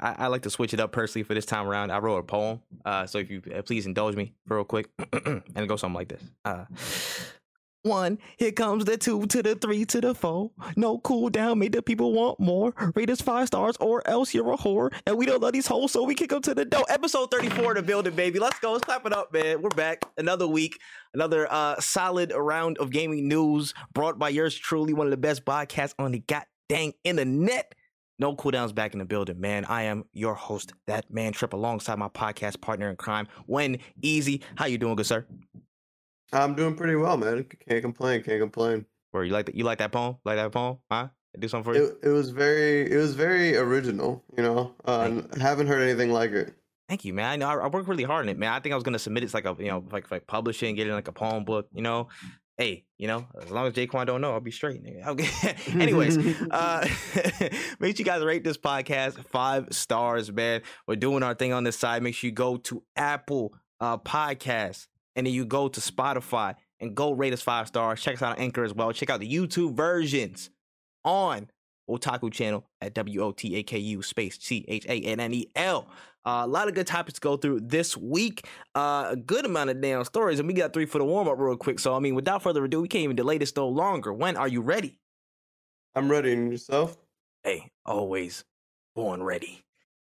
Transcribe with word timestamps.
I, 0.00 0.24
I 0.24 0.26
like 0.28 0.42
to 0.42 0.50
switch 0.50 0.74
it 0.74 0.80
up 0.80 0.92
personally 0.92 1.24
for 1.24 1.34
this 1.34 1.46
time 1.46 1.66
around. 1.66 1.90
I 1.90 1.98
wrote 1.98 2.18
a 2.18 2.22
poem. 2.22 2.60
Uh, 2.84 3.06
so 3.06 3.18
if 3.18 3.30
you 3.30 3.42
uh, 3.54 3.62
please 3.62 3.86
indulge 3.86 4.16
me 4.16 4.34
real 4.46 4.64
quick, 4.64 4.88
and 5.12 5.68
goes 5.68 5.80
something 5.80 5.94
like 5.94 6.08
this. 6.08 6.22
Uh, 6.44 6.64
one, 7.82 8.18
here 8.36 8.52
comes 8.52 8.84
the 8.84 8.98
two 8.98 9.24
to 9.26 9.42
the 9.42 9.54
three 9.54 9.86
to 9.86 10.02
the 10.02 10.14
four. 10.14 10.50
No 10.76 10.98
cool 10.98 11.30
down, 11.30 11.60
made 11.60 11.72
the 11.72 11.80
people 11.80 12.12
want 12.12 12.38
more. 12.38 12.74
Rate 12.94 13.08
us 13.08 13.22
five 13.22 13.46
stars 13.46 13.76
or 13.80 14.06
else 14.06 14.34
you're 14.34 14.52
a 14.52 14.56
whore. 14.56 14.92
And 15.06 15.16
we 15.16 15.24
don't 15.24 15.40
love 15.40 15.54
these 15.54 15.66
hoes, 15.66 15.92
so 15.92 16.02
we 16.02 16.14
kick 16.14 16.28
them 16.28 16.42
to 16.42 16.54
the 16.54 16.66
door. 16.66 16.84
Episode 16.90 17.30
34 17.30 17.74
to 17.74 17.82
build 17.82 18.06
it, 18.06 18.14
baby. 18.14 18.38
Let's 18.38 18.58
go. 18.58 18.72
Let's 18.72 18.84
clap 18.84 19.06
it 19.06 19.14
up, 19.14 19.32
man. 19.32 19.62
We're 19.62 19.70
back. 19.70 20.04
Another 20.18 20.46
week, 20.46 20.78
another 21.14 21.50
uh 21.50 21.80
solid 21.80 22.32
round 22.36 22.76
of 22.76 22.90
gaming 22.90 23.28
news 23.28 23.72
brought 23.94 24.18
by 24.18 24.28
yours 24.28 24.54
truly, 24.54 24.92
one 24.92 25.06
of 25.06 25.10
the 25.10 25.16
best 25.16 25.46
podcasts 25.46 25.94
on 25.98 26.12
the 26.12 26.18
goddamn 26.18 26.92
internet. 27.02 27.74
No 28.20 28.36
cooldowns 28.36 28.74
back 28.74 28.92
in 28.92 28.98
the 28.98 29.06
building, 29.06 29.40
man. 29.40 29.64
I 29.64 29.84
am 29.84 30.04
your 30.12 30.34
host, 30.34 30.74
that 30.86 31.10
man 31.10 31.32
Tripp, 31.32 31.54
alongside 31.54 31.98
my 31.98 32.08
podcast 32.08 32.60
partner 32.60 32.90
in 32.90 32.96
crime, 32.96 33.26
When 33.46 33.78
Easy. 34.02 34.42
How 34.56 34.66
you 34.66 34.76
doing, 34.76 34.94
good 34.94 35.06
sir? 35.06 35.24
I'm 36.30 36.54
doing 36.54 36.76
pretty 36.76 36.96
well, 36.96 37.16
man. 37.16 37.46
Can't 37.66 37.80
complain. 37.80 38.22
Can't 38.22 38.38
complain. 38.38 38.84
Where 39.12 39.24
you 39.24 39.32
like 39.32 39.46
that? 39.46 39.54
You 39.54 39.64
like 39.64 39.78
that 39.78 39.90
poem? 39.90 40.18
Like 40.22 40.36
that 40.36 40.52
poem? 40.52 40.76
Huh? 40.90 41.08
Do 41.38 41.48
something 41.48 41.72
for 41.72 41.78
you? 41.78 41.86
It, 41.86 42.08
it 42.08 42.10
was 42.10 42.28
very, 42.28 42.92
it 42.92 42.96
was 42.96 43.14
very 43.14 43.56
original. 43.56 44.22
You 44.36 44.42
know, 44.42 44.74
uh, 44.84 45.22
haven't 45.40 45.68
heard 45.68 45.80
anything 45.80 46.12
like 46.12 46.32
it. 46.32 46.52
Thank 46.90 47.06
you, 47.06 47.14
man. 47.14 47.24
I 47.30 47.36
know 47.36 47.48
I, 47.48 47.54
I 47.54 47.68
worked 47.68 47.88
really 47.88 48.02
hard 48.02 48.26
on 48.26 48.28
it, 48.28 48.36
man. 48.36 48.52
I 48.52 48.60
think 48.60 48.72
I 48.72 48.76
was 48.76 48.82
gonna 48.82 48.98
submit 48.98 49.22
it 49.22 49.30
to 49.30 49.36
like 49.36 49.46
a, 49.46 49.56
you 49.62 49.68
know, 49.70 49.82
like 49.92 50.10
like 50.10 50.26
publishing, 50.26 50.74
getting 50.74 50.92
like 50.92 51.08
a 51.08 51.12
poem 51.12 51.44
book. 51.44 51.68
You 51.72 51.82
know, 51.82 52.08
hey, 52.60 52.84
you 52.98 53.06
know, 53.06 53.26
as 53.40 53.50
long 53.50 53.66
as 53.66 53.72
Jaquan 53.72 54.04
don't 54.04 54.20
know, 54.20 54.32
I'll 54.32 54.40
be 54.40 54.50
straight. 54.50 54.84
Nigga. 54.84 55.06
Okay. 55.06 55.56
Anyways, 55.80 56.18
uh, 56.50 56.86
make 57.80 57.96
sure 57.96 58.00
you 58.00 58.04
guys 58.04 58.22
rate 58.22 58.44
this 58.44 58.58
podcast 58.58 59.24
five 59.28 59.68
stars, 59.70 60.30
man. 60.30 60.60
We're 60.86 60.96
doing 60.96 61.22
our 61.22 61.34
thing 61.34 61.54
on 61.54 61.64
this 61.64 61.78
side. 61.78 62.02
Make 62.02 62.14
sure 62.14 62.28
you 62.28 62.34
go 62.34 62.58
to 62.58 62.82
Apple 62.96 63.54
uh, 63.80 63.96
Podcasts 63.96 64.88
and 65.16 65.26
then 65.26 65.32
you 65.32 65.46
go 65.46 65.68
to 65.68 65.80
Spotify 65.80 66.54
and 66.80 66.94
go 66.94 67.12
rate 67.12 67.32
us 67.32 67.40
five 67.40 67.66
stars. 67.66 68.02
Check 68.02 68.16
us 68.16 68.22
out 68.22 68.36
on 68.36 68.44
Anchor 68.44 68.62
as 68.62 68.74
well. 68.74 68.92
Check 68.92 69.08
out 69.08 69.20
the 69.20 69.32
YouTube 69.32 69.74
versions 69.74 70.50
on 71.02 71.48
Wotaku 71.88 72.30
channel 72.30 72.68
at 72.82 72.92
W 72.92 73.22
O 73.22 73.32
T 73.32 73.56
A 73.56 73.62
K 73.62 73.78
U 73.78 74.02
space 74.02 74.38
C 74.38 74.66
H 74.68 74.84
A 74.84 75.00
N 75.00 75.18
N 75.18 75.32
E 75.32 75.46
L. 75.56 75.88
Uh, 76.24 76.42
a 76.44 76.46
lot 76.46 76.68
of 76.68 76.74
good 76.74 76.86
topics 76.86 77.14
to 77.14 77.20
go 77.20 77.36
through 77.36 77.60
this 77.60 77.96
week. 77.96 78.46
Uh, 78.74 79.08
a 79.10 79.16
good 79.16 79.46
amount 79.46 79.70
of 79.70 79.80
damn 79.80 80.04
stories, 80.04 80.38
and 80.38 80.46
we 80.46 80.54
got 80.54 80.72
three 80.72 80.84
for 80.84 80.98
the 80.98 81.04
warm 81.04 81.28
up 81.28 81.38
real 81.38 81.56
quick. 81.56 81.78
So, 81.80 81.94
I 81.94 81.98
mean, 81.98 82.14
without 82.14 82.42
further 82.42 82.64
ado, 82.64 82.82
we 82.82 82.88
can't 82.88 83.04
even 83.04 83.16
delay 83.16 83.38
this 83.38 83.56
no 83.56 83.68
longer. 83.68 84.12
Wen 84.12 84.36
are 84.36 84.48
you 84.48 84.60
ready? 84.60 84.98
I'm 85.94 86.10
ready. 86.10 86.32
And 86.32 86.52
yourself? 86.52 86.98
Hey, 87.42 87.70
always 87.86 88.44
born 88.94 89.22
ready. 89.22 89.64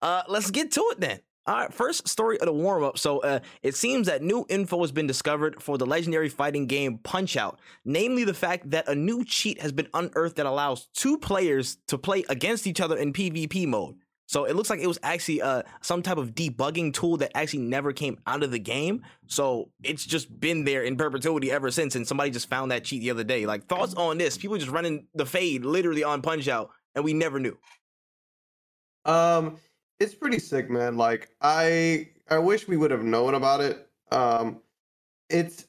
Uh, 0.02 0.23
let's 0.27 0.49
get 0.49 0.71
to 0.71 0.81
it 0.91 0.99
then. 0.99 1.19
All 1.47 1.55
right, 1.55 1.73
first 1.73 2.08
story 2.08 2.39
of 2.39 2.45
the 2.45 2.53
warm 2.53 2.83
up. 2.83 2.97
So, 2.97 3.19
uh, 3.19 3.39
it 3.61 3.75
seems 3.75 4.08
that 4.08 4.23
new 4.23 4.45
info 4.49 4.81
has 4.81 4.91
been 4.91 5.08
discovered 5.08 5.61
for 5.61 5.77
the 5.77 5.86
legendary 5.86 6.30
fighting 6.30 6.65
game 6.65 6.99
Punch 6.99 7.38
Out, 7.38 7.59
namely 7.86 8.23
the 8.23 8.33
fact 8.33 8.71
that 8.71 8.88
a 8.88 8.95
new 8.95 9.23
cheat 9.23 9.61
has 9.61 9.71
been 9.71 9.88
unearthed 9.93 10.38
that 10.38 10.45
allows 10.45 10.88
two 10.95 11.17
players 11.17 11.77
to 11.88 11.97
play 11.97 12.23
against 12.30 12.65
each 12.65 12.81
other 12.81 12.97
in 12.97 13.13
PvP 13.13 13.67
mode. 13.67 13.95
So 14.31 14.45
it 14.45 14.55
looks 14.55 14.69
like 14.69 14.79
it 14.79 14.87
was 14.87 14.97
actually 15.03 15.41
uh, 15.41 15.63
some 15.81 16.01
type 16.01 16.15
of 16.15 16.33
debugging 16.33 16.93
tool 16.93 17.17
that 17.17 17.35
actually 17.35 17.63
never 17.63 17.91
came 17.91 18.17
out 18.25 18.43
of 18.43 18.51
the 18.51 18.59
game. 18.59 19.03
So 19.27 19.71
it's 19.83 20.05
just 20.05 20.39
been 20.39 20.63
there 20.63 20.83
in 20.83 20.95
perpetuity 20.95 21.51
ever 21.51 21.69
since. 21.69 21.97
And 21.97 22.07
somebody 22.07 22.31
just 22.31 22.47
found 22.47 22.71
that 22.71 22.85
cheat 22.85 23.02
the 23.02 23.11
other 23.11 23.25
day. 23.25 23.45
Like 23.45 23.67
thoughts 23.67 23.93
on 23.95 24.17
this? 24.17 24.37
People 24.37 24.55
just 24.57 24.71
running 24.71 25.05
the 25.15 25.25
fade 25.25 25.65
literally 25.65 26.05
on 26.05 26.21
Punch 26.21 26.47
Out, 26.47 26.69
and 26.95 27.03
we 27.03 27.11
never 27.11 27.41
knew. 27.41 27.57
Um, 29.03 29.57
it's 29.99 30.15
pretty 30.15 30.39
sick, 30.39 30.69
man. 30.69 30.95
Like 30.95 31.31
I, 31.41 32.07
I 32.29 32.37
wish 32.37 32.69
we 32.69 32.77
would 32.77 32.91
have 32.91 33.03
known 33.03 33.33
about 33.33 33.59
it. 33.59 33.85
Um, 34.13 34.61
it's, 35.29 35.65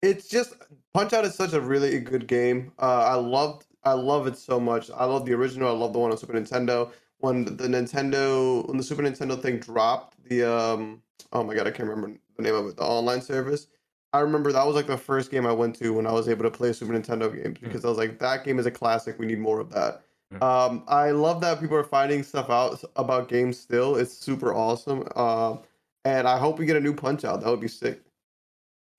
it's 0.00 0.28
just 0.28 0.54
Punch 0.94 1.12
Out 1.12 1.24
is 1.24 1.34
such 1.34 1.54
a 1.54 1.60
really 1.60 1.98
good 1.98 2.28
game. 2.28 2.70
Uh, 2.78 3.02
I 3.04 3.14
loved, 3.14 3.66
I 3.82 3.94
love 3.94 4.28
it 4.28 4.38
so 4.38 4.60
much. 4.60 4.92
I 4.92 5.06
love 5.06 5.26
the 5.26 5.32
original. 5.32 5.74
I 5.74 5.76
love 5.76 5.92
the 5.92 5.98
one 5.98 6.12
on 6.12 6.16
Super 6.16 6.34
Nintendo 6.34 6.92
when 7.18 7.44
the 7.44 7.68
Nintendo 7.68 8.66
when 8.68 8.76
the 8.76 8.82
Super 8.82 9.02
Nintendo 9.02 9.40
thing 9.40 9.58
dropped 9.58 10.16
the 10.28 10.42
um 10.44 11.02
oh 11.32 11.42
my 11.42 11.54
god 11.54 11.66
I 11.66 11.70
can't 11.70 11.88
remember 11.88 12.18
the 12.36 12.42
name 12.42 12.54
of 12.54 12.66
it 12.66 12.76
the 12.76 12.82
online 12.82 13.22
service. 13.22 13.68
I 14.12 14.20
remember 14.20 14.52
that 14.52 14.66
was 14.66 14.74
like 14.74 14.86
the 14.86 14.96
first 14.96 15.30
game 15.30 15.46
I 15.46 15.52
went 15.52 15.76
to 15.76 15.92
when 15.92 16.06
I 16.06 16.12
was 16.12 16.28
able 16.28 16.44
to 16.44 16.50
play 16.50 16.72
Super 16.72 16.92
Nintendo 16.92 17.32
games 17.34 17.58
because 17.58 17.82
mm. 17.82 17.86
I 17.86 17.88
was 17.88 17.98
like 17.98 18.18
that 18.20 18.44
game 18.44 18.58
is 18.58 18.66
a 18.66 18.70
classic. 18.70 19.18
We 19.18 19.26
need 19.26 19.38
more 19.38 19.60
of 19.60 19.70
that. 19.70 20.02
Mm. 20.32 20.42
um 20.42 20.84
I 20.88 21.10
love 21.10 21.40
that 21.42 21.60
people 21.60 21.76
are 21.76 21.84
finding 21.84 22.22
stuff 22.22 22.50
out 22.50 22.82
about 22.96 23.28
games 23.28 23.58
still. 23.58 23.96
It's 23.96 24.16
super 24.16 24.54
awesome 24.54 25.06
um 25.16 25.60
and 26.04 26.28
I 26.28 26.38
hope 26.38 26.58
we 26.58 26.66
get 26.66 26.76
a 26.76 26.80
new 26.80 26.94
Punch 26.94 27.24
Out 27.24 27.40
that 27.40 27.50
would 27.50 27.60
be 27.60 27.68
sick. 27.68 28.00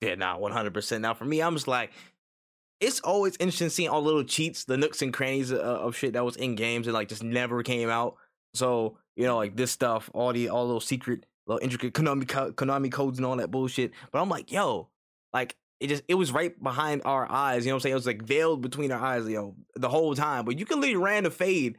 Yeah 0.00 0.14
nah 0.14 0.38
100% 0.38 1.00
now 1.00 1.14
for 1.14 1.24
me 1.24 1.40
I'm 1.40 1.54
just 1.54 1.68
like 1.68 1.92
it's 2.80 3.00
always 3.00 3.36
interesting 3.40 3.68
seeing 3.68 3.88
all 3.88 4.02
little 4.02 4.24
cheats, 4.24 4.64
the 4.64 4.76
nooks 4.76 5.02
and 5.02 5.12
crannies 5.12 5.50
of, 5.50 5.60
of 5.60 5.96
shit 5.96 6.12
that 6.12 6.24
was 6.24 6.36
in 6.36 6.54
games 6.54 6.86
and 6.86 6.94
like 6.94 7.08
just 7.08 7.22
never 7.22 7.62
came 7.62 7.88
out. 7.90 8.16
So 8.54 8.98
you 9.16 9.24
know, 9.24 9.36
like 9.36 9.56
this 9.56 9.70
stuff, 9.70 10.10
all 10.14 10.32
the 10.32 10.48
all 10.48 10.68
those 10.68 10.86
secret, 10.86 11.26
little 11.46 11.62
intricate 11.62 11.94
Konami 11.94 12.24
Konami 12.24 12.90
codes 12.90 13.18
and 13.18 13.26
all 13.26 13.36
that 13.36 13.50
bullshit. 13.50 13.92
But 14.12 14.20
I'm 14.20 14.28
like, 14.28 14.52
yo, 14.52 14.88
like 15.32 15.56
it 15.80 15.88
just 15.88 16.04
it 16.08 16.14
was 16.14 16.32
right 16.32 16.60
behind 16.62 17.02
our 17.04 17.30
eyes. 17.30 17.64
You 17.64 17.70
know 17.70 17.76
what 17.76 17.78
I'm 17.78 17.82
saying? 17.82 17.92
It 17.92 17.96
was 17.96 18.06
like 18.06 18.22
veiled 18.22 18.62
between 18.62 18.92
our 18.92 19.00
eyes, 19.00 19.28
yo, 19.28 19.56
the 19.74 19.88
whole 19.88 20.14
time. 20.14 20.44
But 20.44 20.58
you 20.58 20.66
can 20.66 20.80
literally 20.80 21.02
ran 21.02 21.26
a 21.26 21.30
fade 21.30 21.78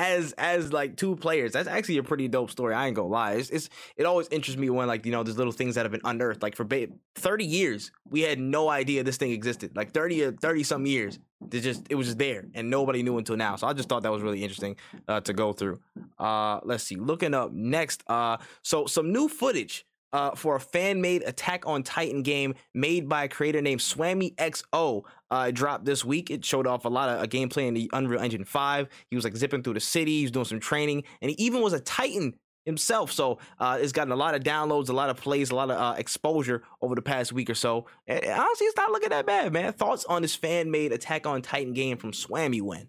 as 0.00 0.32
as 0.38 0.72
like 0.72 0.96
two 0.96 1.14
players. 1.14 1.52
That's 1.52 1.68
actually 1.68 1.98
a 1.98 2.02
pretty 2.02 2.26
dope 2.26 2.50
story. 2.50 2.74
I 2.74 2.86
ain't 2.86 2.96
gonna 2.96 3.08
lie. 3.08 3.32
It's, 3.32 3.50
it's 3.50 3.68
it 3.96 4.06
always 4.06 4.28
interests 4.28 4.58
me 4.58 4.70
when 4.70 4.88
like 4.88 5.04
you 5.04 5.12
know 5.12 5.22
there's 5.22 5.36
little 5.36 5.52
things 5.52 5.74
that 5.74 5.84
have 5.84 5.92
been 5.92 6.00
unearthed. 6.04 6.42
Like 6.42 6.56
for 6.56 6.64
ba- 6.64 6.88
thirty 7.14 7.44
years, 7.44 7.92
we 8.08 8.22
had 8.22 8.38
no 8.38 8.70
idea 8.70 9.04
this 9.04 9.18
thing 9.18 9.30
existed. 9.32 9.76
Like 9.76 9.92
thirty 9.92 10.24
or 10.24 10.32
thirty 10.32 10.62
some 10.62 10.86
years, 10.86 11.18
it 11.52 11.60
just 11.60 11.82
it 11.90 11.96
was 11.96 12.06
just 12.06 12.18
there 12.18 12.46
and 12.54 12.70
nobody 12.70 13.02
knew 13.02 13.18
until 13.18 13.36
now. 13.36 13.56
So 13.56 13.66
I 13.66 13.74
just 13.74 13.90
thought 13.90 14.02
that 14.04 14.12
was 14.12 14.22
really 14.22 14.42
interesting 14.42 14.76
uh, 15.06 15.20
to 15.20 15.34
go 15.34 15.52
through. 15.52 15.80
Uh, 16.18 16.60
let's 16.64 16.84
see. 16.84 16.96
Looking 16.96 17.34
up 17.34 17.52
next. 17.52 18.02
Uh, 18.06 18.38
so 18.62 18.86
some 18.86 19.12
new 19.12 19.28
footage 19.28 19.84
uh, 20.12 20.34
for 20.34 20.56
a 20.56 20.60
fan 20.60 21.00
made 21.00 21.22
Attack 21.22 21.66
on 21.66 21.82
Titan 21.82 22.22
game 22.22 22.54
made 22.74 23.08
by 23.08 23.24
a 23.24 23.28
creator 23.28 23.60
named 23.60 23.80
Swami 23.80 24.32
XO. 24.32 25.04
Uh, 25.30 25.50
dropped 25.50 25.84
this 25.84 26.04
week. 26.04 26.30
It 26.30 26.44
showed 26.44 26.66
off 26.66 26.84
a 26.84 26.88
lot 26.88 27.08
of 27.08 27.22
uh, 27.22 27.26
gameplay 27.26 27.68
in 27.68 27.74
the 27.74 27.88
Unreal 27.92 28.20
Engine 28.20 28.44
5. 28.44 28.88
He 29.08 29.16
was 29.16 29.24
like 29.24 29.36
zipping 29.36 29.62
through 29.62 29.74
the 29.74 29.80
city, 29.80 30.18
he 30.18 30.22
was 30.22 30.32
doing 30.32 30.44
some 30.44 30.60
training, 30.60 31.04
and 31.22 31.30
he 31.30 31.36
even 31.44 31.60
was 31.60 31.72
a 31.72 31.80
Titan 31.80 32.34
himself. 32.66 33.12
So 33.12 33.38
uh, 33.58 33.78
it's 33.80 33.92
gotten 33.92 34.12
a 34.12 34.16
lot 34.16 34.34
of 34.34 34.42
downloads, 34.42 34.88
a 34.88 34.92
lot 34.92 35.10
of 35.10 35.16
plays, 35.16 35.50
a 35.50 35.54
lot 35.54 35.70
of 35.70 35.78
uh, 35.78 35.94
exposure 35.98 36.62
over 36.82 36.94
the 36.94 37.02
past 37.02 37.32
week 37.32 37.50
or 37.50 37.54
so. 37.54 37.86
And 38.06 38.24
honestly, 38.24 38.66
it's 38.66 38.76
not 38.76 38.90
looking 38.90 39.10
that 39.10 39.26
bad, 39.26 39.52
man. 39.52 39.72
Thoughts 39.72 40.04
on 40.06 40.22
this 40.22 40.34
fan 40.34 40.70
made 40.70 40.92
Attack 40.92 41.26
on 41.26 41.42
Titan 41.42 41.72
game 41.72 41.96
from 41.96 42.12
Swami 42.12 42.60
Wen? 42.60 42.88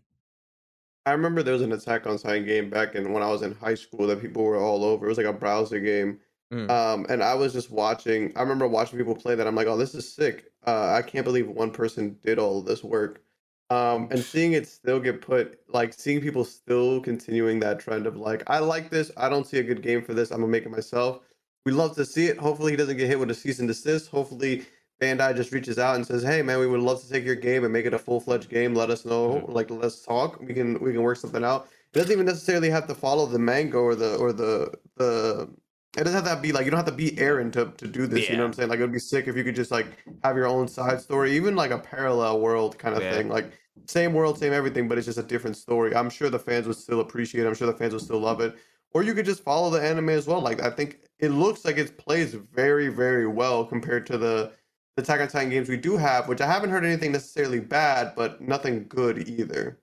I 1.06 1.12
remember 1.12 1.42
there 1.42 1.54
was 1.54 1.64
an 1.64 1.72
Attack 1.72 2.06
on 2.06 2.18
Titan 2.18 2.46
game 2.46 2.70
back 2.70 2.96
in 2.96 3.12
when 3.12 3.24
I 3.24 3.30
was 3.30 3.42
in 3.42 3.56
high 3.56 3.76
school 3.76 4.08
that 4.08 4.22
people 4.22 4.44
were 4.44 4.58
all 4.58 4.84
over. 4.84 5.06
It 5.06 5.10
was 5.10 5.18
like 5.18 5.28
a 5.28 5.34
browser 5.34 5.80
game 5.80 6.20
Mm. 6.52 6.70
Um, 6.70 7.06
and 7.10 7.24
I 7.24 7.34
was 7.34 7.54
just 7.54 7.72
watching. 7.72 8.34
I 8.36 8.42
remember 8.42 8.68
watching 8.68 8.98
people 8.98 9.16
play 9.16 9.36
that. 9.36 9.48
I'm 9.48 9.56
like, 9.56 9.68
oh, 9.68 9.78
this 9.78 9.96
is 9.96 10.12
sick. 10.12 10.52
Uh, 10.68 10.94
I 10.94 11.02
can't 11.02 11.26
believe 11.26 11.48
one 11.48 11.72
person 11.72 12.18
did 12.24 12.40
all 12.40 12.60
of 12.60 12.66
this 12.66 12.84
work. 12.84 13.22
Um, 13.70 14.10
and 14.12 14.20
seeing 14.22 14.52
it 14.52 14.68
still 14.68 15.00
get 15.00 15.22
put, 15.22 15.60
like 15.70 15.94
seeing 15.94 16.20
people 16.20 16.44
still 16.44 17.00
continuing 17.00 17.62
that 17.62 17.80
trend 17.80 18.06
of 18.06 18.18
like, 18.18 18.44
I 18.48 18.60
like 18.60 18.90
this. 18.90 19.12
I 19.16 19.30
don't 19.30 19.48
see 19.48 19.60
a 19.60 19.64
good 19.64 19.82
game 19.82 20.04
for 20.04 20.14
this. 20.14 20.30
I'm 20.30 20.42
gonna 20.42 20.52
make 20.52 20.66
it 20.66 20.72
myself. 20.72 21.22
We 21.66 21.72
love 21.72 21.96
to 21.96 22.06
see 22.06 22.26
it. 22.26 22.38
Hopefully, 22.38 22.72
he 22.72 22.78
doesn't 22.78 22.98
get 22.98 23.08
hit 23.08 23.20
with 23.20 23.32
a 23.32 23.34
cease 23.34 23.60
and 23.60 23.70
desist. 23.70 24.10
Hopefully, 24.10 24.66
Bandai 25.02 25.34
just 25.38 25.54
reaches 25.54 25.80
out 25.80 25.96
and 25.96 26.06
says, 26.06 26.22
"Hey, 26.22 26.42
man, 26.42 26.60
we 26.60 26.68
would 26.68 26.82
love 26.82 27.02
to 27.02 27.10
take 27.10 27.24
your 27.24 27.36
game 27.36 27.64
and 27.64 27.72
make 27.72 27.86
it 27.86 27.94
a 27.94 28.00
full 28.00 28.20
fledged 28.20 28.50
game. 28.50 28.76
Let 28.76 28.90
us 28.90 29.06
know. 29.06 29.36
Mm-hmm. 29.36 29.52
Like, 29.54 29.70
let's 29.70 30.04
talk. 30.04 30.42
We 30.42 30.54
can 30.54 30.78
we 30.82 30.92
can 30.92 31.02
work 31.02 31.18
something 31.18 31.44
out. 31.46 31.70
It 31.94 31.98
doesn't 31.98 32.12
even 32.12 32.26
necessarily 32.26 32.70
have 32.70 32.88
to 32.88 32.96
follow 32.96 33.26
the 33.26 33.40
manga 33.40 33.78
or 33.78 33.96
the 33.96 34.18
or 34.18 34.34
the 34.34 34.74
the 34.98 35.50
it 35.98 36.04
doesn't 36.06 36.26
have 36.26 36.38
to 36.38 36.42
be 36.42 36.52
like 36.52 36.66
you 36.66 36.72
don't 36.72 36.78
have 36.78 36.86
to 36.86 36.92
be 36.92 37.12
Eren 37.12 37.52
to, 37.54 37.72
to 37.78 37.88
do 37.88 38.08
this. 38.08 38.26
Yeah. 38.26 38.32
You 38.32 38.38
know 38.38 38.44
what 38.44 38.48
I'm 38.48 38.54
saying? 38.54 38.70
Like 38.70 38.80
it 38.80 38.84
would 38.84 38.94
be 38.94 39.00
sick 39.00 39.28
if 39.28 39.36
you 39.36 39.44
could 39.44 39.56
just 39.56 39.72
like 39.72 39.88
have 40.24 40.36
your 40.36 40.48
own 40.48 40.68
side 40.68 41.02
story, 41.02 41.36
even 41.36 41.56
like 41.56 41.72
a 41.72 41.80
parallel 41.80 42.40
world 42.40 42.78
kind 42.78 42.96
of 42.96 43.04
yeah. 43.04 43.12
thing. 43.12 43.28
Like 43.28 43.52
same 43.88 44.14
world, 44.14 44.38
same 44.38 44.54
everything, 44.54 44.88
but 44.88 44.98
it's 44.98 45.08
just 45.08 45.18
a 45.18 45.24
different 45.24 45.58
story. 45.58 45.94
I'm 45.96 46.10
sure 46.10 46.30
the 46.30 46.40
fans 46.40 46.68
would 46.68 46.78
still 46.78 47.02
appreciate. 47.02 47.44
it. 47.44 47.48
I'm 47.48 47.56
sure 47.56 47.68
the 47.68 47.78
fans 47.78 47.94
would 47.94 48.04
still 48.04 48.20
love 48.20 48.40
it. 48.40 48.56
Or 48.94 49.04
you 49.04 49.14
could 49.14 49.26
just 49.26 49.44
follow 49.44 49.70
the 49.70 49.82
anime 49.82 50.10
as 50.10 50.28
well. 50.28 50.42
Like 50.42 50.62
I 50.62 50.70
think 50.70 51.00
it 51.20 51.30
looks 51.30 51.66
like 51.66 51.78
it 51.78 51.98
plays 51.98 52.34
very, 52.34 52.88
very 52.88 53.28
well 53.28 53.66
compared 53.66 54.06
to 54.08 54.18
the 54.18 54.54
the 54.96 55.04
Attack 55.04 55.22
on 55.22 55.28
Titan 55.30 55.50
games 55.50 55.70
we 55.70 55.78
do 55.78 55.96
have, 55.98 56.28
which 56.28 56.42
I 56.42 56.48
haven't 56.48 56.70
heard 56.70 56.84
anything 56.84 57.14
necessarily 57.14 57.60
bad, 57.60 58.14
but 58.16 58.42
nothing 58.42 58.88
good 58.90 59.28
either. 59.28 59.80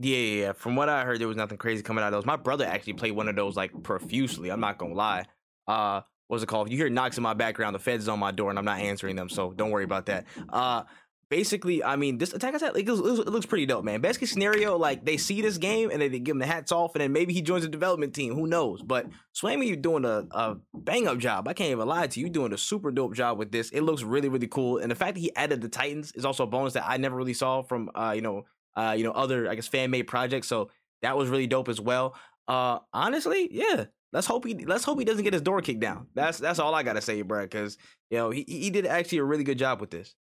Yeah, 0.00 0.16
yeah, 0.16 0.42
yeah. 0.42 0.52
From 0.52 0.76
what 0.76 0.88
I 0.88 1.04
heard, 1.04 1.20
there 1.20 1.28
was 1.28 1.36
nothing 1.36 1.58
crazy 1.58 1.82
coming 1.82 2.04
out 2.04 2.08
of 2.08 2.12
those. 2.12 2.26
My 2.26 2.36
brother 2.36 2.64
actually 2.64 2.92
played 2.92 3.12
one 3.12 3.28
of 3.28 3.36
those 3.36 3.56
like 3.56 3.82
profusely. 3.82 4.50
I'm 4.50 4.60
not 4.60 4.78
gonna 4.78 4.94
lie. 4.94 5.24
Uh, 5.66 6.02
what's 6.28 6.42
it 6.42 6.46
called? 6.46 6.68
If 6.68 6.72
you 6.72 6.78
hear 6.78 6.88
knocks 6.88 7.16
in 7.16 7.22
my 7.22 7.34
background, 7.34 7.74
the 7.74 7.80
feds 7.80 8.08
on 8.08 8.18
my 8.18 8.30
door, 8.30 8.50
and 8.50 8.58
I'm 8.58 8.64
not 8.64 8.78
answering 8.80 9.16
them, 9.16 9.28
so 9.28 9.52
don't 9.52 9.70
worry 9.70 9.84
about 9.84 10.06
that. 10.06 10.26
Uh, 10.48 10.84
basically, 11.30 11.82
I 11.82 11.96
mean, 11.96 12.18
this 12.18 12.32
Attack 12.32 12.54
on 12.54 12.60
Titan, 12.60 12.80
it, 12.80 12.86
looks, 12.86 13.20
it 13.20 13.28
looks 13.28 13.46
pretty 13.46 13.66
dope, 13.66 13.84
man. 13.84 14.00
Case 14.00 14.30
scenario, 14.30 14.76
like 14.76 15.04
they 15.04 15.16
see 15.16 15.42
this 15.42 15.58
game 15.58 15.90
and 15.90 16.00
they, 16.00 16.08
they 16.08 16.20
give 16.20 16.34
him 16.34 16.38
the 16.38 16.46
hats 16.46 16.70
off, 16.70 16.94
and 16.94 17.02
then 17.02 17.12
maybe 17.12 17.32
he 17.32 17.42
joins 17.42 17.64
the 17.64 17.68
development 17.68 18.14
team. 18.14 18.34
Who 18.34 18.46
knows? 18.46 18.82
But 18.82 19.06
Swami, 19.32 19.66
you're 19.66 19.76
doing 19.76 20.04
a, 20.04 20.26
a 20.30 20.56
bang 20.74 21.08
up 21.08 21.18
job. 21.18 21.48
I 21.48 21.54
can't 21.54 21.70
even 21.70 21.88
lie 21.88 22.06
to 22.06 22.20
you. 22.20 22.26
You're 22.26 22.32
doing 22.32 22.52
a 22.52 22.58
super 22.58 22.90
dope 22.90 23.14
job 23.14 23.36
with 23.36 23.50
this. 23.50 23.70
It 23.70 23.80
looks 23.80 24.02
really, 24.02 24.28
really 24.28 24.48
cool. 24.48 24.78
And 24.78 24.90
the 24.90 24.94
fact 24.94 25.14
that 25.14 25.20
he 25.20 25.34
added 25.34 25.60
the 25.60 25.68
Titans 25.68 26.12
is 26.12 26.24
also 26.24 26.44
a 26.44 26.46
bonus 26.46 26.74
that 26.74 26.84
I 26.86 26.98
never 26.98 27.16
really 27.16 27.34
saw 27.34 27.62
from, 27.62 27.90
uh, 27.94 28.12
you 28.14 28.22
know, 28.22 28.44
uh, 28.76 28.94
you 28.96 29.04
know, 29.04 29.12
other 29.12 29.50
I 29.50 29.54
guess 29.54 29.68
fan 29.68 29.90
made 29.90 30.04
projects. 30.04 30.48
So 30.48 30.70
that 31.02 31.16
was 31.16 31.28
really 31.28 31.46
dope 31.46 31.68
as 31.68 31.80
well. 31.80 32.14
Uh, 32.46 32.78
honestly, 32.92 33.48
yeah, 33.50 33.86
Let's 34.12 34.26
hope 34.26 34.46
he 34.46 34.54
let's 34.64 34.84
hope 34.84 34.98
he 34.98 35.04
doesn't 35.04 35.24
get 35.24 35.34
his 35.34 35.42
door 35.42 35.60
kicked 35.60 35.80
down. 35.80 36.06
That's 36.14 36.38
that's 36.38 36.58
all 36.58 36.74
I 36.74 36.82
gotta 36.82 37.02
say, 37.02 37.20
bro. 37.22 37.42
Because 37.42 37.76
you 38.10 38.18
know 38.18 38.30
he 38.30 38.44
he 38.48 38.70
did 38.70 38.86
actually 38.86 39.18
a 39.18 39.24
really 39.24 39.44
good 39.44 39.58
job 39.58 39.80
with 39.80 39.90
this. 39.90 40.14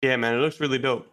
Yeah, 0.00 0.16
man, 0.16 0.34
it 0.34 0.38
looks 0.38 0.58
really 0.58 0.78
dope. 0.78 1.06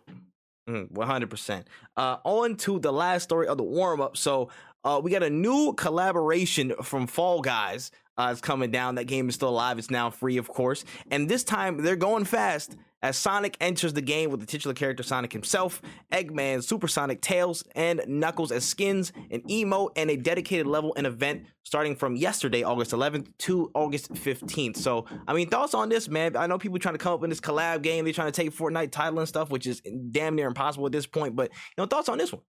Mm, 0.70 0.90
one 0.92 1.08
hundred 1.08 1.30
percent. 1.30 1.68
Uh, 1.98 2.18
on 2.24 2.56
to 2.58 2.80
the 2.80 2.94
last 2.94 3.24
story 3.24 3.48
of 3.48 3.58
the 3.58 3.64
warm 3.64 4.00
up. 4.00 4.16
So 4.16 4.50
uh, 4.86 5.02
we 5.04 5.12
got 5.12 5.24
a 5.24 5.30
new 5.30 5.74
collaboration 5.74 6.74
from 6.82 7.08
Fall 7.08 7.42
Guys. 7.42 7.92
Uh, 8.18 8.30
it's 8.32 8.40
coming 8.40 8.72
down. 8.72 8.96
That 8.96 9.06
game 9.06 9.28
is 9.28 9.36
still 9.36 9.50
alive. 9.50 9.78
It's 9.78 9.92
now 9.92 10.10
free, 10.10 10.38
of 10.38 10.48
course. 10.48 10.86
And 11.12 11.28
this 11.28 11.44
time 11.44 11.82
they're 11.82 11.98
going 11.98 12.24
fast 12.24 12.78
as 13.06 13.16
Sonic 13.16 13.56
enters 13.62 13.94
the 13.94 14.02
game 14.02 14.32
with 14.32 14.40
the 14.40 14.48
titular 14.48 14.74
character 14.74 15.04
Sonic 15.04 15.32
himself, 15.32 15.80
Eggman, 16.12 16.64
Supersonic, 16.64 17.22
Tails, 17.22 17.64
and 17.76 18.02
Knuckles 18.08 18.52
as 18.52 18.66
skins, 18.66 19.14
an 19.30 19.42
emote, 19.44 19.92
and 19.96 20.10
a 20.10 20.18
dedicated 20.18 20.66
level 20.66 20.92
and 20.98 21.06
event 21.06 21.46
starting 21.62 21.96
from 21.96 22.16
yesterday, 22.16 22.64
August 22.64 22.94
11th 22.94 23.28
to 23.38 23.70
August 23.76 24.12
15th. 24.12 24.78
So, 24.78 25.06
I 25.28 25.34
mean, 25.34 25.50
thoughts 25.50 25.76
on 25.76 25.88
this, 25.88 26.10
man? 26.10 26.36
I 26.36 26.48
know 26.48 26.58
people 26.58 26.80
trying 26.80 26.96
to 26.96 27.00
come 27.00 27.14
up 27.14 27.24
in 27.24 27.30
this 27.30 27.40
collab 27.40 27.84
game. 27.84 28.06
They're 28.06 28.14
trying 28.14 28.32
to 28.32 28.42
take 28.42 28.52
Fortnite 28.52 28.90
title 28.90 29.20
and 29.20 29.28
stuff, 29.28 29.52
which 29.52 29.68
is 29.68 29.82
damn 30.10 30.34
near 30.34 30.48
impossible 30.48 30.88
at 30.88 30.92
this 30.92 31.06
point. 31.06 31.36
But, 31.36 31.52
you 31.52 31.84
know, 31.84 31.86
thoughts 31.86 32.10
on 32.10 32.18
this 32.18 32.34
one? 32.34 32.42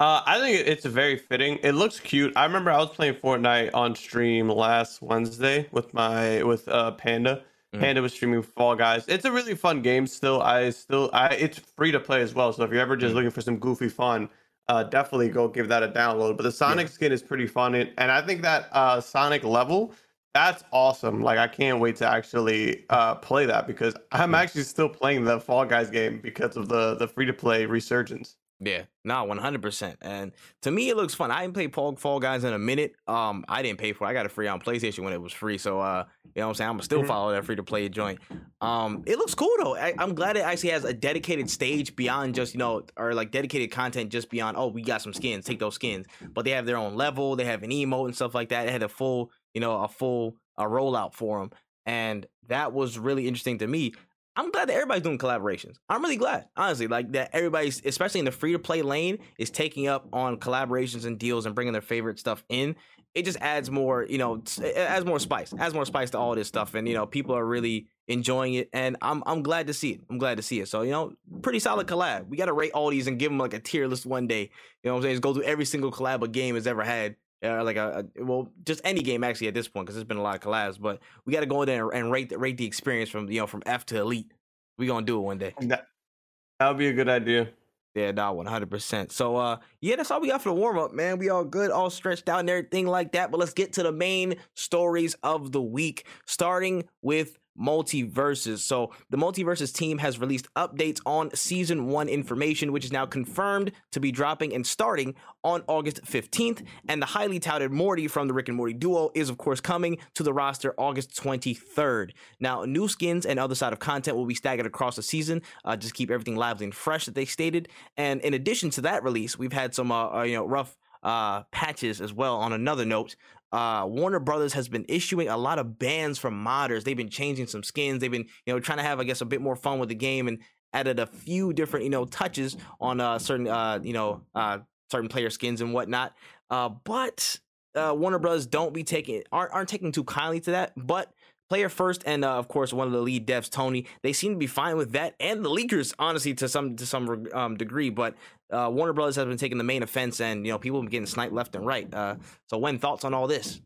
Uh, 0.00 0.20
I 0.26 0.40
think 0.40 0.66
it's 0.66 0.84
very 0.84 1.16
fitting. 1.16 1.60
It 1.62 1.72
looks 1.72 2.00
cute. 2.00 2.32
I 2.34 2.44
remember 2.44 2.72
I 2.72 2.78
was 2.78 2.90
playing 2.90 3.14
Fortnite 3.14 3.70
on 3.72 3.94
stream 3.94 4.48
last 4.48 5.00
Wednesday 5.00 5.68
with 5.70 5.94
my 5.94 6.42
with 6.42 6.66
uh 6.66 6.90
Panda 6.92 7.44
Mm-hmm. 7.74 7.82
Panda 7.82 8.02
was 8.02 8.12
streaming 8.12 8.42
Fall 8.42 8.76
Guys. 8.76 9.04
It's 9.08 9.24
a 9.24 9.32
really 9.32 9.54
fun 9.54 9.82
game. 9.82 10.06
Still, 10.06 10.40
I 10.40 10.70
still, 10.70 11.10
I 11.12 11.28
it's 11.28 11.58
free 11.58 11.92
to 11.92 12.00
play 12.00 12.22
as 12.22 12.34
well. 12.34 12.52
So 12.52 12.62
if 12.62 12.70
you're 12.70 12.80
ever 12.80 12.96
just 12.96 13.10
mm-hmm. 13.10 13.16
looking 13.16 13.30
for 13.30 13.40
some 13.40 13.58
goofy 13.58 13.88
fun, 13.88 14.28
uh, 14.68 14.84
definitely 14.84 15.28
go 15.28 15.48
give 15.48 15.68
that 15.68 15.82
a 15.82 15.88
download. 15.88 16.36
But 16.36 16.44
the 16.44 16.52
Sonic 16.52 16.86
yeah. 16.86 16.92
skin 16.92 17.12
is 17.12 17.22
pretty 17.22 17.46
fun, 17.46 17.74
and, 17.74 17.90
and 17.98 18.10
I 18.10 18.22
think 18.22 18.42
that 18.42 18.68
uh, 18.72 19.00
Sonic 19.00 19.44
level 19.44 19.92
that's 20.34 20.64
awesome. 20.72 21.22
Like 21.22 21.38
I 21.38 21.46
can't 21.46 21.78
wait 21.78 21.96
to 21.96 22.08
actually 22.08 22.84
uh, 22.90 23.14
play 23.14 23.46
that 23.46 23.66
because 23.66 23.94
I'm 24.10 24.34
actually 24.34 24.64
still 24.64 24.88
playing 24.88 25.24
the 25.24 25.40
Fall 25.40 25.64
Guys 25.64 25.90
game 25.90 26.18
because 26.20 26.56
of 26.56 26.68
the 26.68 26.96
the 26.96 27.06
free 27.06 27.24
to 27.26 27.32
play 27.32 27.66
resurgence. 27.66 28.36
Yeah, 28.64 28.84
no, 29.04 29.24
one 29.24 29.36
hundred 29.36 29.60
percent. 29.60 29.98
And 30.00 30.32
to 30.62 30.70
me, 30.70 30.88
it 30.88 30.96
looks 30.96 31.12
fun. 31.12 31.30
I 31.30 31.42
didn't 31.42 31.54
play 31.54 31.68
Fall, 31.68 31.96
Fall 31.96 32.18
Guys 32.18 32.44
in 32.44 32.52
a 32.52 32.58
minute. 32.58 32.94
Um, 33.06 33.44
I 33.48 33.62
didn't 33.62 33.78
pay 33.78 33.92
for. 33.92 34.06
it. 34.06 34.10
I 34.10 34.12
got 34.14 34.24
it 34.24 34.32
free 34.32 34.48
on 34.48 34.60
PlayStation 34.60 35.04
when 35.04 35.12
it 35.12 35.20
was 35.20 35.32
free. 35.32 35.58
So, 35.58 35.80
uh, 35.80 36.04
you 36.24 36.40
know 36.40 36.46
what 36.46 36.50
I'm 36.50 36.54
saying? 36.54 36.70
I'm 36.70 36.80
still 36.80 37.00
mm-hmm. 37.00 37.08
follow 37.08 37.32
that 37.32 37.44
free 37.44 37.56
to 37.56 37.62
play 37.62 37.88
joint. 37.88 38.20
Um, 38.60 39.02
it 39.06 39.18
looks 39.18 39.34
cool 39.34 39.52
though. 39.62 39.76
I, 39.76 39.92
am 39.98 40.14
glad 40.14 40.36
it 40.36 40.40
actually 40.40 40.70
has 40.70 40.84
a 40.84 40.94
dedicated 40.94 41.50
stage 41.50 41.94
beyond 41.94 42.34
just 42.34 42.54
you 42.54 42.58
know, 42.58 42.84
or 42.96 43.12
like 43.12 43.30
dedicated 43.30 43.70
content 43.70 44.10
just 44.10 44.30
beyond. 44.30 44.56
Oh, 44.56 44.68
we 44.68 44.82
got 44.82 45.02
some 45.02 45.12
skins. 45.12 45.44
Take 45.44 45.58
those 45.58 45.74
skins. 45.74 46.06
But 46.32 46.46
they 46.46 46.52
have 46.52 46.64
their 46.64 46.78
own 46.78 46.94
level. 46.94 47.36
They 47.36 47.44
have 47.44 47.62
an 47.62 47.70
emote 47.70 48.06
and 48.06 48.14
stuff 48.14 48.34
like 48.34 48.48
that. 48.48 48.66
It 48.66 48.72
had 48.72 48.82
a 48.82 48.88
full, 48.88 49.30
you 49.52 49.60
know, 49.60 49.82
a 49.82 49.88
full 49.88 50.36
a 50.56 50.64
rollout 50.64 51.14
for 51.14 51.40
them, 51.40 51.50
and 51.84 52.24
that 52.46 52.72
was 52.72 52.98
really 52.98 53.26
interesting 53.26 53.58
to 53.58 53.66
me. 53.66 53.92
I'm 54.36 54.50
glad 54.50 54.68
that 54.68 54.74
everybody's 54.74 55.02
doing 55.02 55.18
collaborations. 55.18 55.76
I'm 55.88 56.02
really 56.02 56.16
glad, 56.16 56.46
honestly, 56.56 56.88
like 56.88 57.12
that 57.12 57.30
everybody's, 57.32 57.80
especially 57.84 58.18
in 58.18 58.24
the 58.24 58.32
free 58.32 58.52
to 58.52 58.58
play 58.58 58.82
lane, 58.82 59.18
is 59.38 59.50
taking 59.50 59.86
up 59.86 60.08
on 60.12 60.38
collaborations 60.38 61.04
and 61.04 61.18
deals 61.18 61.46
and 61.46 61.54
bringing 61.54 61.72
their 61.72 61.82
favorite 61.82 62.18
stuff 62.18 62.44
in. 62.48 62.74
It 63.14 63.24
just 63.24 63.38
adds 63.40 63.70
more, 63.70 64.02
you 64.02 64.18
know, 64.18 64.42
adds 64.74 65.06
more 65.06 65.20
spice, 65.20 65.54
adds 65.56 65.72
more 65.72 65.86
spice 65.86 66.10
to 66.10 66.18
all 66.18 66.34
this 66.34 66.48
stuff, 66.48 66.74
and 66.74 66.88
you 66.88 66.94
know, 66.94 67.06
people 67.06 67.36
are 67.36 67.46
really 67.46 67.86
enjoying 68.08 68.54
it, 68.54 68.68
and 68.72 68.96
I'm 69.00 69.22
I'm 69.24 69.44
glad 69.44 69.68
to 69.68 69.74
see 69.74 69.92
it. 69.92 70.00
I'm 70.10 70.18
glad 70.18 70.36
to 70.38 70.42
see 70.42 70.58
it. 70.58 70.66
So 70.66 70.82
you 70.82 70.90
know, 70.90 71.12
pretty 71.40 71.60
solid 71.60 71.86
collab. 71.86 72.26
We 72.26 72.36
got 72.36 72.46
to 72.46 72.52
rate 72.52 72.72
all 72.72 72.90
these 72.90 73.06
and 73.06 73.18
give 73.18 73.30
them 73.30 73.38
like 73.38 73.54
a 73.54 73.60
tier 73.60 73.86
list 73.86 74.04
one 74.04 74.26
day. 74.26 74.50
You 74.82 74.90
know 74.90 74.94
what 74.94 74.96
I'm 74.96 75.02
saying? 75.04 75.14
Just 75.14 75.22
go 75.22 75.32
through 75.32 75.44
every 75.44 75.64
single 75.64 75.92
collab 75.92 76.22
a 76.22 76.28
game 76.28 76.56
has 76.56 76.66
ever 76.66 76.82
had 76.82 77.14
uh, 77.44 77.62
like 77.62 77.76
a, 77.76 78.06
a, 78.16 78.24
well, 78.24 78.48
just 78.64 78.80
any 78.84 79.02
game 79.02 79.22
actually 79.22 79.48
at 79.48 79.54
this 79.54 79.68
point 79.68 79.86
because 79.86 79.96
there's 79.96 80.06
been 80.06 80.16
a 80.16 80.22
lot 80.22 80.36
of 80.36 80.40
collabs. 80.40 80.80
But 80.80 81.00
we 81.24 81.32
got 81.32 81.40
to 81.40 81.46
go 81.46 81.62
in 81.62 81.66
there 81.66 81.88
and, 81.90 82.04
and 82.04 82.12
rate 82.12 82.30
the, 82.30 82.38
rate 82.38 82.56
the 82.56 82.66
experience 82.66 83.10
from 83.10 83.28
you 83.30 83.40
know 83.40 83.46
from 83.46 83.62
F 83.66 83.86
to 83.86 84.00
Elite. 84.00 84.32
We 84.78 84.86
gonna 84.86 85.06
do 85.06 85.18
it 85.18 85.22
one 85.22 85.38
day. 85.38 85.54
That 85.60 86.68
would 86.68 86.78
be 86.78 86.88
a 86.88 86.92
good 86.92 87.08
idea. 87.08 87.48
Yeah, 87.94 88.10
nah, 88.10 88.32
one 88.32 88.46
hundred 88.46 88.70
percent. 88.70 89.12
So, 89.12 89.36
uh, 89.36 89.58
yeah, 89.80 89.94
that's 89.94 90.10
all 90.10 90.20
we 90.20 90.28
got 90.28 90.42
for 90.42 90.48
the 90.48 90.54
warm 90.54 90.78
up, 90.78 90.92
man. 90.92 91.16
We 91.18 91.28
all 91.28 91.44
good, 91.44 91.70
all 91.70 91.90
stretched 91.90 92.28
out 92.28 92.40
and 92.40 92.50
everything 92.50 92.88
like 92.88 93.12
that. 93.12 93.30
But 93.30 93.38
let's 93.38 93.52
get 93.52 93.74
to 93.74 93.84
the 93.84 93.92
main 93.92 94.34
stories 94.54 95.14
of 95.22 95.52
the 95.52 95.62
week, 95.62 96.06
starting 96.26 96.88
with 97.02 97.38
MultiVersus. 97.60 98.58
So 98.58 98.92
the 99.10 99.16
MultiVersus 99.16 99.72
team 99.72 99.98
has 99.98 100.18
released 100.18 100.52
updates 100.54 101.00
on 101.06 101.34
season 101.34 101.86
one 101.86 102.08
information, 102.08 102.72
which 102.72 102.84
is 102.84 102.92
now 102.92 103.06
confirmed 103.06 103.72
to 103.92 104.00
be 104.00 104.10
dropping 104.10 104.54
and 104.54 104.66
starting 104.66 105.14
on 105.42 105.62
August 105.68 106.02
15th. 106.04 106.64
And 106.88 107.00
the 107.00 107.06
highly 107.06 107.38
touted 107.38 107.70
Morty 107.70 108.08
from 108.08 108.28
the 108.28 108.34
Rick 108.34 108.48
and 108.48 108.56
Morty 108.56 108.74
duo 108.74 109.10
is, 109.14 109.28
of 109.30 109.38
course, 109.38 109.60
coming 109.60 109.98
to 110.14 110.22
the 110.22 110.32
roster 110.32 110.74
August 110.78 111.14
23rd. 111.22 112.10
Now, 112.40 112.64
new 112.64 112.88
skins 112.88 113.26
and 113.26 113.38
other 113.38 113.54
side 113.54 113.72
of 113.72 113.78
content 113.78 114.16
will 114.16 114.26
be 114.26 114.34
staggered 114.34 114.66
across 114.66 114.96
the 114.96 115.02
season, 115.02 115.42
uh, 115.64 115.76
just 115.76 115.94
keep 115.94 116.10
everything 116.10 116.36
lively 116.36 116.64
and 116.64 116.74
fresh 116.74 117.06
that 117.06 117.14
they 117.14 117.24
stated. 117.24 117.68
And 117.96 118.20
in 118.22 118.34
addition 118.34 118.70
to 118.70 118.80
that 118.82 119.02
release, 119.02 119.38
we've 119.38 119.52
had 119.52 119.74
some, 119.74 119.92
uh, 119.92 120.18
uh 120.18 120.22
you 120.22 120.36
know, 120.36 120.46
rough 120.46 120.76
uh, 121.04 121.42
patches 121.52 122.00
as 122.00 122.12
well. 122.12 122.36
On 122.36 122.52
another 122.52 122.84
note, 122.84 123.14
uh, 123.54 123.86
Warner 123.86 124.18
Brothers 124.18 124.52
has 124.54 124.68
been 124.68 124.84
issuing 124.88 125.28
a 125.28 125.36
lot 125.36 125.60
of 125.60 125.78
bans 125.78 126.18
from 126.18 126.44
modders. 126.44 126.82
They've 126.82 126.96
been 126.96 127.08
changing 127.08 127.46
some 127.46 127.62
skins. 127.62 128.00
They've 128.00 128.10
been, 128.10 128.26
you 128.44 128.52
know, 128.52 128.58
trying 128.58 128.78
to 128.78 128.84
have, 128.84 128.98
I 128.98 129.04
guess, 129.04 129.20
a 129.20 129.24
bit 129.24 129.40
more 129.40 129.54
fun 129.54 129.78
with 129.78 129.88
the 129.88 129.94
game 129.94 130.26
and 130.26 130.40
added 130.72 130.98
a 130.98 131.06
few 131.06 131.52
different, 131.52 131.84
you 131.84 131.90
know, 131.90 132.04
touches 132.04 132.56
on 132.80 133.00
uh, 133.00 133.20
certain, 133.20 133.46
uh, 133.46 133.78
you 133.80 133.92
know, 133.92 134.22
uh, 134.34 134.58
certain 134.90 135.08
player 135.08 135.30
skins 135.30 135.60
and 135.60 135.72
whatnot. 135.72 136.16
Uh, 136.50 136.68
but 136.68 137.38
uh, 137.76 137.94
Warner 137.96 138.18
Brothers 138.18 138.46
don't 138.46 138.74
be 138.74 138.82
taking 138.82 139.22
aren't 139.30 139.52
aren't 139.52 139.68
taking 139.68 139.92
too 139.92 140.04
kindly 140.04 140.40
to 140.40 140.50
that. 140.50 140.72
But 140.76 141.12
player 141.54 141.68
first 141.68 142.02
and 142.04 142.24
uh, 142.24 142.32
of 142.32 142.48
course 142.48 142.72
one 142.72 142.88
of 142.88 142.92
the 142.92 143.00
lead 143.00 143.28
devs 143.28 143.48
tony. 143.48 143.86
They 144.02 144.12
seem 144.12 144.32
to 144.32 144.38
be 144.38 144.48
fine 144.48 144.76
with 144.76 144.90
that 144.90 145.14
and 145.20 145.44
the 145.44 145.48
leakers 145.48 145.94
honestly 146.00 146.34
to 146.34 146.48
some 146.48 146.74
to 146.74 146.84
some 146.84 147.28
um, 147.32 147.56
degree 147.56 147.90
but 147.90 148.16
uh, 148.50 148.68
warner 148.72 148.92
brothers 148.92 149.14
has 149.14 149.24
been 149.24 149.36
taking 149.36 149.58
the 149.58 149.62
main 149.62 149.84
offense 149.84 150.20
and 150.20 150.44
you 150.44 150.50
know 150.50 150.58
people 150.58 150.80
have 150.80 150.86
been 150.86 150.90
getting 150.90 151.06
sniped 151.06 151.32
left 151.32 151.54
and 151.54 151.64
right. 151.64 151.94
Uh, 151.94 152.16
so 152.50 152.58
Wen 152.58 152.80
thoughts 152.80 153.04
on 153.04 153.14
all 153.14 153.28
this? 153.28 153.60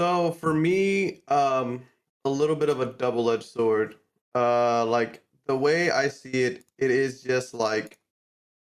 So 0.00 0.32
for 0.32 0.54
me 0.54 1.20
um 1.28 1.82
a 2.24 2.30
little 2.30 2.56
bit 2.56 2.70
of 2.70 2.80
a 2.80 2.86
double-edged 2.86 3.44
sword. 3.44 3.96
Uh 4.34 4.86
like 4.86 5.22
the 5.46 5.56
way 5.56 5.90
i 5.90 6.08
see 6.08 6.44
it 6.44 6.64
it 6.78 6.90
is 6.90 7.22
just 7.22 7.52
like 7.52 7.98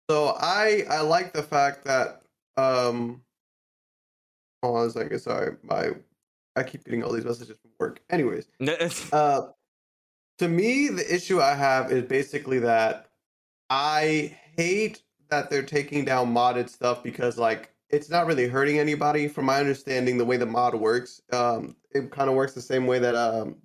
so 0.09 0.35
i 0.40 0.85
i 0.88 1.00
like 1.00 1.35
the 1.35 1.43
fact 1.43 1.85
that 1.85 2.23
um 2.57 3.21
hold 4.62 4.78
on 4.78 4.87
a 4.87 4.90
second 4.90 5.19
sorry 5.19 5.57
my 5.62 5.90
I 6.57 6.63
keep 6.63 6.85
getting 6.85 7.03
all 7.03 7.13
these 7.13 7.25
messages 7.25 7.57
from 7.61 7.71
work. 7.79 8.01
Anyways, 8.11 8.49
uh, 9.13 9.43
to 10.39 10.49
me, 10.49 10.89
the 10.89 11.15
issue 11.15 11.41
I 11.41 11.55
have 11.55 11.93
is 11.93 12.05
basically 12.05 12.59
that 12.61 13.11
I 13.71 14.37
hate 14.57 15.03
that 15.29 15.51
they're 15.51 15.63
taking 15.63 16.05
down 16.05 16.33
modded 16.33 16.69
stuff 16.69 17.03
because 17.03 17.37
like 17.37 17.71
it's 17.91 18.11
not 18.11 18.27
really 18.27 18.49
hurting 18.49 18.79
anybody. 18.79 19.29
From 19.29 19.45
my 19.47 19.59
understanding, 19.59 20.19
the 20.19 20.25
way 20.25 20.37
the 20.37 20.47
mod 20.47 20.75
works, 20.75 21.21
um, 21.33 21.77
it 21.93 22.11
kind 22.11 22.29
of 22.29 22.35
works 22.35 22.53
the 22.53 22.61
same 22.61 22.87
way 22.87 22.99
that 22.99 23.15
um, 23.15 23.57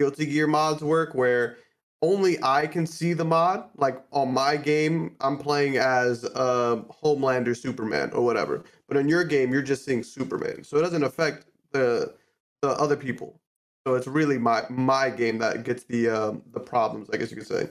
Guilty 0.00 0.26
Gear 0.26 0.46
mods 0.46 0.82
work, 0.82 1.14
where 1.14 1.58
only 2.02 2.42
I 2.42 2.66
can 2.66 2.86
see 2.86 3.12
the 3.12 3.24
mod. 3.24 3.64
Like 3.76 4.02
on 4.12 4.32
my 4.32 4.56
game, 4.56 5.16
I'm 5.20 5.38
playing 5.38 5.78
as 5.78 6.24
uh, 6.24 6.82
Homelander 7.02 7.56
Superman 7.56 8.10
or 8.12 8.24
whatever. 8.24 8.64
But 8.88 8.96
in 8.96 9.08
your 9.08 9.24
game, 9.24 9.52
you're 9.52 9.62
just 9.62 9.84
seeing 9.84 10.02
Superman, 10.02 10.64
so 10.64 10.78
it 10.78 10.82
doesn't 10.82 11.04
affect 11.04 11.46
the 11.72 12.14
the 12.62 12.70
other 12.70 12.96
people. 12.96 13.40
So 13.86 13.94
it's 13.94 14.06
really 14.06 14.38
my 14.38 14.64
my 14.70 15.10
game 15.10 15.38
that 15.38 15.64
gets 15.64 15.84
the 15.84 16.08
um, 16.10 16.42
the 16.52 16.60
problems, 16.60 17.08
I 17.12 17.16
guess 17.16 17.30
you 17.30 17.36
could 17.36 17.46
say. 17.46 17.70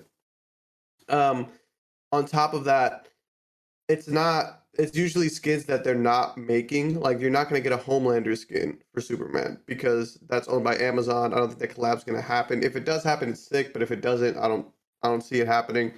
Um, 1.09 1.47
on 2.11 2.25
top 2.25 2.53
of 2.53 2.65
that, 2.65 3.09
it's 3.89 4.07
not. 4.07 4.63
It's 4.79 4.95
usually 4.95 5.29
skins 5.29 5.65
that 5.65 5.83
they're 5.83 5.95
not 5.95 6.37
making. 6.37 6.99
Like 6.99 7.19
you're 7.19 7.31
not 7.31 7.49
going 7.49 7.61
to 7.61 7.69
get 7.69 7.77
a 7.77 7.83
Homelander 7.83 8.37
skin 8.37 8.79
for 8.93 9.01
Superman 9.01 9.59
because 9.65 10.19
that's 10.29 10.47
owned 10.47 10.63
by 10.63 10.77
Amazon. 10.77 11.33
I 11.33 11.37
don't 11.37 11.49
think 11.49 11.59
the 11.59 11.67
collab's 11.67 12.03
going 12.03 12.19
to 12.19 12.27
happen. 12.27 12.63
If 12.63 12.75
it 12.75 12.85
does 12.85 13.03
happen, 13.03 13.29
it's 13.29 13.47
sick. 13.47 13.73
But 13.73 13.81
if 13.81 13.91
it 13.91 14.01
doesn't, 14.01 14.37
I 14.37 14.47
don't. 14.47 14.67
I 15.03 15.09
don't 15.09 15.21
see 15.21 15.39
it 15.39 15.47
happening 15.47 15.93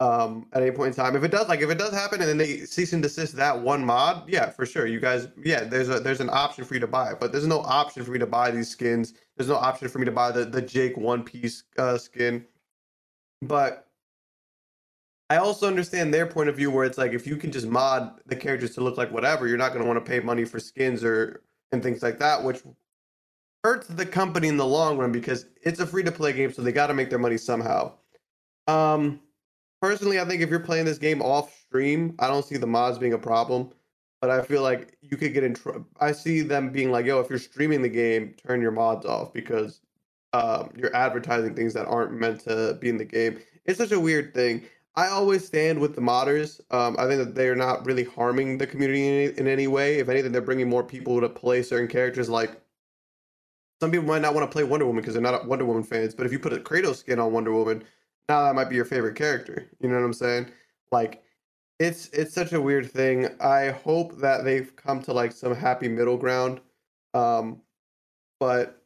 um, 0.00 0.46
at 0.52 0.62
any 0.62 0.70
point 0.70 0.88
in 0.88 1.04
time. 1.04 1.16
If 1.16 1.24
it 1.24 1.30
does, 1.30 1.48
like 1.48 1.60
if 1.60 1.70
it 1.70 1.78
does 1.78 1.92
happen, 1.92 2.20
and 2.20 2.28
then 2.28 2.38
they 2.38 2.58
cease 2.66 2.92
and 2.92 3.02
desist 3.02 3.34
that 3.36 3.60
one 3.60 3.84
mod, 3.84 4.28
yeah, 4.28 4.50
for 4.50 4.66
sure. 4.66 4.86
You 4.86 5.00
guys, 5.00 5.28
yeah, 5.44 5.64
there's 5.64 5.88
a 5.88 6.00
there's 6.00 6.20
an 6.20 6.30
option 6.30 6.64
for 6.64 6.74
you 6.74 6.80
to 6.80 6.86
buy 6.86 7.12
it, 7.12 7.20
but 7.20 7.32
there's 7.32 7.46
no 7.46 7.60
option 7.60 8.04
for 8.04 8.12
me 8.12 8.18
to 8.20 8.26
buy 8.26 8.50
these 8.50 8.68
skins. 8.70 9.14
There's 9.36 9.48
no 9.48 9.56
option 9.56 9.88
for 9.88 9.98
me 9.98 10.04
to 10.06 10.12
buy 10.12 10.32
the 10.32 10.44
the 10.44 10.62
Jake 10.62 10.96
One 10.96 11.24
Piece 11.24 11.64
uh, 11.78 11.98
skin. 11.98 12.46
but 13.42 13.88
I 15.30 15.36
also 15.38 15.66
understand 15.66 16.14
their 16.14 16.26
point 16.26 16.48
of 16.48 16.56
view 16.56 16.70
where 16.70 16.84
it's 16.84 16.98
like 16.98 17.12
if 17.12 17.26
you 17.26 17.36
can 17.36 17.52
just 17.52 17.66
mod 17.66 18.20
the 18.26 18.36
characters 18.36 18.74
to 18.76 18.80
look 18.82 18.96
like 18.96 19.12
whatever, 19.12 19.46
you're 19.46 19.58
not 19.58 19.72
going 19.72 19.82
to 19.82 19.88
want 19.88 20.04
to 20.04 20.10
pay 20.10 20.20
money 20.20 20.44
for 20.44 20.58
skins 20.60 21.04
or 21.04 21.42
and 21.72 21.82
things 21.82 22.02
like 22.02 22.18
that, 22.18 22.42
which 22.42 22.62
hurts 23.64 23.88
the 23.88 24.06
company 24.06 24.48
in 24.48 24.56
the 24.56 24.66
long 24.66 24.96
run 24.98 25.12
because 25.12 25.46
it's 25.62 25.80
a 25.80 25.86
free 25.86 26.02
to 26.04 26.12
play 26.12 26.32
game, 26.32 26.52
so 26.52 26.62
they 26.62 26.72
got 26.72 26.86
to 26.88 26.94
make 26.94 27.10
their 27.10 27.18
money 27.18 27.36
somehow. 27.36 27.92
Um, 28.68 29.20
personally, 29.80 30.20
I 30.20 30.24
think 30.24 30.42
if 30.42 30.50
you're 30.50 30.60
playing 30.60 30.84
this 30.84 30.98
game 30.98 31.22
off 31.22 31.54
stream, 31.60 32.14
I 32.18 32.28
don't 32.28 32.44
see 32.44 32.56
the 32.56 32.66
mods 32.66 32.98
being 32.98 33.12
a 33.12 33.18
problem. 33.18 33.70
But 34.20 34.30
I 34.30 34.42
feel 34.42 34.62
like 34.62 34.96
you 35.00 35.16
could 35.16 35.32
get 35.32 35.44
in 35.44 35.54
trouble. 35.54 35.86
I 36.00 36.10
see 36.12 36.40
them 36.40 36.70
being 36.70 36.90
like, 36.90 37.06
"Yo, 37.06 37.20
if 37.20 37.30
you're 37.30 37.38
streaming 37.38 37.82
the 37.82 37.88
game, 37.88 38.34
turn 38.34 38.60
your 38.60 38.72
mods 38.72 39.06
off 39.06 39.32
because 39.32 39.80
um, 40.32 40.70
you're 40.76 40.94
advertising 40.94 41.54
things 41.54 41.72
that 41.74 41.86
aren't 41.86 42.12
meant 42.12 42.40
to 42.40 42.76
be 42.80 42.88
in 42.88 42.96
the 42.96 43.04
game." 43.04 43.38
It's 43.64 43.78
such 43.78 43.92
a 43.92 44.00
weird 44.00 44.34
thing. 44.34 44.64
I 44.96 45.06
always 45.08 45.46
stand 45.46 45.78
with 45.78 45.94
the 45.94 46.00
modders. 46.00 46.60
Um, 46.72 46.96
I 46.98 47.06
think 47.06 47.18
that 47.24 47.36
they 47.36 47.48
are 47.48 47.54
not 47.54 47.86
really 47.86 48.02
harming 48.02 48.58
the 48.58 48.66
community 48.66 49.26
in 49.26 49.34
in 49.36 49.46
any 49.46 49.68
way. 49.68 49.98
If 50.00 50.08
anything, 50.08 50.32
they're 50.32 50.42
bringing 50.42 50.68
more 50.68 50.82
people 50.82 51.20
to 51.20 51.28
play 51.28 51.62
certain 51.62 51.86
characters. 51.86 52.28
Like 52.28 52.60
some 53.80 53.92
people 53.92 54.06
might 54.06 54.22
not 54.22 54.34
want 54.34 54.50
to 54.50 54.52
play 54.52 54.64
Wonder 54.64 54.86
Woman 54.86 55.02
because 55.02 55.14
they're 55.14 55.22
not 55.22 55.46
Wonder 55.46 55.64
Woman 55.64 55.84
fans. 55.84 56.14
But 56.14 56.26
if 56.26 56.32
you 56.32 56.40
put 56.40 56.52
a 56.52 56.56
Kratos 56.56 56.96
skin 56.96 57.20
on 57.20 57.32
Wonder 57.32 57.52
Woman, 57.52 57.84
now 58.28 58.44
that 58.44 58.54
might 58.54 58.68
be 58.68 58.76
your 58.76 58.84
favorite 58.84 59.16
character. 59.16 59.70
You 59.80 59.88
know 59.88 59.96
what 59.96 60.04
I'm 60.04 60.12
saying? 60.12 60.50
Like 60.92 61.22
it's 61.78 62.08
it's 62.08 62.34
such 62.34 62.52
a 62.52 62.60
weird 62.60 62.90
thing. 62.90 63.28
I 63.40 63.70
hope 63.70 64.16
that 64.18 64.44
they've 64.44 64.74
come 64.76 65.02
to 65.02 65.12
like 65.12 65.32
some 65.32 65.54
happy 65.54 65.88
middle 65.88 66.16
ground. 66.16 66.60
Um, 67.14 67.62
but 68.40 68.82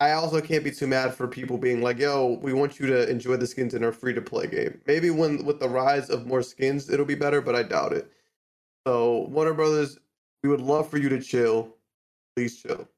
I 0.00 0.12
also 0.12 0.40
can't 0.40 0.64
be 0.64 0.70
too 0.70 0.86
mad 0.86 1.14
for 1.14 1.28
people 1.28 1.58
being 1.58 1.82
like, 1.82 1.98
"Yo, 1.98 2.38
we 2.42 2.52
want 2.52 2.78
you 2.78 2.86
to 2.86 3.08
enjoy 3.08 3.36
the 3.36 3.46
skins 3.46 3.74
in 3.74 3.84
our 3.84 3.92
free 3.92 4.14
to 4.14 4.22
play 4.22 4.46
game." 4.46 4.80
Maybe 4.86 5.10
when 5.10 5.44
with 5.44 5.60
the 5.60 5.68
rise 5.68 6.10
of 6.10 6.26
more 6.26 6.42
skins, 6.42 6.90
it'll 6.90 7.06
be 7.06 7.14
better, 7.14 7.40
but 7.40 7.54
I 7.54 7.62
doubt 7.62 7.92
it. 7.92 8.10
So 8.86 9.26
Warner 9.30 9.54
Brothers, 9.54 9.98
we 10.42 10.50
would 10.50 10.60
love 10.60 10.88
for 10.90 10.98
you 10.98 11.08
to 11.08 11.20
chill. 11.20 11.76
Please 12.36 12.60
chill. 12.60 12.88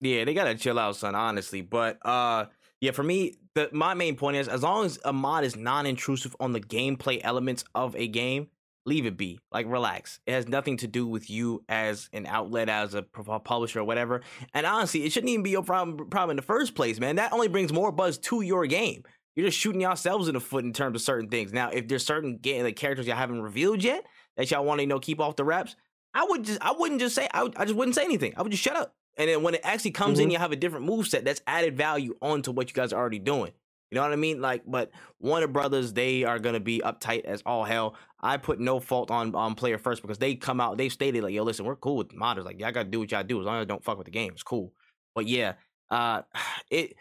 Yeah, 0.00 0.24
they 0.24 0.34
gotta 0.34 0.54
chill 0.54 0.78
out, 0.78 0.96
son. 0.96 1.14
Honestly, 1.14 1.62
but 1.62 1.98
uh, 2.06 2.46
yeah, 2.80 2.92
for 2.92 3.02
me, 3.02 3.34
the 3.54 3.68
my 3.72 3.94
main 3.94 4.16
point 4.16 4.36
is 4.36 4.48
as 4.48 4.62
long 4.62 4.86
as 4.86 4.98
a 5.04 5.12
mod 5.12 5.44
is 5.44 5.56
non-intrusive 5.56 6.36
on 6.38 6.52
the 6.52 6.60
gameplay 6.60 7.20
elements 7.22 7.64
of 7.74 7.96
a 7.96 8.06
game, 8.06 8.48
leave 8.86 9.06
it 9.06 9.16
be. 9.16 9.40
Like 9.52 9.66
relax. 9.68 10.20
It 10.26 10.32
has 10.32 10.48
nothing 10.48 10.76
to 10.78 10.86
do 10.86 11.06
with 11.06 11.28
you 11.28 11.64
as 11.68 12.08
an 12.12 12.26
outlet, 12.26 12.68
as 12.68 12.94
a 12.94 13.02
publisher 13.02 13.80
or 13.80 13.84
whatever. 13.84 14.22
And 14.54 14.66
honestly, 14.66 15.04
it 15.04 15.12
shouldn't 15.12 15.30
even 15.30 15.42
be 15.42 15.50
your 15.50 15.62
problem 15.62 16.08
problem 16.08 16.30
in 16.30 16.36
the 16.36 16.42
first 16.42 16.74
place, 16.74 17.00
man. 17.00 17.16
That 17.16 17.32
only 17.32 17.48
brings 17.48 17.72
more 17.72 17.92
buzz 17.92 18.18
to 18.18 18.40
your 18.40 18.66
game. 18.66 19.02
You're 19.34 19.46
just 19.46 19.58
shooting 19.58 19.80
yourselves 19.80 20.26
in 20.26 20.34
the 20.34 20.40
foot 20.40 20.64
in 20.64 20.72
terms 20.72 20.96
of 20.96 21.02
certain 21.02 21.28
things. 21.28 21.52
Now, 21.52 21.70
if 21.70 21.86
there's 21.86 22.04
certain 22.04 22.38
game 22.38 22.64
like 22.64 22.76
characters 22.76 23.06
y'all 23.06 23.16
haven't 23.16 23.42
revealed 23.42 23.84
yet 23.84 24.04
that 24.36 24.50
y'all 24.50 24.64
want 24.64 24.78
to 24.78 24.82
you 24.82 24.88
know 24.88 24.98
keep 24.98 25.20
off 25.20 25.36
the 25.36 25.44
reps, 25.44 25.76
I 26.14 26.24
would 26.28 26.44
just 26.44 26.60
I 26.60 26.72
wouldn't 26.72 27.00
just 27.00 27.14
say 27.14 27.28
I, 27.32 27.44
would, 27.44 27.56
I 27.56 27.64
just 27.64 27.76
wouldn't 27.76 27.94
say 27.94 28.04
anything. 28.04 28.34
I 28.36 28.42
would 28.42 28.50
just 28.52 28.64
shut 28.64 28.76
up. 28.76 28.94
And 29.18 29.28
then 29.28 29.42
when 29.42 29.54
it 29.54 29.60
actually 29.64 29.90
comes 29.90 30.18
mm-hmm. 30.18 30.24
in, 30.24 30.30
you 30.30 30.38
have 30.38 30.52
a 30.52 30.56
different 30.56 30.86
move 30.86 31.08
set 31.08 31.24
that's 31.24 31.42
added 31.46 31.76
value 31.76 32.16
onto 32.22 32.52
what 32.52 32.68
you 32.68 32.74
guys 32.74 32.92
are 32.92 33.00
already 33.00 33.18
doing. 33.18 33.52
You 33.90 33.96
know 33.96 34.02
what 34.02 34.12
I 34.12 34.16
mean? 34.16 34.40
Like, 34.40 34.62
but 34.66 34.90
Warner 35.18 35.46
Brothers, 35.46 35.92
they 35.94 36.24
are 36.24 36.38
gonna 36.38 36.60
be 36.60 36.80
uptight 36.84 37.24
as 37.24 37.42
all 37.46 37.64
hell. 37.64 37.96
I 38.20 38.36
put 38.36 38.60
no 38.60 38.80
fault 38.80 39.10
on 39.10 39.34
on 39.34 39.54
player 39.54 39.78
first 39.78 40.02
because 40.02 40.18
they 40.18 40.34
come 40.34 40.60
out, 40.60 40.76
they 40.76 40.88
stated 40.90 41.22
like, 41.22 41.32
yo, 41.32 41.42
listen, 41.42 41.64
we're 41.64 41.76
cool 41.76 41.96
with 41.96 42.10
modders. 42.10 42.44
Like, 42.44 42.60
y'all 42.60 42.70
gotta 42.70 42.88
do 42.88 43.00
what 43.00 43.10
y'all 43.10 43.24
do 43.24 43.40
as 43.40 43.46
long 43.46 43.56
as 43.56 43.62
I 43.62 43.64
don't 43.64 43.82
fuck 43.82 43.96
with 43.96 44.04
the 44.04 44.10
game. 44.10 44.32
It's 44.32 44.42
cool. 44.42 44.72
But 45.14 45.26
yeah, 45.26 45.54
uh 45.90 46.22
it 46.70 46.96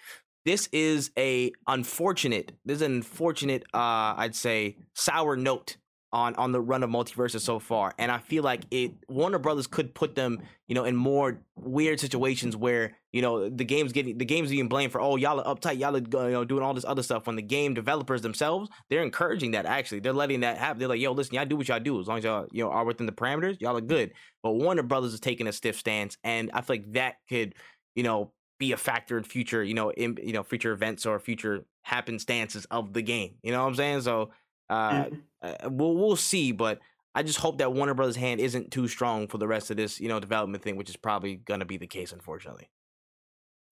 this 0.45 0.69
is 0.71 1.11
a 1.17 1.51
unfortunate, 1.67 2.53
this 2.63 2.77
is 2.77 2.81
an 2.81 2.93
unfortunate, 2.93 3.63
uh, 3.73 4.15
I'd 4.15 4.33
say, 4.33 4.77
sour 4.93 5.35
note 5.35 5.75
on 6.13 6.35
on 6.35 6.51
the 6.51 6.61
run 6.61 6.83
of 6.83 6.89
MultiVersus 6.89 7.41
so 7.41 7.59
far 7.59 7.93
and 7.97 8.11
i 8.11 8.17
feel 8.17 8.43
like 8.43 8.63
it 8.71 8.91
warner 9.09 9.39
brothers 9.39 9.67
could 9.67 9.93
put 9.93 10.15
them 10.15 10.41
you 10.67 10.75
know 10.75 10.85
in 10.85 10.95
more 10.95 11.41
weird 11.55 11.99
situations 11.99 12.55
where 12.55 12.95
you 13.11 13.21
know 13.21 13.49
the 13.49 13.65
game's 13.65 13.91
getting 13.91 14.17
the 14.17 14.25
game's 14.25 14.49
being 14.49 14.69
blamed 14.69 14.91
for 14.91 15.01
oh 15.01 15.17
y'all 15.17 15.39
are 15.41 15.55
uptight 15.55 15.79
y'all 15.79 15.95
are 15.95 16.27
you 16.29 16.33
know 16.33 16.45
doing 16.45 16.63
all 16.63 16.73
this 16.73 16.85
other 16.85 17.03
stuff 17.03 17.27
when 17.27 17.35
the 17.35 17.41
game 17.41 17.73
developers 17.73 18.21
themselves 18.21 18.69
they're 18.89 19.03
encouraging 19.03 19.51
that 19.51 19.65
actually. 19.65 19.99
They're 19.99 20.13
letting 20.13 20.41
that 20.41 20.57
happen. 20.57 20.79
They're 20.79 20.87
like 20.87 20.99
yo 20.99 21.11
listen 21.11 21.35
y'all 21.35 21.45
do 21.45 21.57
what 21.57 21.67
y'all 21.67 21.79
do 21.79 21.99
as 21.99 22.07
long 22.07 22.19
as 22.19 22.23
y'all 22.23 22.47
you 22.51 22.63
know 22.63 22.69
are 22.69 22.85
within 22.85 23.05
the 23.05 23.11
parameters 23.11 23.59
y'all 23.59 23.77
are 23.77 23.81
good. 23.81 24.13
But 24.43 24.53
warner 24.53 24.83
brothers 24.83 25.13
is 25.13 25.19
taking 25.19 25.47
a 25.47 25.51
stiff 25.51 25.77
stance 25.77 26.17
and 26.23 26.51
i 26.53 26.61
feel 26.61 26.77
like 26.77 26.93
that 26.93 27.15
could 27.29 27.55
you 27.95 28.03
know 28.03 28.31
be 28.59 28.71
a 28.71 28.77
factor 28.77 29.17
in 29.17 29.23
future 29.23 29.63
you 29.63 29.73
know 29.73 29.91
in 29.91 30.17
you 30.21 30.33
know 30.33 30.43
future 30.43 30.71
events 30.71 31.05
or 31.05 31.19
future 31.19 31.65
happenstances 31.85 32.65
of 32.71 32.93
the 32.93 33.01
game 33.01 33.35
you 33.43 33.51
know 33.51 33.61
what 33.61 33.67
i'm 33.67 33.75
saying? 33.75 34.01
So 34.01 34.31
uh, 34.69 35.05
mm-hmm. 35.05 35.15
uh, 35.41 35.69
we'll 35.69 35.95
we'll 35.95 36.15
see, 36.15 36.51
but 36.51 36.79
I 37.15 37.23
just 37.23 37.39
hope 37.39 37.57
that 37.59 37.73
Warner 37.73 37.93
Brothers' 37.93 38.15
hand 38.15 38.39
isn't 38.39 38.71
too 38.71 38.87
strong 38.87 39.27
for 39.27 39.37
the 39.37 39.47
rest 39.47 39.71
of 39.71 39.77
this, 39.77 39.99
you 39.99 40.07
know, 40.07 40.19
development 40.19 40.63
thing, 40.63 40.75
which 40.75 40.89
is 40.89 40.95
probably 40.95 41.35
gonna 41.35 41.65
be 41.65 41.77
the 41.77 41.87
case, 41.87 42.11
unfortunately. 42.11 42.69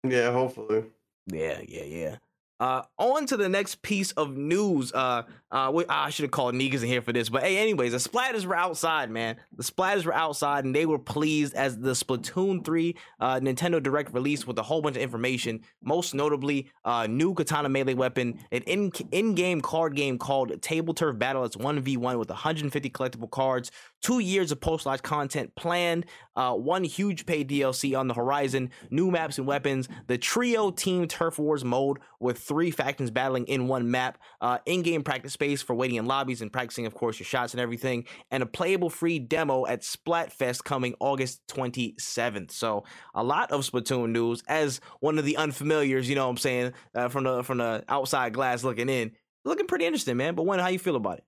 Yeah, 0.04 0.32
hopefully. 0.32 0.86
Yeah, 1.28 1.62
yeah, 1.68 1.84
yeah. 1.84 2.16
Uh, 2.60 2.84
on 2.98 3.26
to 3.26 3.36
the 3.36 3.50
next 3.50 3.82
piece 3.82 4.12
of 4.14 4.38
news. 4.38 4.94
Uh, 4.94 5.24
uh, 5.52 5.72
we, 5.74 5.86
I 5.90 6.10
should 6.10 6.24
have 6.24 6.32
called 6.32 6.56
Negas 6.56 6.82
in 6.82 6.88
here 6.88 7.02
for 7.02 7.12
this, 7.12 7.30
but 7.30 7.44
hey, 7.44 7.58
anyways, 7.58 7.92
the 7.92 7.98
Splatters 7.98 8.46
were 8.46 8.56
outside, 8.56 9.10
man. 9.10 9.38
The 9.56 9.64
Splatters 9.64 10.06
were 10.06 10.14
outside, 10.14 10.64
and 10.66 10.76
they 10.76 10.86
were 10.86 11.00
pleased 11.00 11.54
as 11.56 11.78
the 11.78 11.92
Splatoon 11.92 12.64
3 12.64 12.96
uh, 13.20 13.40
Nintendo 13.40 13.82
Direct 13.82 14.14
released 14.14 14.48
with 14.48 14.58
a 14.60 14.64
whole 14.64 14.82
bunch 14.82 14.96
of 14.96 15.02
information. 15.02 15.62
Most 15.84 16.14
notably, 16.14 16.72
uh, 16.86 17.08
new 17.08 17.34
katana 17.34 17.70
melee 17.70 17.96
weapon, 17.96 18.40
an 18.52 18.62
in 18.64 18.92
in-game 19.12 19.62
card 19.62 19.96
game 19.96 20.18
called 20.18 20.52
Tableturf 20.62 21.18
Battle. 21.18 21.44
It's 21.46 21.58
one 21.58 21.80
v 21.82 21.98
one 21.98 22.18
with 22.18 22.30
150 22.30 22.90
collectible 22.92 23.30
cards, 23.30 23.72
two 24.04 24.20
years 24.20 24.52
of 24.52 24.60
post-launch 24.60 25.02
content 25.02 25.56
planned, 25.56 26.06
uh, 26.36 26.54
one 26.54 26.84
huge 26.84 27.26
paid 27.26 27.50
DLC 27.50 27.98
on 27.98 28.08
the 28.08 28.14
horizon, 28.14 28.70
new 28.92 29.10
maps 29.10 29.38
and 29.38 29.48
weapons, 29.48 29.88
the 30.08 30.18
trio 30.18 30.70
team 30.70 31.08
Turf 31.08 31.40
Wars 31.40 31.64
mode 31.64 31.98
with 32.20 32.38
three 32.38 32.70
factions 32.70 33.10
battling 33.10 33.46
in 33.46 33.68
one 33.68 33.90
map, 33.90 34.18
uh, 34.42 34.60
in-game 34.66 35.04
practice 35.04 35.34
space 35.34 35.62
for 35.62 35.74
waiting 35.74 35.96
in 35.96 36.06
lobbies 36.06 36.42
and 36.42 36.52
practicing, 36.52 36.86
of 36.86 36.94
course, 36.94 37.18
your 37.18 37.26
shots 37.26 37.54
and 37.54 37.62
everything, 37.62 38.06
and 38.30 38.44
a 38.44 38.46
playable 38.46 38.90
free 38.90 39.20
demo 39.20 39.66
at 39.66 39.82
Splatfest 39.82 40.64
coming 40.64 40.94
August 41.00 41.42
27th. 41.48 42.52
So 42.52 42.84
a 43.16 43.24
lot 43.24 43.52
of 43.52 43.62
Splatoon 43.62 44.12
news 44.12 44.44
as 44.48 44.82
one 45.00 45.18
of 45.18 45.26
the 45.26 45.38
unfamiliars, 45.40 46.08
you 46.08 46.16
know 46.16 46.26
what 46.26 46.32
I'm 46.32 46.38
saying, 46.38 46.74
uh, 46.94 47.08
from 47.08 47.24
the 47.24 47.44
from 47.44 47.60
the 47.60 47.84
outside 47.88 48.34
glass 48.34 48.64
looking 48.64 48.90
in. 48.90 49.14
Looking 49.46 49.68
pretty 49.68 49.86
interesting, 49.86 50.18
man. 50.18 50.36
But 50.36 50.46
Wen, 50.46 50.60
how 50.60 50.68
you 50.68 50.80
feel 50.80 50.96
about 50.96 51.18
it? 51.20 51.26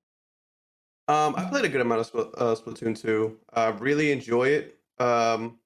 Um, 1.08 1.36
I 1.38 1.46
played 1.46 1.66
a 1.66 1.70
good 1.70 1.82
amount 1.82 2.02
of 2.02 2.12
Spl- 2.12 2.34
uh, 2.38 2.56
Splatoon 2.56 3.00
2. 3.00 3.38
Uh, 3.54 3.74
really 3.80 4.12
enjoy 4.12 4.48
it. 4.48 4.80
Um, 5.00 5.60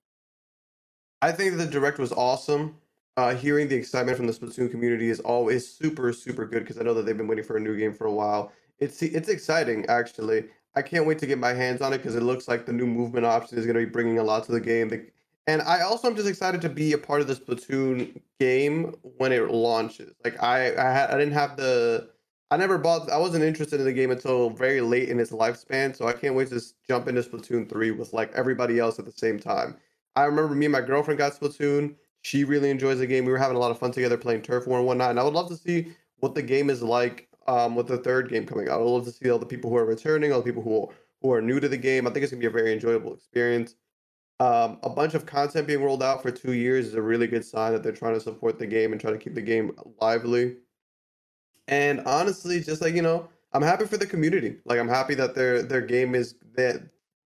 I 1.22 1.32
think 1.32 1.58
the 1.58 1.66
direct 1.66 1.98
was 2.00 2.12
awesome. 2.12 2.76
Uh, 3.18 3.36
hearing 3.36 3.68
the 3.68 3.76
excitement 3.76 4.18
from 4.18 4.28
the 4.28 4.34
Splatoon 4.34 4.72
community 4.72 5.10
is 5.10 5.20
always 5.20 5.70
super, 5.70 6.14
super 6.14 6.46
good 6.46 6.60
because 6.64 6.78
I 6.78 6.84
know 6.84 6.94
that 6.94 7.06
they've 7.06 7.18
been 7.18 7.28
waiting 7.28 7.44
for 7.44 7.58
a 7.58 7.60
new 7.60 7.78
game 7.78 7.94
for 7.94 8.08
a 8.08 8.12
while. 8.12 8.52
It's 8.80 9.02
it's 9.02 9.28
exciting 9.28 9.86
actually. 9.88 10.46
I 10.76 10.82
can't 10.82 11.06
wait 11.06 11.20
to 11.20 11.28
get 11.28 11.38
my 11.38 11.52
hands 11.52 11.82
on 11.82 11.92
it 11.92 11.98
because 11.98 12.16
it 12.16 12.24
looks 12.24 12.48
like 12.48 12.66
the 12.66 12.72
new 12.72 12.88
movement 12.88 13.26
option 13.26 13.58
is 13.58 13.66
going 13.66 13.76
to 13.76 13.86
be 13.86 13.92
bringing 13.92 14.20
a 14.20 14.24
lot 14.24 14.46
to 14.46 14.54
the 14.54 14.62
game. 14.62 15.10
And 15.48 15.62
I 15.64 15.82
also 15.82 16.08
am 16.08 16.16
just 16.16 16.30
excited 16.30 16.62
to 16.62 16.70
be 16.70 16.94
a 16.94 16.98
part 16.98 17.20
of 17.20 17.28
the 17.28 17.36
Splatoon 17.36 18.22
game 18.40 18.96
when 19.02 19.34
it 19.34 19.52
launches. 19.52 20.14
Like 20.24 20.42
I 20.42 20.72
I, 20.72 21.14
I 21.14 21.18
didn't 21.18 21.34
have 21.34 21.58
the 21.58 22.10
I 22.52 22.58
never 22.58 22.78
bought. 22.78 23.12
I 23.12 23.18
wasn't 23.18 23.44
interested 23.44 23.80
in 23.80 23.86
the 23.86 23.94
game 23.94 24.10
until 24.12 24.50
very 24.50 24.82
late 24.82 25.10
in 25.10 25.20
its 25.20 25.32
lifespan, 25.32 25.96
so 25.96 26.08
I 26.08 26.14
can't 26.14 26.36
wait 26.36 26.50
to 26.50 26.62
jump 26.88 27.08
into 27.08 27.22
Splatoon 27.22 27.70
three 27.70 27.92
with 27.92 28.12
like 28.14 28.32
everybody 28.34 28.80
else 28.80 28.98
at 28.98 29.06
the 29.06 29.12
same 29.12 29.40
time. 29.40 29.76
I 30.16 30.26
remember 30.26 30.56
me 30.56 30.66
and 30.66 30.74
my 30.74 30.82
girlfriend 30.82 31.20
got 31.20 31.34
Splatoon. 31.34 31.96
She 32.22 32.44
really 32.44 32.70
enjoys 32.70 33.00
the 33.00 33.08
game. 33.08 33.26
We 33.26 33.32
were 33.32 33.38
having 33.38 33.56
a 33.56 33.60
lot 33.60 33.72
of 33.72 33.80
fun 33.80 33.92
together 33.92 34.18
playing 34.18 34.42
Turf 34.42 34.68
War 34.68 34.80
and 34.80 34.88
whatnot. 34.88 35.12
And 35.12 35.20
I 35.20 35.24
would 35.24 35.34
love 35.34 35.48
to 35.50 35.56
see 35.56 35.94
what 36.18 36.36
the 36.36 36.42
game 36.42 36.70
is 36.70 36.82
like 36.82 37.30
um, 37.48 37.76
with 37.76 37.88
the 37.88 37.98
third 37.98 38.30
game 38.30 38.46
coming 38.46 38.68
out. 38.68 38.76
I 38.76 38.78
would 38.78 38.90
love 38.90 39.06
to 39.06 39.12
see 39.12 39.30
all 39.30 39.40
the 39.40 39.46
people 39.46 39.70
who 39.70 39.78
are 39.78 39.86
returning, 39.86 40.34
all 40.34 40.40
the 40.40 40.52
people 40.52 40.64
who 40.64 40.90
who 41.22 41.32
are 41.34 41.42
new 41.42 41.60
to 41.60 41.70
the 41.70 41.78
game. 41.78 42.08
I 42.08 42.12
think 42.12 42.24
it's 42.24 42.32
gonna 42.32 42.40
be 42.40 42.48
a 42.48 42.50
very 42.50 42.74
enjoyable 42.74 43.14
experience. 43.14 43.76
Um, 44.40 44.80
a 44.84 44.90
bunch 44.90 45.14
of 45.16 45.26
content 45.26 45.68
being 45.68 45.84
rolled 45.84 46.02
out 46.02 46.22
for 46.22 46.32
two 46.32 46.54
years 46.54 46.88
is 46.88 46.94
a 46.96 47.02
really 47.02 47.28
good 47.28 47.44
sign 47.46 47.74
that 47.74 47.84
they're 47.84 47.92
trying 47.92 48.14
to 48.14 48.22
support 48.22 48.58
the 48.58 48.68
game 48.68 48.94
and 48.94 49.02
try 49.02 49.12
to 49.12 49.18
keep 49.18 49.36
the 49.36 49.42
game 49.42 49.74
lively. 50.02 50.58
And 51.70 52.02
honestly, 52.02 52.60
just 52.60 52.82
like 52.82 52.96
you 52.96 53.02
know, 53.02 53.30
I'm 53.54 53.62
happy 53.62 53.86
for 53.86 53.98
the 53.98 54.08
community. 54.08 54.58
Like 54.66 54.80
I'm 54.80 54.90
happy 54.90 55.16
that 55.16 55.36
their 55.36 55.62
their 55.62 55.82
game 55.82 56.16
is 56.16 56.36
that 56.56 56.82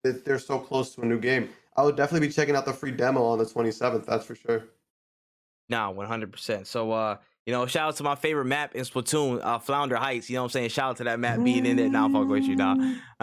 that 0.04 0.26
they're 0.26 0.40
so 0.40 0.60
close 0.60 0.94
to 0.96 1.02
a 1.02 1.06
new 1.06 1.20
game. 1.20 1.50
I 1.78 1.84
would 1.84 1.96
definitely 1.96 2.28
be 2.28 2.34
checking 2.34 2.56
out 2.56 2.66
the 2.66 2.74
free 2.74 2.92
demo 2.92 3.24
on 3.24 3.38
the 3.38 3.46
27th. 3.46 4.06
That's 4.06 4.26
for 4.26 4.36
sure. 4.36 4.66
Nah, 5.70 5.94
100%. 5.94 6.68
So, 6.68 6.92
uh, 6.92 7.18
you 7.46 7.54
know, 7.54 7.66
shout 7.66 7.88
out 7.88 7.96
to 7.96 8.04
my 8.04 8.16
favorite 8.16 8.46
map 8.46 8.76
in 8.76 8.84
Splatoon, 8.84 9.40
uh, 9.42 9.58
Flounder 9.58 9.96
Heights. 9.96 10.30
You 10.30 10.36
know 10.36 10.42
what 10.42 10.48
I'm 10.48 10.52
saying? 10.52 10.70
Shout 10.70 10.90
out 10.92 10.98
to 10.98 11.06
that 11.06 11.20
map 11.20 11.42
being 11.44 11.66
in 11.66 11.78
there. 11.78 11.90
Now 11.90 12.06
I'm 12.06 12.14
fucking 12.14 12.28
with 12.28 12.44
you, 12.44 12.56
now. 12.56 12.76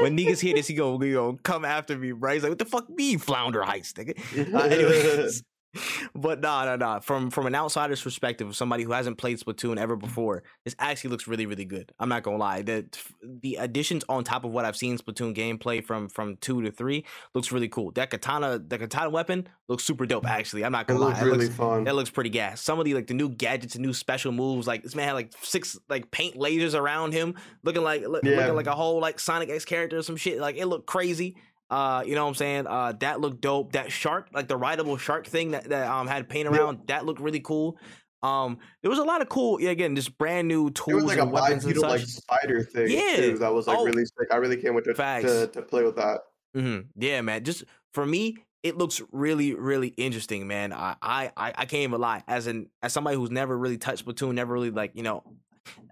when 0.00 0.16
niggas 0.16 0.40
hear 0.40 0.54
this, 0.54 0.68
he 0.68 0.74
go, 0.74 1.02
you 1.02 1.14
know, 1.14 1.38
come 1.42 1.64
after 1.64 1.98
me, 1.98 2.12
right? 2.12 2.34
He's 2.34 2.44
like, 2.44 2.50
what 2.50 2.58
the 2.58 2.64
fuck 2.64 2.88
me, 2.88 3.16
Flounder 3.16 3.62
Heights, 3.62 3.92
nigga? 3.94 4.18
Uh, 4.54 4.58
anyways, 4.58 5.42
but 6.14 6.40
nah, 6.40 6.64
nah, 6.64 6.76
nah. 6.76 7.00
From 7.00 7.30
from 7.30 7.46
an 7.46 7.54
outsider's 7.54 8.02
perspective, 8.02 8.48
of 8.48 8.56
somebody 8.56 8.82
who 8.84 8.92
hasn't 8.92 9.18
played 9.18 9.38
Splatoon 9.38 9.78
ever 9.78 9.96
mm-hmm. 9.96 10.06
before, 10.06 10.42
this 10.64 10.74
actually 10.78 11.10
looks 11.10 11.26
really, 11.26 11.46
really 11.46 11.64
good. 11.64 11.92
I'm 11.98 12.08
not 12.08 12.22
gonna 12.22 12.36
lie. 12.36 12.62
The 12.62 12.86
the 13.22 13.56
additions 13.56 14.04
on 14.08 14.24
top 14.24 14.44
of 14.44 14.50
what 14.50 14.64
I've 14.64 14.76
seen 14.76 14.98
Splatoon 14.98 15.34
gameplay 15.34 15.84
from 15.84 16.08
from 16.08 16.36
two 16.36 16.62
to 16.62 16.70
three 16.70 17.04
looks 17.34 17.52
really 17.52 17.68
cool. 17.68 17.90
That 17.92 18.10
katana, 18.10 18.58
the 18.58 18.78
katana 18.78 19.10
weapon 19.10 19.48
looks 19.68 19.84
super 19.84 20.06
dope. 20.06 20.24
Mm-hmm. 20.24 20.32
Actually, 20.32 20.64
I'm 20.64 20.72
not 20.72 20.86
gonna 20.86 21.00
it 21.00 21.02
lie. 21.02 21.08
Looks 21.10 21.22
really 21.22 21.38
looks, 21.46 21.56
fun. 21.56 21.84
That 21.84 21.94
looks 21.94 22.10
pretty 22.10 22.30
gas. 22.30 22.60
Some 22.60 22.78
of 22.78 22.84
the 22.84 22.94
like 22.94 23.06
the 23.06 23.14
new 23.14 23.28
gadgets 23.28 23.74
and 23.74 23.84
new 23.84 23.94
special 23.94 24.32
moves, 24.32 24.66
like 24.66 24.82
this 24.82 24.94
man 24.94 25.06
had 25.06 25.14
like 25.14 25.32
six 25.42 25.78
like 25.88 26.10
paint 26.10 26.36
lasers 26.36 26.78
around 26.78 27.12
him, 27.12 27.34
looking 27.62 27.82
like 27.82 28.06
look, 28.06 28.24
yeah. 28.24 28.36
looking 28.36 28.54
like 28.54 28.66
a 28.66 28.74
whole 28.74 29.00
like 29.00 29.18
Sonic 29.18 29.48
X 29.48 29.64
character 29.64 29.98
or 29.98 30.02
some 30.02 30.16
shit. 30.16 30.38
Like 30.38 30.56
it 30.56 30.66
looked 30.66 30.86
crazy. 30.86 31.36
Uh, 31.72 32.02
you 32.04 32.14
know 32.14 32.24
what 32.24 32.28
I'm 32.28 32.34
saying? 32.34 32.66
Uh, 32.66 32.92
that 33.00 33.22
looked 33.22 33.40
dope. 33.40 33.72
That 33.72 33.90
shark, 33.90 34.28
like 34.34 34.46
the 34.46 34.58
rideable 34.58 34.98
shark 34.98 35.26
thing 35.26 35.52
that, 35.52 35.70
that 35.70 35.90
um 35.90 36.06
had 36.06 36.28
paint 36.28 36.46
around, 36.46 36.80
yeah. 36.80 36.96
that 36.98 37.06
looked 37.06 37.18
really 37.18 37.40
cool. 37.40 37.78
Um, 38.22 38.58
there 38.82 38.90
was 38.90 38.98
a 38.98 39.04
lot 39.04 39.22
of 39.22 39.30
cool, 39.30 39.58
yeah, 39.58 39.70
again, 39.70 39.96
just 39.96 40.18
brand 40.18 40.46
new 40.46 40.70
tools 40.70 41.04
like 41.04 41.18
and 41.18 41.32
weapons 41.32 41.64
and 41.64 41.74
such. 41.74 41.90
like 41.90 42.00
spider 42.02 42.62
thing, 42.62 42.90
yeah, 42.90 43.16
too, 43.16 43.38
that 43.38 43.54
was 43.54 43.66
like 43.66 43.78
oh, 43.78 43.86
really 43.86 44.04
sick. 44.04 44.28
I 44.30 44.36
really 44.36 44.58
can't 44.58 44.74
wait 44.74 44.84
to, 44.84 44.92
to, 44.92 45.46
to 45.46 45.62
play 45.62 45.82
with 45.82 45.96
that. 45.96 46.20
Mm-hmm. 46.54 46.88
Yeah, 46.96 47.22
man. 47.22 47.42
Just 47.42 47.64
for 47.94 48.04
me, 48.04 48.36
it 48.62 48.76
looks 48.76 49.00
really, 49.10 49.54
really 49.54 49.88
interesting, 49.88 50.46
man. 50.46 50.74
I, 50.74 50.94
I, 51.02 51.32
I 51.36 51.64
can't 51.64 51.84
even 51.84 52.00
lie. 52.02 52.22
As 52.28 52.48
an 52.48 52.68
as 52.82 52.92
somebody 52.92 53.16
who's 53.16 53.30
never 53.30 53.56
really 53.56 53.78
touched 53.78 54.04
Splatoon, 54.04 54.34
never 54.34 54.52
really 54.52 54.70
like 54.70 54.92
you 54.94 55.02
know, 55.02 55.24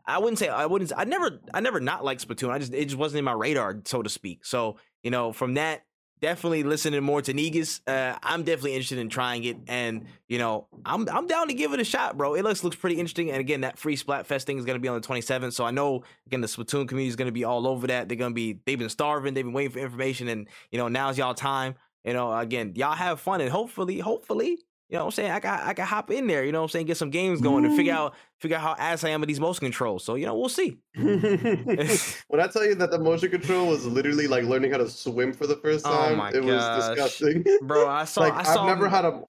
I 0.07 0.19
wouldn't 0.19 0.39
say 0.39 0.49
I 0.49 0.67
wouldn't. 0.67 0.93
I 0.95 1.05
never, 1.05 1.41
I 1.55 1.61
never 1.61 1.81
not 1.81 2.05
liked 2.05 2.29
Splatoon. 2.29 2.51
I 2.51 2.59
just 2.59 2.75
it 2.75 2.85
just 2.85 2.97
wasn't 2.97 3.21
in 3.21 3.25
my 3.25 3.33
radar, 3.33 3.81
so 3.87 4.03
to 4.03 4.11
speak. 4.11 4.45
So 4.45 4.77
you 5.03 5.11
know, 5.11 5.33
from 5.33 5.55
that 5.55 5.83
definitely 6.21 6.63
listening 6.63 7.03
more 7.03 7.23
to 7.23 7.33
Negus. 7.33 7.81
Uh, 7.87 8.17
I'm 8.23 8.43
definitely 8.43 8.75
interested 8.75 8.99
in 8.99 9.09
trying 9.09 9.45
it, 9.45 9.57
and 9.67 10.07
you 10.29 10.39
know, 10.39 10.67
I'm 10.85 11.09
I'm 11.09 11.27
down 11.27 11.49
to 11.49 11.55
give 11.55 11.73
it 11.73 11.81
a 11.81 11.85
shot, 11.85 12.17
bro. 12.17 12.35
It 12.35 12.45
looks 12.45 12.63
looks 12.63 12.77
pretty 12.77 12.97
interesting, 12.97 13.31
and 13.31 13.41
again, 13.41 13.63
that 13.63 13.79
free 13.79 13.97
Splatfest 13.97 14.45
thing 14.45 14.59
is 14.59 14.65
gonna 14.65 14.79
be 14.79 14.89
on 14.89 15.01
the 15.01 15.07
27th, 15.07 15.53
so 15.53 15.65
I 15.65 15.71
know 15.71 16.03
again 16.27 16.41
the 16.41 16.47
Splatoon 16.47 16.89
community 16.89 17.09
is 17.09 17.17
gonna 17.17 17.33
be 17.33 17.45
all 17.45 17.67
over 17.67 17.87
that. 17.89 18.09
They're 18.09 18.17
gonna 18.17 18.35
be 18.35 18.61
they've 18.67 18.79
been 18.79 18.89
starving, 18.89 19.35
they've 19.35 19.45
been 19.45 19.55
waiting 19.55 19.73
for 19.73 19.79
information, 19.79 20.29
and 20.29 20.49
you 20.71 20.79
know, 20.79 20.89
now's 20.89 21.19
y'all 21.19 21.35
time. 21.35 21.75
You 22.05 22.15
know, 22.15 22.37
again, 22.37 22.73
y'all 22.77 22.95
have 22.95 23.21
fun, 23.21 23.41
and 23.41 23.51
hopefully, 23.51 23.99
hopefully, 23.99 24.59
you 24.91 24.97
know 24.97 25.05
what 25.05 25.13
I'm 25.13 25.13
saying? 25.13 25.31
I 25.31 25.39
got 25.39 25.63
I 25.63 25.73
can 25.73 25.87
hop 25.87 26.11
in 26.11 26.27
there, 26.27 26.45
you 26.45 26.51
know 26.51 26.59
what 26.59 26.65
I'm 26.65 26.71
saying, 26.71 26.87
get 26.87 26.97
some 26.97 27.11
games 27.11 27.41
going 27.41 27.65
and 27.65 27.77
figure 27.77 27.93
out 27.93 28.17
figure 28.41 28.57
out 28.57 28.63
how 28.63 28.75
ass 28.77 29.05
I 29.05 29.11
am 29.11 29.21
with 29.21 29.29
these 29.29 29.39
motion 29.39 29.61
controls. 29.61 30.03
So, 30.05 30.17
you 30.17 30.27
know, 30.27 30.37
we'll 30.37 30.49
see. 30.49 30.79
when 30.97 32.41
I 32.41 32.49
tell 32.49 32.67
you 32.67 32.75
that 32.75 32.91
the 32.91 32.99
motion 32.99 33.31
control 33.31 33.69
was 33.69 33.87
literally 33.87 34.27
like 34.27 34.43
learning 34.43 34.73
how 34.73 34.79
to 34.79 34.91
swim 34.91 35.33
for 35.33 35.47
the 35.47 35.55
first 35.57 35.87
oh 35.87 35.91
time, 35.91 36.21
oh 36.21 36.27
it 36.27 36.45
gosh. 36.45 36.45
was 36.45 36.89
disgusting. 36.89 37.45
Bro, 37.63 37.89
I 37.89 38.05
saw 38.07 38.23
like 38.23 38.35
I 38.35 38.43
saw 38.43 38.65
I've 38.65 38.67
never 38.67 38.89
had 38.89 39.05
a 39.05 39.23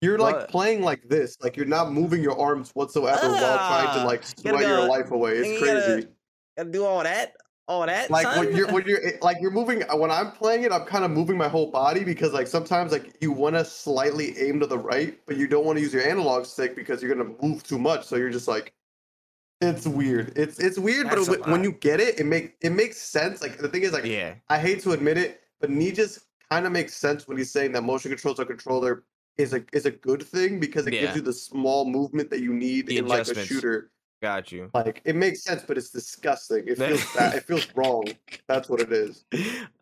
you're 0.00 0.18
like 0.18 0.48
playing 0.48 0.80
like 0.80 1.06
this, 1.06 1.36
like 1.42 1.54
you're 1.54 1.66
not 1.66 1.92
moving 1.92 2.22
your 2.22 2.40
arms 2.40 2.70
whatsoever 2.70 3.26
uh, 3.26 3.30
while 3.30 3.58
trying 3.58 4.00
to 4.00 4.06
like 4.06 4.24
sweat 4.24 4.58
your 4.60 4.88
life 4.88 5.10
away. 5.10 5.32
It's 5.32 5.62
crazy. 5.62 6.02
Gotta, 6.02 6.08
gotta 6.56 6.70
do 6.70 6.84
all 6.86 7.02
that 7.02 7.34
all 7.68 7.86
that. 7.86 8.10
Like 8.10 8.26
son? 8.26 8.46
when 8.46 8.56
you're 8.56 8.72
when 8.72 8.84
you're 8.86 9.00
like 9.20 9.38
you're 9.40 9.50
moving 9.50 9.82
uh, 9.88 9.96
when 9.96 10.10
I'm 10.10 10.32
playing 10.32 10.64
it, 10.64 10.72
I'm 10.72 10.84
kind 10.84 11.04
of 11.04 11.10
moving 11.10 11.36
my 11.36 11.48
whole 11.48 11.70
body 11.70 12.04
because 12.04 12.32
like 12.32 12.46
sometimes 12.46 12.92
like 12.92 13.16
you 13.20 13.32
want 13.32 13.56
to 13.56 13.64
slightly 13.64 14.36
aim 14.38 14.60
to 14.60 14.66
the 14.66 14.78
right, 14.78 15.18
but 15.26 15.36
you 15.36 15.46
don't 15.46 15.64
want 15.64 15.78
to 15.78 15.82
use 15.82 15.92
your 15.92 16.02
analog 16.02 16.44
stick 16.44 16.74
because 16.76 17.02
you're 17.02 17.14
gonna 17.14 17.30
move 17.40 17.62
too 17.62 17.78
much. 17.78 18.04
So 18.04 18.16
you're 18.16 18.30
just 18.30 18.48
like, 18.48 18.72
it's 19.60 19.86
weird. 19.86 20.32
It's 20.36 20.58
it's 20.58 20.78
weird, 20.78 21.06
That's 21.08 21.28
but 21.28 21.46
when 21.48 21.62
you 21.62 21.72
get 21.72 22.00
it, 22.00 22.18
it 22.18 22.24
make 22.24 22.54
it 22.60 22.70
makes 22.70 22.98
sense. 22.98 23.42
Like 23.42 23.58
the 23.58 23.68
thing 23.68 23.82
is, 23.82 23.92
like 23.92 24.04
yeah, 24.04 24.34
I 24.48 24.58
hate 24.58 24.82
to 24.82 24.92
admit 24.92 25.18
it, 25.18 25.40
but 25.60 25.70
Nijis 25.70 26.20
kind 26.50 26.66
of 26.66 26.72
makes 26.72 26.94
sense 26.94 27.26
when 27.26 27.38
he's 27.38 27.50
saying 27.50 27.72
that 27.72 27.82
motion 27.82 28.10
controls 28.10 28.38
a 28.38 28.44
controller 28.44 29.04
is 29.38 29.54
a 29.54 29.64
is 29.72 29.86
a 29.86 29.90
good 29.90 30.22
thing 30.22 30.60
because 30.60 30.86
it 30.86 30.94
yeah. 30.94 31.02
gives 31.02 31.16
you 31.16 31.22
the 31.22 31.32
small 31.32 31.84
movement 31.84 32.28
that 32.30 32.40
you 32.40 32.52
need 32.52 32.86
the 32.86 32.98
in 32.98 33.06
like 33.06 33.26
a 33.26 33.46
shooter 33.46 33.90
Got 34.22 34.52
you. 34.52 34.70
Like 34.72 35.02
it 35.04 35.16
makes 35.16 35.42
sense, 35.42 35.64
but 35.66 35.76
it's 35.76 35.90
disgusting. 35.90 36.68
It 36.68 36.78
feels 36.78 37.04
bad. 37.12 37.34
It 37.34 37.42
feels 37.42 37.66
wrong. 37.74 38.04
That's 38.46 38.68
what 38.68 38.80
it 38.80 38.92
is. 38.92 39.24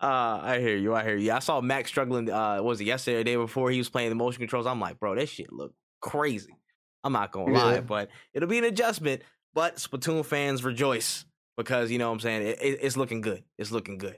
Uh, 0.00 0.40
I 0.42 0.58
hear 0.60 0.78
you. 0.78 0.94
I 0.94 1.04
hear 1.04 1.18
you. 1.18 1.30
I 1.32 1.40
saw 1.40 1.60
Max 1.60 1.90
struggling. 1.90 2.30
Uh, 2.30 2.62
was 2.62 2.80
it 2.80 2.84
yesterday, 2.84 3.16
or 3.16 3.18
the 3.18 3.24
day 3.24 3.36
before? 3.36 3.70
He 3.70 3.76
was 3.76 3.90
playing 3.90 4.08
the 4.08 4.14
motion 4.14 4.38
controls. 4.38 4.66
I'm 4.66 4.80
like, 4.80 4.98
bro, 4.98 5.14
this 5.14 5.28
shit 5.28 5.52
look 5.52 5.74
crazy. 6.00 6.56
I'm 7.04 7.12
not 7.12 7.32
gonna 7.32 7.52
lie, 7.52 7.80
but 7.80 8.08
it'll 8.32 8.48
be 8.48 8.56
an 8.56 8.64
adjustment. 8.64 9.20
But 9.52 9.76
Splatoon 9.76 10.24
fans 10.24 10.64
rejoice 10.64 11.26
because 11.58 11.90
you 11.90 11.98
know 11.98 12.08
what 12.08 12.14
I'm 12.14 12.20
saying 12.20 12.46
it, 12.46 12.62
it, 12.62 12.78
it's 12.80 12.96
looking 12.96 13.20
good. 13.20 13.44
It's 13.58 13.70
looking 13.70 13.98
good. 13.98 14.16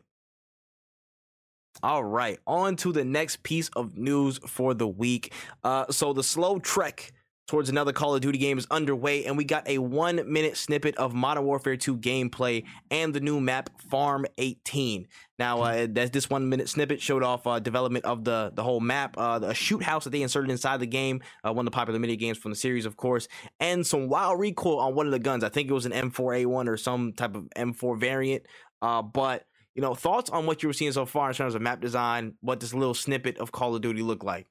All 1.83 2.05
right, 2.05 2.39
on 2.47 2.77
to 2.77 2.93
the 2.93 3.05
next 3.05 3.43
piece 3.43 3.71
of 3.71 3.99
news 3.99 4.39
for 4.47 4.73
the 4.73 4.87
week. 4.87 5.33
Uh, 5.65 5.91
so 5.91 6.13
the 6.13 6.23
slow 6.23 6.61
trek 6.61 7.13
towards 7.53 7.69
another 7.69 7.93
Call 7.93 8.15
of 8.15 8.23
Duty 8.23 8.39
game 8.39 8.57
is 8.57 8.67
underway, 8.71 9.27
and 9.27 9.37
we 9.37 9.45
got 9.45 9.69
a 9.69 9.77
one 9.77 10.23
minute 10.33 10.57
snippet 10.57 10.97
of 10.97 11.13
Modern 11.13 11.45
Warfare 11.45 11.77
2 11.77 11.99
gameplay 11.99 12.65
and 12.91 13.13
the 13.13 13.21
new 13.21 13.41
map 13.41 13.69
Farm 13.91 14.25
18. 14.39 15.07
Now, 15.39 15.61
uh, 15.61 15.87
this 15.87 16.31
one 16.31 16.49
minute 16.49 16.71
snippet 16.71 17.03
showed 17.03 17.23
off 17.23 17.47
uh, 17.47 17.59
development 17.59 18.07
of 18.07 18.25
the 18.25 18.53
the 18.55 18.63
whole 18.63 18.81
map, 18.81 19.17
uh, 19.19 19.39
a 19.43 19.53
shoot 19.53 19.83
house 19.83 20.05
that 20.05 20.11
they 20.11 20.23
inserted 20.23 20.51
inside 20.51 20.81
the 20.81 20.87
game, 20.87 21.21
uh, 21.47 21.53
one 21.53 21.67
of 21.67 21.71
the 21.71 21.77
popular 21.77 22.01
mini 22.01 22.17
games 22.17 22.39
from 22.39 22.53
the 22.53 22.57
series, 22.57 22.87
of 22.87 22.97
course, 22.97 23.29
and 23.61 23.87
some 23.87 24.09
wild 24.09 24.41
recoil 24.41 24.81
on 24.81 24.95
one 24.95 25.05
of 25.05 25.13
the 25.13 25.19
guns. 25.19 25.45
I 25.45 25.51
think 25.51 25.69
it 25.69 25.75
was 25.75 25.85
an 25.85 25.93
M4A1 25.93 26.69
or 26.69 26.79
some 26.79 27.13
type 27.13 27.37
of 27.37 27.51
M4 27.55 28.01
variant. 28.01 28.45
Uh, 28.81 29.03
but 29.03 29.45
you 29.75 29.83
know, 29.83 29.95
thoughts 29.95 30.31
on 30.31 30.47
what 30.47 30.63
you 30.63 30.71
were 30.71 30.73
seeing 30.73 30.93
so 30.93 31.05
far 31.05 31.29
in 31.29 31.35
terms 31.35 31.55
of 31.55 31.61
map 31.61 31.83
design, 31.83 32.33
what 32.41 32.61
this 32.61 32.73
little 32.73 32.95
snippet 32.95 33.37
of 33.37 33.53
Call 33.53 33.75
of 33.75 33.83
Duty 33.83 34.01
looked 34.01 34.25
like? 34.25 34.47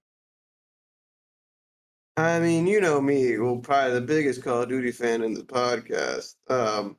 I 2.17 2.39
mean, 2.41 2.67
you 2.67 2.81
know 2.81 2.99
me, 2.99 3.37
well, 3.37 3.57
probably 3.57 3.93
the 3.93 4.01
biggest 4.01 4.43
Call 4.43 4.63
of 4.63 4.69
Duty 4.69 4.91
fan 4.91 5.23
in 5.23 5.33
the 5.33 5.43
podcast. 5.43 6.35
Um, 6.49 6.97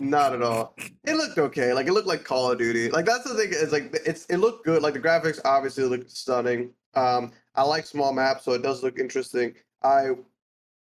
not 0.00 0.34
at 0.34 0.42
all. 0.42 0.74
It 1.04 1.14
looked 1.14 1.38
okay. 1.38 1.72
Like 1.72 1.86
it 1.86 1.92
looked 1.92 2.08
like 2.08 2.24
Call 2.24 2.50
of 2.50 2.58
Duty. 2.58 2.90
Like 2.90 3.06
that's 3.06 3.22
the 3.24 3.34
thing. 3.34 3.50
It's 3.52 3.70
like 3.70 3.94
it's 4.04 4.26
it 4.26 4.38
looked 4.38 4.64
good. 4.64 4.82
Like 4.82 4.94
the 4.94 5.00
graphics 5.00 5.38
obviously 5.44 5.84
look 5.84 6.08
stunning. 6.08 6.70
Um, 6.94 7.32
I 7.54 7.62
like 7.62 7.86
small 7.86 8.12
maps, 8.12 8.44
so 8.44 8.52
it 8.52 8.62
does 8.62 8.82
look 8.82 8.98
interesting. 8.98 9.54
I 9.82 10.10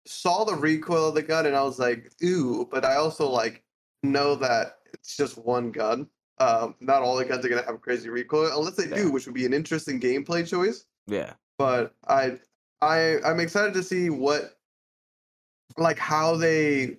saw 0.07 0.45
the 0.45 0.55
recoil 0.55 1.09
of 1.09 1.15
the 1.15 1.23
gun 1.23 1.47
and 1.47 1.57
I 1.57 1.63
was 1.63 1.79
like, 1.81 2.13
ooh, 2.23 2.69
but 2.71 2.85
I 2.85 2.95
also 2.97 3.29
like 3.29 3.65
know 4.05 4.37
that 4.37 4.79
it's 4.95 5.17
just 5.17 5.37
one 5.37 5.73
gun. 5.73 6.09
Um, 6.39 6.77
not 6.81 7.03
all 7.03 7.17
the 7.17 7.25
guns 7.25 7.45
are 7.45 7.49
gonna 7.49 7.67
have 7.67 7.81
crazy 7.81 8.09
recoil 8.09 8.57
unless 8.57 8.77
they 8.77 8.89
yeah. 8.89 9.03
do, 9.03 9.13
which 9.13 9.27
would 9.27 9.35
be 9.35 9.47
an 9.47 9.53
interesting 9.53 10.01
gameplay 10.01 10.49
choice. 10.49 10.85
Yeah. 11.09 11.33
But 11.59 11.95
I 12.09 12.39
I 12.83 13.19
I'm 13.25 13.41
excited 13.41 13.73
to 13.75 13.83
see 13.83 14.11
what 14.11 14.59
like 15.79 15.99
how 15.99 16.37
they 16.37 16.99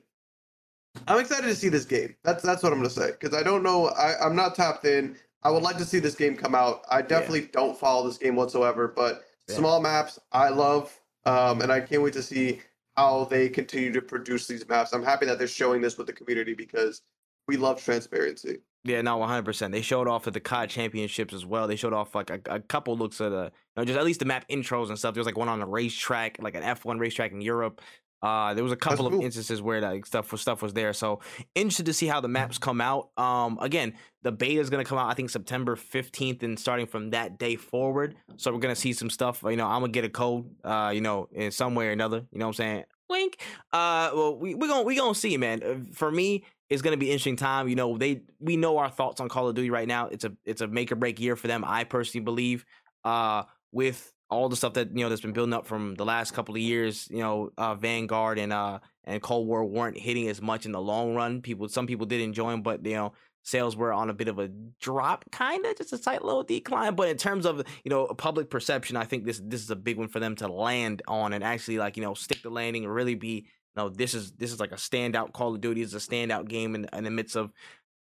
I'm 1.08 1.20
excited 1.20 1.48
to 1.48 1.56
see 1.56 1.70
this 1.70 1.86
game. 1.86 2.16
That's 2.24 2.42
that's 2.42 2.64
what 2.64 2.72
I'm 2.72 2.80
gonna 2.80 2.90
say 2.90 3.12
because 3.12 3.36
I 3.36 3.44
don't 3.44 3.62
know. 3.62 3.90
I 3.90 4.16
I'm 4.26 4.36
not 4.36 4.56
tapped 4.56 4.86
in. 4.86 5.16
I 5.44 5.52
would 5.52 5.62
like 5.62 5.78
to 5.78 5.86
see 5.86 6.00
this 6.00 6.16
game 6.16 6.38
come 6.38 6.56
out. 6.56 6.86
I 6.90 7.02
definitely 7.02 7.42
yeah. 7.42 7.48
don't 7.52 7.78
follow 7.78 8.08
this 8.08 8.18
game 8.18 8.36
whatsoever, 8.36 8.88
but 8.88 9.26
yeah. 9.50 9.56
small 9.56 9.82
maps 9.82 10.18
I 10.32 10.50
love, 10.50 10.98
um, 11.26 11.62
and 11.62 11.72
I 11.72 11.82
can't 11.82 12.02
wait 12.02 12.14
to 12.14 12.24
see 12.24 12.62
how 12.96 13.26
they 13.26 13.50
continue 13.50 13.92
to 13.92 14.02
produce 14.02 14.48
these 14.48 14.68
maps. 14.70 14.94
I'm 14.94 15.04
happy 15.04 15.26
that 15.26 15.38
they're 15.38 15.48
showing 15.48 15.82
this 15.82 15.98
with 15.98 16.08
the 16.08 16.14
community 16.14 16.54
because 16.54 17.02
we 17.48 17.58
love 17.58 17.84
transparency. 17.84 18.60
Yeah, 18.86 19.02
no, 19.02 19.18
one 19.18 19.30
hundred 19.30 19.46
percent. 19.46 19.72
They 19.72 19.82
showed 19.82 20.10
off 20.10 20.28
at 20.28 20.34
the 20.34 20.42
COD 20.42 20.70
championships 20.70 21.34
as 21.34 21.46
well. 21.46 21.68
They 21.68 21.78
showed 21.78 21.94
off 21.94 22.14
like 22.16 22.30
a, 22.30 22.42
a 22.48 22.60
couple 22.60 22.98
looks 22.98 23.22
at 23.22 23.30
the, 23.30 23.44
you 23.46 23.52
know, 23.78 23.86
just 23.86 23.98
at 23.98 24.04
least 24.04 24.20
the 24.20 24.26
map 24.26 24.46
intros 24.50 24.90
and 24.90 25.00
stuff. 25.00 25.14
There 25.14 25.22
was 25.22 25.26
like 25.26 25.38
one 25.38 25.48
on 25.48 25.62
a 25.62 25.66
racetrack, 25.66 26.38
like 26.42 26.56
an 26.56 26.64
F 26.64 26.84
one 26.84 27.00
racetrack 27.00 27.32
in 27.32 27.40
Europe. 27.40 27.80
Uh, 28.22 28.54
there 28.54 28.64
was 28.64 28.72
a 28.72 28.78
couple 28.78 29.10
cool. 29.10 29.20
of 29.20 29.24
instances 29.24 29.62
where 29.62 29.82
like 29.82 30.06
stuff 30.06 30.26
for 30.26 30.38
stuff 30.38 30.62
was 30.62 30.74
there. 30.74 30.94
So 30.94 31.20
interested 31.56 31.86
to 31.88 31.94
see 31.94 32.08
how 32.08 32.22
the 32.22 32.30
maps 32.30 32.58
come 32.58 32.80
out. 32.80 33.10
Um, 33.18 33.58
again, 33.62 33.94
the 34.22 34.32
beta 34.32 34.62
is 34.62 34.70
gonna 34.70 34.86
come 34.86 34.98
out 34.98 35.10
I 35.10 35.14
think 35.14 35.30
September 35.30 35.76
fifteenth, 35.76 36.42
and 36.44 36.58
starting 36.60 36.86
from 36.86 37.12
that 37.12 37.38
day 37.38 37.56
forward. 37.58 38.16
So 38.38 38.52
we're 38.52 38.60
gonna 38.60 38.76
see 38.76 38.94
some 38.94 39.10
stuff. 39.10 39.44
You 39.44 39.58
know, 39.58 39.68
I'm 39.68 39.82
gonna 39.82 39.92
get 39.92 40.06
a 40.06 40.10
code. 40.10 40.50
Uh, 40.64 40.92
you 40.94 41.02
know, 41.02 41.28
in 41.32 41.52
some 41.52 41.76
way 41.76 41.88
or 41.88 41.92
another. 41.92 42.26
You 42.32 42.40
know 42.40 42.48
what 42.48 42.60
I'm 42.60 42.66
saying? 42.66 42.84
Wink. 43.10 43.42
Uh, 43.72 44.12
well, 44.14 44.38
we 44.38 44.56
we 44.56 44.68
gonna 44.68 44.84
we 44.84 44.96
gonna 44.96 45.16
see, 45.16 45.36
man. 45.38 45.62
Uh, 45.62 45.94
for 45.94 46.10
me, 46.10 46.46
it's 46.74 46.82
going 46.82 46.94
to 46.94 46.98
be 46.98 47.08
interesting 47.08 47.36
time. 47.36 47.68
You 47.70 47.76
know, 47.76 47.98
they 47.98 48.22
we 48.40 48.58
know 48.58 48.78
our 48.78 48.90
thoughts 48.90 49.22
on 49.22 49.30
Call 49.30 49.48
of 49.48 49.56
Duty 49.56 49.70
right 49.70 49.88
now. 49.88 50.08
It's 50.08 50.26
a 50.26 50.34
it's 50.46 50.62
a 50.62 50.68
make 50.68 50.92
or 50.92 50.96
break 50.96 51.20
year 51.20 51.36
for 51.36 51.48
them. 51.48 51.64
I 51.66 51.84
personally 51.84 52.24
believe, 52.24 52.66
uh, 53.04 53.44
with 53.72 54.12
all 54.30 54.50
the 54.50 54.56
stuff 54.56 54.74
that 54.74 54.90
you 54.98 55.04
know 55.04 55.10
that's 55.10 55.22
been 55.22 55.34
building 55.34 55.54
up 55.54 55.68
from 55.68 55.96
the 55.96 56.06
last 56.06 56.32
couple 56.32 56.56
of 56.56 56.62
years. 56.62 57.08
You 57.10 57.20
know, 57.20 57.52
uh, 57.58 57.76
Vanguard 57.76 58.40
and 58.40 58.52
uh 58.52 58.80
and 59.06 59.22
Cold 59.22 59.48
War 59.48 59.64
weren't 59.64 59.98
hitting 59.98 60.28
as 60.28 60.42
much 60.42 60.66
in 60.66 60.72
the 60.72 60.82
long 60.82 61.14
run. 61.14 61.42
People, 61.42 61.68
some 61.70 61.88
people 61.88 62.06
did 62.06 62.22
enjoy 62.22 62.52
them, 62.52 62.62
but 62.62 62.86
you 62.86 62.96
know, 62.96 63.14
sales 63.44 63.76
were 63.76 63.94
on 63.94 64.10
a 64.10 64.14
bit 64.14 64.30
of 64.30 64.40
a 64.40 64.50
drop, 64.80 65.26
kind 65.32 65.66
of 65.66 65.78
just 65.78 65.94
a 65.94 65.98
slight 65.98 66.24
little 66.24 66.44
decline. 66.44 66.96
But 66.96 67.10
in 67.10 67.18
terms 67.18 67.46
of 67.46 67.64
you 67.84 67.90
know 67.90 68.08
public 68.08 68.50
perception, 68.50 68.98
I 68.98 69.04
think 69.04 69.26
this 69.26 69.42
this 69.44 69.62
is 69.62 69.70
a 69.70 69.76
big 69.76 69.98
one 69.98 70.08
for 70.08 70.20
them 70.20 70.36
to 70.38 70.48
land 70.48 71.02
on 71.08 71.34
and 71.34 71.44
actually 71.44 71.78
like 71.78 71.98
you 71.98 72.04
know 72.04 72.14
stick 72.14 72.42
the 72.42 72.50
landing 72.50 72.86
and 72.86 72.94
really 72.94 73.16
be 73.16 73.46
no, 73.76 73.90
this 73.90 74.14
is 74.14 74.32
this 74.34 74.52
is 74.52 74.60
like 74.60 74.72
a 74.72 74.76
standout 74.76 75.34
Call 75.34 75.56
of 75.56 75.62
Duty. 75.62 75.82
It's 75.82 75.94
a 75.94 75.98
standout 75.98 76.48
game 76.48 76.76
in, 76.76 76.88
in 76.94 77.04
the 77.04 77.12
midst 77.12 77.36
of 77.36 77.52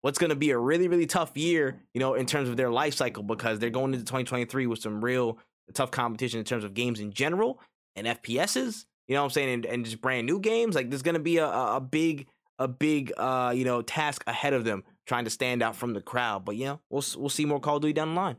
what's 0.02 0.18
going 0.18 0.30
to 0.30 0.37
be 0.37 0.50
a 0.50 0.58
really 0.58 0.88
really 0.88 1.06
tough 1.06 1.37
year, 1.37 1.80
you 1.94 2.00
know, 2.00 2.14
in 2.14 2.26
terms 2.26 2.48
of 2.48 2.56
their 2.56 2.70
life 2.70 2.94
cycle 2.94 3.22
because 3.22 3.58
they're 3.58 3.70
going 3.70 3.94
into 3.94 4.04
2023 4.04 4.66
with 4.66 4.80
some 4.80 5.02
real 5.02 5.38
tough 5.72 5.90
competition 5.90 6.38
in 6.38 6.44
terms 6.44 6.64
of 6.64 6.74
games 6.74 7.00
in 7.00 7.12
general 7.12 7.61
and 7.96 8.06
FPSs. 8.06 8.85
You 9.08 9.14
know 9.14 9.22
what 9.22 9.26
I'm 9.26 9.30
saying? 9.30 9.54
And, 9.54 9.66
and 9.66 9.85
just 9.85 10.00
brand 10.00 10.26
new 10.26 10.40
games. 10.40 10.74
Like 10.74 10.90
there's 10.90 11.02
gonna 11.02 11.18
be 11.18 11.38
a, 11.38 11.48
a 11.48 11.80
big 11.80 12.26
a 12.58 12.68
big 12.68 13.12
uh 13.16 13.52
you 13.54 13.64
know 13.64 13.82
task 13.82 14.22
ahead 14.26 14.52
of 14.52 14.64
them 14.64 14.85
trying 15.06 15.24
to 15.24 15.30
stand 15.30 15.62
out 15.62 15.76
from 15.76 15.94
the 15.94 16.00
crowd. 16.00 16.44
But 16.44 16.56
yeah, 16.56 16.76
we'll 16.90 17.04
we'll 17.16 17.28
see 17.28 17.44
more 17.44 17.61
Call 17.61 17.76
of 17.76 17.82
Duty 17.82 17.94
down 17.94 18.14
the 18.14 18.20
line. 18.20 18.37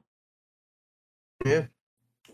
Yeah, 1.45 1.65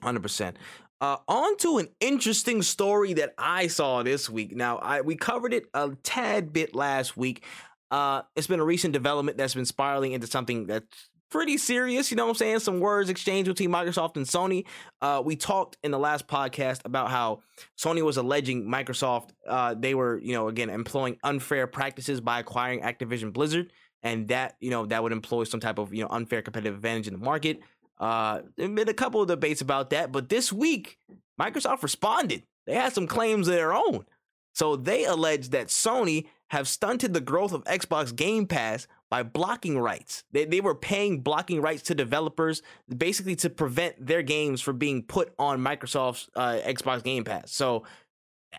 hundred 0.01 0.21
percent. 0.23 0.57
Uh, 1.01 1.17
on 1.27 1.55
to 1.57 1.77
an 1.77 1.87
interesting 2.01 2.61
story 2.61 3.13
that 3.13 3.33
I 3.37 3.67
saw 3.67 4.03
this 4.03 4.29
week. 4.29 4.55
Now, 4.55 4.77
I 4.77 5.01
we 5.01 5.15
covered 5.15 5.53
it 5.53 5.65
a 5.73 5.95
tad 6.03 6.51
bit 6.51 6.75
last 6.75 7.15
week. 7.15 7.45
Uh, 7.89 8.23
it's 8.35 8.47
been 8.47 8.59
a 8.59 8.65
recent 8.65 8.93
development 8.93 9.37
that's 9.37 9.53
been 9.53 9.65
spiraling 9.65 10.11
into 10.11 10.27
something 10.27 10.67
that's 10.67 11.09
pretty 11.29 11.57
serious. 11.57 12.11
You 12.11 12.17
know 12.17 12.25
what 12.25 12.31
I'm 12.31 12.35
saying? 12.35 12.59
Some 12.59 12.79
words 12.79 13.09
exchanged 13.09 13.47
between 13.47 13.69
Microsoft 13.69 14.17
and 14.17 14.25
Sony. 14.25 14.65
Uh, 15.01 15.21
we 15.23 15.35
talked 15.35 15.77
in 15.83 15.91
the 15.91 15.99
last 15.99 16.27
podcast 16.27 16.81
about 16.85 17.09
how 17.09 17.41
Sony 17.77 18.01
was 18.01 18.17
alleging 18.17 18.65
Microsoft 18.65 19.29
uh, 19.47 19.75
they 19.77 19.95
were, 19.95 20.19
you 20.19 20.33
know, 20.33 20.49
again 20.49 20.69
employing 20.69 21.17
unfair 21.23 21.65
practices 21.65 22.19
by 22.19 22.39
acquiring 22.39 22.81
Activision 22.81 23.31
Blizzard, 23.31 23.71
and 24.03 24.27
that 24.27 24.57
you 24.59 24.69
know 24.69 24.85
that 24.87 25.01
would 25.01 25.11
employ 25.13 25.45
some 25.45 25.59
type 25.59 25.79
of 25.79 25.93
you 25.93 26.03
know 26.03 26.09
unfair 26.09 26.41
competitive 26.41 26.75
advantage 26.75 27.07
in 27.07 27.13
the 27.13 27.19
market. 27.19 27.61
Uh, 27.99 28.41
there 28.55 28.67
have 28.67 28.75
been 28.75 28.89
a 28.89 28.93
couple 28.93 29.21
of 29.21 29.27
debates 29.27 29.61
about 29.61 29.89
that, 29.89 30.11
but 30.11 30.29
this 30.29 30.53
week 30.53 30.97
Microsoft 31.39 31.83
responded. 31.83 32.43
They 32.65 32.75
had 32.75 32.93
some 32.93 33.07
claims 33.07 33.47
of 33.47 33.55
their 33.55 33.73
own. 33.73 34.05
So 34.53 34.75
they 34.75 35.05
alleged 35.05 35.51
that 35.51 35.67
Sony 35.67 36.25
have 36.49 36.67
stunted 36.67 37.13
the 37.13 37.21
growth 37.21 37.53
of 37.53 37.63
Xbox 37.65 38.15
Game 38.15 38.47
Pass 38.47 38.87
by 39.09 39.23
blocking 39.23 39.79
rights. 39.79 40.23
They, 40.31 40.45
they 40.45 40.61
were 40.61 40.75
paying 40.75 41.21
blocking 41.21 41.61
rights 41.61 41.83
to 41.83 41.95
developers 41.95 42.61
basically 42.95 43.35
to 43.37 43.49
prevent 43.49 44.05
their 44.05 44.23
games 44.23 44.61
from 44.61 44.77
being 44.77 45.03
put 45.03 45.33
on 45.37 45.59
Microsoft's 45.59 46.29
uh, 46.35 46.59
Xbox 46.65 47.03
Game 47.03 47.23
Pass. 47.23 47.51
So 47.51 47.83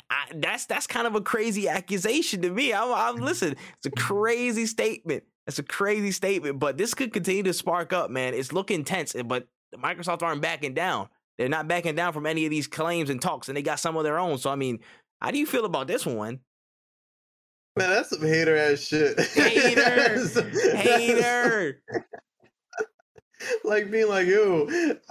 I, 0.09 0.27
that's 0.35 0.67
that's 0.67 0.87
kind 0.87 1.07
of 1.07 1.17
a 1.17 1.21
crazy 1.21 1.69
accusation 1.69 2.43
to 2.43 2.51
me. 2.51 2.73
I'm, 2.73 2.93
I'm 2.93 3.17
listen, 3.17 3.57
it's 3.77 3.87
a 3.87 3.91
crazy 3.91 4.67
statement. 4.67 5.25
It's 5.47 5.59
a 5.59 5.63
crazy 5.63 6.13
statement, 6.13 6.59
but 6.59 6.77
this 6.77 6.95
could 6.95 7.13
continue 7.13 7.43
to 7.45 7.53
spark 7.53 7.93
up, 7.93 8.11
man. 8.11 8.35
It's 8.35 8.53
looking 8.53 8.85
tense, 8.85 9.15
eh, 9.15 9.23
but 9.23 9.49
Microsoft 9.75 10.23
aren't 10.23 10.43
backing 10.43 10.75
down. 10.75 11.09
They're 11.39 11.49
not 11.49 11.69
backing 11.69 11.95
down 11.95 12.13
from 12.13 12.27
any 12.27 12.45
of 12.45 12.51
these 12.51 12.67
claims 12.67 13.11
and 13.11 13.21
talks, 13.21 13.49
and 13.49 13.57
they 13.57 13.63
got 13.63 13.81
some 13.81 13.97
of 13.97 14.05
their 14.05 14.19
own. 14.19 14.39
So 14.39 14.51
I 14.51 14.57
mean, 14.57 14.81
how 15.21 15.31
do 15.31 15.39
you 15.39 15.47
feel 15.47 15.65
about 15.65 15.87
this 15.87 16.05
one? 16.05 16.41
Man, 17.77 17.91
that's 17.91 18.11
some 18.11 18.21
hater 18.21 18.57
ass 18.57 18.81
shit. 18.81 19.19
Hater, 19.35 20.27
hater. 20.77 21.83
like 23.65 23.91
being 23.91 24.09
like, 24.09 24.27
yo, 24.27 24.67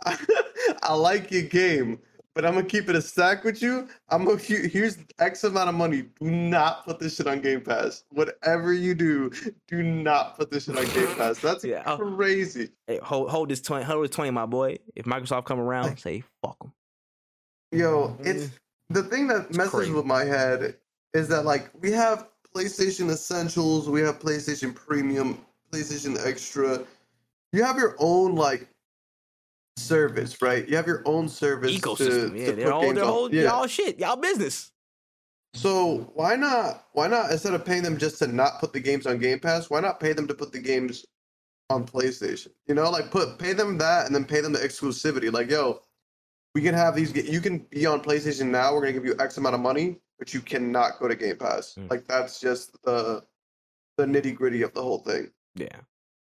I, 0.05 0.17
I, 0.83 0.93
like 0.93 1.31
your 1.31 1.43
game, 1.43 1.99
but 2.39 2.47
I'm 2.47 2.53
gonna 2.53 2.65
keep 2.65 2.87
it 2.87 2.95
a 2.95 3.01
stack 3.01 3.43
with 3.43 3.61
you. 3.61 3.89
I'm 4.07 4.23
gonna 4.23 4.37
here's 4.37 4.97
X 5.19 5.43
amount 5.43 5.67
of 5.67 5.75
money. 5.75 6.03
Do 6.21 6.31
not 6.31 6.85
put 6.85 6.97
this 6.97 7.17
shit 7.17 7.27
on 7.27 7.41
Game 7.41 7.59
Pass. 7.59 8.05
Whatever 8.11 8.71
you 8.71 8.95
do, 8.95 9.29
do 9.67 9.83
not 9.83 10.37
put 10.37 10.49
this 10.49 10.63
shit 10.63 10.77
on 10.77 10.85
Game 10.93 11.13
Pass. 11.17 11.39
That's 11.41 11.65
yeah, 11.65 11.83
crazy. 11.97 12.69
Hey, 12.87 12.97
hold 13.03 13.29
hold 13.29 13.49
this 13.49 13.59
twenty, 13.59 13.83
hold 13.83 14.05
this 14.05 14.15
twenty, 14.15 14.31
my 14.31 14.45
boy. 14.45 14.77
If 14.95 15.03
Microsoft 15.03 15.47
come 15.47 15.59
around, 15.59 15.97
say 15.99 16.23
fuck 16.41 16.57
them. 16.59 16.71
Yo, 17.73 18.15
it's 18.21 18.45
mm-hmm. 18.45 18.93
the 18.93 19.03
thing 19.03 19.27
that 19.27 19.53
messes 19.53 19.89
with 19.89 20.05
my 20.05 20.23
head 20.23 20.77
is 21.13 21.27
that 21.27 21.43
like 21.43 21.69
we 21.81 21.91
have 21.91 22.29
PlayStation 22.55 23.09
Essentials, 23.09 23.89
we 23.89 23.99
have 23.99 24.17
PlayStation 24.19 24.73
Premium, 24.73 25.41
PlayStation 25.73 26.25
Extra. 26.25 26.85
You 27.51 27.65
have 27.65 27.75
your 27.75 27.97
own 27.99 28.35
like 28.35 28.69
service, 29.79 30.41
right? 30.41 30.67
You 30.67 30.75
have 30.75 30.87
your 30.87 31.01
own 31.05 31.29
service 31.29 31.71
ecosystem. 31.71 32.31
To, 32.31 32.39
yeah, 32.39 32.45
to 32.47 32.55
they're 32.55 32.73
all 32.73 32.93
they're 32.93 33.03
all, 33.03 33.33
yeah. 33.33 33.43
y'all 33.43 33.67
shit, 33.67 33.99
y'all 33.99 34.15
business. 34.15 34.71
So 35.53 36.11
why 36.13 36.35
not? 36.35 36.85
Why 36.93 37.07
not 37.07 37.31
instead 37.31 37.53
of 37.53 37.65
paying 37.65 37.83
them 37.83 37.97
just 37.97 38.19
to 38.19 38.27
not 38.27 38.59
put 38.59 38.73
the 38.73 38.79
games 38.79 39.07
on 39.07 39.17
Game 39.17 39.39
Pass? 39.39 39.69
Why 39.69 39.79
not 39.79 39.99
pay 39.99 40.13
them 40.13 40.27
to 40.27 40.33
put 40.33 40.51
the 40.51 40.59
games 40.59 41.05
on 41.69 41.85
PlayStation? 41.85 42.49
You 42.67 42.75
know, 42.75 42.89
like 42.89 43.09
put 43.09 43.39
pay 43.39 43.53
them 43.53 43.77
that 43.79 44.05
and 44.05 44.13
then 44.13 44.25
pay 44.25 44.41
them 44.41 44.53
the 44.53 44.59
exclusivity. 44.59 45.31
Like, 45.31 45.49
yo, 45.49 45.81
we 46.53 46.61
can 46.61 46.75
have 46.75 46.95
these. 46.95 47.13
You 47.15 47.41
can 47.41 47.59
be 47.69 47.85
on 47.85 48.01
PlayStation 48.01 48.47
now. 48.47 48.73
We're 48.73 48.81
gonna 48.81 48.93
give 48.93 49.05
you 49.05 49.15
X 49.19 49.37
amount 49.37 49.55
of 49.55 49.61
money, 49.61 49.97
but 50.19 50.33
you 50.33 50.41
cannot 50.41 50.99
go 50.99 51.07
to 51.07 51.15
Game 51.15 51.37
Pass. 51.37 51.75
Mm. 51.79 51.89
Like 51.89 52.05
that's 52.07 52.39
just 52.39 52.81
the 52.83 53.23
the 53.97 54.05
nitty 54.05 54.35
gritty 54.35 54.61
of 54.61 54.73
the 54.73 54.81
whole 54.81 54.99
thing. 54.99 55.31
Yeah. 55.55 55.77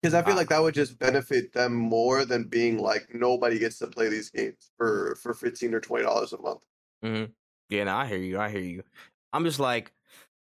Because 0.04 0.12
I 0.12 0.22
feel 0.22 0.34
uh, 0.34 0.36
like 0.36 0.50
that 0.50 0.60
would 0.62 0.74
just 0.74 0.98
benefit 0.98 1.54
them 1.54 1.72
more 1.72 2.26
than 2.26 2.44
being 2.44 2.76
like 2.76 3.08
nobody 3.14 3.58
gets 3.58 3.78
to 3.78 3.86
play 3.86 4.10
these 4.10 4.28
games 4.28 4.70
for 4.76 5.16
for 5.22 5.32
fifteen 5.32 5.72
or 5.72 5.80
twenty 5.80 6.04
dollars 6.04 6.34
a 6.34 6.42
month. 6.42 6.60
Mm-hmm. 7.02 7.32
Yeah, 7.70 7.84
no, 7.84 7.96
I 7.96 8.06
hear 8.06 8.18
you. 8.18 8.38
I 8.38 8.50
hear 8.50 8.60
you. 8.60 8.82
I'm 9.32 9.44
just 9.44 9.58
like, 9.58 9.92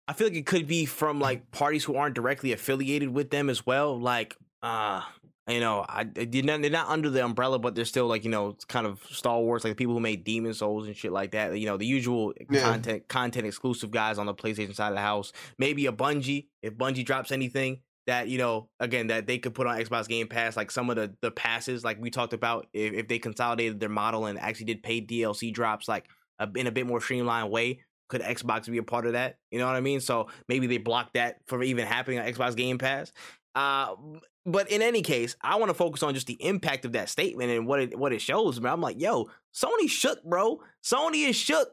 I 0.05 0.12
feel 0.12 0.27
like 0.27 0.36
it 0.36 0.45
could 0.45 0.67
be 0.67 0.86
from 0.86 1.19
like 1.21 1.49
parties 1.51 1.86
who 1.86 1.95
aren't 1.95 2.13
directly 2.13 2.51
affiliated 2.51 3.07
with 3.07 3.29
them 3.29 3.49
as 3.49 3.65
well. 3.65 3.97
Like, 3.97 4.36
uh, 4.62 5.01
you 5.47 5.62
know, 5.62 5.86
I 5.88 6.03
did 6.03 6.43
not, 6.43 6.60
they're 6.60 6.69
not 6.69 6.89
under 6.89 7.10
the 7.10 7.23
umbrella, 7.23 7.57
but 7.57 7.73
they're 7.73 7.86
still 7.86 8.07
like 8.07 8.25
you 8.25 8.29
know, 8.29 8.57
kind 8.67 8.86
of 8.86 9.01
Star 9.10 9.39
Wars, 9.39 9.63
like 9.63 9.71
the 9.71 9.75
people 9.77 9.93
who 9.93 10.01
made 10.01 10.25
Demon 10.25 10.55
Souls 10.55 10.88
and 10.88 10.97
shit 10.97 11.13
like 11.13 11.31
that. 11.31 11.57
You 11.57 11.67
know, 11.67 11.77
the 11.77 11.86
usual 11.86 12.33
yeah. 12.49 12.63
content 12.63 13.07
content 13.07 13.47
exclusive 13.47 13.91
guys 13.91 14.17
on 14.17 14.25
the 14.25 14.33
PlayStation 14.33 14.75
side 14.75 14.89
of 14.89 14.95
the 14.95 15.01
house. 15.01 15.31
Maybe 15.57 15.86
a 15.86 15.93
Bungie 15.93 16.47
if 16.62 16.75
Bungie 16.75 17.05
drops 17.05 17.31
anything 17.31 17.79
that 18.08 18.28
you 18.28 18.38
know, 18.38 18.70
again, 18.80 19.08
that 19.08 19.28
they 19.28 19.38
could 19.38 19.54
put 19.54 19.67
on 19.67 19.78
Xbox 19.78 20.08
Game 20.08 20.28
Pass, 20.28 20.58
like 20.58 20.72
some 20.72 20.89
of 20.89 20.96
the 20.96 21.13
the 21.22 21.32
passes, 21.32 21.84
like 21.84 22.02
we 22.02 22.10
talked 22.10 22.34
about, 22.34 22.67
if, 22.74 22.93
if 22.93 23.08
they 23.08 23.20
consolidated 23.20 23.80
their 23.80 23.89
model 23.89 24.26
and 24.26 24.39
actually 24.39 24.65
did 24.65 24.82
paid 24.82 25.10
DLC 25.10 25.54
drops, 25.54 25.88
like 25.88 26.08
a, 26.39 26.50
in 26.56 26.67
a 26.67 26.72
bit 26.72 26.88
more 26.88 27.02
streamlined 27.02 27.52
way. 27.52 27.82
Could 28.10 28.22
Xbox 28.22 28.72
be 28.72 28.78
a 28.78 28.84
part 28.84 29.06
of 29.06 29.13
that? 29.13 29.38
You 29.52 29.60
know 29.60 29.67
what 29.67 29.76
I 29.76 29.82
mean? 29.82 30.00
So 30.00 30.30
maybe 30.48 30.65
they 30.65 30.78
blocked 30.78 31.15
that 31.15 31.39
from 31.46 31.62
even 31.62 31.86
happening 31.86 32.20
on 32.20 32.26
Xbox 32.26 32.56
Game 32.56 32.78
Pass. 32.78 33.12
Uh, 33.54 33.96
but 34.46 34.72
in 34.72 34.82
any 34.82 35.02
case, 35.02 35.36
I 35.41 35.58
want 35.58 35.70
to 35.70 35.74
focus 35.74 36.04
on 36.04 36.13
just 36.13 36.26
the 36.26 36.41
impact 36.41 36.86
of 36.86 36.93
that 36.93 37.10
statement 37.10 37.52
and 37.52 37.67
what 37.67 37.82
it 37.82 38.00
what 38.00 38.13
it 38.13 38.22
shows. 38.22 38.62
Man, 38.62 38.72
I'm 38.72 38.82
like, 38.82 39.00
yo, 39.00 39.30
Sony 39.54 39.89
shook, 39.89 40.24
bro. 40.24 40.62
Sony 40.82 41.28
is 41.28 41.36
shook. 41.36 41.67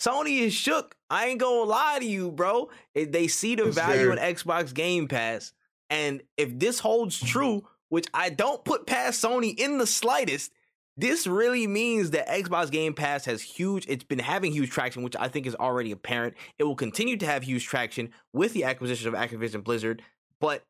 Sony 0.00 0.40
is 0.42 0.54
shook. 0.54 0.94
I 1.10 1.26
ain't 1.26 1.40
gonna 1.40 1.62
lie 1.62 1.98
to 1.98 2.04
you, 2.04 2.30
bro. 2.30 2.70
If 2.94 3.10
they 3.10 3.26
see 3.26 3.56
the 3.56 3.72
value 3.72 4.12
in 4.12 4.18
Xbox 4.18 4.72
Game 4.72 5.08
Pass, 5.08 5.52
and 5.92 6.22
if 6.38 6.58
this 6.58 6.78
holds 6.78 7.20
true, 7.20 7.68
which 7.90 8.06
I 8.14 8.30
don't 8.30 8.64
put 8.64 8.86
past 8.86 9.22
Sony 9.22 9.54
in 9.54 9.76
the 9.76 9.86
slightest, 9.86 10.50
this 10.96 11.26
really 11.26 11.66
means 11.66 12.12
that 12.12 12.28
Xbox 12.28 12.70
Game 12.70 12.94
Pass 12.94 13.26
has 13.26 13.42
huge, 13.42 13.84
it's 13.86 14.02
been 14.02 14.18
having 14.18 14.52
huge 14.52 14.70
traction, 14.70 15.02
which 15.02 15.16
I 15.20 15.28
think 15.28 15.46
is 15.46 15.54
already 15.54 15.92
apparent. 15.92 16.34
It 16.58 16.64
will 16.64 16.76
continue 16.76 17.18
to 17.18 17.26
have 17.26 17.42
huge 17.42 17.66
traction 17.66 18.10
with 18.32 18.54
the 18.54 18.64
acquisition 18.64 19.06
of 19.06 19.12
Activision 19.12 19.62
Blizzard, 19.62 20.00
but 20.40 20.64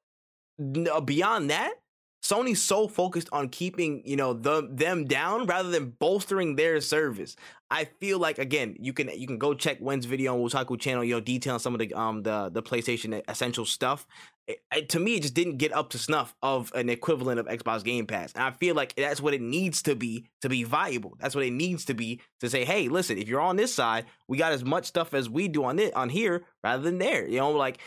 uh, 0.60 1.00
beyond 1.00 1.50
that, 1.50 1.74
Sony's 2.22 2.62
so 2.62 2.86
focused 2.86 3.28
on 3.32 3.48
keeping, 3.48 4.02
you 4.04 4.16
know, 4.16 4.32
the 4.32 4.68
them 4.70 5.06
down 5.06 5.46
rather 5.46 5.70
than 5.70 5.90
bolstering 5.90 6.54
their 6.54 6.80
service. 6.80 7.34
I 7.68 7.84
feel 7.84 8.18
like 8.18 8.38
again, 8.38 8.76
you 8.78 8.92
can 8.92 9.08
you 9.08 9.26
can 9.26 9.38
go 9.38 9.54
check 9.54 9.78
Wen's 9.80 10.04
video 10.04 10.34
on 10.34 10.40
Wotaku 10.40 10.78
channel, 10.78 11.02
you 11.02 11.14
know, 11.14 11.20
detailing 11.20 11.58
some 11.58 11.74
of 11.74 11.80
the 11.80 11.92
um 11.94 12.22
the 12.22 12.48
the 12.52 12.62
PlayStation 12.62 13.20
essential 13.26 13.64
stuff. 13.64 14.06
It, 14.48 14.88
to 14.90 14.98
me, 14.98 15.14
it 15.16 15.22
just 15.22 15.34
didn't 15.34 15.58
get 15.58 15.72
up 15.72 15.90
to 15.90 15.98
snuff 15.98 16.34
of 16.42 16.72
an 16.74 16.88
equivalent 16.88 17.38
of 17.38 17.46
Xbox 17.46 17.84
Game 17.84 18.06
Pass, 18.06 18.32
and 18.32 18.42
I 18.42 18.50
feel 18.50 18.74
like 18.74 18.94
that's 18.96 19.20
what 19.20 19.34
it 19.34 19.40
needs 19.40 19.82
to 19.82 19.94
be 19.94 20.26
to 20.40 20.48
be 20.48 20.64
viable. 20.64 21.16
That's 21.20 21.34
what 21.34 21.44
it 21.44 21.52
needs 21.52 21.84
to 21.86 21.94
be 21.94 22.20
to 22.40 22.50
say, 22.50 22.64
hey, 22.64 22.88
listen, 22.88 23.18
if 23.18 23.28
you're 23.28 23.40
on 23.40 23.56
this 23.56 23.72
side, 23.72 24.06
we 24.26 24.38
got 24.38 24.52
as 24.52 24.64
much 24.64 24.86
stuff 24.86 25.14
as 25.14 25.30
we 25.30 25.46
do 25.46 25.64
on 25.64 25.78
it 25.78 25.94
on 25.94 26.08
here 26.08 26.42
rather 26.64 26.82
than 26.82 26.98
there. 26.98 27.26
You 27.26 27.38
know, 27.38 27.52
like 27.52 27.78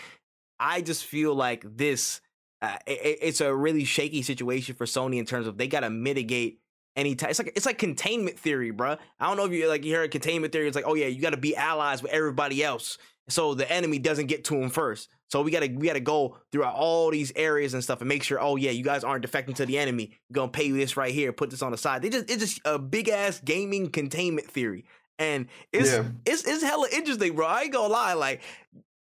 I 0.60 0.82
just 0.82 1.04
feel 1.04 1.36
like 1.36 1.66
this 1.66 2.22
uh, 2.62 2.78
it, 2.88 3.20
it's 3.22 3.42
a 3.42 3.54
really 3.54 3.84
shaky 3.84 4.22
situation 4.22 4.76
for 4.76 4.86
Sony 4.86 5.18
in 5.20 5.26
terms 5.26 5.48
of 5.48 5.58
they 5.58 5.68
got 5.68 5.82
to 5.82 5.90
mitigate 5.90 6.60
any 6.96 7.16
type. 7.16 7.30
It's 7.30 7.40
like 7.40 7.52
it's 7.56 7.66
like 7.66 7.78
containment 7.78 8.40
theory, 8.40 8.72
bro. 8.72 8.98
I 9.20 9.28
don't 9.28 9.38
know 9.38 9.46
if 9.46 9.52
you 9.52 9.68
like 9.68 9.84
you 9.86 9.96
heard 9.96 10.12
containment 10.12 10.54
theory. 10.54 10.68
It's 10.68 10.76
like, 10.76 10.88
oh 10.88 10.96
yeah, 10.96 11.08
you 11.08 11.22
got 11.22 11.32
to 11.32 11.38
be 11.38 11.56
allies 11.56 12.02
with 12.02 12.12
everybody 12.12 12.64
else, 12.64 12.98
so 13.28 13.54
the 13.54 13.70
enemy 13.72 14.00
doesn't 14.00 14.28
get 14.28 14.46
to 14.46 14.60
them 14.60 14.70
first. 14.70 15.10
So 15.30 15.42
we 15.42 15.52
gotta 15.52 15.68
we 15.68 15.88
gotta 15.88 16.00
go 16.00 16.38
throughout 16.52 16.76
all 16.76 17.10
these 17.10 17.32
areas 17.36 17.74
and 17.74 17.84
stuff 17.84 18.00
and 18.00 18.08
make 18.08 18.24
sure. 18.24 18.40
Oh 18.40 18.56
yeah, 18.56 18.72
you 18.72 18.84
guys 18.84 19.04
aren't 19.04 19.26
defecting 19.26 19.56
to 19.56 19.66
the 19.66 19.78
enemy. 19.78 20.12
We're 20.30 20.36
gonna 20.36 20.52
pay 20.52 20.66
you 20.66 20.78
this 20.78 20.96
right 20.96 21.14
here. 21.14 21.34
Put 21.34 21.50
this 21.50 21.62
on 21.62 21.72
the 21.72 21.78
side. 21.78 22.02
They 22.02 22.10
just 22.10 22.30
it's 22.30 22.42
just 22.42 22.62
a 22.64 22.78
big 22.78 23.10
ass 23.10 23.42
gaming 23.44 23.90
containment 23.90 24.50
theory, 24.50 24.86
and 25.18 25.48
it's 25.74 25.92
yeah. 25.92 26.06
it's 26.26 26.46
it's 26.46 26.64
hella 26.64 26.88
interesting, 26.94 27.36
bro. 27.36 27.48
I 27.48 27.64
ain't 27.64 27.74
gonna 27.74 27.92
lie. 27.92 28.14
Like, 28.14 28.42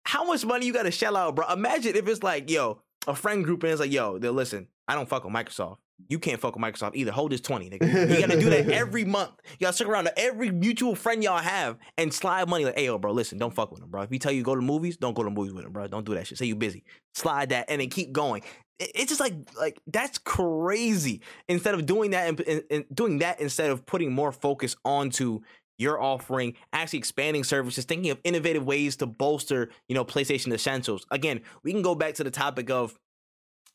how 0.05 0.25
much 0.25 0.45
money 0.47 0.65
you 0.65 0.73
gotta 0.73 0.91
shell 0.91 1.17
out, 1.17 1.37
bro? 1.37 1.47
Imagine 1.53 1.95
if 1.95 2.09
it's 2.09 2.23
like, 2.23 2.51
yo, 2.51 2.81
a 3.07 3.15
friend 3.15 3.45
group 3.45 3.63
and 3.63 3.73
it's 3.73 3.81
like, 3.81 3.93
yo, 3.93 4.19
they 4.19 4.31
listen, 4.31 4.69
I 4.89 4.95
don't 4.95 5.09
fuck 5.09 5.25
with 5.25 5.35
Microsoft. 5.35 5.77
You 6.09 6.19
can't 6.19 6.41
fuck 6.41 6.55
with 6.55 6.63
Microsoft 6.63 6.95
either. 6.95 7.11
Hold 7.11 7.33
this 7.33 7.41
20, 7.41 7.71
nigga. 7.71 8.11
You 8.11 8.21
gotta 8.21 8.41
do 8.41 8.51
that 8.51 8.71
every 8.73 9.05
month. 9.05 9.33
You 9.53 9.65
gotta 9.67 9.75
stick 9.75 9.89
around 9.89 10.05
to 10.05 10.19
every 10.19 10.51
mutual 10.51 10.95
friend 10.95 11.23
y'all 11.23 11.39
have 11.39 11.77
and 11.97 12.13
slide 12.15 12.49
money 12.49 12.65
like, 12.65 12.77
hey, 12.79 12.87
yo, 12.87 12.99
bro, 12.99 13.13
listen, 13.13 13.37
don't 13.37 13.55
fuck 13.55 13.71
with 13.73 13.83
him, 13.83 13.91
bro. 13.91 14.03
If 14.03 14.11
he 14.11 14.19
tell 14.19 14.33
you 14.33 14.43
go 14.43 14.55
to 14.55 14.63
movies, 14.63 14.97
don't 14.97 15.15
go 15.15 15.25
to 15.25 15.31
movies 15.31 15.53
with 15.53 15.65
him, 15.65 15.73
bro. 15.73 15.87
Don't 15.89 16.07
do 16.07 16.15
that 16.15 16.27
shit. 16.27 16.39
Say 16.39 16.47
you 16.47 16.57
busy. 16.57 16.85
Slide 17.15 17.49
that 17.51 17.67
and 17.69 17.81
then 17.81 17.91
keep 17.91 18.13
going. 18.13 18.43
It's 18.79 19.09
just 19.09 19.21
like, 19.21 19.35
like 19.59 19.81
that's 19.89 20.19
crazy. 20.19 21.21
Instead 21.49 21.75
of 21.75 21.85
doing 21.85 22.13
that 22.13 22.29
and, 22.29 22.41
and, 22.41 22.63
and 22.71 22.85
doing 22.95 23.19
that 23.19 23.41
instead 23.41 23.71
of 23.71 23.85
putting 23.85 24.13
more 24.13 24.31
focus 24.31 24.77
onto 24.85 25.41
your 25.79 26.01
offering, 26.01 26.55
actually 26.73 26.99
expanding 26.99 27.45
services, 27.45 27.85
thinking 27.85 28.11
of 28.11 28.19
innovative 28.25 28.65
ways 28.65 28.97
to 28.97 29.07
bolster, 29.07 29.71
you 29.89 29.95
know, 29.95 30.05
PlayStation 30.05 30.53
Essentials. 30.53 31.07
Again, 31.11 31.41
we 31.63 31.73
can 31.73 31.83
go 31.83 31.95
back 31.95 32.15
to 32.15 32.25
the 32.25 32.31
topic 32.31 32.69
of 32.69 32.99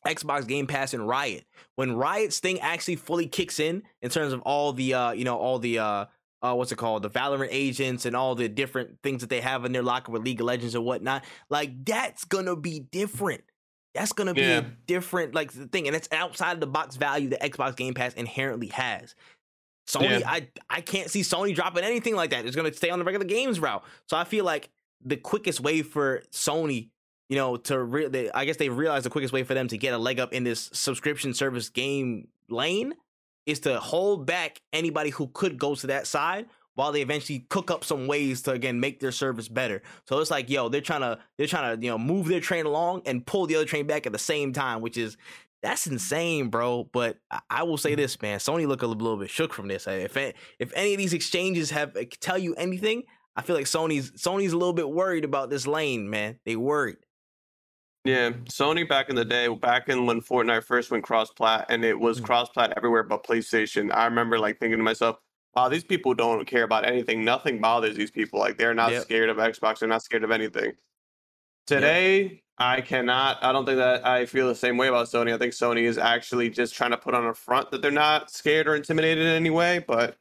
Xbox 0.06 0.46
Game 0.46 0.66
Pass 0.66 0.94
and 0.94 1.06
Riot. 1.06 1.44
When 1.76 1.96
Riot's 1.96 2.40
thing 2.40 2.60
actually 2.60 2.96
fully 2.96 3.26
kicks 3.26 3.58
in, 3.58 3.82
in 4.02 4.10
terms 4.10 4.32
of 4.32 4.40
all 4.42 4.72
the, 4.72 4.94
uh, 4.94 5.12
you 5.12 5.24
know, 5.24 5.36
all 5.36 5.58
the, 5.58 5.78
uh, 5.78 6.04
uh, 6.42 6.54
what's 6.54 6.70
it 6.70 6.76
called, 6.76 7.02
the 7.02 7.10
Valorant 7.10 7.48
agents 7.50 8.04
and 8.04 8.14
all 8.14 8.34
the 8.34 8.48
different 8.48 8.98
things 9.02 9.22
that 9.22 9.30
they 9.30 9.40
have 9.40 9.64
in 9.64 9.72
their 9.72 9.82
locker 9.82 10.12
with 10.12 10.22
League 10.22 10.40
of 10.40 10.46
Legends 10.46 10.74
and 10.74 10.84
whatnot, 10.84 11.24
like 11.48 11.84
that's 11.84 12.24
gonna 12.26 12.54
be 12.54 12.80
different. 12.80 13.42
That's 13.94 14.12
gonna 14.12 14.34
be 14.34 14.42
yeah. 14.42 14.58
a 14.58 14.62
different 14.86 15.34
like 15.34 15.52
the 15.52 15.66
thing, 15.66 15.86
and 15.86 15.96
it's 15.96 16.08
outside 16.12 16.52
of 16.52 16.60
the 16.60 16.66
box 16.66 16.96
value 16.96 17.30
that 17.30 17.40
Xbox 17.40 17.76
Game 17.76 17.94
Pass 17.94 18.12
inherently 18.12 18.66
has. 18.68 19.14
Sony, 19.88 20.20
yeah. 20.20 20.30
I 20.30 20.48
I 20.68 20.80
can't 20.82 21.10
see 21.10 21.22
Sony 21.22 21.54
dropping 21.54 21.84
anything 21.84 22.14
like 22.14 22.30
that. 22.30 22.44
It's 22.44 22.56
gonna 22.56 22.74
stay 22.74 22.90
on 22.90 22.98
the 22.98 23.06
regular 23.06 23.24
games 23.24 23.58
route. 23.58 23.82
So 24.08 24.16
I 24.16 24.24
feel 24.24 24.44
like 24.44 24.68
the 25.02 25.16
quickest 25.16 25.60
way 25.60 25.80
for 25.82 26.22
Sony 26.30 26.90
you 27.28 27.36
know, 27.36 27.56
to 27.56 27.82
re- 27.82 28.30
I 28.34 28.44
guess 28.44 28.56
they 28.56 28.68
realized 28.68 29.06
the 29.06 29.10
quickest 29.10 29.32
way 29.32 29.42
for 29.42 29.54
them 29.54 29.68
to 29.68 29.78
get 29.78 29.94
a 29.94 29.98
leg 29.98 30.20
up 30.20 30.32
in 30.32 30.44
this 30.44 30.70
subscription 30.72 31.34
service 31.34 31.68
game 31.68 32.28
lane 32.48 32.94
is 33.46 33.60
to 33.60 33.78
hold 33.78 34.26
back 34.26 34.60
anybody 34.72 35.10
who 35.10 35.28
could 35.28 35.58
go 35.58 35.74
to 35.74 35.86
that 35.88 36.06
side 36.06 36.46
while 36.74 36.92
they 36.92 37.02
eventually 37.02 37.46
cook 37.50 37.70
up 37.70 37.84
some 37.84 38.06
ways 38.06 38.42
to 38.42 38.52
again 38.52 38.80
make 38.80 39.00
their 39.00 39.12
service 39.12 39.48
better. 39.48 39.82
So 40.08 40.18
it's 40.18 40.30
like, 40.30 40.50
yo, 40.50 40.68
they're 40.68 40.80
trying 40.80 41.02
to 41.02 41.18
they're 41.38 41.46
trying 41.46 41.76
to 41.76 41.84
you 41.84 41.90
know 41.90 41.98
move 41.98 42.26
their 42.26 42.40
train 42.40 42.66
along 42.66 43.02
and 43.06 43.24
pull 43.24 43.46
the 43.46 43.56
other 43.56 43.64
train 43.64 43.86
back 43.86 44.06
at 44.06 44.12
the 44.12 44.18
same 44.18 44.52
time, 44.52 44.80
which 44.80 44.96
is 44.96 45.16
that's 45.62 45.86
insane, 45.86 46.48
bro. 46.48 46.88
But 46.92 47.18
I 47.48 47.62
will 47.62 47.78
say 47.78 47.94
this, 47.94 48.20
man, 48.20 48.38
Sony 48.38 48.66
look 48.66 48.82
a 48.82 48.86
little 48.86 49.16
bit 49.16 49.30
shook 49.30 49.52
from 49.52 49.68
this. 49.68 49.86
If 49.86 50.16
if 50.16 50.72
any 50.74 50.92
of 50.92 50.98
these 50.98 51.14
exchanges 51.14 51.70
have 51.70 51.96
tell 52.20 52.38
you 52.38 52.54
anything, 52.56 53.04
I 53.36 53.42
feel 53.42 53.56
like 53.56 53.66
Sony's 53.66 54.10
Sony's 54.12 54.52
a 54.52 54.58
little 54.58 54.74
bit 54.74 54.90
worried 54.90 55.24
about 55.24 55.50
this 55.50 55.66
lane, 55.66 56.10
man. 56.10 56.38
They 56.44 56.56
worried. 56.56 56.98
Yeah, 58.04 58.32
Sony 58.44 58.86
back 58.86 59.08
in 59.08 59.16
the 59.16 59.24
day, 59.24 59.48
back 59.48 59.88
in 59.88 60.04
when 60.04 60.20
Fortnite 60.20 60.64
first 60.64 60.90
went 60.90 61.04
cross 61.04 61.30
plat, 61.30 61.64
and 61.70 61.82
it 61.84 61.98
was 61.98 62.20
mm. 62.20 62.24
cross 62.24 62.50
plat 62.50 62.74
everywhere 62.76 63.02
but 63.02 63.24
PlayStation. 63.24 63.90
I 63.94 64.04
remember 64.04 64.38
like 64.38 64.60
thinking 64.60 64.78
to 64.78 64.84
myself, 64.84 65.16
"Wow, 65.56 65.70
these 65.70 65.84
people 65.84 66.12
don't 66.12 66.46
care 66.46 66.64
about 66.64 66.86
anything. 66.86 67.24
Nothing 67.24 67.60
bothers 67.60 67.96
these 67.96 68.10
people. 68.10 68.38
Like 68.38 68.58
they're 68.58 68.74
not 68.74 68.92
yep. 68.92 69.02
scared 69.02 69.30
of 69.30 69.38
Xbox. 69.38 69.78
They're 69.78 69.88
not 69.88 70.02
scared 70.02 70.22
of 70.22 70.30
anything." 70.30 70.72
Today, 71.66 72.22
yep. 72.22 72.32
I 72.58 72.82
cannot. 72.82 73.42
I 73.42 73.52
don't 73.52 73.64
think 73.64 73.78
that 73.78 74.06
I 74.06 74.26
feel 74.26 74.48
the 74.48 74.54
same 74.54 74.76
way 74.76 74.88
about 74.88 75.06
Sony. 75.06 75.32
I 75.32 75.38
think 75.38 75.54
Sony 75.54 75.84
is 75.84 75.96
actually 75.96 76.50
just 76.50 76.74
trying 76.74 76.90
to 76.90 76.98
put 76.98 77.14
on 77.14 77.24
a 77.24 77.32
front 77.32 77.70
that 77.70 77.80
they're 77.80 77.90
not 77.90 78.30
scared 78.30 78.68
or 78.68 78.76
intimidated 78.76 79.24
in 79.24 79.32
any 79.32 79.48
way. 79.48 79.78
But 79.78 80.18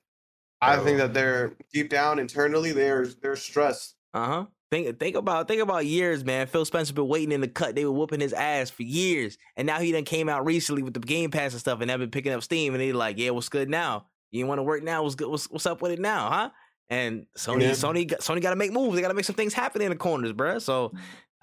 I 0.62 0.78
think 0.78 1.00
that 1.00 1.14
they're 1.14 1.54
deep 1.74 1.90
down 1.90 2.18
internally, 2.18 2.72
they're 2.72 3.08
they're 3.08 3.36
stressed. 3.36 3.96
Uh 4.14 4.26
huh. 4.26 4.46
Think 4.74 5.00
think 5.00 5.16
about 5.16 5.48
think 5.48 5.62
about 5.62 5.86
years, 5.86 6.26
man. 6.26 6.48
Phil 6.48 6.66
Spencer 6.66 6.96
been 6.96 7.08
waiting 7.08 7.32
in 7.32 7.42
the 7.42 7.48
cut. 7.48 7.76
They 7.76 7.86
were 7.86 7.92
whooping 7.92 8.22
his 8.22 8.34
ass 8.34 8.72
for 8.72 8.82
years, 8.82 9.38
and 9.56 9.68
now 9.68 9.78
he 9.78 9.92
done 9.92 10.04
came 10.04 10.28
out 10.28 10.48
recently 10.48 10.82
with 10.82 10.96
the 10.96 11.00
Game 11.00 11.30
Pass 11.30 11.52
and 11.52 11.60
stuff, 11.60 11.80
and 11.80 11.92
they've 11.92 12.00
been 12.00 12.10
picking 12.10 12.32
up 12.32 12.42
steam. 12.42 12.74
And 12.74 12.82
they 12.82 12.92
like, 12.92 13.20
yeah, 13.20 13.30
what's 13.30 13.50
good 13.50 13.70
now? 13.70 14.08
You 14.32 14.48
want 14.48 14.58
to 14.58 14.64
work 14.64 14.82
now? 14.82 15.04
What's 15.04 15.14
good? 15.14 15.28
What's, 15.28 15.46
what's 15.52 15.68
up 15.68 15.84
with 15.84 15.92
it 15.92 16.00
now, 16.00 16.28
huh? 16.28 16.50
And 16.90 17.28
Sony, 17.38 17.62
yeah. 17.62 17.72
Sony, 17.74 18.10
Sony 18.18 18.42
got 18.42 18.50
to 18.50 18.56
make 18.56 18.74
moves. 18.74 18.96
They 18.96 19.04
got 19.04 19.10
to 19.10 19.14
make 19.14 19.26
some 19.26 19.36
things 19.36 19.54
happen 19.54 19.80
in 19.84 19.92
the 19.92 19.96
corners, 19.96 20.34
bro. 20.34 20.58
So, 20.58 20.92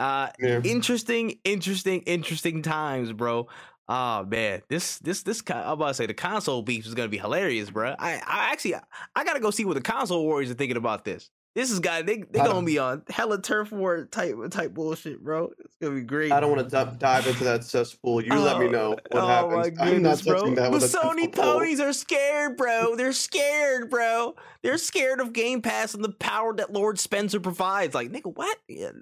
uh, 0.01 0.31
yeah. 0.41 0.61
interesting, 0.65 1.39
interesting, 1.45 2.01
interesting 2.01 2.63
times, 2.63 3.13
bro. 3.13 3.47
Oh 3.89 4.25
man, 4.25 4.63
this 4.69 4.99
this 4.99 5.23
this 5.23 5.41
I'm 5.49 5.75
about 5.75 5.89
to 5.89 5.95
say 5.95 6.07
the 6.07 6.15
console 6.15 6.63
beef 6.63 6.85
is 6.85 6.95
gonna 6.95 7.09
be 7.09 7.19
hilarious, 7.19 7.71
bro. 7.71 7.95
I 7.97 8.15
I 8.27 8.51
actually 8.51 8.75
I 9.15 9.23
gotta 9.23 9.41
go 9.41 9.53
see 9.53 9.65
what 9.65 9.75
the 9.75 9.81
console 9.83 10.25
warriors 10.25 10.51
are 10.51 10.55
thinking 10.55 10.77
about 10.77 11.05
this. 11.05 11.31
This 11.55 11.73
is 11.73 11.81
guy 11.81 12.03
they 12.03 12.19
they 12.19 12.39
gonna 12.39 12.65
be 12.65 12.79
on 12.79 13.03
hella 13.09 13.43
turf 13.43 13.73
war 13.73 14.05
type 14.05 14.37
type 14.51 14.73
bullshit, 14.73 15.23
bro. 15.23 15.51
It's 15.59 15.75
gonna 15.83 15.97
be 15.97 16.03
great. 16.03 16.31
I 16.31 16.39
don't 16.39 16.51
want 16.51 16.71
to 16.71 16.85
d- 16.85 16.97
dive 16.99 17.27
into 17.27 17.43
that 17.43 17.65
cesspool. 17.65 18.23
You 18.23 18.33
oh, 18.33 18.41
let 18.41 18.61
me 18.61 18.67
oh, 18.67 18.71
know 18.71 18.91
what 18.91 19.03
oh 19.13 19.27
happens. 19.27 19.57
My 19.57 19.71
goodness, 19.71 20.27
I'm 20.27 20.33
not 20.33 20.41
bro. 20.43 20.55
that. 20.55 20.71
The 20.71 20.87
Sony 20.87 21.35
ponies 21.35 21.81
are 21.81 21.93
scared, 21.93 22.57
bro. 22.57 22.95
They're 22.95 23.13
scared, 23.13 23.91
bro. 23.91 24.37
They're 24.63 24.79
scared 24.79 25.21
of 25.21 25.33
Game 25.33 25.61
Pass 25.61 25.93
and 25.93 26.05
the 26.05 26.13
power 26.13 26.55
that 26.55 26.73
Lord 26.73 27.01
Spencer 27.01 27.41
provides. 27.41 27.97
Like, 27.97 28.11
nigga, 28.11 28.33
what? 28.33 28.57
Yeah, 28.69 28.93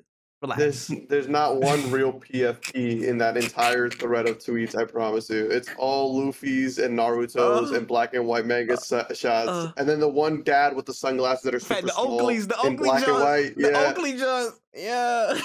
Relax. 0.41 0.59
There's 0.59 1.01
there's 1.09 1.29
not 1.29 1.61
one 1.61 1.91
real 1.91 2.13
PFP 2.13 3.03
in 3.03 3.19
that 3.19 3.37
entire 3.37 3.91
thread 3.91 4.29
of 4.29 4.39
tweets. 4.39 4.77
I 4.77 4.85
promise 4.85 5.29
you, 5.29 5.47
it's 5.51 5.69
all 5.77 6.17
Luffy's 6.17 6.79
and 6.79 6.97
Naruto's 6.97 7.73
uh, 7.73 7.75
and 7.75 7.89
black 7.89 8.15
and 8.15 8.25
white 8.25 8.47
manga 8.47 8.75
uh, 8.75 9.15
shots, 9.15 9.23
uh, 9.25 9.73
and 9.77 9.89
then 9.89 9.99
the 9.99 10.09
one 10.09 10.45
dad 10.45 10.77
with 10.77 10.87
the 10.87 10.95
sunglasses 10.95 11.43
that 11.43 11.55
are 11.57 11.61
super 11.61 11.83
the 11.83 11.89
small 11.89 12.21
Oakleys, 12.21 12.47
the 12.47 12.55
in 12.67 12.75
Oakley 12.75 12.89
black 12.89 13.09
and 13.09 13.15
white. 13.15 13.57
The 13.57 13.71
yeah. 13.73 13.91
Oakley 13.91 14.13
just 14.13 14.61
yeah. 14.77 15.41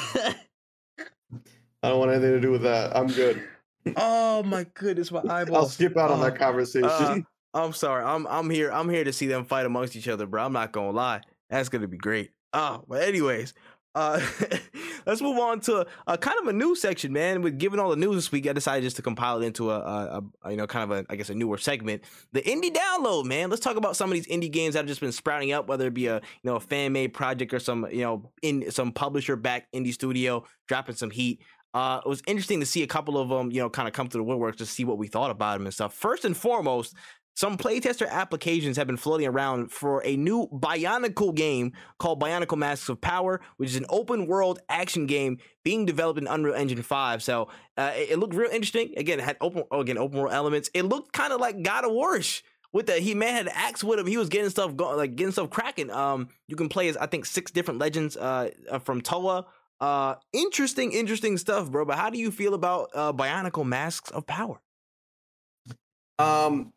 I 1.82 1.90
don't 1.90 1.98
want 1.98 2.12
anything 2.12 2.32
to 2.32 2.40
do 2.40 2.52
with 2.52 2.62
that. 2.62 2.96
I'm 2.96 3.08
good. 3.08 3.44
Oh 3.98 4.44
my 4.44 4.66
goodness, 4.76 5.12
my 5.12 5.20
eyeballs. 5.28 5.58
I'll 5.58 5.70
skip 5.70 5.98
out 5.98 6.12
on 6.12 6.20
that 6.22 6.34
uh, 6.34 6.38
conversation. 6.38 7.26
I'm 7.56 7.74
sorry. 7.74 8.04
I'm 8.04 8.28
I'm 8.28 8.50
here. 8.50 8.72
I'm 8.72 8.90
here 8.90 9.04
to 9.04 9.14
see 9.14 9.26
them 9.26 9.46
fight 9.46 9.66
amongst 9.66 9.96
each 9.96 10.08
other, 10.08 10.28
bro. 10.28 10.46
I'm 10.46 10.54
not 10.54 10.72
gonna 10.72 10.92
lie. 10.92 11.22
That's 11.50 11.70
gonna 11.70 11.88
be 11.88 11.98
great. 11.98 12.32
Oh, 12.54 12.84
but 12.88 13.02
anyways, 13.02 13.54
uh, 13.96 14.20
let's 15.06 15.22
move 15.22 15.38
on 15.38 15.60
to 15.62 15.86
a, 16.08 16.18
kind 16.18 16.40
of 16.42 16.48
a 16.48 16.54
new 16.54 16.76
section, 16.76 17.14
man. 17.14 17.42
With 17.42 17.60
given 17.60 17.80
all 17.80 17.90
the 17.90 17.96
news 17.96 18.16
this 18.16 18.32
week, 18.32 18.48
I 18.48 18.54
decided 18.54 18.84
just 18.84 18.96
to 18.96 19.02
compile 19.02 19.42
it 19.42 19.46
into 19.46 19.72
a, 19.72 19.80
a, 19.80 20.24
a, 20.44 20.52
you 20.52 20.58
know 20.58 20.68
kind 20.68 20.92
of 20.92 20.98
a 20.98 21.06
I 21.12 21.16
guess 21.16 21.30
a 21.30 21.36
newer 21.36 21.58
segment. 21.58 22.04
The 22.32 22.42
indie 22.42 22.74
download, 22.74 23.26
man. 23.26 23.50
Let's 23.50 23.62
talk 23.62 23.78
about 23.78 23.96
some 23.96 24.12
of 24.12 24.16
these 24.16 24.28
indie 24.28 24.52
games 24.52 24.74
that 24.74 24.80
have 24.80 24.88
just 24.88 25.02
been 25.02 25.12
sprouting 25.12 25.52
up, 25.52 25.68
whether 25.68 25.88
it 25.88 25.94
be 25.94 26.08
a 26.08 26.16
you 26.16 26.22
know 26.44 26.56
a 26.56 26.60
fan 26.60 26.94
made 26.94 27.14
project 27.14 27.54
or 27.54 27.60
some 27.60 27.88
you 27.92 28.02
know 28.02 28.32
in 28.42 28.72
some 28.72 28.92
publisher 28.92 29.36
backed 29.36 29.74
indie 29.74 29.94
studio 29.94 30.44
dropping 30.68 30.96
some 30.96 31.12
heat. 31.12 31.42
Uh, 31.74 32.00
it 32.06 32.08
was 32.08 32.22
interesting 32.28 32.60
to 32.60 32.68
see 32.68 32.84
a 32.84 32.88
couple 32.88 33.18
of 33.18 33.30
them, 33.30 33.52
you 33.52 33.60
know, 33.60 33.68
kind 33.68 33.88
of 33.88 33.96
come 33.96 34.08
to 34.08 34.18
the 34.18 34.24
woodwork 34.24 34.56
to 34.56 34.66
see 34.66 34.86
what 34.86 35.00
we 35.00 35.08
thought 35.08 35.32
about 35.32 35.58
them 35.58 35.66
and 35.66 35.74
stuff. 35.74 35.92
First 35.96 36.24
and 36.24 36.38
foremost, 36.38 36.94
some 37.36 37.58
playtester 37.58 38.08
applications 38.08 38.78
have 38.78 38.86
been 38.86 38.98
floating 38.98 39.28
around 39.28 39.72
for 39.72 40.04
a 40.06 40.16
new 40.16 40.48
Bionicle 40.54 41.34
game 41.34 41.74
called 41.98 42.22
Bionicle 42.22 42.58
Masks 42.58 42.90
of 42.90 43.02
Power, 43.02 43.42
which 43.58 43.70
is 43.70 43.76
an 43.76 43.86
open 43.90 44.28
world 44.28 44.60
action 44.70 45.08
game 45.08 45.40
being 45.64 45.86
developed 45.86 46.20
in 46.20 46.28
Unreal 46.28 46.54
Engine 46.54 46.84
5. 46.84 47.24
So 47.24 47.48
uh, 47.78 47.92
it, 47.96 48.12
it, 48.12 48.20
looked 48.20 48.36
real 48.36 48.52
interesting. 48.52 48.94
Again, 48.98 49.20
it 49.20 49.24
had 49.26 49.38
open 49.42 49.64
oh, 49.72 49.82
again 49.82 49.98
open 49.98 50.20
world 50.20 50.34
elements. 50.34 50.70
It 50.74 50.84
looked 50.84 51.14
kind 51.14 51.34
of 51.34 51.40
like 51.40 51.64
God 51.64 51.86
of 51.86 51.92
Warish. 51.92 52.44
With 52.72 52.88
the 52.88 52.94
he 52.94 53.14
man 53.14 53.36
had 53.36 53.46
an 53.46 53.52
axe 53.56 53.84
with 53.84 54.00
him, 54.00 54.08
he 54.08 54.18
was 54.18 54.30
getting 54.30 54.50
stuff 54.50 54.76
going, 54.76 54.98
like 54.98 55.16
getting 55.16 55.32
stuff 55.32 55.50
cracking. 55.50 55.92
Um, 55.92 56.30
you 56.48 56.56
can 56.56 56.70
play 56.70 56.88
as 56.88 56.98
I 56.98 57.06
think 57.06 57.26
six 57.26 57.52
different 57.52 57.80
legends 57.80 58.18
uh, 58.18 58.50
uh 58.70 58.80
from 58.80 59.02
Toa. 59.02 59.46
Uh, 59.80 60.16
interesting, 60.32 60.92
interesting 60.92 61.38
stuff, 61.38 61.70
bro. 61.70 61.86
But 61.86 61.98
how 61.98 62.10
do 62.10 62.18
you 62.18 62.32
feel 62.32 62.54
about 62.54 62.90
uh, 62.96 63.14
Bionicle 63.14 63.66
Masks 63.66 64.10
of 64.12 64.26
Power? 64.26 64.62
Um, 66.18 66.74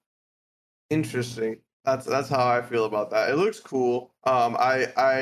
Interesting. 0.90 1.58
That's 1.84 2.04
that's 2.04 2.28
how 2.28 2.46
I 2.46 2.62
feel 2.62 2.84
about 2.84 3.10
that. 3.10 3.30
It 3.30 3.36
looks 3.36 3.60
cool. 3.60 4.12
Um, 4.24 4.56
I 4.58 4.86
I 4.96 5.18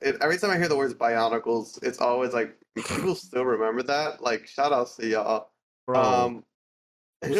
it, 0.00 0.16
every 0.22 0.38
time 0.38 0.50
I 0.50 0.56
hear 0.56 0.68
the 0.68 0.76
words 0.76 0.94
Bionicles, 0.94 1.78
it's 1.82 2.00
always 2.00 2.32
like 2.32 2.56
people 2.74 3.14
still 3.14 3.44
remember 3.44 3.82
that. 3.82 4.22
Like 4.22 4.46
shout 4.46 4.72
outs 4.72 4.96
to 4.96 5.06
y'all. 5.06 5.50
Bro, 5.86 6.00
um, 6.00 6.44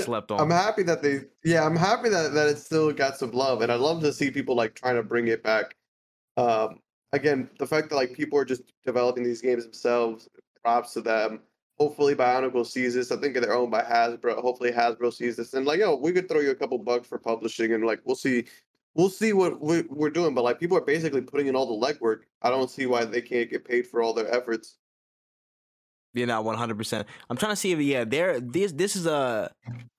slept 0.02 0.30
on. 0.30 0.40
I'm 0.40 0.50
happy 0.50 0.82
that 0.82 1.02
they 1.02 1.20
yeah 1.44 1.64
I'm 1.64 1.76
happy 1.76 2.10
that 2.10 2.34
that 2.34 2.48
it 2.48 2.58
still 2.58 2.92
got 2.92 3.16
some 3.16 3.30
love, 3.30 3.62
and 3.62 3.72
I'd 3.72 3.80
love 3.80 4.02
to 4.02 4.12
see 4.12 4.30
people 4.30 4.54
like 4.54 4.74
trying 4.74 4.96
to 4.96 5.02
bring 5.02 5.28
it 5.28 5.42
back. 5.42 5.74
Um, 6.36 6.80
again, 7.12 7.48
the 7.58 7.66
fact 7.66 7.88
that 7.88 7.96
like 7.96 8.12
people 8.12 8.38
are 8.38 8.44
just 8.44 8.62
developing 8.84 9.24
these 9.24 9.40
games 9.40 9.64
themselves, 9.64 10.28
props 10.62 10.92
to 10.92 11.00
them 11.00 11.40
hopefully 11.78 12.14
Bionicle 12.14 12.66
sees 12.66 12.94
this. 12.94 13.12
I 13.12 13.16
think 13.16 13.34
they're 13.34 13.54
owned 13.54 13.70
by 13.70 13.82
Hasbro. 13.82 14.40
Hopefully 14.40 14.72
Hasbro 14.72 15.12
sees 15.12 15.36
this 15.36 15.54
and 15.54 15.66
like, 15.66 15.80
yo, 15.80 15.96
we 15.96 16.12
could 16.12 16.28
throw 16.28 16.40
you 16.40 16.50
a 16.50 16.54
couple 16.54 16.78
bucks 16.78 17.06
for 17.06 17.18
publishing 17.18 17.72
and 17.72 17.84
like 17.84 18.00
we'll 18.04 18.16
see 18.16 18.44
we'll 18.94 19.08
see 19.08 19.32
what 19.32 19.60
we're 19.60 20.10
doing. 20.10 20.34
But 20.34 20.44
like 20.44 20.60
people 20.60 20.76
are 20.76 20.82
basically 20.82 21.20
putting 21.20 21.46
in 21.46 21.56
all 21.56 21.78
the 21.78 21.86
legwork. 21.86 22.20
I 22.42 22.50
don't 22.50 22.70
see 22.70 22.86
why 22.86 23.04
they 23.04 23.22
can't 23.22 23.50
get 23.50 23.64
paid 23.64 23.86
for 23.86 24.02
all 24.02 24.12
their 24.12 24.32
efforts. 24.34 24.76
Yeah, 26.14 26.24
not 26.24 26.44
one 26.44 26.56
hundred 26.56 26.78
percent. 26.78 27.06
I'm 27.30 27.36
trying 27.36 27.52
to 27.52 27.56
see 27.56 27.72
if 27.72 27.80
yeah, 27.80 28.04
there 28.04 28.40
this 28.40 28.72
this 28.72 28.96
is 28.96 29.06
a 29.06 29.52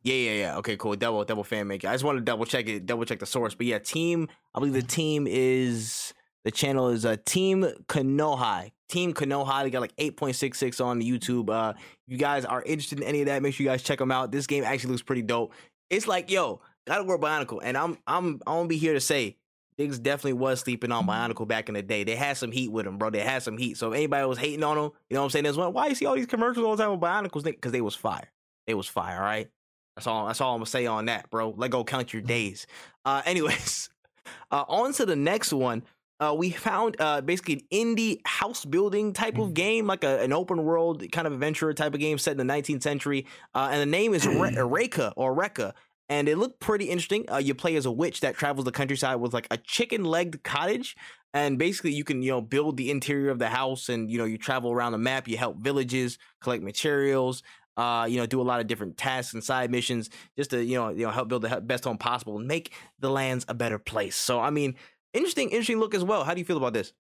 yeah 0.04 0.16
yeah 0.16 0.32
yeah 0.32 0.58
okay 0.58 0.76
cool 0.76 0.96
double 0.96 1.24
double 1.24 1.44
fan 1.44 1.68
maker. 1.68 1.88
I 1.88 1.94
just 1.94 2.04
want 2.04 2.18
to 2.18 2.24
double 2.24 2.46
check 2.46 2.68
it, 2.68 2.86
double 2.86 3.06
check 3.06 3.20
the 3.20 3.26
source. 3.26 3.56
But 3.56 3.68
yeah, 3.68 3.80
team. 3.80 4.28
I 4.54 4.60
believe 4.60 4.74
the 4.74 4.82
team 4.82 5.28
is 5.30 6.14
The 6.46 6.52
channel 6.52 6.90
is 6.90 7.06
uh, 7.06 7.18
Team 7.26 7.66
Konoha. 7.88 8.72
Team 8.88 9.14
Konoha. 9.14 9.64
They 9.64 9.70
got 9.70 9.82
like 9.82 9.96
8.66 9.98 10.84
on 10.84 11.02
YouTube. 11.02 11.50
Uh, 11.50 11.74
you 12.08 12.18
guys 12.18 12.46
are 12.46 12.62
interested 12.64 13.00
in 13.00 13.06
any 13.06 13.22
of 13.22 13.28
that, 13.28 13.42
make 13.42 13.54
sure 13.54 13.64
you 13.64 13.70
guys 13.70 13.84
check 13.84 14.00
them 14.00 14.12
out. 14.12 14.32
This 14.32 14.48
game 14.48 14.64
actually 14.64 14.92
looks 14.92 15.04
pretty 15.04 15.22
dope. 15.22 15.54
It's 15.90 16.08
like, 16.08 16.32
yo, 16.32 16.62
gotta 16.88 17.04
wear 17.04 17.18
Bionicle, 17.18 17.60
and 17.64 17.78
I'm 17.78 17.98
I'm 18.08 18.42
I'm 18.46 18.56
gonna 18.56 18.68
be 18.68 18.78
here 18.78 18.94
to 18.94 19.00
say 19.00 19.38
Diggs 19.78 19.98
definitely 19.98 20.34
was 20.34 20.60
sleeping 20.60 20.92
on 20.92 21.08
Bionicle 21.08 21.48
back 21.48 21.70
in 21.70 21.76
the 21.76 21.82
day. 21.82 22.04
They 22.04 22.16
had 22.16 22.38
some 22.38 22.52
heat 22.52 22.70
with 22.70 22.86
him, 22.86 22.98
bro. 22.98 23.10
They 23.10 23.22
had 23.22 23.44
some 23.44 23.58
heat. 23.58 23.78
So 23.78 23.92
if 23.92 23.98
anybody 23.98 24.26
was 24.28 24.38
hating 24.38 24.64
on 24.64 24.78
him, 24.78 24.92
you 25.10 25.16
know 25.16 25.22
what 25.24 25.36
I'm 25.36 25.44
saying? 25.44 25.74
Why 25.74 25.88
you 25.88 25.96
see 25.96 26.06
all 26.06 26.16
these 26.16 26.26
commercials 26.26 26.66
all 26.66 26.76
the 26.76 26.84
time 26.84 26.92
with 26.92 27.00
Bionicles? 27.00 27.44
Because 27.44 27.72
they 27.72 27.82
was 27.82 27.96
fire. 27.96 28.30
They 28.68 28.74
was 28.74 28.88
fire. 28.88 29.18
All 29.18 29.24
right. 29.24 29.50
That's 29.96 30.08
all. 30.08 30.28
That's 30.28 30.42
all 30.42 30.54
I'm 30.54 30.60
gonna 30.60 30.66
say 30.66 30.86
on 30.86 31.06
that, 31.06 31.30
bro. 31.30 31.54
Let 31.56 31.72
go 31.72 31.84
count 31.84 32.14
your 32.14 32.22
days. 32.22 32.68
Uh, 33.06 33.22
anyways, 33.26 33.90
uh, 34.52 34.66
on 34.68 34.94
to 34.94 35.06
the 35.06 35.16
next 35.16 35.54
one. 35.54 35.84
Uh, 36.20 36.34
we 36.38 36.50
found 36.52 36.98
uh, 37.00 37.22
basically 37.22 37.54
an 37.72 37.96
indie 37.96 38.20
house 38.26 38.66
building 38.66 39.14
type 39.14 39.38
of 39.38 39.54
game, 39.54 39.88
like 39.88 40.04
a, 40.04 40.22
an 40.22 40.34
open 40.34 40.64
world 40.64 41.04
kind 41.12 41.26
of 41.26 41.34
adventure 41.34 41.74
type 41.74 41.94
of 41.94 42.00
game 42.00 42.18
set 42.18 42.38
in 42.40 42.48
the 42.48 42.54
19th 42.54 42.84
century. 42.84 43.26
Uh, 43.56 43.70
and 43.72 43.82
the 43.82 43.86
name 43.86 44.14
is 44.14 44.28
Re- 44.28 44.56
Reka 44.62 45.14
or 45.16 45.34
Reka 45.34 45.74
and 46.10 46.28
it 46.28 46.38
looked 46.38 46.60
pretty 46.60 46.86
interesting. 46.86 47.26
Uh, 47.32 47.38
you 47.38 47.54
play 47.54 47.76
as 47.76 47.86
a 47.86 47.92
witch 47.92 48.22
that 48.22 48.36
travels 48.36 48.66
the 48.66 48.72
countryside 48.72 49.18
with 49.18 49.34
like 49.34 49.48
a 49.52 49.58
chicken 49.58 50.04
legged 50.04 50.44
cottage, 50.44 50.98
and 51.34 51.58
basically 51.58 51.94
you 51.94 52.04
can 52.04 52.22
you 52.24 52.32
know 52.32 52.42
build 52.42 52.78
the 52.78 52.90
interior 52.90 53.30
of 53.30 53.40
the 53.40 53.48
house, 53.48 53.90
and 53.90 54.10
you 54.10 54.18
know 54.18 54.26
you 54.26 54.38
travel 54.38 54.72
around 54.72 54.92
the 54.92 54.98
map. 54.98 55.28
You 55.28 55.38
help 55.38 55.58
villages 55.58 56.18
collect 56.42 56.64
materials. 56.64 57.44
Uh, 57.78 58.06
you 58.10 58.18
know, 58.18 58.26
do 58.26 58.42
a 58.42 58.44
lot 58.44 58.60
of 58.60 58.68
different 58.68 58.98
tasks 58.98 59.34
and 59.34 59.42
side 59.42 59.72
missions 59.72 60.10
just 60.36 60.50
to 60.50 60.62
you 60.62 60.76
know 60.76 60.90
you 60.90 61.06
know 61.06 61.12
help 61.12 61.30
build 61.30 61.44
the 61.44 61.62
best 61.62 61.86
home 61.86 61.98
possible 61.98 62.38
and 62.38 62.48
make 62.48 62.74
the 63.00 63.10
lands 63.10 63.46
a 63.48 63.54
better 63.54 63.80
place. 63.80 64.16
So 64.18 64.40
I 64.40 64.50
mean, 64.50 64.76
interesting, 65.14 65.50
interesting 65.50 65.80
look 65.80 65.94
as 65.94 66.04
well. 66.04 66.24
How 66.24 66.34
do 66.34 66.40
you 66.40 66.46
feel 66.46 66.58
about 66.58 66.74
this? 66.74 66.94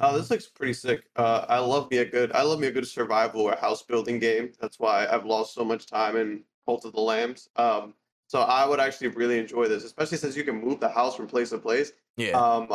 Oh, 0.00 0.16
this 0.16 0.30
looks 0.30 0.46
pretty 0.46 0.74
sick. 0.74 1.04
Uh, 1.16 1.44
I 1.48 1.58
love 1.58 1.90
me 1.90 1.98
a 1.98 2.04
good, 2.04 2.32
I 2.32 2.42
love 2.42 2.60
me 2.60 2.68
a 2.68 2.70
good 2.70 2.86
survival 2.86 3.42
or 3.42 3.56
house 3.56 3.82
building 3.82 4.18
game. 4.18 4.52
That's 4.60 4.78
why 4.78 5.06
I've 5.06 5.24
lost 5.24 5.54
so 5.54 5.64
much 5.64 5.86
time 5.86 6.16
in 6.16 6.44
Cult 6.66 6.84
of 6.84 6.92
the 6.92 7.00
Lambs. 7.00 7.48
Um, 7.56 7.94
so 8.28 8.40
I 8.40 8.66
would 8.66 8.80
actually 8.80 9.08
really 9.08 9.38
enjoy 9.38 9.68
this, 9.68 9.84
especially 9.84 10.18
since 10.18 10.36
you 10.36 10.44
can 10.44 10.56
move 10.56 10.80
the 10.80 10.88
house 10.88 11.16
from 11.16 11.26
place 11.26 11.50
to 11.50 11.58
place. 11.58 11.92
Yeah. 12.16 12.30
Um, 12.30 12.68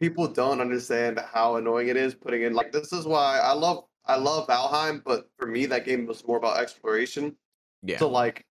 people 0.00 0.26
don't 0.26 0.60
understand 0.60 1.20
how 1.32 1.56
annoying 1.56 1.88
it 1.88 1.96
is 1.96 2.14
putting 2.14 2.42
in 2.42 2.54
like 2.54 2.72
this 2.72 2.92
is 2.92 3.06
why 3.06 3.38
I 3.38 3.52
love 3.52 3.84
I 4.06 4.16
love 4.16 4.48
Valheim, 4.48 5.02
but 5.04 5.30
for 5.38 5.46
me 5.46 5.66
that 5.66 5.84
game 5.84 6.06
was 6.06 6.26
more 6.26 6.38
about 6.38 6.58
exploration. 6.58 7.36
Yeah. 7.82 7.98
So 7.98 8.08
like 8.08 8.44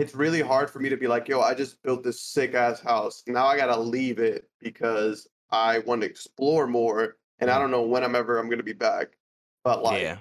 it's 0.00 0.14
really 0.14 0.40
hard 0.40 0.70
for 0.70 0.78
me 0.80 0.88
to 0.88 0.96
be 0.96 1.06
like, 1.06 1.28
yo, 1.28 1.40
I 1.40 1.54
just 1.54 1.82
built 1.82 2.02
this 2.02 2.22
sick 2.22 2.54
ass 2.54 2.80
house. 2.80 3.22
Now 3.26 3.46
I 3.46 3.56
gotta 3.56 3.78
leave 3.78 4.18
it 4.18 4.48
because 4.60 5.28
I 5.50 5.80
want 5.80 6.00
to 6.02 6.06
explore 6.06 6.66
more 6.66 7.16
and 7.38 7.50
I 7.50 7.56
mm. 7.56 7.60
don't 7.60 7.70
know 7.70 7.82
when 7.82 8.04
I'm 8.04 8.14
ever 8.14 8.38
I'm 8.38 8.48
gonna 8.48 8.62
be 8.62 8.72
back. 8.72 9.08
But 9.64 9.82
like 9.82 10.02
yeah. 10.02 10.18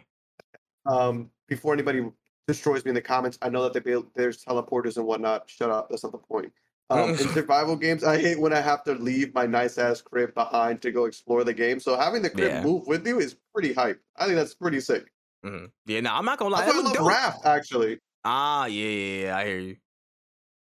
um 0.85 1.29
before 1.47 1.73
anybody 1.73 2.03
destroys 2.49 2.83
me 2.83 2.89
in 2.89 2.95
the 2.95 3.01
comments. 3.01 3.37
I 3.43 3.49
know 3.49 3.61
that 3.63 3.73
they 3.73 3.79
build, 3.79 4.07
there's 4.15 4.43
teleporters 4.43 4.97
and 4.97 5.05
whatnot. 5.05 5.47
Shut 5.47 5.69
up. 5.69 5.87
That's 5.89 6.03
not 6.03 6.11
the 6.11 6.17
point. 6.17 6.51
Um, 6.89 7.11
in 7.11 7.17
survival 7.35 7.75
games, 7.75 8.03
I 8.03 8.19
hate 8.19 8.39
when 8.39 8.53
I 8.53 8.59
have 8.59 8.83
to 8.85 8.93
leave 8.93 9.35
my 9.35 9.45
nice 9.45 9.77
ass 9.77 10.01
crib 10.01 10.33
behind 10.33 10.81
to 10.81 10.91
go 10.91 11.05
explore 11.05 11.43
the 11.43 11.53
game. 11.53 11.79
So 11.79 11.95
having 11.95 12.23
the 12.23 12.29
crib 12.31 12.51
yeah. 12.51 12.63
move 12.63 12.87
with 12.87 13.05
you 13.05 13.19
is 13.19 13.35
pretty 13.53 13.73
hype. 13.73 14.01
I 14.17 14.25
think 14.25 14.35
that's 14.35 14.55
pretty 14.55 14.79
sick. 14.79 15.11
Mm-hmm. 15.45 15.65
Yeah, 15.85 16.01
no, 16.01 16.13
I'm 16.13 16.25
not 16.25 16.39
gonna 16.39 16.55
lie. 16.55 16.65
I 16.65 16.71
love 16.71 16.93
dope. 16.93 17.07
Raft 17.07 17.45
actually. 17.45 17.99
Ah, 18.23 18.65
yeah, 18.65 18.87
yeah, 18.87 19.23
yeah, 19.25 19.37
I 19.37 19.45
hear 19.45 19.59
you. 19.59 19.75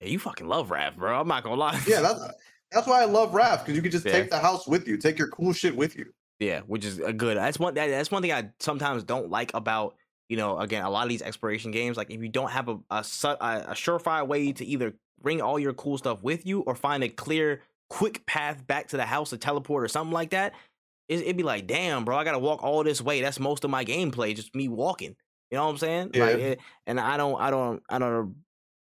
Yeah, 0.01 0.07
you 0.09 0.19
fucking 0.19 0.47
love 0.47 0.71
Raft, 0.71 0.97
bro. 0.97 1.19
I'm 1.19 1.27
not 1.27 1.43
gonna 1.43 1.55
lie. 1.55 1.79
yeah, 1.87 2.01
that's 2.01 2.21
that's 2.71 2.87
why 2.87 3.01
I 3.01 3.05
love 3.05 3.33
Raft 3.33 3.65
because 3.65 3.75
you 3.75 3.81
can 3.81 3.91
just 3.91 4.05
yeah. 4.05 4.13
take 4.13 4.29
the 4.29 4.39
house 4.39 4.67
with 4.67 4.87
you, 4.87 4.97
take 4.97 5.17
your 5.17 5.29
cool 5.29 5.53
shit 5.53 5.75
with 5.75 5.97
you. 5.97 6.05
Yeah, 6.39 6.61
which 6.61 6.85
is 6.85 6.99
a 6.99 7.11
good. 7.11 7.37
That's 7.37 7.59
one. 7.59 7.73
That, 7.73 7.87
that's 7.87 8.11
one 8.11 8.21
thing 8.21 8.31
I 8.31 8.49
sometimes 8.59 9.03
don't 9.03 9.29
like 9.29 9.51
about 9.53 9.95
you 10.29 10.37
know, 10.37 10.59
again, 10.59 10.83
a 10.85 10.89
lot 10.89 11.03
of 11.03 11.09
these 11.09 11.23
exploration 11.23 11.71
games, 11.71 11.97
like 11.97 12.11
if 12.11 12.21
you 12.21 12.29
don't 12.29 12.51
have 12.51 12.69
a, 12.69 12.77
a, 12.91 12.99
a 12.99 13.73
surefire 13.73 14.25
way 14.25 14.51
to 14.53 14.63
either 14.63 14.93
bring 15.21 15.41
all 15.41 15.59
your 15.59 15.73
cool 15.73 15.97
stuff 15.97 16.21
with 16.21 16.45
you 16.45 16.61
or 16.61 16.75
find 16.75 17.03
a 17.03 17.09
clear, 17.09 17.63
quick 17.89 18.25
path 18.27 18.65
back 18.67 18.87
to 18.89 18.97
the 18.97 19.05
house 19.05 19.31
to 19.31 19.37
teleport 19.37 19.83
or 19.83 19.87
something 19.87 20.13
like 20.13 20.29
that, 20.29 20.53
it, 21.07 21.25
would 21.25 21.37
be 21.37 21.43
like, 21.43 21.65
damn, 21.65 22.05
bro, 22.05 22.15
I 22.15 22.23
gotta 22.23 22.39
walk 22.39 22.63
all 22.63 22.83
this 22.83 23.01
way. 23.01 23.21
That's 23.21 23.39
most 23.39 23.63
of 23.63 23.71
my 23.71 23.83
gameplay, 23.83 24.35
just 24.35 24.53
me 24.53 24.69
walking. 24.69 25.15
You 25.51 25.57
know 25.57 25.65
what 25.65 25.71
I'm 25.71 25.77
saying? 25.77 26.11
Yeah. 26.13 26.25
Like, 26.25 26.35
it, 26.35 26.59
and 26.85 26.99
I 26.99 27.17
don't, 27.17 27.39
I 27.39 27.49
don't, 27.49 27.81
I 27.89 27.99
don't, 27.99 28.35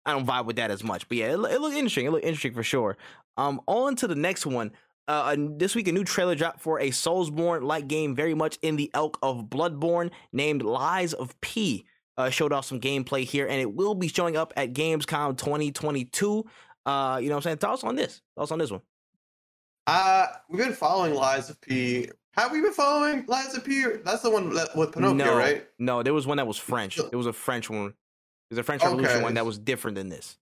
I 0.05 0.12
don't 0.12 0.26
vibe 0.26 0.46
with 0.46 0.57
that 0.57 0.70
as 0.70 0.83
much. 0.85 1.09
But 1.09 1.18
yeah, 1.18 1.26
it, 1.26 1.33
it 1.35 1.61
looked 1.61 1.76
interesting. 1.76 2.07
It 2.07 2.11
looked 2.11 2.24
interesting 2.24 2.55
for 2.55 2.62
sure. 2.62 2.96
Um, 3.37 3.61
on 3.66 3.96
to 3.96 4.07
the 4.07 4.14
next 4.14 4.46
one. 4.46 4.72
Uh, 5.09 5.37
this 5.38 5.76
week, 5.76 5.87
a 5.87 5.92
new 5.92 6.02
trailer 6.02 6.35
dropped 6.35 6.61
for 6.61 6.81
a 6.81 6.90
Soulsborne-like 6.90 7.87
game, 7.87 8.16
very 8.16 8.35
much 8.35 8.59
in 8.62 8.74
the 8.74 8.90
elk 8.92 9.18
of 9.22 9.44
Bloodborne, 9.44 10.11
named 10.33 10.62
Lies 10.62 11.12
of 11.12 11.40
P. 11.40 11.87
Uh, 12.18 12.31
showed 12.31 12.52
off 12.52 12.64
some 12.64 12.81
gameplay 12.81 13.24
here, 13.24 13.46
and 13.46 13.61
it 13.61 13.72
will 13.72 13.94
be 13.94 14.09
showing 14.09 14.37
up 14.37 14.52
at 14.57 14.72
Gamescom 14.72 15.37
2022. 15.37 16.44
Uh, 16.87 17.18
you 17.20 17.29
know 17.29 17.35
what 17.35 17.38
I'm 17.38 17.42
saying? 17.42 17.59
Thoughts 17.59 17.85
on 17.85 17.94
this? 17.94 18.22
Thoughts 18.37 18.50
on 18.50 18.59
this 18.59 18.70
one? 18.70 18.81
Uh, 19.87 20.26
we've 20.48 20.64
been 20.64 20.72
following 20.72 21.14
Lies 21.14 21.50
of 21.50 21.61
P. 21.61 22.09
Have 22.37 22.53
we 22.53 22.61
been 22.61 22.72
following 22.72 23.25
Lies 23.27 23.55
of 23.55 23.64
P? 23.64 23.85
That's 24.05 24.22
the 24.22 24.31
one 24.31 24.51
with 24.51 24.92
Pinocchio, 24.92 25.12
no, 25.12 25.37
right? 25.37 25.66
No, 25.79 26.03
there 26.03 26.12
was 26.12 26.27
one 26.27 26.37
that 26.37 26.46
was 26.46 26.59
French. 26.59 26.99
It 26.99 27.16
was 27.16 27.27
a 27.27 27.33
French 27.33 27.70
one. 27.70 27.94
There's 28.51 28.59
a 28.59 28.62
French 28.62 28.83
Revolution 28.83 29.16
okay. 29.16 29.22
one 29.22 29.35
that 29.35 29.46
was 29.46 29.59
different 29.59 29.96
than 29.96 30.09
this. 30.09 30.37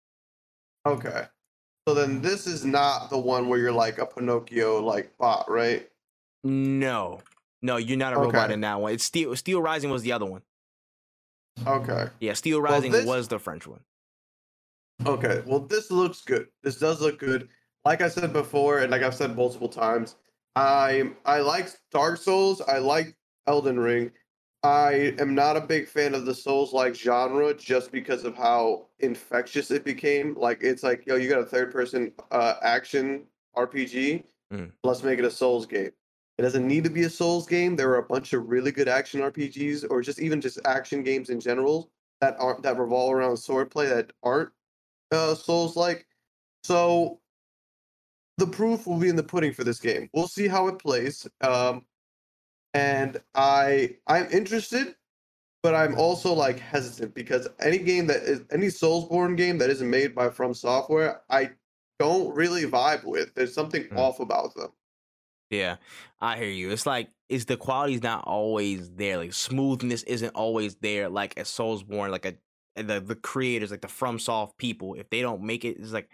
Okay. 0.85 1.25
So 1.87 1.93
then 1.93 2.21
this 2.21 2.47
is 2.47 2.63
not 2.63 3.09
the 3.09 3.17
one 3.17 3.49
where 3.49 3.59
you're 3.59 3.71
like 3.71 3.97
a 3.97 4.05
Pinocchio 4.05 4.81
like 4.81 5.17
bot, 5.17 5.49
right? 5.49 5.89
No. 6.43 7.19
No, 7.61 7.77
you're 7.77 7.97
not 7.97 8.13
a 8.13 8.15
okay. 8.17 8.25
robot 8.25 8.51
in 8.51 8.61
that 8.61 8.79
one. 8.79 8.93
It's 8.93 9.03
Steel 9.03 9.35
Steel 9.35 9.61
Rising 9.61 9.91
was 9.91 10.01
the 10.01 10.13
other 10.13 10.25
one. 10.25 10.41
Okay. 11.67 12.07
Yeah, 12.19 12.33
Steel 12.33 12.61
Rising 12.61 12.91
well, 12.91 13.01
this... 13.01 13.07
was 13.07 13.27
the 13.27 13.37
French 13.37 13.67
one. 13.67 13.81
Okay. 15.05 15.43
Well, 15.45 15.59
this 15.59 15.91
looks 15.91 16.21
good. 16.21 16.47
This 16.63 16.77
does 16.77 17.01
look 17.01 17.19
good. 17.19 17.49
Like 17.83 18.01
I 18.01 18.09
said 18.09 18.31
before, 18.31 18.79
and 18.79 18.91
like 18.91 19.01
I've 19.01 19.15
said 19.15 19.35
multiple 19.35 19.69
times, 19.69 20.15
I 20.55 21.11
I 21.25 21.39
like 21.39 21.69
Dark 21.91 22.17
Souls. 22.17 22.61
I 22.61 22.77
like 22.77 23.15
Elden 23.47 23.79
Ring. 23.79 24.11
I 24.63 25.15
am 25.17 25.33
not 25.33 25.57
a 25.57 25.61
big 25.61 25.87
fan 25.87 26.13
of 26.13 26.25
the 26.25 26.35
Souls 26.35 26.71
like 26.71 26.93
genre 26.93 27.53
just 27.53 27.91
because 27.91 28.23
of 28.23 28.35
how 28.35 28.87
infectious 28.99 29.71
it 29.71 29.83
became. 29.83 30.35
Like 30.35 30.59
it's 30.61 30.83
like, 30.83 31.05
yo, 31.07 31.15
you 31.15 31.29
got 31.29 31.39
a 31.39 31.45
third 31.45 31.71
person 31.71 32.11
uh, 32.31 32.55
action 32.61 33.25
RPG. 33.57 34.23
Mm. 34.53 34.71
Let's 34.83 35.03
make 35.03 35.17
it 35.17 35.25
a 35.25 35.31
Souls 35.31 35.65
game. 35.65 35.91
It 36.37 36.43
doesn't 36.43 36.67
need 36.67 36.83
to 36.83 36.89
be 36.89 37.03
a 37.03 37.09
Souls 37.09 37.47
game. 37.47 37.75
There 37.75 37.89
are 37.91 37.99
a 37.99 38.03
bunch 38.03 38.33
of 38.33 38.49
really 38.49 38.71
good 38.71 38.87
action 38.87 39.21
RPGs 39.21 39.85
or 39.89 40.01
just 40.01 40.19
even 40.19 40.41
just 40.41 40.59
action 40.65 41.01
games 41.03 41.29
in 41.29 41.39
general 41.39 41.89
that 42.19 42.35
aren't 42.39 42.61
that 42.63 42.77
revolve 42.77 43.13
around 43.13 43.35
swordplay 43.35 43.89
that 43.89 44.11
aren't 44.21 44.49
uh, 45.11 45.33
Souls 45.33 45.75
like. 45.75 46.05
So 46.63 47.20
the 48.41 48.47
proof 48.47 48.87
will 48.87 48.97
be 48.97 49.07
in 49.07 49.15
the 49.15 49.23
pudding 49.23 49.53
for 49.53 49.63
this 49.63 49.79
game. 49.79 50.09
We'll 50.13 50.27
see 50.27 50.47
how 50.47 50.67
it 50.67 50.79
plays. 50.79 51.27
Um, 51.41 51.85
and 52.73 53.21
I 53.35 53.97
I'm 54.07 54.27
interested, 54.31 54.95
but 55.61 55.75
I'm 55.75 55.95
also 55.95 56.33
like 56.33 56.57
hesitant 56.57 57.13
because 57.13 57.47
any 57.59 57.77
game 57.77 58.07
that 58.07 58.23
is 58.23 58.41
any 58.51 58.67
Soulsborne 58.67 59.37
game 59.37 59.59
that 59.59 59.69
isn't 59.69 59.89
made 59.89 60.15
by 60.15 60.29
From 60.29 60.55
Software, 60.55 61.21
I 61.29 61.51
don't 61.99 62.33
really 62.33 62.63
vibe 62.63 63.03
with. 63.03 63.31
There's 63.35 63.53
something 63.53 63.83
mm. 63.83 63.97
off 63.97 64.19
about 64.19 64.55
them. 64.55 64.71
Yeah, 65.51 65.75
I 66.19 66.37
hear 66.37 66.49
you. 66.49 66.71
It's 66.71 66.87
like 66.87 67.09
is 67.29 67.45
the 67.45 67.57
quality's 67.57 68.01
not 68.01 68.23
always 68.25 68.89
there. 68.89 69.17
Like 69.17 69.33
smoothness 69.33 70.01
isn't 70.03 70.33
always 70.33 70.75
there. 70.77 71.09
Like 71.09 71.37
a 71.37 71.43
Soulsborne, 71.43 72.09
like 72.09 72.25
a 72.25 72.33
the 72.75 73.01
the 73.01 73.15
creators, 73.15 73.69
like 73.69 73.81
the 73.81 73.87
FromSoft 73.87 74.57
people, 74.57 74.95
if 74.95 75.09
they 75.11 75.21
don't 75.21 75.43
make 75.43 75.63
it, 75.63 75.77
it's 75.77 75.91
like 75.91 76.09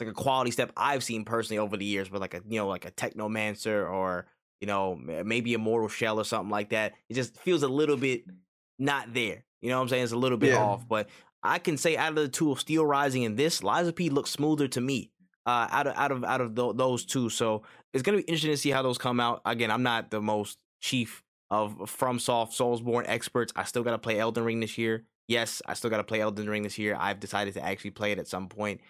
like 0.00 0.08
a 0.10 0.14
quality 0.14 0.50
step 0.50 0.72
I've 0.76 1.04
seen 1.04 1.24
personally 1.24 1.58
over 1.58 1.76
the 1.76 1.84
years, 1.84 2.08
but 2.08 2.20
like 2.20 2.34
a 2.34 2.42
you 2.48 2.58
know 2.58 2.68
like 2.68 2.84
a 2.84 2.90
Technomancer 2.90 3.90
or 3.90 4.26
you 4.60 4.66
know, 4.66 4.94
maybe 4.94 5.54
a 5.54 5.58
mortal 5.58 5.88
shell 5.88 6.20
or 6.20 6.24
something 6.24 6.50
like 6.50 6.70
that. 6.70 6.92
It 7.08 7.14
just 7.14 7.36
feels 7.38 7.62
a 7.62 7.68
little 7.68 7.96
bit 7.96 8.24
not 8.78 9.12
there. 9.14 9.44
You 9.62 9.70
know 9.70 9.76
what 9.76 9.82
I'm 9.82 9.88
saying? 9.88 10.04
It's 10.04 10.12
a 10.12 10.16
little 10.16 10.38
bit 10.38 10.50
yeah. 10.50 10.62
off. 10.62 10.86
But 10.86 11.08
I 11.42 11.58
can 11.58 11.76
say 11.78 11.96
out 11.96 12.10
of 12.10 12.16
the 12.16 12.28
two 12.28 12.52
of 12.52 12.60
Steel 12.60 12.84
Rising 12.84 13.24
and 13.24 13.36
this, 13.36 13.62
of 13.62 13.96
P 13.96 14.10
looks 14.10 14.30
smoother 14.30 14.68
to 14.68 14.80
me. 14.80 15.10
Uh, 15.46 15.66
out 15.70 15.86
of 15.86 15.96
out 15.96 16.12
of 16.12 16.24
out 16.24 16.40
of 16.42 16.54
th- 16.54 16.76
those 16.76 17.06
two, 17.06 17.30
so 17.30 17.62
it's 17.94 18.02
gonna 18.02 18.18
be 18.18 18.24
interesting 18.24 18.50
to 18.50 18.58
see 18.58 18.70
how 18.70 18.82
those 18.82 18.98
come 18.98 19.18
out. 19.18 19.40
Again, 19.46 19.70
I'm 19.70 19.82
not 19.82 20.10
the 20.10 20.20
most 20.20 20.58
chief 20.82 21.22
of 21.50 21.88
from 21.88 22.18
FromSoft 22.18 22.52
Soulsborne 22.54 23.04
experts. 23.06 23.50
I 23.56 23.64
still 23.64 23.82
gotta 23.82 23.98
play 23.98 24.18
Elden 24.18 24.44
Ring 24.44 24.60
this 24.60 24.76
year. 24.76 25.04
Yes, 25.28 25.62
I 25.66 25.72
still 25.74 25.88
gotta 25.88 26.04
play 26.04 26.20
Elden 26.20 26.48
Ring 26.48 26.62
this 26.62 26.78
year. 26.78 26.94
I've 27.00 27.20
decided 27.20 27.54
to 27.54 27.64
actually 27.64 27.92
play 27.92 28.12
it 28.12 28.18
at 28.18 28.28
some 28.28 28.48
point. 28.48 28.82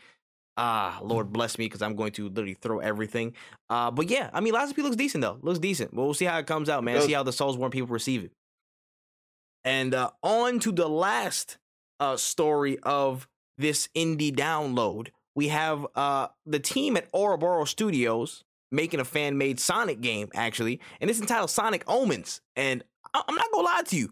Ah, 0.63 0.99
Lord 1.03 1.33
bless 1.33 1.57
me, 1.57 1.65
because 1.65 1.81
I'm 1.81 1.97
going 1.97 2.13
to 2.13 2.29
literally 2.29 2.53
throw 2.53 2.81
everything. 2.81 3.33
Uh, 3.71 3.91
but 3.91 4.11
yeah, 4.11 4.29
I 4.35 4.41
mean, 4.41 4.53
P 4.75 4.83
looks 4.83 4.95
decent 4.97 5.23
though. 5.23 5.39
Looks 5.41 5.59
decent. 5.59 5.95
Well, 5.95 6.05
we'll 6.05 6.13
see 6.15 6.27
how 6.27 6.37
it 6.39 6.47
comes 6.47 6.69
out, 6.69 6.85
man. 6.85 7.01
See 7.01 7.13
how 7.15 7.23
the 7.23 7.31
Soulsborne 7.31 7.71
people 7.71 7.89
receive 7.89 8.25
it. 8.25 8.33
And 9.65 9.95
uh, 9.95 10.11
on 10.23 10.59
to 10.61 10.71
the 10.73 10.87
last 10.87 11.57
uh, 11.99 12.19
story 12.19 12.79
of 12.83 13.27
this 13.57 13.89
indie 13.97 14.35
download. 14.35 15.09
We 15.35 15.49
have 15.49 15.87
uh, 15.95 16.29
the 16.45 16.59
team 16.59 16.97
at 16.99 17.09
Ouroboros 17.15 17.71
Studios 17.71 18.45
making 18.71 19.01
a 19.01 19.05
fan 19.05 19.39
made 19.39 19.59
Sonic 19.59 20.03
game 20.03 20.29
actually, 20.35 20.79
and 21.01 21.09
it's 21.09 21.21
entitled 21.21 21.49
Sonic 21.51 21.85
Omens. 21.89 22.43
And 22.55 22.85
I- 23.15 23.23
am 23.27 23.35
not 23.35 23.47
gonna 23.51 23.65
lie 23.65 23.83
to 23.87 23.97
you, 23.97 24.07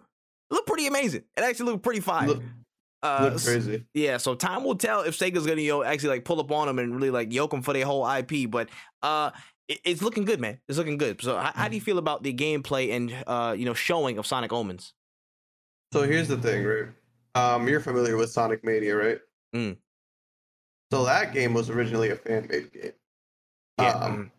it 0.50 0.54
looked 0.54 0.66
pretty 0.66 0.86
amazing. 0.86 1.24
It 1.36 1.42
actually 1.42 1.72
looked 1.72 1.84
pretty 1.84 2.00
fire. 2.00 2.28
Look, 2.28 2.42
uh, 3.02 3.30
crazy. 3.30 3.84
Yeah, 3.94 4.16
so 4.16 4.34
time 4.34 4.64
will 4.64 4.76
tell 4.76 5.02
if 5.02 5.18
Sega's 5.18 5.46
gonna 5.46 5.60
you 5.60 5.70
know 5.70 5.84
actually 5.84 6.10
like 6.10 6.24
pull 6.24 6.40
up 6.40 6.50
on 6.50 6.66
them 6.66 6.78
and 6.78 6.94
really 6.94 7.10
like 7.10 7.32
yoke 7.32 7.50
them 7.50 7.62
for 7.62 7.72
their 7.72 7.84
whole 7.84 8.08
IP. 8.08 8.50
But 8.50 8.68
uh, 9.02 9.30
it, 9.68 9.80
it's 9.84 10.02
looking 10.02 10.24
good, 10.24 10.40
man. 10.40 10.58
It's 10.68 10.78
looking 10.78 10.98
good. 10.98 11.20
So 11.22 11.38
how, 11.38 11.52
how 11.54 11.68
do 11.68 11.74
you 11.74 11.80
feel 11.80 11.98
about 11.98 12.22
the 12.22 12.34
gameplay 12.34 12.92
and 12.94 13.14
uh, 13.26 13.54
you 13.56 13.64
know 13.64 13.74
showing 13.74 14.18
of 14.18 14.26
Sonic 14.26 14.52
Omens? 14.52 14.94
So 15.92 16.02
here's 16.02 16.28
the 16.28 16.36
thing, 16.36 16.64
right? 16.64 16.88
Um, 17.34 17.68
you're 17.68 17.80
familiar 17.80 18.16
with 18.16 18.30
Sonic 18.30 18.64
Mania, 18.64 18.96
right? 18.96 19.18
Mm. 19.54 19.76
So 20.90 21.04
that 21.04 21.32
game 21.32 21.54
was 21.54 21.70
originally 21.70 22.10
a 22.10 22.16
fan 22.16 22.48
made 22.50 22.72
game. 22.72 22.92
Yeah. 23.78 23.90
Um, 23.90 24.32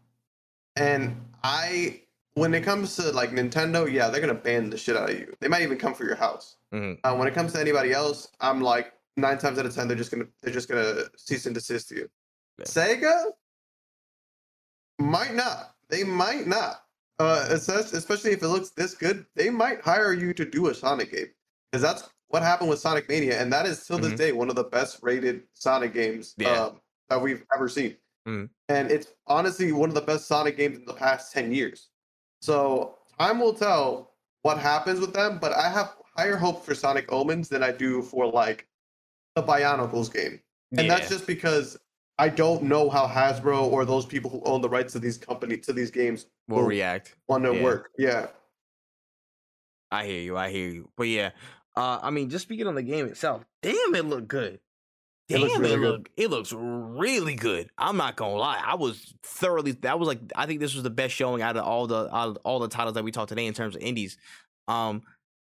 and 0.75 1.15
I, 1.43 2.01
when 2.33 2.53
it 2.53 2.63
comes 2.63 2.95
to 2.97 3.11
like 3.11 3.31
Nintendo, 3.31 3.89
yeah, 3.91 4.09
they're 4.09 4.21
gonna 4.21 4.33
ban 4.33 4.69
the 4.69 4.77
shit 4.77 4.97
out 4.97 5.09
of 5.09 5.17
you. 5.17 5.33
They 5.39 5.47
might 5.47 5.61
even 5.61 5.77
come 5.77 5.93
for 5.93 6.03
your 6.03 6.15
house. 6.15 6.57
Mhm. 6.73 6.99
Uh, 7.03 7.15
when 7.15 7.27
it 7.27 7.33
comes 7.33 7.53
to 7.53 7.59
anybody 7.59 7.91
else, 7.91 8.27
I'm 8.39 8.61
like 8.61 8.93
nine 9.17 9.37
times 9.37 9.57
out 9.59 9.65
of 9.65 9.73
ten, 9.73 9.87
they're 9.87 9.97
just 9.97 10.11
gonna 10.11 10.27
they're 10.41 10.53
just 10.53 10.69
gonna 10.69 11.03
cease 11.17 11.45
and 11.45 11.55
desist 11.55 11.91
you. 11.91 12.09
Yeah. 12.57 12.65
Sega 12.65 13.31
might 14.99 15.33
not. 15.33 15.75
They 15.89 16.03
might 16.03 16.47
not. 16.47 16.83
Uh, 17.17 17.47
especially 17.51 18.31
if 18.31 18.41
it 18.43 18.47
looks 18.47 18.69
this 18.69 18.93
good, 18.95 19.25
they 19.35 19.49
might 19.49 19.81
hire 19.81 20.13
you 20.13 20.33
to 20.33 20.45
do 20.45 20.67
a 20.67 20.75
Sonic 20.75 21.11
game 21.11 21.27
because 21.71 21.81
that's 21.81 22.09
what 22.29 22.43
happened 22.43 22.69
with 22.69 22.79
Sonic 22.79 23.09
Mania, 23.09 23.41
and 23.41 23.51
that 23.51 23.65
is 23.65 23.85
till 23.85 23.97
this 23.97 24.13
day 24.13 24.31
one 24.31 24.49
of 24.49 24.55
the 24.55 24.63
best 24.63 24.99
rated 25.01 25.43
Sonic 25.53 25.93
games 25.93 26.33
Yeah. 26.37 26.65
um, 26.65 26.81
that 27.09 27.21
we've 27.21 27.43
ever 27.53 27.67
seen. 27.67 27.97
Mhm. 28.27 28.49
And 28.69 28.91
it's 28.91 29.07
honestly 29.27 29.71
one 29.71 29.89
of 29.89 29.95
the 29.95 30.01
best 30.01 30.27
Sonic 30.27 30.55
games 30.55 30.77
in 30.77 30.85
the 30.85 30.93
past 30.93 31.33
ten 31.33 31.51
years. 31.51 31.89
So 32.41 32.99
time 33.19 33.39
will 33.39 33.53
tell 33.53 34.13
what 34.43 34.57
happens 34.59 34.99
with 35.01 35.11
them, 35.13 35.39
but 35.39 35.51
I 35.51 35.69
have 35.69 35.97
higher 36.19 36.35
hope 36.35 36.65
for 36.65 36.75
Sonic 36.75 37.11
Omens 37.11 37.47
than 37.47 37.63
I 37.63 37.71
do 37.71 38.01
for 38.01 38.25
like 38.27 38.67
the 39.35 39.43
Bionicles 39.43 40.13
game. 40.13 40.39
And 40.77 40.85
yeah. 40.85 40.95
that's 40.95 41.09
just 41.09 41.25
because 41.25 41.77
I 42.17 42.27
don't 42.27 42.63
know 42.63 42.89
how 42.89 43.07
Hasbro 43.07 43.63
or 43.71 43.85
those 43.85 44.05
people 44.05 44.29
who 44.29 44.41
own 44.43 44.61
the 44.61 44.67
rights 44.69 44.91
to 44.93 44.99
these 44.99 45.17
company 45.17 45.55
to 45.57 45.71
these 45.71 45.89
games 45.91 46.25
will 46.49 46.57
will 46.57 46.65
react. 46.65 47.15
want 47.29 47.45
to 47.45 47.55
Yeah. 47.55 47.63
work. 47.63 47.91
Yeah. 47.97 48.27
I 49.91 50.05
hear 50.05 50.21
you. 50.21 50.35
I 50.37 50.49
hear 50.49 50.67
you. 50.69 50.89
But 50.97 51.07
yeah, 51.07 51.31
uh, 51.75 51.99
I 52.01 52.09
mean, 52.11 52.29
just 52.29 52.43
speaking 52.43 52.67
on 52.67 52.75
the 52.75 52.83
game 52.83 53.05
itself, 53.07 53.43
damn, 53.63 53.95
it 53.95 54.05
looked 54.05 54.27
good. 54.27 54.59
It 55.29 55.33
Damn, 55.37 55.41
looks 55.41 55.55
it, 55.55 55.59
really 55.59 55.75
good. 55.75 55.81
look 55.91 56.09
it 56.17 56.29
looks 56.29 56.51
really 56.53 57.35
good. 57.35 57.69
I'm 57.77 57.97
not 57.97 58.15
gonna 58.15 58.33
lie. 58.33 58.61
I 58.63 58.75
was 58.75 59.13
thoroughly. 59.23 59.71
That 59.71 59.99
was 59.99 60.07
like 60.07 60.19
I 60.35 60.45
think 60.47 60.59
this 60.59 60.73
was 60.73 60.83
the 60.83 60.89
best 60.89 61.13
showing 61.15 61.41
out 61.41 61.55
of 61.55 61.63
all 61.63 61.87
the 61.87 62.13
out 62.13 62.29
of 62.29 62.37
all 62.43 62.59
the 62.59 62.67
titles 62.67 62.95
that 62.95 63.03
we 63.03 63.11
talked 63.11 63.29
today 63.29 63.45
in 63.45 63.53
terms 63.53 63.75
of 63.75 63.81
indies. 63.81 64.17
Um, 64.67 65.03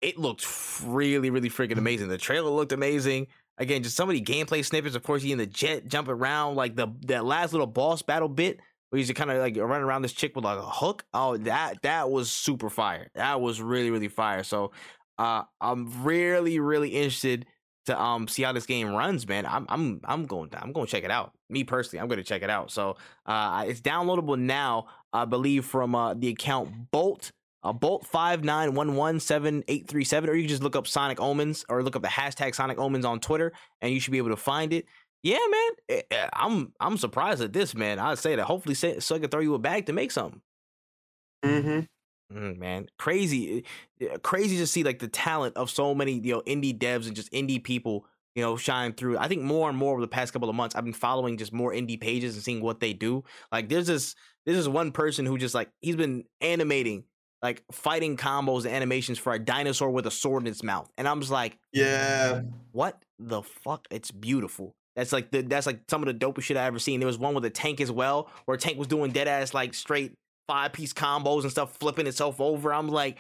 it 0.01 0.19
looked 0.19 0.47
really 0.85 1.31
really 1.31 1.51
freaking 1.51 1.79
amazing. 1.79 2.09
The 2.09 2.19
trailer 2.19 2.51
looked 2.51 2.73
amazing. 2.73 3.29
Again, 3.59 3.83
just 3.83 3.97
so 3.97 4.05
many 4.05 4.21
gameplay 4.21 4.65
snippets. 4.65 4.95
Of 4.95 5.03
course, 5.03 5.23
he 5.23 5.33
in 5.33 5.39
the 5.39 5.47
jet 5.47 5.89
jumping 5.89 6.15
around 6.15 6.57
like 6.57 6.77
the 6.77 6.89
that 7.07 7.25
last 7.25 7.53
little 7.53 7.67
boss 7.67 8.03
battle 8.03 8.29
bit 8.29 8.61
where 8.91 8.99
he's 8.99 9.11
kind 9.13 9.31
of 9.31 9.39
like 9.39 9.57
running 9.57 9.85
around 9.85 10.03
this 10.03 10.13
chick 10.13 10.37
with 10.37 10.45
like 10.45 10.59
a 10.59 10.63
hook. 10.63 11.05
Oh, 11.15 11.37
that 11.39 11.83
that 11.83 12.11
was 12.11 12.31
super 12.31 12.71
fire. 12.71 13.09
That 13.15 13.41
was 13.41 13.61
really 13.61 13.91
really 13.91 14.09
fire. 14.09 14.43
So, 14.43 14.73
uh, 15.19 15.45
I'm 15.61 16.05
really 16.05 16.61
really 16.61 16.91
interested 16.91 17.47
to 17.87 18.01
um 18.01 18.29
see 18.29 18.43
how 18.43 18.53
this 18.53 18.67
game 18.67 18.89
runs, 18.95 19.27
man. 19.27 19.47
I'm 19.47 19.67
I'm 19.69 20.01
I'm 20.05 20.27
going 20.27 20.51
I'm 20.55 20.73
going 20.73 20.87
to 20.87 20.91
check 20.91 21.05
it 21.05 21.11
out. 21.11 21.33
Me 21.49 21.65
personally, 21.65 22.01
I'm 22.01 22.09
going 22.09 22.19
to 22.19 22.25
check 22.25 22.43
it 22.43 22.51
out. 22.51 22.71
So, 22.71 22.97
uh, 23.25 23.65
it's 23.67 23.81
downloadable 23.81 24.39
now, 24.39 24.87
I 25.13 25.25
believe, 25.25 25.65
from 25.65 25.95
uh 25.95 26.15
the 26.15 26.29
account 26.29 26.91
Bolt. 26.91 27.33
Uh, 27.67 27.73
Bolt 27.73 28.07
five 28.07 28.45
nine 28.45 28.75
one 28.75 28.95
one 28.95 29.19
seven 29.19 29.65
eight 29.67 29.89
three 29.89 30.05
seven, 30.05 30.31
or 30.31 30.35
you 30.35 30.43
can 30.43 30.51
just 30.51 30.63
look 30.63 30.77
up 30.77 30.87
Sonic 30.87 31.21
Omens 31.21 31.65
or 31.69 31.83
look 31.83 31.97
up 31.97 32.03
the 32.03 32.09
hashtag 32.09 32.55
Sonic 32.55 32.79
Omens 32.79 33.05
on 33.05 33.19
Twitter, 33.19 33.53
and 33.81 33.93
you 33.93 33.99
should 33.99 34.13
be 34.13 34.19
able 34.19 34.31
to 34.31 34.37
find 34.37 34.73
it. 34.73 34.87
Yeah, 35.25 35.39
man, 35.51 35.71
eh, 35.89 36.03
eh, 36.13 36.29
I'm 36.33 36.73
I'm 36.79 36.97
surprised 36.97 37.43
at 37.43 37.53
this, 37.53 37.75
man. 37.75 37.99
I'd 37.99 38.19
say 38.19 38.37
that 38.37 38.45
hopefully 38.45 38.77
Se- 38.77 38.99
Sega 38.99 39.29
throw 39.29 39.41
you 39.41 39.55
a 39.55 39.59
bag 39.59 39.87
to 39.87 39.93
make 39.93 40.13
something. 40.13 40.41
Mm-hmm. 41.45 42.39
Mm, 42.39 42.59
man, 42.59 42.87
crazy, 43.01 43.65
uh, 44.01 44.19
crazy 44.19 44.59
to 44.59 44.67
see 44.69 44.85
like 44.85 45.01
the 45.01 45.09
talent 45.09 45.57
of 45.57 45.69
so 45.69 45.93
many 45.93 46.13
you 46.13 46.35
know 46.35 46.43
indie 46.43 46.77
devs 46.77 47.09
and 47.09 47.17
just 47.17 47.33
indie 47.33 47.63
people 47.63 48.07
you 48.37 48.43
know 48.43 48.57
shine 48.57 48.93
through. 48.93 49.19
I 49.19 49.27
think 49.27 49.43
more 49.43 49.69
and 49.69 49.77
more 49.77 49.91
over 49.91 50.01
the 50.01 50.07
past 50.07 50.33
couple 50.33 50.49
of 50.49 50.55
months, 50.55 50.77
I've 50.77 50.85
been 50.85 50.93
following 50.93 51.37
just 51.37 51.53
more 51.53 51.73
indie 51.73 52.01
pages 52.01 52.37
and 52.37 52.45
seeing 52.45 52.61
what 52.63 52.79
they 52.79 52.93
do. 52.93 53.25
Like 53.51 53.69
there's 53.69 53.89
this 53.89 54.15
there's 54.45 54.59
this 54.59 54.69
one 54.69 54.93
person 54.93 55.27
who 55.27 55.37
just 55.37 55.55
like 55.57 55.71
he's 55.81 55.97
been 55.97 56.23
animating 56.41 57.03
like 57.43 57.63
fighting 57.73 58.17
combos 58.17 58.65
and 58.65 58.75
animations 58.75 59.19
for 59.19 59.33
a 59.33 59.39
dinosaur 59.39 59.91
with 59.91 60.07
a 60.07 60.11
sword 60.11 60.43
in 60.43 60.47
its 60.49 60.63
mouth, 60.63 60.91
and 60.97 61.07
I'm 61.07 61.21
just 61.21 61.33
like, 61.33 61.59
Yeah. 61.73 62.43
what 62.73 63.01
the 63.19 63.43
fuck? 63.43 63.87
It's 63.91 64.11
beautiful. 64.11 64.75
That's 64.97 65.13
like 65.13 65.31
the 65.31 65.43
that's 65.43 65.67
like 65.67 65.81
some 65.89 66.03
of 66.03 66.07
the 66.07 66.15
dopest 66.15 66.43
shit 66.45 66.57
I 66.57 66.65
ever 66.65 66.79
seen. 66.79 67.01
There 67.01 67.07
was 67.07 67.19
one 67.19 67.35
with 67.35 67.45
a 67.45 67.51
tank 67.51 67.81
as 67.81 67.93
well, 67.93 68.31
where 68.47 68.55
a 68.55 68.59
tank 68.59 68.79
was 68.79 68.89
doing 68.89 69.11
dead 69.11 69.29
ass 69.29 69.53
like 69.53 69.75
straight 69.75 70.15
five 70.49 70.73
piece 70.73 70.93
combos 70.95 71.43
and 71.43 71.51
stuff, 71.51 71.77
flipping 71.79 72.07
itself 72.07 72.41
over. 72.41 72.73
I'm 72.73 72.89
like, 72.89 73.19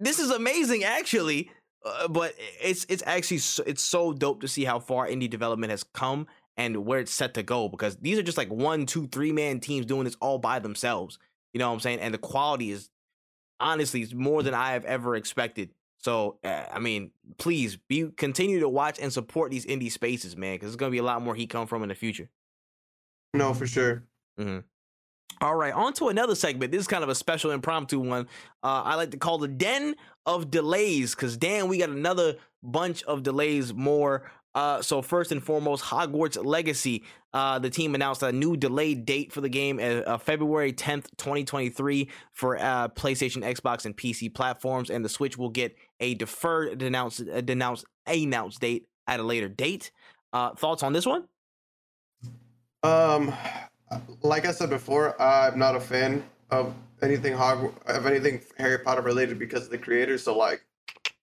this 0.00 0.18
is 0.18 0.30
amazing, 0.30 0.84
actually. 0.84 1.50
Uh, 1.84 2.08
but 2.08 2.34
it's 2.60 2.84
it's 2.88 3.02
actually 3.06 3.38
so, 3.38 3.62
it's 3.66 3.82
so 3.82 4.12
dope 4.12 4.42
to 4.42 4.48
see 4.48 4.64
how 4.64 4.78
far 4.78 5.08
indie 5.08 5.30
development 5.30 5.70
has 5.70 5.82
come 5.82 6.26
and 6.56 6.84
where 6.84 7.00
it's 7.00 7.12
set 7.12 7.34
to 7.34 7.42
go 7.42 7.68
because 7.68 7.96
these 7.96 8.18
are 8.18 8.22
just 8.22 8.38
like 8.38 8.50
one, 8.50 8.84
two, 8.86 9.06
three 9.08 9.32
man 9.32 9.60
teams 9.60 9.86
doing 9.86 10.04
this 10.04 10.16
all 10.20 10.38
by 10.38 10.58
themselves. 10.58 11.18
You 11.54 11.58
know 11.58 11.68
what 11.68 11.74
I'm 11.74 11.80
saying? 11.80 12.00
And 12.00 12.12
the 12.12 12.18
quality 12.18 12.70
is 12.70 12.88
honestly 13.62 14.02
it's 14.02 14.14
more 14.14 14.42
than 14.42 14.54
I 14.54 14.72
have 14.72 14.84
ever 14.84 15.16
expected. 15.16 15.70
So 15.98 16.38
uh, 16.44 16.64
I 16.72 16.78
mean, 16.78 17.12
please 17.38 17.76
be 17.76 18.08
continue 18.16 18.60
to 18.60 18.68
watch 18.68 18.98
and 19.00 19.12
support 19.12 19.50
these 19.50 19.66
indie 19.66 19.90
spaces, 19.90 20.36
man, 20.36 20.56
because 20.56 20.70
there's 20.70 20.76
gonna 20.76 20.90
be 20.90 20.98
a 20.98 21.02
lot 21.04 21.22
more 21.22 21.34
heat 21.34 21.50
come 21.50 21.66
from 21.66 21.82
in 21.82 21.88
the 21.88 21.94
future. 21.94 22.28
No, 23.34 23.54
for 23.54 23.66
sure. 23.66 24.04
All 25.40 25.56
right, 25.56 25.72
on 25.72 25.92
to 25.94 26.08
another 26.08 26.36
segment. 26.36 26.70
This 26.70 26.82
is 26.82 26.86
kind 26.86 27.02
of 27.02 27.08
a 27.08 27.14
special 27.14 27.50
impromptu 27.50 27.98
one. 27.98 28.28
Uh, 28.62 28.82
I 28.84 28.94
like 28.94 29.10
to 29.10 29.16
call 29.16 29.38
the 29.38 29.48
Den 29.48 29.96
of 30.24 30.50
Delays 30.50 31.14
because, 31.16 31.36
damn, 31.36 31.66
we 31.66 31.78
got 31.78 31.88
another 31.88 32.36
bunch 32.62 33.02
of 33.04 33.24
delays 33.24 33.74
more. 33.74 34.30
Uh, 34.54 34.82
so, 34.82 35.00
first 35.00 35.32
and 35.32 35.42
foremost, 35.42 35.82
Hogwarts 35.84 36.42
Legacy. 36.42 37.04
Uh, 37.32 37.58
the 37.58 37.70
team 37.70 37.94
announced 37.94 38.22
a 38.22 38.30
new 38.30 38.56
delayed 38.56 39.06
date 39.06 39.32
for 39.32 39.40
the 39.40 39.48
game, 39.48 39.78
uh, 39.78 40.02
uh, 40.06 40.18
February 40.18 40.72
10th, 40.72 41.06
2023, 41.16 42.10
for 42.32 42.58
uh, 42.58 42.88
PlayStation, 42.88 43.42
Xbox, 43.42 43.86
and 43.86 43.96
PC 43.96 44.32
platforms. 44.34 44.90
And 44.90 45.02
the 45.02 45.08
Switch 45.08 45.38
will 45.38 45.48
get 45.48 45.74
a 46.00 46.14
deferred 46.14 46.76
denounce, 46.78 47.20
uh, 47.20 47.40
denounce, 47.40 47.84
announce 48.06 48.58
date 48.58 48.86
at 49.06 49.20
a 49.20 49.22
later 49.22 49.48
date. 49.48 49.90
Uh, 50.34 50.50
thoughts 50.54 50.82
on 50.82 50.92
this 50.92 51.06
one? 51.06 51.24
Um, 52.82 53.32
like 54.22 54.44
I 54.46 54.52
said 54.52 54.68
before, 54.70 55.20
I'm 55.20 55.58
not 55.58 55.76
a 55.76 55.80
fan 55.80 56.22
of 56.50 56.74
anything 57.00 57.32
Hog 57.32 57.72
of 57.86 58.06
anything 58.06 58.40
Harry 58.58 58.78
Potter 58.78 59.02
related 59.02 59.38
because 59.38 59.64
of 59.64 59.70
the 59.70 59.78
creators. 59.78 60.22
So 60.22 60.36
like, 60.36 60.64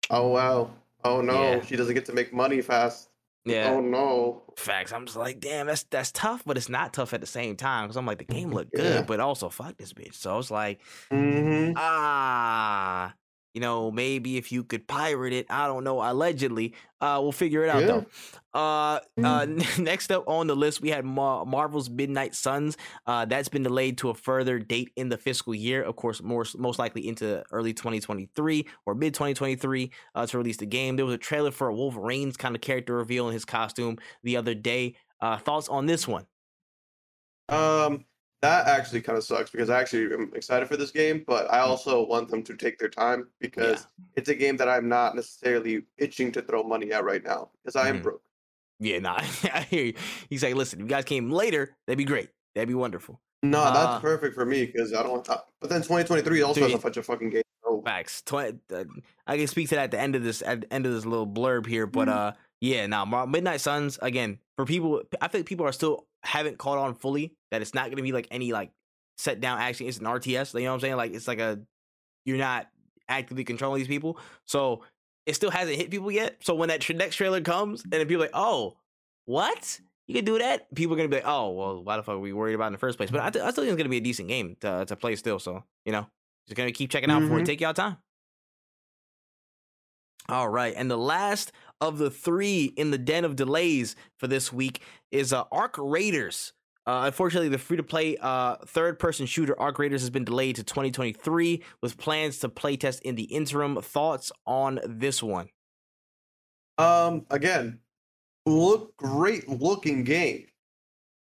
oh 0.09 0.27
wow, 0.29 0.71
oh 1.03 1.21
no, 1.21 1.33
Yeah. 1.33 1.61
she 1.65 1.75
doesn't 1.75 1.93
get 1.93 2.05
to 2.05 2.13
make 2.13 2.33
money 2.33 2.61
fast. 2.61 3.08
Oh 3.47 3.79
no. 3.81 4.43
Facts. 4.57 4.91
I'm 4.91 5.05
just 5.05 5.17
like, 5.17 5.39
damn, 5.39 5.67
that's 5.67 5.83
that's 5.83 6.11
tough, 6.11 6.43
but 6.45 6.57
it's 6.57 6.69
not 6.69 6.93
tough 6.93 7.13
at 7.13 7.21
the 7.21 7.27
same 7.27 7.55
time 7.55 7.85
because 7.85 7.95
I'm 7.97 8.05
like, 8.05 8.17
the 8.19 8.25
game 8.25 8.51
looked 8.51 8.73
good, 8.73 8.95
Yeah. 8.95 9.01
but 9.01 9.19
also 9.19 9.49
fuck 9.49 9.77
this 9.77 9.93
bitch. 9.93 10.15
So 10.15 10.37
it's 10.37 10.51
like, 10.51 10.81
Mm-hmm. 11.11 11.73
ah, 11.77 13.13
you 13.53 13.61
know, 13.61 13.89
maybe 13.91 14.37
if 14.37 14.51
you 14.51 14.63
could 14.63 14.87
pirate 14.87 15.33
it, 15.33 15.47
I 15.49 15.67
don't 15.67 15.83
know. 15.83 16.01
Allegedly, 16.01 16.75
uh, 17.01 17.19
we'll 17.21 17.31
figure 17.31 17.63
it 17.63 17.69
out 17.69 17.81
Yeah. 17.81 17.87
though. 17.87 18.05
Uh, 18.53 18.99
uh, 19.23 19.45
next 19.79 20.11
up 20.11 20.27
on 20.27 20.47
the 20.47 20.55
list, 20.55 20.81
we 20.81 20.89
had 20.89 21.05
Mar- 21.05 21.45
Marvel's 21.45 21.89
Midnight 21.89 22.35
Suns. 22.35 22.77
Uh, 23.05 23.25
that's 23.25 23.49
been 23.49 23.63
delayed 23.63 23.97
to 23.99 24.09
a 24.09 24.13
further 24.13 24.59
date 24.59 24.91
in 24.95 25.09
the 25.09 25.17
fiscal 25.17 25.55
year. 25.55 25.81
Of 25.81 25.95
course, 25.95 26.21
more 26.21 26.45
most 26.57 26.79
likely 26.79 27.07
into 27.07 27.43
early 27.51 27.73
2023 27.73 28.67
or 28.85 28.95
mid 28.95 29.13
2023 29.13 29.91
uh, 30.15 30.25
to 30.27 30.37
release 30.37 30.57
the 30.57 30.65
game. 30.65 30.95
There 30.95 31.05
was 31.05 31.15
a 31.15 31.19
trailer 31.19 31.51
for 31.51 31.67
a 31.69 31.73
Wolverine's 31.73 32.37
kind 32.37 32.55
of 32.55 32.61
character 32.61 32.95
reveal 32.95 33.27
in 33.27 33.33
his 33.33 33.45
costume 33.45 33.97
the 34.23 34.37
other 34.37 34.53
day. 34.53 34.95
Uh, 35.21 35.37
thoughts 35.37 35.67
on 35.69 35.85
this 35.85 36.07
one? 36.07 36.25
Um, 37.49 38.05
that 38.41 38.67
actually 38.67 39.01
kind 39.01 39.17
of 39.17 39.23
sucks 39.23 39.49
because 39.49 39.69
I 39.69 39.79
actually 39.81 40.13
am 40.13 40.31
excited 40.33 40.67
for 40.67 40.77
this 40.77 40.91
game, 40.91 41.23
but 41.27 41.51
I 41.51 41.59
also 41.59 42.05
want 42.05 42.29
them 42.29 42.41
to 42.43 42.55
take 42.55 42.77
their 42.79 42.89
time 42.89 43.27
because 43.39 43.85
it's 44.15 44.29
a 44.29 44.35
game 44.35 44.55
that 44.57 44.69
I'm 44.69 44.87
not 44.87 45.15
necessarily 45.15 45.83
itching 45.97 46.31
to 46.33 46.41
throw 46.41 46.63
money 46.63 46.91
at 46.93 47.03
right 47.03 47.23
now 47.23 47.49
because 47.63 47.75
I 47.75 47.89
am 47.89 47.99
Mhm. 47.99 48.03
broke. 48.03 48.21
Yeah, 48.79 48.99
nah, 48.99 49.17
I 49.53 49.67
hear 49.69 49.85
you. 49.85 49.93
He's 50.29 50.41
like, 50.43 50.55
listen, 50.55 50.79
if 50.79 50.83
you 50.83 50.89
guys 50.89 51.03
came 51.05 51.29
later, 51.29 51.75
that'd 51.85 51.97
be 51.97 52.05
great. 52.05 52.29
That'd 52.55 52.69
be 52.69 52.75
wonderful. 52.75 53.19
No, 53.43 53.59
Uh, 53.59 53.71
that's 53.73 54.01
perfect 54.01 54.35
for 54.35 54.45
me 54.45 54.65
because 54.65 54.93
I 54.93 55.03
don't. 55.03 55.27
Uh, 55.29 55.37
but 55.59 55.69
then 55.69 55.81
2023 55.81 56.41
also 56.41 56.61
has 56.61 56.73
a 56.73 56.77
bunch 56.77 56.97
of 56.97 57.05
fucking 57.05 57.29
games. 57.29 57.43
So 57.63 57.81
Facts. 57.85 58.23
Uh, 58.31 58.51
I 59.27 59.37
can 59.37 59.47
speak 59.47 59.69
to 59.69 59.75
that 59.75 59.85
at 59.85 59.91
the 59.91 59.99
end 59.99 60.15
of 60.15 60.23
this 60.23 60.41
at 60.41 60.61
the 60.61 60.73
end 60.73 60.85
of 60.85 60.93
this 60.93 61.05
little 61.05 61.27
blurb 61.27 61.65
here, 61.65 61.85
but 61.87 62.07
Mhm. 62.07 62.11
uh, 62.13 62.31
yeah, 62.61 62.87
now 62.87 63.05
nah, 63.05 63.25
Midnight 63.25 63.61
Suns 63.61 63.99
again 64.01 64.39
for 64.57 64.65
people. 64.65 65.03
I 65.21 65.27
think 65.29 65.45
people 65.45 65.65
are 65.65 65.71
still 65.71 66.07
haven't 66.23 66.57
caught 66.57 66.77
on 66.77 66.95
fully 66.95 67.33
that 67.51 67.61
it's 67.61 67.73
not 67.73 67.85
going 67.85 67.97
to 67.97 68.03
be 68.03 68.11
like 68.11 68.27
any 68.31 68.51
like 68.51 68.71
set 69.17 69.39
down 69.39 69.59
action. 69.59 69.87
It's 69.87 69.97
an 69.97 70.05
RTS. 70.05 70.53
You 70.53 70.61
know 70.61 70.71
what 70.71 70.75
I'm 70.75 70.79
saying? 70.81 70.95
Like 70.97 71.13
it's 71.13 71.27
like 71.27 71.39
a 71.39 71.59
you're 72.25 72.37
not 72.37 72.67
actively 73.07 73.43
controlling 73.43 73.79
these 73.79 73.87
people. 73.87 74.19
So 74.45 74.83
it 75.25 75.35
still 75.35 75.51
hasn't 75.51 75.77
hit 75.77 75.91
people 75.91 76.11
yet. 76.11 76.37
So 76.41 76.55
when 76.55 76.69
that 76.69 76.87
next 76.95 77.15
trailer 77.15 77.41
comes 77.41 77.83
and 77.83 77.91
people 77.91 78.15
are 78.15 78.19
like, 78.19 78.31
oh, 78.33 78.77
what? 79.25 79.79
You 80.07 80.15
can 80.15 80.25
do 80.25 80.39
that? 80.39 80.73
People 80.73 80.95
are 80.95 80.97
gonna 80.97 81.09
be 81.09 81.17
like, 81.17 81.27
oh, 81.27 81.51
well, 81.51 81.83
why 81.83 81.97
the 81.97 82.03
fuck 82.03 82.15
are 82.15 82.19
we 82.19 82.33
worried 82.33 82.55
about 82.55 82.67
in 82.67 82.73
the 82.73 82.79
first 82.79 82.97
place? 82.97 83.11
But 83.11 83.21
I, 83.21 83.29
th- 83.29 83.45
I 83.45 83.51
still 83.51 83.63
think 83.63 83.73
it's 83.73 83.77
gonna 83.77 83.89
be 83.89 83.97
a 83.97 84.01
decent 84.01 84.27
game 84.27 84.57
to, 84.61 84.85
to 84.85 84.95
play 84.95 85.15
still. 85.15 85.37
So 85.37 85.63
you 85.85 85.91
know, 85.91 86.07
just 86.47 86.57
gonna 86.57 86.71
keep 86.71 86.89
checking 86.89 87.11
out 87.11 87.19
mm-hmm. 87.19 87.27
for 87.27 87.35
it. 87.35 87.37
Mm-hmm. 87.37 87.45
Take 87.45 87.61
y'all 87.61 87.75
time. 87.75 87.97
All 90.27 90.49
right, 90.49 90.73
and 90.75 90.89
the 90.89 90.97
last 90.97 91.51
of 91.81 91.97
the 91.97 92.09
three 92.09 92.73
in 92.75 92.91
the 92.91 92.97
den 92.97 93.25
of 93.25 93.35
delays 93.35 93.95
for 94.17 94.27
this 94.27 94.51
week 94.51 94.81
is 95.11 95.33
uh, 95.33 95.43
Arc 95.51 95.75
Raiders. 95.77 96.53
Uh, 96.85 97.03
unfortunately, 97.05 97.49
the 97.49 97.57
free 97.57 97.77
to 97.77 97.83
play 97.83 98.17
uh, 98.19 98.55
third 98.65 98.97
person 98.97 99.25
shooter 99.25 99.59
Arc 99.59 99.77
Raiders 99.77 100.01
has 100.01 100.09
been 100.09 100.23
delayed 100.23 100.55
to 100.55 100.63
2023 100.63 101.63
with 101.81 101.97
plans 101.97 102.39
to 102.39 102.49
playtest 102.49 103.01
in 103.01 103.15
the 103.15 103.23
interim. 103.23 103.79
Thoughts 103.81 104.31
on 104.47 104.79
this 104.85 105.21
one? 105.21 105.49
Um, 106.79 107.25
again, 107.29 107.79
look 108.45 108.95
great 108.97 109.47
looking 109.47 110.03
game. 110.03 110.47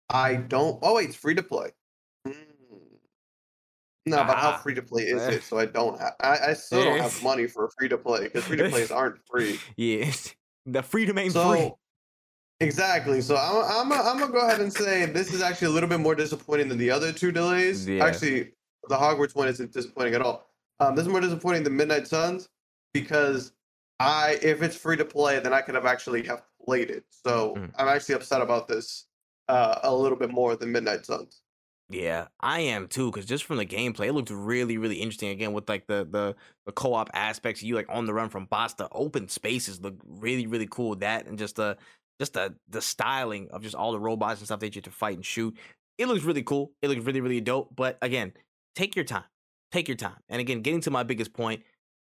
I 0.09 0.35
don't. 0.35 0.79
Oh 0.81 0.95
wait, 0.95 1.09
it's 1.09 1.17
free 1.17 1.35
to 1.35 1.43
play. 1.43 1.69
Mm. 2.27 2.33
No, 4.07 4.17
ah. 4.17 4.27
but 4.27 4.37
how 4.37 4.57
free 4.57 4.73
to 4.73 4.81
play 4.81 5.03
is 5.03 5.21
it? 5.27 5.43
So 5.43 5.59
I 5.59 5.65
don't 5.65 5.99
have. 5.99 6.13
I, 6.21 6.37
I 6.49 6.53
still 6.53 6.83
don't 6.83 6.99
have 6.99 7.23
money 7.23 7.47
for 7.47 7.69
free 7.77 7.89
to 7.89 7.97
play 7.97 8.23
because 8.23 8.45
free 8.45 8.57
to 8.57 8.69
plays 8.69 8.91
aren't 8.91 9.19
free. 9.27 9.59
The 10.65 10.83
freedom 10.83 11.17
ain't 11.17 11.33
so, 11.33 11.51
free. 11.51 11.71
Exactly. 12.59 13.21
So 13.21 13.35
I'm 13.35 13.91
I'm 13.91 13.91
I'm 13.91 14.19
gonna 14.19 14.31
go 14.31 14.45
ahead 14.45 14.61
and 14.61 14.71
say 14.71 15.05
this 15.05 15.33
is 15.33 15.41
actually 15.41 15.67
a 15.67 15.71
little 15.71 15.89
bit 15.89 15.99
more 15.99 16.15
disappointing 16.15 16.69
than 16.69 16.77
the 16.77 16.91
other 16.91 17.11
two 17.11 17.31
delays. 17.31 17.87
Yeah. 17.87 18.05
Actually, 18.05 18.51
the 18.87 18.95
Hogwarts 18.95 19.35
one 19.35 19.47
isn't 19.47 19.73
disappointing 19.73 20.13
at 20.13 20.21
all. 20.21 20.47
Um, 20.79 20.95
this 20.95 21.05
is 21.05 21.11
more 21.11 21.21
disappointing 21.21 21.63
than 21.63 21.75
Midnight 21.75 22.07
Suns 22.07 22.49
because 22.93 23.53
I 23.99 24.39
if 24.41 24.61
it's 24.61 24.75
free 24.75 24.97
to 24.97 25.05
play, 25.05 25.39
then 25.39 25.53
I 25.53 25.61
could 25.61 25.75
have 25.75 25.85
actually 25.85 26.23
have 26.27 26.43
played 26.63 26.89
it. 26.91 27.03
So 27.09 27.55
mm. 27.55 27.71
I'm 27.77 27.87
actually 27.87 28.15
upset 28.15 28.41
about 28.41 28.67
this 28.67 29.07
uh, 29.47 29.79
a 29.83 29.93
little 29.93 30.17
bit 30.17 30.31
more 30.31 30.55
than 30.55 30.71
Midnight 30.71 31.05
Suns. 31.05 31.40
Yeah, 31.91 32.27
I 32.39 32.61
am 32.61 32.87
too. 32.87 33.11
Because 33.11 33.25
just 33.25 33.43
from 33.43 33.57
the 33.57 33.65
gameplay, 33.65 34.07
it 34.07 34.13
looked 34.13 34.29
really, 34.29 34.77
really 34.77 34.95
interesting. 34.95 35.29
Again, 35.29 35.51
with 35.51 35.67
like 35.67 35.87
the 35.87 36.07
the 36.09 36.35
the 36.65 36.71
co 36.71 36.93
op 36.93 37.09
aspects, 37.13 37.61
you 37.61 37.75
like 37.75 37.87
on 37.89 38.05
the 38.05 38.13
run 38.13 38.29
from 38.29 38.45
boss 38.45 38.73
to 38.75 38.87
open 38.91 39.27
spaces 39.27 39.81
look 39.81 39.95
really, 40.05 40.47
really 40.47 40.67
cool. 40.69 40.95
That 40.95 41.27
and 41.27 41.37
just 41.37 41.57
the 41.57 41.77
just 42.19 42.33
the 42.33 42.55
the 42.69 42.81
styling 42.81 43.49
of 43.51 43.61
just 43.61 43.75
all 43.75 43.91
the 43.91 43.99
robots 43.99 44.39
and 44.39 44.47
stuff 44.47 44.61
that 44.61 44.73
you 44.73 44.79
have 44.79 44.85
to 44.85 44.91
fight 44.91 45.15
and 45.15 45.25
shoot. 45.25 45.57
It 45.97 46.07
looks 46.07 46.23
really 46.23 46.43
cool. 46.43 46.71
It 46.81 46.87
looks 46.87 47.03
really, 47.03 47.21
really 47.21 47.41
dope. 47.41 47.75
But 47.75 47.97
again, 48.01 48.33
take 48.75 48.95
your 48.95 49.05
time. 49.05 49.25
Take 49.71 49.87
your 49.87 49.97
time. 49.97 50.17
And 50.29 50.39
again, 50.39 50.61
getting 50.61 50.81
to 50.81 50.91
my 50.91 51.03
biggest 51.03 51.33
point, 51.33 51.63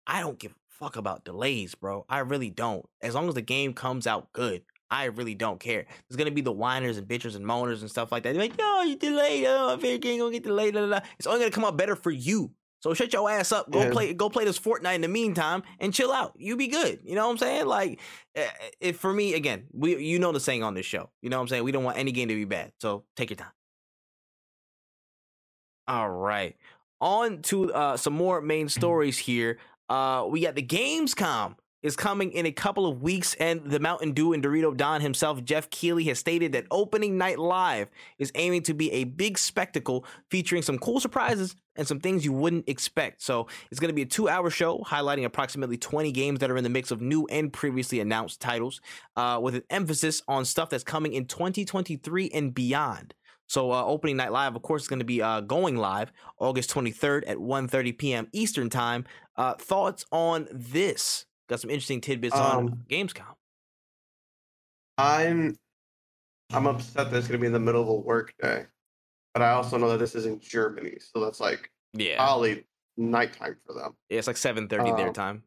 I 0.06 0.20
don't 0.20 0.38
give 0.38 0.52
a 0.52 0.54
fuck 0.68 0.96
about 0.96 1.24
delays, 1.24 1.74
bro. 1.74 2.04
I 2.08 2.18
really 2.18 2.50
don't. 2.50 2.84
As 3.00 3.14
long 3.14 3.28
as 3.28 3.34
the 3.34 3.42
game 3.42 3.72
comes 3.74 4.06
out 4.06 4.32
good, 4.32 4.62
I 4.92 5.04
really 5.06 5.34
don't 5.34 5.58
care. 5.58 5.86
There's 6.08 6.18
gonna 6.18 6.30
be 6.30 6.42
the 6.42 6.52
whiners 6.52 6.98
and 6.98 7.08
bitches 7.08 7.34
and 7.34 7.46
moaners 7.46 7.80
and 7.80 7.90
stuff 7.90 8.12
like 8.12 8.24
that. 8.24 8.34
They're 8.34 8.42
like, 8.42 8.60
yo, 8.60 8.82
you 8.82 8.96
delayed. 8.96 9.46
Oh, 9.48 9.74
game 9.78 10.18
gonna 10.18 10.30
get 10.30 10.44
delayed. 10.44 10.74
Blah, 10.74 10.86
blah, 10.86 11.00
blah. 11.00 11.08
It's 11.18 11.26
only 11.26 11.40
gonna 11.40 11.50
come 11.50 11.64
out 11.64 11.78
better 11.78 11.96
for 11.96 12.10
you. 12.10 12.50
So 12.80 12.92
shut 12.92 13.10
your 13.10 13.30
ass 13.30 13.52
up. 13.52 13.70
Go 13.70 13.84
yeah. 13.84 13.90
play. 13.90 14.12
Go 14.12 14.28
play 14.28 14.44
this 14.44 14.58
Fortnite 14.58 14.96
in 14.96 15.00
the 15.00 15.08
meantime 15.08 15.62
and 15.80 15.94
chill 15.94 16.12
out. 16.12 16.34
You 16.36 16.58
be 16.58 16.68
good. 16.68 17.00
You 17.04 17.14
know 17.14 17.24
what 17.24 17.32
I'm 17.32 17.38
saying? 17.38 17.66
Like, 17.66 18.00
eh, 18.34 18.42
eh, 18.42 18.70
if 18.80 18.98
for 18.98 19.14
me 19.14 19.32
again, 19.32 19.64
we 19.72 19.96
you 19.96 20.18
know 20.18 20.30
the 20.30 20.40
saying 20.40 20.62
on 20.62 20.74
this 20.74 20.84
show. 20.84 21.08
You 21.22 21.30
know 21.30 21.38
what 21.38 21.42
I'm 21.42 21.48
saying? 21.48 21.64
We 21.64 21.72
don't 21.72 21.84
want 21.84 21.96
any 21.96 22.12
game 22.12 22.28
to 22.28 22.34
be 22.34 22.44
bad. 22.44 22.72
So 22.78 23.04
take 23.16 23.30
your 23.30 23.38
time. 23.38 23.52
All 25.88 26.10
right. 26.10 26.54
On 27.00 27.40
to 27.42 27.72
uh, 27.72 27.96
some 27.96 28.12
more 28.12 28.42
main 28.42 28.68
stories 28.68 29.16
here. 29.16 29.58
Uh, 29.88 30.26
we 30.28 30.42
got 30.42 30.54
the 30.54 30.62
Gamescom 30.62 31.56
is 31.82 31.96
coming 31.96 32.32
in 32.32 32.46
a 32.46 32.52
couple 32.52 32.86
of 32.86 33.02
weeks, 33.02 33.34
and 33.34 33.64
the 33.64 33.80
Mountain 33.80 34.12
Dew 34.12 34.32
and 34.32 34.42
Dorito 34.42 34.76
Don 34.76 35.00
himself, 35.00 35.42
Geoff 35.44 35.70
Keighley, 35.70 36.04
has 36.04 36.18
stated 36.18 36.52
that 36.52 36.66
opening 36.70 37.18
night 37.18 37.38
live 37.38 37.88
is 38.18 38.30
aiming 38.34 38.62
to 38.62 38.74
be 38.74 38.90
a 38.92 39.04
big 39.04 39.38
spectacle 39.38 40.04
featuring 40.30 40.62
some 40.62 40.78
cool 40.78 41.00
surprises 41.00 41.56
and 41.76 41.86
some 41.86 42.00
things 42.00 42.24
you 42.24 42.32
wouldn't 42.32 42.68
expect. 42.68 43.22
So 43.22 43.46
it's 43.70 43.80
going 43.80 43.88
to 43.88 43.94
be 43.94 44.02
a 44.02 44.06
two 44.06 44.28
hour 44.28 44.50
show 44.50 44.78
highlighting 44.78 45.24
approximately 45.24 45.76
20 45.76 46.12
games 46.12 46.40
that 46.40 46.50
are 46.50 46.56
in 46.56 46.64
the 46.64 46.70
mix 46.70 46.90
of 46.90 47.00
new 47.00 47.26
and 47.26 47.52
previously 47.52 48.00
announced 48.00 48.40
titles, 48.40 48.80
uh, 49.16 49.38
with 49.42 49.54
an 49.54 49.64
emphasis 49.70 50.22
on 50.28 50.44
stuff 50.44 50.70
that's 50.70 50.84
coming 50.84 51.14
in 51.14 51.26
2023 51.26 52.30
and 52.32 52.54
beyond. 52.54 53.14
So 53.48 53.70
uh, 53.70 53.84
opening 53.84 54.16
night 54.16 54.32
live, 54.32 54.56
of 54.56 54.62
course, 54.62 54.82
is 54.82 54.88
going 54.88 55.00
to 55.00 55.04
be 55.04 55.20
uh, 55.20 55.40
going 55.40 55.76
live 55.76 56.10
August 56.38 56.70
23rd 56.70 57.24
at 57.26 57.36
1.30 57.36 57.98
p.m. 57.98 58.28
Eastern 58.32 58.70
time. 58.70 59.04
Uh, 59.36 59.54
thoughts 59.54 60.06
on 60.10 60.48
this? 60.50 61.26
Got 61.52 61.60
some 61.60 61.70
interesting 61.70 62.00
tidbits 62.00 62.34
um, 62.34 62.40
on 62.40 62.68
Gamescom. 62.88 63.34
I'm 64.96 65.56
I'm 66.52 66.66
upset 66.66 67.10
that 67.10 67.16
it's 67.16 67.28
gonna 67.28 67.38
be 67.38 67.46
in 67.46 67.52
the 67.52 67.60
middle 67.60 67.82
of 67.82 67.88
a 67.88 67.94
work 67.94 68.34
day, 68.40 68.64
but 69.34 69.42
I 69.42 69.50
also 69.50 69.76
know 69.76 69.90
that 69.90 69.98
this 69.98 70.14
is 70.14 70.26
in 70.26 70.40
Germany, 70.40 70.96
so 70.98 71.22
that's 71.22 71.40
like 71.40 71.70
yeah, 71.92 72.16
probably 72.16 72.64
nighttime 72.96 73.56
for 73.66 73.74
them. 73.74 73.94
Yeah, 74.08 74.18
it's 74.18 74.26
like 74.26 74.38
seven 74.38 74.66
thirty 74.66 74.90
um, 74.90 74.96
their 74.96 75.12
time. 75.12 75.42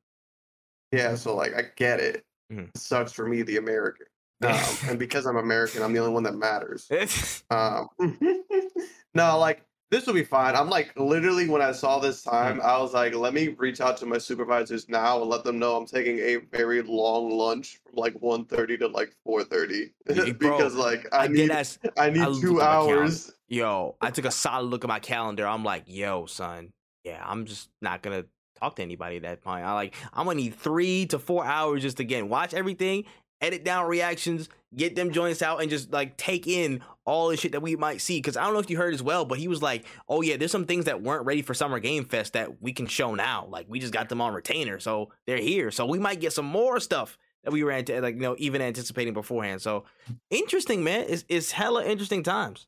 Yeah, 0.91 1.15
so 1.15 1.35
like 1.35 1.55
I 1.55 1.63
get 1.75 1.99
it. 1.99 2.23
Mm-hmm. 2.51 2.65
It 2.65 2.77
sucks 2.77 3.11
for 3.11 3.27
me, 3.27 3.41
the 3.41 3.57
American, 3.57 4.05
um, 4.43 4.59
and 4.87 4.99
because 4.99 5.25
I'm 5.25 5.37
American, 5.37 5.81
I'm 5.81 5.93
the 5.93 5.99
only 5.99 6.13
one 6.13 6.23
that 6.23 6.35
matters. 6.35 6.87
um, 7.49 7.87
no, 9.15 9.39
like 9.39 9.63
this 9.95 10.05
will 10.05 10.13
be 10.13 10.25
fine. 10.25 10.55
I'm 10.55 10.69
like 10.69 10.91
literally 10.99 11.47
when 11.47 11.61
I 11.61 11.71
saw 11.71 11.99
this 11.99 12.21
time, 12.21 12.59
I 12.61 12.77
was 12.77 12.93
like, 12.93 13.15
let 13.15 13.33
me 13.33 13.49
reach 13.57 13.79
out 13.79 13.95
to 13.97 14.05
my 14.05 14.17
supervisors 14.17 14.89
now 14.89 15.21
and 15.21 15.29
let 15.29 15.45
them 15.45 15.57
know 15.57 15.77
I'm 15.77 15.85
taking 15.85 16.19
a 16.19 16.35
very 16.51 16.81
long 16.81 17.31
lunch 17.31 17.79
from 17.83 17.95
like 17.95 18.13
1.30 18.15 18.79
to 18.79 18.87
like 18.89 19.15
4.30 19.25 19.91
because 20.37 20.75
like 20.75 21.07
I, 21.13 21.25
I 21.25 21.27
need 21.27 21.49
ask, 21.49 21.79
I 21.97 22.09
need 22.09 22.23
I 22.23 22.41
two 22.41 22.61
hours. 22.61 23.31
Yo, 23.47 23.95
I 24.01 24.11
took 24.11 24.25
a 24.25 24.31
solid 24.31 24.65
look 24.65 24.83
at 24.83 24.89
my 24.89 24.99
calendar. 24.99 25.47
I'm 25.47 25.63
like, 25.63 25.83
yo, 25.87 26.25
son, 26.25 26.73
yeah, 27.05 27.23
I'm 27.25 27.45
just 27.45 27.69
not 27.81 28.01
gonna 28.01 28.25
talk 28.59 28.75
to 28.75 28.81
anybody 28.81 29.15
at 29.17 29.21
that 29.21 29.41
point. 29.41 29.65
I 29.65 29.73
like 29.73 29.95
I'm 30.11 30.25
gonna 30.25 30.37
need 30.37 30.55
three 30.55 31.05
to 31.07 31.19
four 31.19 31.45
hours 31.45 31.83
just 31.83 31.97
to 31.97 32.03
again 32.03 32.27
watch 32.27 32.53
everything 32.53 33.05
edit 33.41 33.63
down 33.63 33.87
reactions, 33.87 34.49
get 34.75 34.95
them 34.95 35.11
joints 35.11 35.41
out, 35.41 35.61
and 35.61 35.69
just 35.69 35.91
like 35.91 36.17
take 36.17 36.47
in 36.47 36.81
all 37.05 37.29
the 37.29 37.37
shit 37.37 37.51
that 37.51 37.61
we 37.61 37.75
might 37.75 38.01
see. 38.01 38.17
Because 38.17 38.37
I 38.37 38.43
don't 38.43 38.53
know 38.53 38.59
if 38.59 38.69
you 38.69 38.77
heard 38.77 38.93
as 38.93 39.03
well, 39.03 39.25
but 39.25 39.37
he 39.37 39.47
was 39.47 39.61
like, 39.61 39.85
"Oh 40.07 40.21
yeah, 40.21 40.37
there's 40.37 40.51
some 40.51 40.65
things 40.65 40.85
that 40.85 41.01
weren't 41.01 41.25
ready 41.25 41.41
for 41.41 41.53
Summer 41.53 41.79
Game 41.79 42.05
Fest 42.05 42.33
that 42.33 42.61
we 42.61 42.73
can 42.73 42.87
show 42.87 43.15
now. 43.15 43.47
Like 43.49 43.67
we 43.69 43.79
just 43.79 43.93
got 43.93 44.09
them 44.09 44.21
on 44.21 44.33
retainer, 44.33 44.79
so 44.79 45.11
they're 45.27 45.37
here. 45.37 45.71
So 45.71 45.85
we 45.85 45.99
might 45.99 46.19
get 46.19 46.33
some 46.33 46.45
more 46.45 46.79
stuff." 46.79 47.17
That 47.43 47.51
we 47.51 47.63
were 47.63 47.71
like, 47.71 47.89
you 47.89 48.13
know, 48.21 48.35
even 48.39 48.59
anticipating 48.59 49.13
beforehand. 49.13 49.61
So 49.61 49.85
interesting, 50.31 50.83
man. 50.83 51.05
It's 51.07 51.25
it's 51.29 51.51
hella 51.51 51.85
interesting 51.85 52.23
times. 52.23 52.65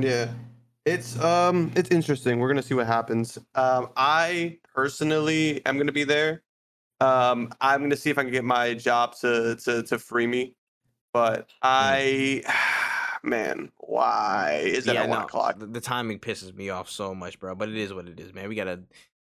Yeah, 0.00 0.28
it's 0.86 1.18
um, 1.20 1.72
it's 1.74 1.90
interesting. 1.90 2.38
We're 2.38 2.48
gonna 2.48 2.62
see 2.62 2.74
what 2.74 2.86
happens. 2.86 3.38
Um, 3.54 3.88
I 3.96 4.58
personally 4.74 5.60
am 5.66 5.76
gonna 5.76 5.92
be 5.92 6.04
there. 6.04 6.42
Um, 7.00 7.52
I'm 7.60 7.82
gonna 7.82 7.96
see 7.96 8.10
if 8.10 8.18
I 8.18 8.22
can 8.22 8.32
get 8.32 8.44
my 8.44 8.74
job 8.74 9.14
to 9.20 9.56
to 9.56 9.82
to 9.82 9.98
free 9.98 10.26
me, 10.26 10.54
but. 11.12 11.48
I, 11.62 12.42
man, 13.22 13.70
why 13.78 14.60
is 14.64 14.84
that 14.86 14.94
yeah, 14.94 15.02
at 15.02 15.08
one 15.08 15.18
no, 15.18 15.24
o'clock? 15.24 15.58
The, 15.58 15.66
the, 15.66 15.80
timing 15.80 16.18
pisses 16.18 16.54
me 16.54 16.70
off 16.70 16.88
so 16.88 17.14
much, 17.14 17.38
bro. 17.38 17.54
But 17.54 17.68
it 17.68 17.76
is 17.76 17.92
what 17.92 18.08
it 18.08 18.18
is, 18.18 18.32
man. 18.32 18.48
We 18.48 18.54
gotta 18.54 18.80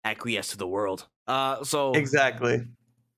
acquiesce 0.04 0.48
to 0.48 0.58
the 0.58 0.66
world. 0.66 1.06
Uh, 1.26 1.64
so 1.64 1.92
exactly. 1.92 2.64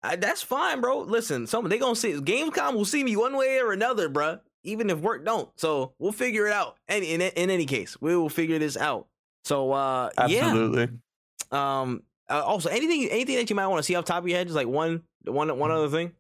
I, 0.03 0.17
that's 0.17 0.43
fine, 0.43 0.81
bro. 0.81 1.01
Listen, 1.01 1.47
some 1.47 1.69
they 1.69 1.79
gonna 1.79 1.97
see 1.97 2.13
Gamescom 2.15 2.75
will 2.75 2.85
see 2.85 3.05
me 3.05 3.17
one 3.17 3.37
way 3.37 3.59
or 3.59 3.73
another, 3.73 4.09
bro. 4.09 4.39
Even 4.65 4.91
if 4.91 4.99
work 4.99 5.25
don't, 5.25 5.49
so 5.57 5.93
we'll 5.99 6.13
figure 6.13 6.47
it 6.47 6.53
out. 6.53 6.77
And 6.89 7.05
in, 7.05 7.21
in, 7.21 7.33
in 7.37 7.51
any 7.51 7.65
case, 7.65 7.97
we 8.01 8.17
will 8.17 8.29
figure 8.29 8.59
this 8.59 8.77
out. 8.77 9.07
So 9.45 9.73
uh, 9.73 10.11
absolutely. 10.19 10.89
Yeah. 11.53 11.81
Um, 11.81 12.03
uh, 12.31 12.43
also, 12.43 12.69
anything 12.69 13.09
anything 13.11 13.37
that 13.37 13.49
you 13.49 13.57
might 13.57 13.67
want 13.67 13.79
to 13.79 13.83
see 13.83 13.95
off 13.95 14.05
top 14.05 14.23
of 14.23 14.29
your 14.29 14.37
head, 14.37 14.47
just 14.47 14.57
like 14.57 14.67
one 14.67 15.03
one 15.25 15.57
one 15.59 15.71
other 15.71 15.89
thing. 15.89 16.13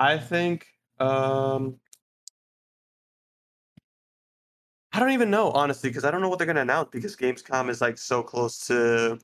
I 0.00 0.18
think 0.18 0.66
um 0.98 1.76
I 4.92 4.98
don't 4.98 5.12
even 5.12 5.30
know 5.30 5.50
honestly 5.52 5.90
because 5.90 6.04
I 6.04 6.10
don't 6.10 6.20
know 6.22 6.28
what 6.28 6.38
they're 6.38 6.46
gonna 6.46 6.62
announce 6.62 6.88
because 6.90 7.14
Gamescom 7.16 7.70
is 7.70 7.80
like 7.80 7.98
so 7.98 8.22
close 8.22 8.66
to 8.66 9.18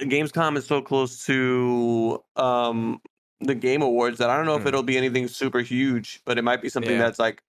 Gamescom 0.00 0.56
is 0.56 0.66
so 0.66 0.82
close 0.82 1.24
to 1.26 2.22
um 2.34 3.00
the 3.40 3.54
Game 3.54 3.82
Awards 3.82 4.18
that 4.18 4.30
I 4.30 4.36
don't 4.36 4.46
know 4.46 4.56
if 4.56 4.62
hmm. 4.62 4.68
it'll 4.68 4.82
be 4.82 4.96
anything 4.96 5.28
super 5.28 5.60
huge, 5.60 6.22
but 6.24 6.38
it 6.38 6.42
might 6.42 6.60
be 6.60 6.68
something 6.68 6.92
yeah. 6.92 6.98
that's 6.98 7.18
like 7.18 7.42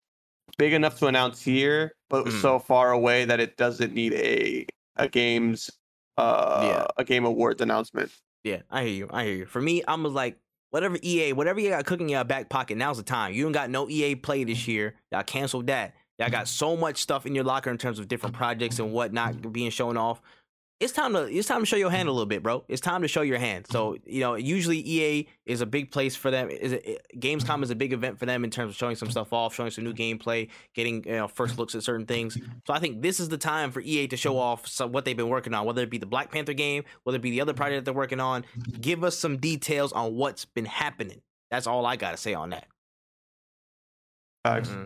big 0.58 0.74
enough 0.74 0.98
to 1.00 1.08
announce 1.08 1.42
here, 1.42 1.94
but 2.10 2.26
mm. 2.26 2.42
so 2.42 2.60
far 2.60 2.92
away 2.92 3.26
that 3.26 3.40
it 3.40 3.58
doesn't 3.58 3.94
need 3.94 4.14
a 4.14 4.66
a 4.96 5.08
game's 5.08 5.70
uh 6.18 6.62
yeah. 6.64 6.88
a 6.98 7.04
game 7.04 7.26
awards 7.26 7.62
announcement. 7.62 8.12
Yeah, 8.44 8.62
I 8.70 8.84
hear 8.84 8.94
you. 8.94 9.10
I 9.12 9.26
hear 9.26 9.36
you. 9.36 9.46
For 9.46 9.62
me, 9.62 9.84
I'm 9.88 10.04
like 10.04 10.38
whatever 10.70 10.98
EA, 11.02 11.34
whatever 11.34 11.60
you 11.60 11.70
got 11.70 11.86
cooking 11.86 12.08
in 12.08 12.14
your 12.14 12.24
back 12.24 12.50
pocket, 12.50 12.78
now's 12.78 12.98
the 12.98 13.04
time. 13.04 13.34
You 13.34 13.44
don't 13.44 13.52
got 13.52 13.70
no 13.70 13.90
EA 13.90 14.16
play 14.16 14.44
this 14.44 14.68
year. 14.68 14.96
Y'all 15.12 15.24
canceled 15.24 15.68
that. 15.68 15.94
Y'all 16.20 16.30
got 16.30 16.48
so 16.48 16.76
much 16.76 16.98
stuff 16.98 17.26
in 17.28 17.36
your 17.36 17.44
locker 17.44 17.70
in 17.70 17.78
terms 17.78 18.00
of 18.00 18.08
different 18.08 18.36
projects 18.36 18.80
and 18.80 18.92
whatnot 18.92 19.54
being 19.54 19.70
shown 19.70 19.98
off 19.98 20.22
it's 20.80 20.94
time 20.94 21.14
to 21.14 21.24
it's 21.24 21.48
time 21.48 21.62
to 21.62 21.66
show 21.66 21.76
your 21.76 21.90
hand 21.90 22.08
a 22.08 22.12
little 22.12 22.28
bit, 22.28 22.44
bro. 22.44 22.64
It's 22.68 22.82
time 22.82 23.02
to 23.02 23.08
show 23.08 23.22
your 23.22 23.40
hand. 23.40 23.66
So 23.68 23.98
you 24.06 24.20
know, 24.20 24.36
usually 24.36 24.78
EA 24.78 25.28
is 25.46 25.62
a 25.62 25.66
big 25.66 25.92
place 25.92 26.16
for 26.16 26.30
them. 26.30 26.50
Is 26.50 26.74
Gamescom 27.16 27.64
is 27.64 27.72
a 27.72 27.76
big 27.76 27.94
event 27.94 28.20
for 28.20 28.28
them 28.28 28.44
in 28.44 28.52
terms 28.52 28.72
of 28.72 28.76
showing 28.78 28.96
some 28.96 29.10
stuff 29.10 29.34
off, 29.34 29.56
showing 29.56 29.72
some 29.72 29.84
new 29.84 29.94
gameplay, 29.94 30.50
getting 30.76 31.04
you 31.06 31.14
know 31.14 31.28
first 31.28 31.58
looks 31.58 31.74
at 31.74 31.82
certain 31.82 32.06
things. 32.06 32.38
So 32.68 32.74
I 32.74 32.80
think 32.80 33.02
this 33.02 33.20
is 33.20 33.30
the 33.30 33.40
time 33.40 33.72
for 33.72 33.80
EA 33.80 34.08
to 34.10 34.18
show 34.18 34.38
off 34.38 34.68
some, 34.68 34.92
what 34.92 35.04
they've 35.06 35.18
been 35.18 35.30
working 35.30 35.54
on, 35.56 35.66
whether 35.66 35.82
it 35.82 35.90
be 35.90 35.98
the 35.98 36.06
Black 36.06 36.32
Panther 36.32 36.54
game, 36.54 36.84
whether 37.04 37.16
it 37.16 37.24
be 37.24 37.32
the 37.32 37.42
other 37.42 37.54
project 37.54 37.78
that 37.78 37.92
they're 37.92 37.98
working 37.98 38.20
on. 38.20 38.46
Give 38.80 39.04
us 39.04 39.18
some 39.18 39.38
details 39.38 39.92
on 39.94 40.16
what's 40.16 40.46
been 40.46 40.66
happening. 40.66 41.22
That's 41.50 41.66
all 41.66 41.88
I 41.88 41.96
gotta 41.96 42.18
say 42.18 42.36
on 42.36 42.52
that. 42.52 42.68
Mm-hmm. 44.46 44.84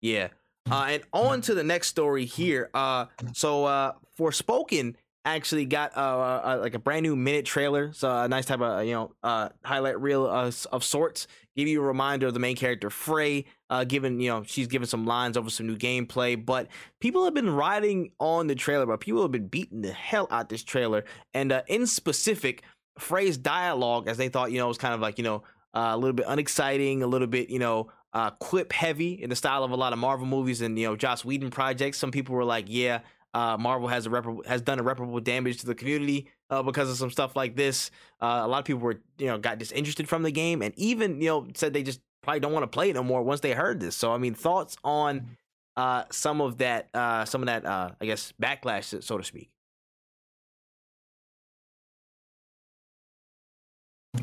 Yeah. 0.00 0.28
Uh, 0.70 0.86
and 0.88 1.02
on 1.12 1.40
to 1.42 1.54
the 1.54 1.64
next 1.64 1.88
story 1.88 2.24
here. 2.24 2.70
Uh, 2.74 3.06
so 3.32 3.64
uh, 3.64 3.92
Forspoken 4.18 4.96
actually 5.36 5.64
got 5.64 5.96
uh, 5.96 6.58
like 6.60 6.74
a 6.74 6.78
brand 6.78 7.02
new 7.02 7.16
minute 7.16 7.44
trailer, 7.44 7.92
so 7.92 8.10
a 8.10 8.28
nice 8.28 8.46
type 8.46 8.60
of 8.60 8.84
you 8.84 8.92
know 8.92 9.12
uh, 9.22 9.48
highlight 9.64 10.00
reel 10.00 10.26
of 10.26 10.84
sorts. 10.84 11.26
Give 11.56 11.66
you 11.66 11.82
a 11.82 11.84
reminder 11.84 12.28
of 12.28 12.34
the 12.34 12.40
main 12.40 12.56
character 12.56 12.88
Frey, 12.88 13.46
uh, 13.68 13.84
given 13.84 14.20
you 14.20 14.30
know 14.30 14.42
she's 14.44 14.68
given 14.68 14.86
some 14.86 15.06
lines 15.06 15.36
over 15.36 15.50
some 15.50 15.66
new 15.66 15.76
gameplay. 15.76 16.44
But 16.44 16.68
people 17.00 17.24
have 17.24 17.34
been 17.34 17.50
riding 17.50 18.12
on 18.20 18.46
the 18.46 18.54
trailer, 18.54 18.86
but 18.86 19.00
people 19.00 19.22
have 19.22 19.32
been 19.32 19.48
beating 19.48 19.82
the 19.82 19.92
hell 19.92 20.28
out 20.30 20.48
this 20.48 20.62
trailer. 20.62 21.04
And 21.34 21.52
uh, 21.52 21.62
in 21.66 21.86
specific, 21.86 22.62
Frey's 22.98 23.36
dialogue, 23.36 24.08
as 24.08 24.16
they 24.16 24.28
thought 24.28 24.52
you 24.52 24.58
know 24.58 24.68
was 24.68 24.78
kind 24.78 24.94
of 24.94 25.00
like 25.00 25.18
you 25.18 25.24
know 25.24 25.42
uh, 25.74 25.90
a 25.92 25.96
little 25.96 26.14
bit 26.14 26.26
unexciting, 26.28 27.02
a 27.02 27.06
little 27.06 27.26
bit 27.26 27.50
you 27.50 27.58
know 27.58 27.90
uh, 28.12 28.30
quip 28.30 28.72
heavy 28.72 29.12
in 29.12 29.30
the 29.30 29.36
style 29.36 29.64
of 29.64 29.70
a 29.70 29.76
lot 29.76 29.92
of 29.92 29.98
Marvel 29.98 30.26
movies 30.26 30.60
and 30.60 30.78
you 30.78 30.86
know 30.86 30.96
Joss 30.96 31.24
Whedon 31.24 31.50
projects. 31.50 31.98
Some 31.98 32.10
people 32.10 32.34
were 32.34 32.44
like, 32.44 32.66
yeah 32.68 33.00
uh, 33.38 33.56
Marvel 33.56 33.86
has 33.86 34.04
a 34.04 34.36
has 34.46 34.62
done 34.62 34.80
irreparable 34.80 35.20
damage 35.20 35.58
to 35.58 35.66
the 35.66 35.74
community 35.74 36.26
uh, 36.50 36.60
because 36.60 36.90
of 36.90 36.96
some 36.96 37.10
stuff 37.10 37.36
like 37.36 37.54
this. 37.54 37.92
Uh, 38.20 38.40
a 38.42 38.48
lot 38.48 38.58
of 38.58 38.64
people 38.64 38.80
were 38.80 39.00
you 39.16 39.26
know 39.26 39.38
got 39.38 39.58
disinterested 39.58 40.08
from 40.08 40.24
the 40.24 40.32
game, 40.32 40.60
and 40.60 40.74
even 40.76 41.20
you 41.20 41.28
know 41.28 41.46
said 41.54 41.72
they 41.72 41.84
just 41.84 42.00
probably 42.22 42.40
don't 42.40 42.52
want 42.52 42.64
to 42.64 42.68
play 42.68 42.90
it 42.90 42.94
no 42.94 43.04
more 43.04 43.22
once 43.22 43.40
they 43.40 43.52
heard 43.52 43.78
this. 43.78 43.94
So 43.94 44.12
I 44.12 44.18
mean, 44.18 44.34
thoughts 44.34 44.76
on 44.82 45.36
uh, 45.76 46.02
some 46.10 46.40
of 46.40 46.58
that 46.58 46.88
uh, 46.92 47.24
some 47.26 47.42
of 47.42 47.46
that 47.46 47.64
uh, 47.64 47.90
I 48.00 48.06
guess 48.06 48.32
backlash, 48.42 49.02
so 49.04 49.18
to 49.18 49.22
speak. 49.22 49.50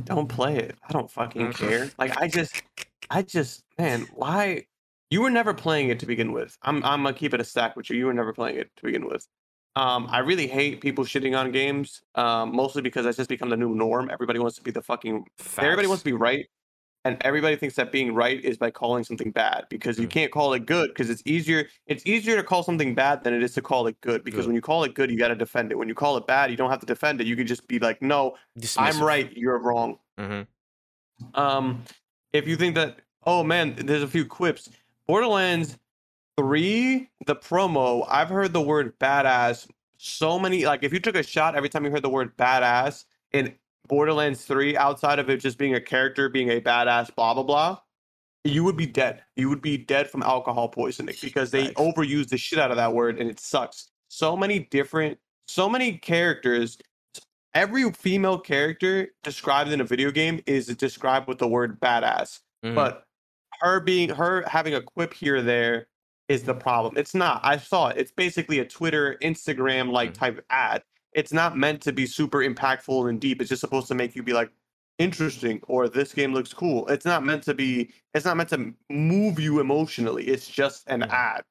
Don't 0.04 0.28
play 0.28 0.58
it. 0.58 0.76
I 0.88 0.92
don't 0.92 1.10
fucking 1.10 1.54
mm-hmm. 1.54 1.68
care. 1.68 1.90
Like 1.98 2.18
I 2.18 2.28
just, 2.28 2.62
I 3.10 3.22
just, 3.22 3.64
man, 3.78 4.08
why? 4.14 4.66
You 5.10 5.22
were 5.22 5.30
never 5.30 5.54
playing 5.54 5.90
it 5.90 6.00
to 6.00 6.06
begin 6.06 6.32
with. 6.32 6.58
I'm 6.64 6.84
I'm 6.84 7.04
gonna 7.04 7.14
keep 7.14 7.34
it 7.34 7.42
a 7.42 7.44
stack 7.44 7.76
with 7.76 7.90
you. 7.90 7.98
You 7.98 8.08
were 8.08 8.14
never 8.14 8.34
playing 8.34 8.58
it 8.58 8.72
to 8.78 8.84
begin 8.84 9.08
with. 9.08 9.28
Um, 9.76 10.08
I 10.10 10.20
really 10.20 10.48
hate 10.48 10.80
people 10.80 11.04
shitting 11.04 11.38
on 11.38 11.52
games, 11.52 12.02
um, 12.16 12.56
mostly 12.56 12.82
because 12.82 13.04
that's 13.04 13.18
just 13.18 13.30
become 13.30 13.50
the 13.50 13.58
new 13.58 13.76
norm. 13.76 14.10
Everybody 14.10 14.40
wants 14.40 14.56
to 14.56 14.64
be 14.64 14.72
the 14.72 14.82
fucking. 14.82 15.26
Facts. 15.38 15.64
Everybody 15.64 15.88
wants 15.88 16.02
to 16.02 16.06
be 16.06 16.14
right, 16.14 16.48
and 17.04 17.18
everybody 17.22 17.58
thinks 17.58 17.76
that 17.76 17.92
being 17.92 18.14
right 18.14 18.44
is 18.44 18.58
by 18.58 18.72
calling 18.72 19.04
something 19.04 19.32
bad 19.32 19.66
because 19.70 20.00
you 20.00 20.08
mm. 20.08 20.12
can't 20.12 20.32
call 20.32 20.54
it 20.54 20.66
good 20.66 20.90
because 20.90 21.10
it's 21.10 21.22
easier. 21.26 21.68
It's 21.88 22.06
easier 22.06 22.38
to 22.38 22.44
call 22.44 22.64
something 22.64 22.96
bad 22.96 23.24
than 23.26 23.34
it 23.34 23.44
is 23.44 23.54
to 23.56 23.62
call 23.62 23.86
it 23.88 24.00
good 24.00 24.24
because 24.24 24.42
good. 24.42 24.48
when 24.48 24.56
you 24.56 24.62
call 24.62 24.86
it 24.86 24.96
good, 24.96 25.12
you 25.12 25.18
got 25.18 25.28
to 25.28 25.36
defend 25.36 25.72
it. 25.72 25.78
When 25.78 25.90
you 25.90 25.96
call 25.96 26.16
it 26.16 26.26
bad, 26.26 26.52
you 26.52 26.58
don't 26.58 26.70
have 26.70 26.80
to 26.80 26.86
defend 26.86 27.20
it. 27.20 27.28
You 27.28 27.36
can 27.36 27.46
just 27.46 27.68
be 27.68 27.78
like, 27.78 28.02
"No, 28.02 28.38
Dismissive. 28.58 28.78
I'm 28.80 29.04
right. 29.04 29.32
You're 29.36 29.60
wrong." 29.60 30.00
Mm-hmm. 30.18 31.40
Um, 31.40 31.84
if 32.32 32.48
you 32.48 32.56
think 32.56 32.76
that, 32.76 33.00
oh 33.26 33.44
man, 33.44 33.76
there's 33.76 34.04
a 34.04 34.08
few 34.08 34.26
quips 34.26 34.70
Borderlands 35.08 35.78
3, 36.38 37.10
the 37.26 37.36
promo, 37.36 38.06
I've 38.10 38.30
heard 38.30 38.54
the 38.54 38.62
word 38.62 38.98
badass 39.00 39.68
so 39.98 40.40
many. 40.40 40.66
Like, 40.66 40.84
if 40.84 40.92
you 40.94 41.00
took 41.00 41.16
a 41.16 41.24
shot 41.24 41.56
every 41.56 41.70
time 41.70 41.86
you 41.86 41.92
heard 41.92 42.02
the 42.02 42.10
word 42.10 42.36
badass 42.38 43.06
in 43.32 43.56
Borderlands 43.88 44.46
3, 44.46 44.76
outside 44.78 45.20
of 45.20 45.30
it 45.30 45.38
just 45.38 45.58
being 45.58 45.76
a 45.76 45.82
character, 45.82 46.28
being 46.30 46.50
a 46.50 46.60
badass, 46.60 47.14
blah, 47.16 47.34
blah, 47.34 47.44
blah, 47.44 47.78
you 48.44 48.64
would 48.64 48.78
be 48.78 48.86
dead. 48.86 49.24
You 49.36 49.50
would 49.50 49.62
be 49.62 49.78
dead 49.78 50.10
from 50.10 50.24
alcohol 50.24 50.70
poisoning 50.70 51.16
because 51.22 51.52
they 51.52 51.66
nice. 51.66 51.74
overuse 51.74 52.30
the 52.30 52.38
shit 52.38 52.60
out 52.60 52.72
of 52.72 52.78
that 52.78 52.94
word 52.94 53.20
and 53.20 53.30
it 53.30 53.40
sucks. 53.40 53.90
So 54.08 54.36
many 54.36 54.60
different, 54.60 55.18
so 55.48 55.70
many 55.70 55.98
characters. 55.98 56.78
Every 57.54 57.90
female 57.92 58.38
character 58.38 59.10
described 59.24 59.72
in 59.72 59.82
a 59.82 59.86
video 59.86 60.12
game 60.12 60.42
is 60.46 60.68
described 60.68 61.28
with 61.28 61.38
the 61.38 61.48
word 61.48 61.80
badass. 61.80 62.40
Mm-hmm. 62.64 62.76
But 62.76 63.05
her 63.62 63.80
being 63.80 64.10
her 64.10 64.44
having 64.48 64.76
a 64.76 64.82
quip 64.82 65.14
here 65.14 65.38
or 65.38 65.42
there 65.42 65.88
is 66.28 66.44
the 66.44 66.54
problem. 66.54 66.98
It's 66.98 67.14
not. 67.14 67.42
I 67.44 67.58
saw 67.58 67.90
it. 67.90 67.98
It's 67.98 68.12
basically 68.12 68.60
a 68.60 68.66
Twitter, 68.66 69.18
Instagram 69.22 69.92
like 69.92 70.12
mm. 70.12 70.16
type 70.16 70.46
ad. 70.50 70.84
It's 71.14 71.32
not 71.32 71.58
meant 71.58 71.82
to 71.84 71.94
be 71.94 72.06
super 72.06 72.40
impactful 72.40 73.10
and 73.10 73.20
deep. 73.22 73.42
It's 73.42 73.50
just 73.50 73.62
supposed 73.62 73.88
to 73.88 73.96
make 73.96 74.16
you 74.16 74.24
be 74.24 74.34
like 74.34 74.52
interesting 74.98 75.62
or 75.68 75.88
this 75.88 76.14
game 76.14 76.34
looks 76.34 76.54
cool. 76.54 76.88
It's 76.88 77.06
not 77.06 77.24
meant 77.24 77.44
to 77.44 77.54
be 77.54 77.92
it's 78.14 78.26
not 78.26 78.38
meant 78.38 78.50
to 78.50 78.74
move 78.90 79.40
you 79.40 79.60
emotionally. 79.60 80.26
It's 80.26 80.48
just 80.48 80.84
an 80.88 81.02
mm. 81.02 81.10
ad. 81.10 81.44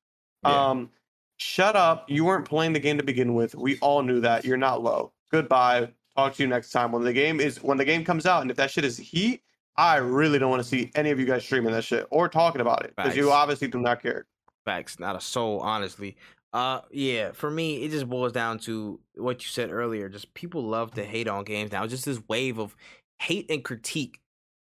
Yeah. 0.45 0.71
Um 0.71 0.91
shut 1.37 1.77
up. 1.77 2.09
You 2.09 2.25
weren't 2.25 2.47
playing 2.47 2.73
the 2.73 2.81
game 2.81 2.99
to 2.99 3.05
begin 3.05 3.35
with. 3.35 3.55
We 3.55 3.79
all 3.79 4.03
knew 4.03 4.21
that. 4.21 4.45
You're 4.45 4.57
not 4.57 4.83
low. 4.83 5.13
Goodbye. 5.31 5.89
Talk 6.17 6.35
to 6.35 6.43
you 6.43 6.49
next 6.49 6.71
time. 6.71 6.93
When 6.93 7.03
the 7.03 7.13
game 7.13 7.41
is 7.41 7.63
when 7.63 7.79
the 7.79 7.85
game 7.85 8.05
comes 8.05 8.27
out 8.27 8.43
and 8.43 8.51
if 8.51 8.57
that 8.57 8.71
shit 8.71 8.85
is 8.85 8.97
heat, 8.97 9.43
I 9.77 9.97
really 9.97 10.39
don't 10.39 10.51
want 10.51 10.63
to 10.63 10.69
see 10.69 10.91
any 10.95 11.11
of 11.11 11.19
you 11.19 11.27
guys 11.27 11.45
streaming 11.45 11.73
that 11.73 11.85
shit 11.85 12.07
or 12.11 12.29
talking 12.29 12.61
about 12.61 12.85
it 12.85 12.95
because 12.97 13.17
you 13.17 13.33
obviously 13.33 13.69
do 13.69 13.81
not 13.81 14.03
care. 14.03 14.27
Facts, 14.65 14.99
not 14.99 15.17
a 15.17 15.21
soul, 15.21 15.61
honestly. 15.61 16.17
Uh, 16.53 16.81
yeah, 16.93 17.33
for 17.33 17.51
me, 17.51 17.83
it 17.83 17.91
just 17.91 18.09
boils 18.09 18.33
down 18.33 18.61
to 18.61 19.01
what 19.17 19.43
you 19.43 19.49
said 19.49 19.73
earlier. 19.73 20.09
Just 20.09 20.33
people 20.35 20.63
love 20.63 20.93
to 20.93 21.05
hate 21.05 21.27
on 21.27 21.45
games 21.45 21.73
now. 21.73 21.85
Just 21.87 22.05
this 22.05 22.21
wave 22.29 22.59
of 22.59 22.77
hate 23.19 23.51
and 23.51 23.65
critique, 23.65 24.21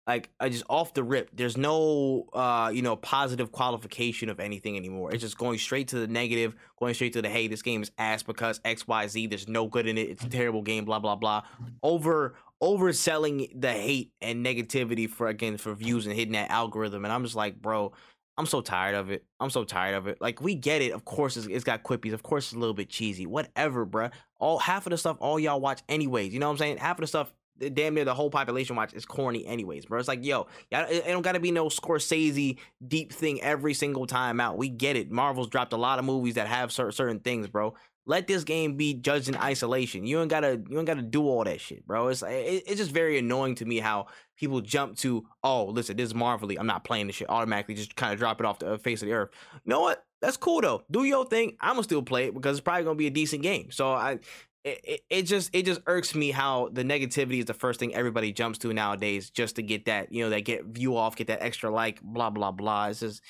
like 0.06 0.30
I 0.40 0.50
just 0.50 0.66
off 0.70 0.94
the 0.94 1.04
rip. 1.04 1.30
There's 1.34 1.56
no, 1.56 2.26
uh, 2.34 2.72
you 2.74 2.82
know, 2.82 2.98
positive 2.98 3.54
qualification 3.54 4.28
of 4.28 4.42
anything 4.42 4.76
anymore. 4.76 5.14
It's 5.14 5.22
just 5.22 5.38
going 5.38 5.60
straight 5.60 5.88
to 5.90 6.00
the 6.00 6.08
negative, 6.08 6.56
going 6.78 6.94
straight 6.94 7.14
to 7.14 7.22
the 7.22 7.30
hey, 7.30 7.48
this 7.48 7.62
game 7.62 7.82
is 7.82 7.92
ass 7.98 8.22
because 8.22 8.60
X, 8.66 8.86
Y, 8.86 9.08
Z. 9.08 9.28
There's 9.28 9.48
no 9.48 9.68
good 9.68 9.88
in 9.88 9.98
it. 9.98 10.10
It's 10.10 10.26
a 10.26 10.30
terrible 10.30 10.64
game. 10.64 10.84
Blah 10.84 11.00
blah 11.00 11.16
blah. 11.16 11.44
Over 11.82 12.36
overselling 12.62 13.50
the 13.60 13.72
hate 13.72 14.12
and 14.22 14.46
negativity 14.46 15.10
for 15.10 15.28
again 15.28 15.58
for 15.58 15.74
views 15.74 16.06
and 16.06 16.16
hitting 16.16 16.34
that 16.34 16.50
algorithm. 16.50 17.06
And 17.06 17.14
I'm 17.14 17.24
just 17.24 17.36
like, 17.36 17.62
bro, 17.62 17.94
I'm 18.38 18.46
so 18.46 18.62
tired 18.62 18.96
of 18.96 19.10
it. 19.10 19.26
I'm 19.40 19.50
so 19.50 19.64
tired 19.64 19.96
of 19.96 20.08
it. 20.08 20.20
Like 20.22 20.42
we 20.42 20.56
get 20.56 20.82
it. 20.82 20.92
Of 20.92 21.06
course, 21.06 21.38
it's, 21.38 21.48
it's 21.48 21.64
got 21.64 21.84
quippies. 21.84 22.14
Of 22.14 22.24
course, 22.24 22.46
it's 22.46 22.54
a 22.54 22.60
little 22.60 22.74
bit 22.74 22.90
cheesy. 22.90 23.26
Whatever, 23.26 23.86
bro. 23.86 24.10
All 24.40 24.60
half 24.60 24.86
of 24.86 24.92
the 24.92 24.98
stuff 24.98 25.18
all 25.20 25.40
y'all 25.40 25.60
watch 25.60 25.82
anyways. 25.90 26.34
You 26.34 26.40
know 26.40 26.48
what 26.48 26.54
I'm 26.54 26.58
saying? 26.58 26.78
Half 26.78 26.98
of 26.98 27.02
the 27.02 27.08
stuff 27.08 27.34
damn 27.74 27.96
near 27.96 28.06
the 28.06 28.14
whole 28.14 28.30
population 28.30 28.76
watch 28.76 28.94
is 28.94 29.06
corny 29.06 29.44
anyways, 29.46 29.88
bro. 29.88 29.98
It's 29.98 30.08
like, 30.08 30.24
yo, 30.24 30.46
it 30.70 31.06
don't 31.08 31.24
gotta 31.24 31.40
be 31.40 31.52
no 31.52 31.70
Scorsese 31.70 32.60
deep 32.88 33.12
thing 33.12 33.42
every 33.42 33.74
single 33.74 34.06
time 34.06 34.40
out. 34.40 34.58
We 34.58 34.70
get 34.70 34.96
it. 34.96 35.10
Marvel's 35.10 35.50
dropped 35.50 35.74
a 35.74 35.78
lot 35.78 35.98
of 35.98 36.06
movies 36.06 36.36
that 36.36 36.48
have 36.48 36.72
certain 36.72 37.20
things, 37.20 37.48
bro 37.48 37.74
let 38.08 38.26
this 38.26 38.46
game 38.46 38.76
be 38.76 38.94
judged 38.94 39.28
in 39.28 39.36
isolation. 39.36 40.06
You 40.06 40.22
ain't 40.22 40.30
gotta 40.30 40.62
you 40.70 40.78
ain't 40.78 40.88
gotta 40.88 41.02
do 41.02 41.28
all 41.28 41.44
that 41.44 41.60
shit, 41.60 41.86
bro. 41.86 42.08
It's 42.08 42.24
it, 42.24 42.64
it's 42.66 42.78
just 42.78 42.92
very 42.92 43.20
annoying 43.20 43.56
to 43.56 43.66
me 43.66 43.80
how 43.80 44.08
people 44.38 44.62
jump 44.62 44.96
to 44.98 45.28
oh 45.44 45.66
listen 45.66 45.98
this 45.98 46.08
is 46.08 46.16
Marvelly. 46.16 46.58
I'm 46.58 46.66
not 46.66 46.86
playing 46.86 47.08
this 47.08 47.18
shit 47.18 47.30
automatically. 47.30 47.76
Just 47.76 47.96
kind 47.96 48.14
of 48.14 48.18
drop 48.18 48.40
it 48.40 48.46
off 48.46 48.60
the 48.60 48.74
uh, 48.74 48.78
face 48.78 49.02
of 49.02 49.10
the 49.10 49.14
earth. 49.14 49.30
You 49.54 49.70
know 49.70 49.82
what? 49.82 50.06
That's 50.22 50.38
cool 50.38 50.62
though. 50.62 50.84
Do 50.90 51.04
your 51.04 51.26
thing. 51.26 51.58
I'm 51.60 51.74
gonna 51.74 51.84
still 51.84 52.02
play 52.02 52.26
it 52.26 52.34
because 52.34 52.58
it's 52.58 52.64
probably 52.64 52.86
gonna 52.86 52.96
be 52.96 53.08
a 53.08 53.12
decent 53.12 53.44
game. 53.44 53.70
So 53.72 53.92
I. 53.92 54.20
It, 54.64 55.02
it 55.10 55.22
just 55.22 55.52
it 55.54 55.64
just 55.64 55.80
irks 55.88 56.14
me 56.14 56.30
how 56.30 56.68
the 56.74 56.84
negativity 56.84 57.40
is 57.40 57.46
the 57.46 57.54
first 57.54 57.80
thing 57.80 57.96
everybody 57.96 58.34
jumps 58.34 58.58
to 58.60 58.74
nowadays 58.74 59.30
just 59.30 59.56
to 59.56 59.64
get 59.64 59.86
that 59.86 60.12
you 60.12 60.22
know 60.22 60.30
that 60.32 60.42
get 60.42 60.66
view 60.66 60.98
off 60.98 61.16
get 61.16 61.28
that 61.28 61.42
extra 61.42 61.72
like 61.72 62.02
blah 62.02 62.30
blah 62.30 62.52
blah 62.52 62.88
it's 62.88 63.00
just 63.00 63.22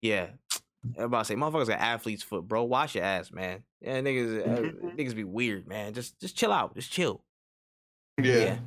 yeah 0.00 0.28
about 0.96 1.20
to 1.20 1.24
say, 1.24 1.34
motherfuckers 1.34 1.68
got 1.68 1.80
athlete's 1.80 2.22
foot, 2.22 2.46
bro. 2.46 2.64
Wash 2.64 2.94
your 2.94 3.04
ass, 3.04 3.30
man. 3.30 3.62
Yeah, 3.80 4.00
niggas, 4.00 4.42
uh, 4.42 4.60
mm-hmm. 4.60 4.88
niggas 4.88 5.14
be 5.14 5.24
weird, 5.24 5.66
man. 5.66 5.94
Just, 5.94 6.18
just 6.20 6.36
chill 6.36 6.52
out. 6.52 6.74
Just 6.74 6.90
chill. 6.90 7.22
Yeah. 8.22 8.34
yeah. 8.34 8.58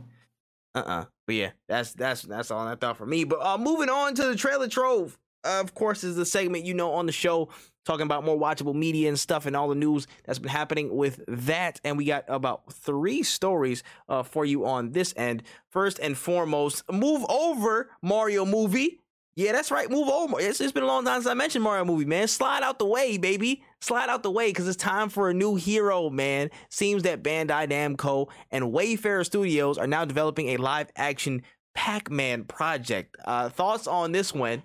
Uh 0.75 0.79
uh-uh. 0.79 1.01
uh 1.01 1.05
But 1.25 1.35
yeah, 1.35 1.51
that's 1.67 1.93
that's 1.93 2.21
that's 2.23 2.51
all 2.51 2.67
I 2.67 2.75
thought 2.75 2.97
for 2.97 3.05
me. 3.05 3.23
But 3.23 3.41
uh, 3.41 3.57
moving 3.57 3.89
on 3.89 4.15
to 4.15 4.23
the 4.23 4.35
trailer 4.35 4.67
trove. 4.67 5.17
Uh, 5.43 5.61
of 5.61 5.73
course, 5.73 6.03
is 6.03 6.17
the 6.17 6.25
segment 6.25 6.65
you 6.65 6.73
know 6.73 6.91
on 6.91 7.05
the 7.05 7.11
show 7.13 7.49
talking 7.85 8.05
about 8.05 8.23
more 8.23 8.37
watchable 8.37 8.75
media 8.75 9.07
and 9.07 9.19
stuff 9.19 9.45
and 9.45 9.55
all 9.55 9.69
the 9.69 9.75
news 9.75 10.05
that's 10.25 10.37
been 10.37 10.51
happening 10.51 10.95
with 10.95 11.23
that. 11.27 11.79
And 11.83 11.97
we 11.97 12.05
got 12.05 12.25
about 12.27 12.71
three 12.71 13.23
stories 13.23 13.83
uh, 14.07 14.21
for 14.21 14.45
you 14.45 14.65
on 14.65 14.91
this 14.91 15.13
end. 15.17 15.43
First 15.71 15.97
and 15.99 16.17
foremost, 16.17 16.83
move 16.91 17.25
over 17.29 17.89
Mario 18.01 18.45
movie. 18.45 18.99
Yeah, 19.39 19.53
that's 19.53 19.71
right. 19.71 19.89
Move 19.89 20.09
over. 20.09 20.37
It's, 20.37 20.59
it's 20.59 20.73
been 20.73 20.83
a 20.83 20.85
long 20.85 21.05
time 21.05 21.21
since 21.21 21.27
I 21.27 21.33
mentioned 21.33 21.63
Mario 21.63 21.85
movie, 21.85 22.03
man. 22.03 22.27
Slide 22.27 22.61
out 22.61 22.77
the 22.77 22.85
way, 22.85 23.17
baby. 23.17 23.63
Slide 23.79 24.09
out 24.09 24.21
the 24.21 24.29
way 24.29 24.49
because 24.49 24.67
it's 24.67 24.75
time 24.75 25.07
for 25.07 25.29
a 25.29 25.33
new 25.33 25.55
hero, 25.55 26.09
man. 26.09 26.49
Seems 26.69 27.03
that 27.03 27.23
Bandai 27.23 27.69
Namco 27.69 28.27
and 28.51 28.73
Wayfarer 28.73 29.23
Studios 29.23 29.77
are 29.77 29.87
now 29.87 30.03
developing 30.03 30.49
a 30.49 30.57
live 30.57 30.91
action 30.97 31.41
Pac 31.73 32.11
Man 32.11 32.43
project. 32.43 33.15
Uh, 33.23 33.47
thoughts 33.47 33.87
on 33.87 34.11
this 34.11 34.33
one? 34.33 34.61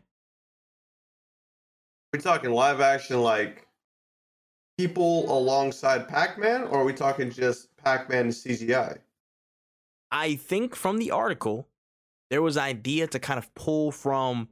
We're 2.13 2.19
talking 2.19 2.51
live 2.51 2.81
action 2.81 3.21
like 3.21 3.69
people 4.77 5.31
alongside 5.39 6.09
Pac-Man, 6.09 6.65
or 6.65 6.81
are 6.81 6.85
we 6.85 6.95
talking 6.95 7.31
just 7.31 7.69
Pac-Man 7.77 8.23
and 8.23 8.33
CGI? 8.33 8.99
I 10.11 10.35
think 10.35 10.75
from 10.75 10.99
the 10.99 11.13
article, 11.13 11.69
there 12.31 12.43
was 12.43 12.57
idea 12.57 13.07
to 13.07 13.21
kind 13.21 13.39
of 13.39 13.55
pull 13.55 13.93
from 13.93 14.49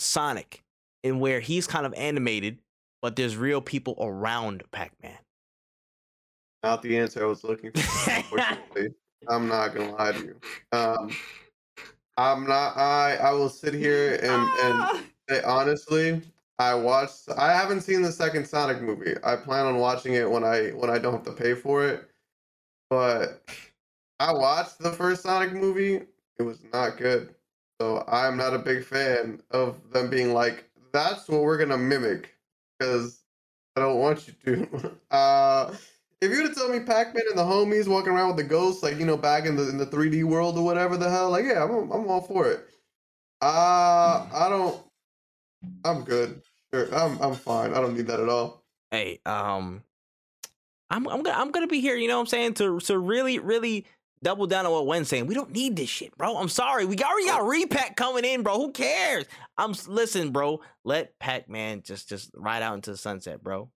Sonic, 0.00 0.62
in 1.02 1.20
where 1.20 1.40
he's 1.40 1.66
kind 1.66 1.86
of 1.86 1.94
animated, 1.94 2.58
but 3.02 3.16
there's 3.16 3.36
real 3.36 3.60
people 3.60 3.96
around 4.00 4.62
Pac-Man. 4.70 5.18
Not 6.62 6.82
the 6.82 6.98
answer 6.98 7.22
I 7.22 7.26
was 7.26 7.44
looking 7.44 7.72
for. 7.72 8.40
I'm 9.28 9.48
not 9.48 9.74
gonna 9.74 9.92
lie 9.92 10.12
to 10.12 10.18
you. 10.18 10.36
Um, 10.72 11.10
I'm 12.16 12.46
not. 12.46 12.76
I 12.76 13.16
I 13.16 13.32
will 13.32 13.48
sit 13.48 13.74
here 13.74 14.14
and 14.22 14.48
and 14.62 15.04
say 15.28 15.42
honestly, 15.42 16.20
I 16.58 16.74
watched. 16.74 17.30
I 17.36 17.52
haven't 17.52 17.82
seen 17.82 18.02
the 18.02 18.12
second 18.12 18.46
Sonic 18.46 18.82
movie. 18.82 19.14
I 19.24 19.36
plan 19.36 19.66
on 19.66 19.78
watching 19.78 20.14
it 20.14 20.30
when 20.30 20.44
I 20.44 20.70
when 20.70 20.90
I 20.90 20.98
don't 20.98 21.12
have 21.12 21.24
to 21.24 21.32
pay 21.32 21.54
for 21.54 21.86
it. 21.86 22.08
But 22.88 23.42
I 24.18 24.32
watched 24.32 24.78
the 24.78 24.92
first 24.92 25.22
Sonic 25.22 25.52
movie. 25.52 26.02
It 26.38 26.42
was 26.42 26.58
not 26.72 26.98
good. 26.98 27.34
So 27.80 28.04
I'm 28.06 28.36
not 28.36 28.52
a 28.52 28.58
big 28.58 28.84
fan 28.84 29.40
of 29.50 29.90
them 29.90 30.10
being 30.10 30.34
like, 30.34 30.68
"That's 30.92 31.26
what 31.28 31.40
we're 31.40 31.56
gonna 31.56 31.78
mimic," 31.78 32.36
because 32.78 33.22
I 33.74 33.80
don't 33.80 33.98
want 33.98 34.28
you 34.28 34.34
to. 34.44 34.96
uh, 35.10 35.74
if 36.20 36.30
you 36.30 36.36
would 36.36 36.48
have 36.48 36.54
told 36.54 36.72
me 36.72 36.80
Pac-Man 36.80 37.24
and 37.30 37.38
the 37.38 37.42
homies 37.42 37.88
walking 37.88 38.12
around 38.12 38.28
with 38.28 38.36
the 38.36 38.44
ghosts, 38.44 38.82
like 38.82 38.98
you 38.98 39.06
know, 39.06 39.16
back 39.16 39.46
in 39.46 39.56
the 39.56 39.66
in 39.70 39.78
the 39.78 39.86
3D 39.86 40.24
world 40.24 40.58
or 40.58 40.64
whatever 40.64 40.98
the 40.98 41.08
hell, 41.08 41.30
like 41.30 41.46
yeah, 41.46 41.64
I'm 41.64 41.90
I'm 41.90 42.06
all 42.06 42.20
for 42.20 42.50
it. 42.50 42.68
Uh 43.40 44.28
I 44.30 44.48
don't. 44.50 44.78
I'm 45.82 46.04
good. 46.04 46.42
Sure, 46.74 46.94
I'm 46.94 47.18
I'm 47.22 47.34
fine. 47.34 47.72
I 47.72 47.80
don't 47.80 47.96
need 47.96 48.08
that 48.08 48.20
at 48.20 48.28
all. 48.28 48.62
Hey, 48.90 49.20
um, 49.24 49.82
I'm 50.90 51.08
I'm 51.08 51.22
gonna 51.22 51.38
I'm 51.38 51.50
gonna 51.50 51.66
be 51.66 51.80
here. 51.80 51.96
You 51.96 52.08
know 52.08 52.16
what 52.16 52.20
I'm 52.20 52.26
saying 52.26 52.54
to 52.54 52.78
to 52.80 52.98
really 52.98 53.38
really 53.38 53.86
double 54.22 54.46
down 54.46 54.66
on 54.66 54.72
what 54.72 54.86
Wen's 54.86 55.08
saying. 55.08 55.26
We 55.26 55.34
don't 55.34 55.52
need 55.52 55.76
this 55.76 55.88
shit, 55.88 56.16
bro. 56.16 56.36
I'm 56.36 56.48
sorry. 56.48 56.84
We 56.84 56.96
already 56.96 57.26
got 57.26 57.46
Re-Pac 57.46 57.96
coming 57.96 58.24
in, 58.24 58.42
bro. 58.42 58.56
Who 58.56 58.72
cares? 58.72 59.24
I'm 59.56 59.74
listen, 59.86 60.30
bro. 60.30 60.60
Let 60.84 61.18
Pac-Man 61.18 61.82
just 61.82 62.08
just 62.08 62.30
ride 62.34 62.62
out 62.62 62.74
into 62.74 62.90
the 62.90 62.96
sunset, 62.96 63.42
bro 63.42 63.70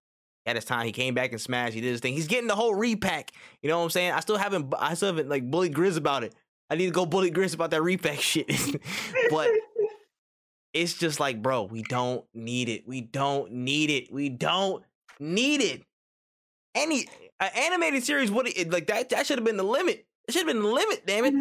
at 0.46 0.56
his 0.56 0.64
time. 0.64 0.86
He 0.86 0.92
came 0.92 1.14
back 1.14 1.32
and 1.32 1.40
smashed. 1.40 1.74
He 1.74 1.80
did 1.80 1.90
his 1.90 2.00
thing. 2.00 2.14
He's 2.14 2.26
getting 2.26 2.48
the 2.48 2.56
whole 2.56 2.74
Re-Pac. 2.74 3.32
You 3.62 3.68
know 3.68 3.78
what 3.78 3.84
I'm 3.84 3.90
saying? 3.90 4.12
I 4.12 4.20
still 4.20 4.36
haven't. 4.36 4.72
I 4.78 4.94
still 4.94 5.08
haven't 5.08 5.28
like 5.28 5.50
bullied 5.50 5.74
Grizz 5.74 5.96
about 5.96 6.24
it. 6.24 6.34
I 6.70 6.76
need 6.76 6.86
to 6.86 6.92
go 6.92 7.06
bully 7.06 7.30
Grizz 7.30 7.54
about 7.54 7.70
that 7.70 7.82
Re-Pac 7.82 8.18
shit. 8.20 8.48
but 9.30 9.50
it's 10.72 10.94
just 10.94 11.20
like, 11.20 11.42
bro, 11.42 11.64
we 11.64 11.82
don't 11.82 12.24
need 12.34 12.68
it. 12.68 12.86
We 12.86 13.00
don't 13.00 13.52
need 13.52 13.90
it. 13.90 14.12
We 14.12 14.28
don't 14.28 14.84
need 15.18 15.60
it. 15.60 15.82
Any 16.74 17.06
uh, 17.38 17.48
animated 17.54 18.04
series 18.04 18.30
would 18.30 18.46
like 18.72 18.88
that? 18.88 19.10
That 19.10 19.26
should 19.26 19.38
have 19.38 19.44
been 19.44 19.56
the 19.56 19.62
limit. 19.62 20.06
It 20.26 20.32
should 20.32 20.46
have 20.46 20.54
been 20.54 20.62
the 20.62 20.68
limit. 20.68 21.06
Damn 21.06 21.24
it. 21.24 21.34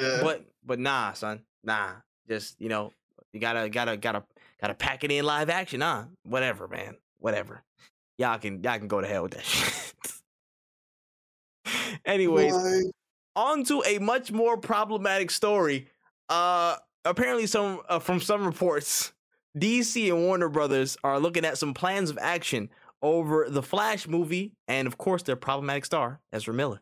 Yeah. 0.00 0.20
But 0.22 0.44
but 0.64 0.78
nah, 0.78 1.12
son. 1.12 1.42
Nah. 1.64 1.90
Just 2.28 2.60
you 2.60 2.68
know, 2.68 2.92
you 3.32 3.40
gotta 3.40 3.68
gotta 3.68 3.96
gotta 3.96 4.24
gotta 4.60 4.74
pack 4.74 5.04
it 5.04 5.12
in 5.12 5.24
live 5.24 5.50
action, 5.50 5.80
huh? 5.80 6.04
Whatever, 6.24 6.68
man. 6.68 6.96
Whatever 7.18 7.62
y'all 8.18 8.38
can 8.38 8.62
y'all 8.62 8.78
can 8.78 8.88
go 8.88 9.00
to 9.00 9.06
hell 9.06 9.22
with 9.22 9.32
that 9.32 9.44
shit. 9.44 9.94
Anyways, 12.04 12.52
Why? 12.52 12.82
on 13.36 13.64
to 13.64 13.82
a 13.86 13.98
much 13.98 14.30
more 14.32 14.58
problematic 14.58 15.30
story. 15.30 15.88
Uh 16.28 16.76
apparently 17.04 17.46
some 17.46 17.80
uh, 17.88 17.98
from 17.98 18.20
some 18.20 18.44
reports, 18.44 19.12
DC 19.56 20.08
and 20.08 20.24
Warner 20.24 20.48
Brothers 20.48 20.98
are 21.04 21.18
looking 21.18 21.44
at 21.44 21.56
some 21.56 21.72
plans 21.72 22.10
of 22.10 22.18
action 22.20 22.68
over 23.00 23.46
the 23.48 23.62
Flash 23.62 24.08
movie 24.08 24.52
and 24.66 24.86
of 24.86 24.98
course 24.98 25.22
their 25.22 25.36
problematic 25.36 25.84
star, 25.84 26.20
Ezra 26.32 26.52
Miller. 26.52 26.80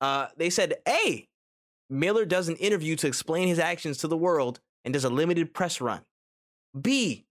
Uh 0.00 0.28
they 0.36 0.50
said, 0.50 0.74
"Hey, 0.86 1.26
Miller 1.90 2.24
does 2.24 2.48
an 2.48 2.56
interview 2.56 2.96
to 2.96 3.06
explain 3.06 3.48
his 3.48 3.58
actions 3.58 3.98
to 3.98 4.08
the 4.08 4.16
world 4.16 4.60
and 4.84 4.92
does 4.92 5.04
a 5.04 5.10
limited 5.10 5.52
press 5.54 5.80
run. 5.80 6.02
B, 6.78 7.26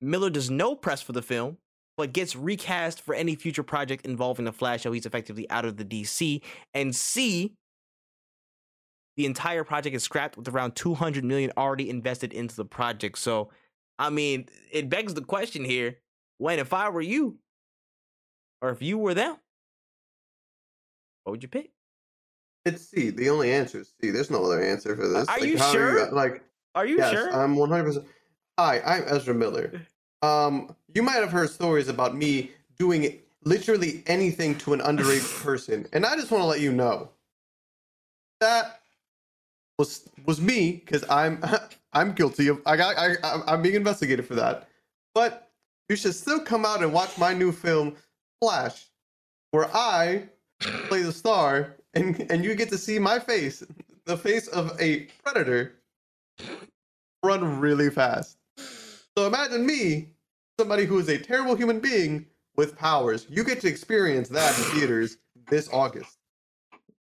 Miller 0.00 0.30
does 0.30 0.50
no 0.50 0.74
press 0.74 1.02
for 1.02 1.12
the 1.12 1.22
film 1.22 1.58
but 1.96 2.14
gets 2.14 2.34
recast 2.34 3.02
for 3.02 3.14
any 3.14 3.34
future 3.34 3.62
project 3.62 4.06
involving 4.06 4.46
the 4.46 4.52
Flash, 4.52 4.84
so 4.84 4.92
he's 4.92 5.04
effectively 5.04 5.48
out 5.50 5.66
of 5.66 5.76
the 5.76 5.84
DC. 5.84 6.40
And 6.72 6.96
C, 6.96 7.52
the 9.18 9.26
entire 9.26 9.64
project 9.64 9.94
is 9.94 10.02
scrapped 10.02 10.38
with 10.38 10.48
around 10.48 10.76
200 10.76 11.22
million 11.24 11.52
already 11.58 11.90
invested 11.90 12.32
into 12.32 12.56
the 12.56 12.64
project. 12.64 13.18
So, 13.18 13.50
I 13.98 14.08
mean, 14.08 14.46
it 14.72 14.88
begs 14.88 15.12
the 15.12 15.20
question 15.20 15.62
here: 15.62 15.98
when, 16.38 16.58
if 16.58 16.72
I 16.72 16.88
were 16.88 17.02
you, 17.02 17.36
or 18.62 18.70
if 18.70 18.80
you 18.80 18.96
were 18.96 19.12
them, 19.12 19.36
what 21.30 21.34
would 21.34 21.42
you 21.44 21.48
pick? 21.48 21.70
It's 22.64 22.88
C. 22.88 23.10
The 23.10 23.30
only 23.30 23.52
answer 23.52 23.78
is 23.78 23.92
C. 24.00 24.10
There's 24.10 24.30
no 24.30 24.44
other 24.44 24.60
answer 24.60 24.96
for 24.96 25.06
this. 25.06 25.28
Are 25.28 25.38
like, 25.38 25.48
you 25.48 25.58
sure? 25.58 26.02
Are 26.02 26.08
you, 26.08 26.10
like, 26.10 26.42
are 26.74 26.84
you 26.84 26.96
yes, 26.96 27.12
sure? 27.12 27.32
I'm 27.32 27.54
100. 27.54 27.84
percent 27.84 28.06
Hi, 28.58 28.82
I'm 28.84 29.04
Ezra 29.06 29.34
Miller. 29.34 29.80
Um, 30.22 30.76
you 30.94 31.02
might 31.02 31.14
have 31.14 31.32
heard 31.32 31.48
stories 31.48 31.88
about 31.88 32.14
me 32.14 32.50
doing 32.76 33.20
literally 33.42 34.02
anything 34.06 34.54
to 34.58 34.74
an 34.74 34.80
underage 34.80 35.42
person, 35.42 35.86
and 35.94 36.04
I 36.04 36.14
just 36.14 36.30
want 36.30 36.42
to 36.42 36.46
let 36.46 36.60
you 36.60 36.70
know 36.70 37.08
that 38.40 38.82
was 39.78 40.10
was 40.26 40.42
me 40.42 40.72
because 40.72 41.08
I'm 41.08 41.42
I'm 41.94 42.12
guilty 42.12 42.48
of 42.48 42.60
I 42.66 42.76
got 42.76 42.98
I 42.98 43.14
I'm 43.46 43.62
being 43.62 43.76
investigated 43.76 44.26
for 44.26 44.34
that. 44.34 44.68
But 45.14 45.50
you 45.88 45.96
should 45.96 46.14
still 46.14 46.40
come 46.40 46.66
out 46.66 46.82
and 46.82 46.92
watch 46.92 47.16
my 47.16 47.32
new 47.32 47.50
film 47.50 47.96
Flash, 48.42 48.90
where 49.52 49.74
I 49.74 50.28
play 50.60 51.02
the 51.02 51.12
star, 51.12 51.76
and 51.94 52.30
and 52.30 52.44
you 52.44 52.54
get 52.54 52.68
to 52.70 52.78
see 52.78 52.98
my 52.98 53.18
face, 53.18 53.62
the 54.04 54.16
face 54.16 54.48
of 54.48 54.78
a 54.80 55.06
predator, 55.24 55.74
run 57.22 57.60
really 57.60 57.90
fast. 57.90 58.36
So 59.16 59.26
imagine 59.26 59.66
me, 59.66 60.14
somebody 60.58 60.84
who 60.84 60.98
is 60.98 61.08
a 61.08 61.18
terrible 61.18 61.54
human 61.54 61.80
being 61.80 62.26
with 62.56 62.76
powers. 62.76 63.26
You 63.28 63.44
get 63.44 63.60
to 63.62 63.68
experience 63.68 64.28
that 64.28 64.56
in 64.58 64.64
theaters 64.64 65.16
this 65.48 65.68
August. 65.72 66.18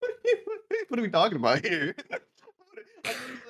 what 0.88 1.00
are 1.00 1.04
we 1.04 1.10
talking 1.10 1.38
about 1.38 1.66
here? 1.66 1.96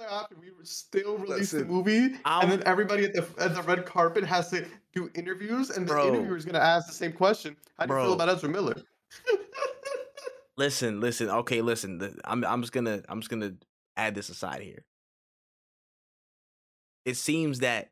after 0.10 0.36
we 0.40 0.52
still 0.64 1.18
release 1.18 1.52
the 1.52 1.66
movie, 1.66 2.16
I'm, 2.26 2.44
and 2.44 2.52
then 2.52 2.64
everybody 2.66 3.06
at 3.06 3.14
the 3.14 3.26
at 3.38 3.56
the 3.56 3.62
red 3.64 3.86
carpet 3.86 4.24
has 4.24 4.50
to 4.52 4.66
do 4.94 5.10
interviews, 5.16 5.70
and 5.70 5.88
the 5.88 5.94
bro, 5.94 6.08
interviewer 6.08 6.38
is 6.38 6.46
going 6.46 6.56
to 6.56 6.64
ask 6.64 6.88
the 6.88 6.94
same 6.94 7.12
question: 7.12 7.56
How 7.78 7.86
do 7.86 7.90
bro, 7.90 8.02
you 8.02 8.08
feel 8.10 8.14
about 8.14 8.30
Ezra 8.30 8.50
Miller? 8.50 8.76
listen, 10.58 11.00
listen. 11.00 11.30
Okay, 11.30 11.62
listen. 11.62 12.20
I'm 12.26 12.44
I'm 12.44 12.62
just 12.62 12.74
gonna 12.74 13.02
I'm 13.10 13.22
just 13.22 13.30
gonna 13.30 13.54
add 13.98 14.16
this 14.16 14.30
aside 14.30 14.62
here. 14.62 14.84
It 17.06 17.18
seems 17.18 17.60
that 17.60 17.92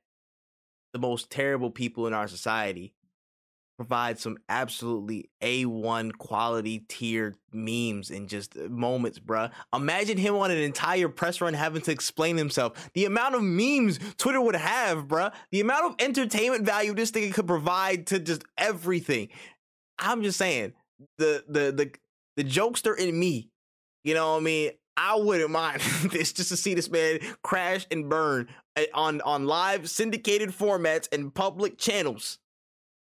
the 0.94 1.00
most 1.00 1.30
terrible 1.30 1.72
people 1.72 2.08
in 2.08 2.14
our 2.14 2.28
society 2.28 2.94
provide 3.78 4.20
some 4.20 4.38
absolutely 4.50 5.30
A1 5.42 6.14
quality 6.18 6.80
tier 6.88 7.36
memes 7.52 8.12
in 8.12 8.28
just 8.28 8.56
uh, 8.56 8.70
moments, 8.70 9.20
bruh. 9.20 9.52
Imagine 9.74 10.18
him 10.18 10.36
on 10.36 10.52
an 10.52 10.58
entire 10.58 11.10
press 11.10 11.42
run 11.42 11.54
having 11.54 11.82
to 11.82 11.92
explain 11.92 12.38
himself. 12.38 12.92
The 12.94 13.06
amount 13.06 13.36
of 13.36 13.42
memes 13.42 14.00
Twitter 14.18 14.40
would 14.40 14.56
have, 14.56 15.08
bruh. 15.08 15.34
The 15.52 15.62
amount 15.62 15.86
of 15.86 15.96
entertainment 16.00 16.66
value 16.66 16.94
this 16.94 17.12
thing 17.12 17.32
could 17.32 17.48
provide 17.48 18.08
to 18.08 18.20
just 18.20 18.44
everything. 18.58 19.30
I'm 19.98 20.22
just 20.24 20.38
saying, 20.38 20.74
the 21.18 21.44
the 21.48 21.72
the 21.72 21.92
the 22.36 22.44
jokester 22.44 22.98
in 22.98 23.18
me, 23.18 23.50
you 24.04 24.14
know 24.14 24.34
what 24.34 24.38
I 24.38 24.44
mean? 24.44 24.72
I 24.96 25.16
wouldn't 25.16 25.50
mind 25.50 25.82
this 26.12 26.34
just 26.34 26.50
to 26.50 26.58
see 26.58 26.74
this 26.74 26.90
man 26.90 27.20
crash 27.44 27.88
and 27.92 28.10
burn 28.10 28.48
eh, 28.76 28.86
on 28.94 29.22
on 29.22 29.46
live 29.46 29.90
syndicated 29.90 30.50
formats 30.50 31.08
and 31.12 31.34
public 31.34 31.78
channels. 31.78 32.40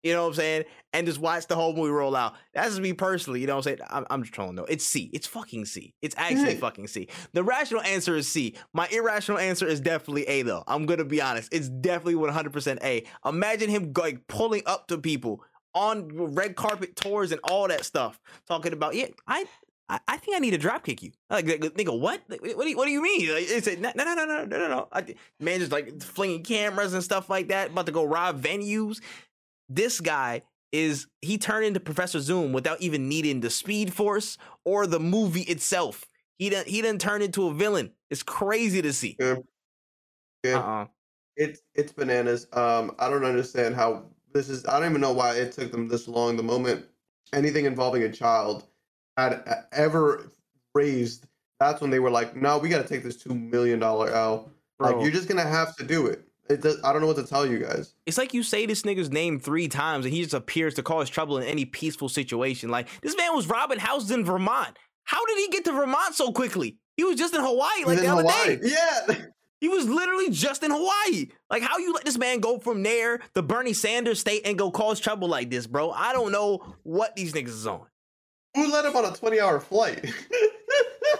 You 0.04 0.14
know 0.14 0.22
what 0.24 0.30
I'm 0.30 0.34
saying? 0.36 0.64
And 0.94 1.08
just 1.08 1.20
watch 1.20 1.48
the 1.48 1.56
whole 1.56 1.76
movie 1.76 1.90
roll 1.90 2.16
out. 2.16 2.36
That's 2.54 2.70
just 2.70 2.82
me 2.82 2.94
personally. 2.94 3.42
You 3.42 3.48
know 3.48 3.56
what 3.58 3.68
I'm 3.68 3.78
saying? 3.78 3.90
I'm, 3.90 4.06
I'm 4.10 4.22
just 4.22 4.34
trolling 4.34 4.56
though. 4.56 4.64
It's 4.64 4.86
C. 4.86 5.10
It's 5.12 5.28
fucking 5.28 5.66
C. 5.66 5.96
It's 6.02 6.16
actually 6.18 6.56
fucking 6.56 6.88
C. 6.88 7.10
The 7.34 7.44
rational 7.44 7.82
answer 7.82 8.16
is 8.16 8.28
C. 8.30 8.56
My 8.74 8.88
irrational 8.92 9.40
answer 9.40 9.68
is 9.68 9.82
definitely 9.82 10.24
A 10.28 10.44
though. 10.44 10.64
I'm 10.68 10.86
gonna 10.86 11.04
be 11.04 11.22
honest. 11.22 11.54
It's 11.54 11.68
definitely 11.68 12.16
100% 12.16 12.84
A. 12.84 13.04
Imagine 13.26 13.70
him 13.70 13.92
like 13.98 14.28
pulling 14.28 14.62
up 14.66 14.88
to 14.88 14.98
people 14.98 15.44
on 15.78 16.36
red 16.36 16.56
carpet 16.56 16.96
tours 16.96 17.32
and 17.32 17.40
all 17.44 17.68
that 17.68 17.86
stuff, 17.86 18.20
talking 18.48 18.74
about 18.74 18.96
yeah, 18.96 19.08
I 19.28 19.46
I, 19.90 20.18
think 20.18 20.36
I 20.36 20.40
need 20.40 20.52
to 20.52 20.58
drop 20.58 20.84
kick 20.84 21.02
you. 21.02 21.12
Like, 21.30 21.46
nigga, 21.46 21.98
what? 21.98 22.22
What 22.28 22.42
do 22.42 22.70
you, 22.70 22.78
what 22.78 22.86
do 22.86 22.92
you 22.92 23.02
mean? 23.02 23.34
Like, 23.34 23.46
it's 23.48 23.68
no, 23.68 23.92
no, 23.96 24.04
no, 24.04 24.16
no, 24.16 24.26
no, 24.26 24.46
no, 24.46 24.68
no. 24.68 24.88
I, 24.92 25.16
man, 25.40 25.60
just 25.60 25.72
like 25.72 26.02
flinging 26.02 26.44
cameras 26.44 26.94
and 26.94 27.04
stuff 27.04 27.30
like 27.30 27.48
that, 27.50 27.70
about 27.72 27.86
to 27.86 27.92
go 27.94 28.04
rob 28.04 28.42
venues. 28.42 29.00
This 29.70 30.02
guy 30.02 30.42
is 30.74 31.08
he 31.22 31.38
turned 31.38 31.66
into 31.66 31.80
Professor 31.80 32.20
Zoom 32.20 32.52
without 32.52 32.82
even 32.82 33.08
needing 33.08 33.40
the 33.40 33.50
Speed 33.50 33.94
Force 33.94 34.38
or 34.66 34.88
the 34.88 35.00
movie 35.00 35.44
itself. 35.44 36.06
He 36.38 36.50
didn't 36.50 36.68
he 36.68 36.82
didn't 36.82 37.02
turn 37.02 37.22
into 37.22 37.48
a 37.48 37.54
villain. 37.54 37.92
It's 38.10 38.24
crazy 38.24 38.82
to 38.82 38.92
see. 38.92 39.16
Yeah. 39.20 39.36
Yeah. 40.44 40.60
Uh-uh. 40.60 40.86
It's 41.38 41.62
it's 41.76 41.94
bananas. 41.94 42.48
Um, 42.52 42.94
I 43.00 43.10
don't 43.10 43.24
understand 43.24 43.76
how 43.76 44.06
this 44.34 44.50
is. 44.50 44.66
I 44.66 44.80
don't 44.80 44.90
even 44.90 45.02
know 45.02 45.14
why 45.14 45.36
it 45.36 45.52
took 45.52 45.72
them 45.72 45.88
this 45.88 46.08
long. 46.08 46.38
The 46.38 46.44
moment 46.44 46.86
anything 47.34 47.66
involving 47.66 48.04
a 48.04 48.12
child 48.12 48.66
had 49.18 49.44
ever 49.72 50.32
raised, 50.74 51.26
that's 51.60 51.82
when 51.82 51.90
they 51.90 52.00
were 52.00 52.12
like, 52.12 52.36
"No, 52.36 52.58
we 52.58 52.70
got 52.70 52.82
to 52.82 52.88
take 52.88 53.04
this 53.04 53.18
two 53.18 53.34
million 53.34 53.80
dollar 53.80 54.10
L. 54.10 54.52
Bro. 54.78 54.92
Like, 54.92 55.04
you're 55.04 55.12
just 55.12 55.28
gonna 55.28 55.42
have 55.48 55.76
to 55.78 55.84
do 55.84 56.08
it." 56.08 56.24
It 56.50 56.62
does, 56.62 56.82
I 56.84 56.94
don't 56.94 57.02
know 57.02 57.08
what 57.08 57.18
to 57.18 57.26
tell 57.26 57.46
you 57.46 57.60
guys. 57.60 57.94
It's 58.06 58.18
like 58.18 58.34
you 58.34 58.42
say 58.42 58.66
this 58.66 58.84
nigga's 58.84 59.12
name 59.12 59.40
three 59.40 59.68
times 59.68 60.06
and 60.06 60.14
he 60.14 60.22
just 60.22 60.34
appears 60.34 60.76
to 60.76 60.84
cause 60.84 61.10
trouble 61.10 61.38
in 61.38 61.44
any 61.44 61.66
peaceful 61.66 62.08
situation. 62.08 62.70
Like 62.70 62.88
this 63.02 63.18
man 63.18 63.36
was 63.36 63.48
robbing 63.48 63.80
houses 63.80 64.12
in 64.12 64.24
Vermont. 64.24 64.78
How 65.04 65.26
did 65.26 65.38
he 65.40 65.50
get 65.50 65.66
to 65.66 65.74
Vermont 65.74 66.16
so 66.16 66.32
quickly? 66.32 66.78
He 66.96 67.04
was 67.04 67.18
just 67.18 67.34
in 67.36 67.42
Hawaii 67.42 67.84
like 67.86 68.00
the 68.00 68.08
other 68.08 68.22
Hawaii. 68.22 68.58
day. 68.58 68.60
Yeah. 68.64 69.16
He 69.60 69.70
was 69.70 69.90
literally 69.90 70.30
just 70.30 70.64
in 70.64 70.72
Hawaii. 70.72 71.28
Like, 71.50 71.64
how 71.64 71.78
you 71.78 71.94
let 71.94 72.06
this 72.06 72.18
man 72.18 72.40
go 72.40 72.60
from 72.60 72.84
there, 72.84 73.20
the 73.34 73.42
Bernie 73.42 73.74
Sanders 73.74 74.20
state, 74.20 74.44
and 74.46 74.58
go 74.58 74.70
cause 74.70 75.00
trouble 75.00 75.28
like 75.28 75.50
this, 75.50 75.66
bro? 75.66 75.92
I 75.92 76.14
don't 76.14 76.32
know 76.32 76.76
what 76.84 77.16
these 77.16 77.34
niggas 77.34 77.48
is 77.50 77.68
on. 77.68 77.88
Who 78.56 78.72
let 78.72 78.86
him 78.86 78.96
on 78.96 79.06
a 79.06 79.12
20 79.12 79.40
hour 79.40 79.60
flight? 79.60 80.06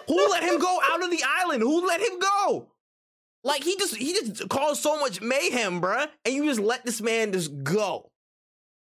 Who 0.08 0.30
let 0.30 0.44
him 0.44 0.60
go 0.60 0.80
out 0.92 1.04
of 1.04 1.12
the 1.12 1.22
island? 1.24 1.62
Who 1.62 1.86
let 1.86 2.02
him 2.02 2.20
go? 2.20 2.68
Like 3.44 3.64
he 3.64 3.78
just 3.78 3.96
he 3.96 4.14
just 4.14 4.50
caused 4.50 4.82
so 4.82 5.00
much 5.00 5.22
mayhem, 5.22 5.80
bruh, 5.80 6.08
and 6.26 6.34
you 6.34 6.46
just 6.46 6.60
let 6.60 6.86
this 6.86 7.02
man 7.02 7.32
just 7.32 7.64
go. 7.64 8.12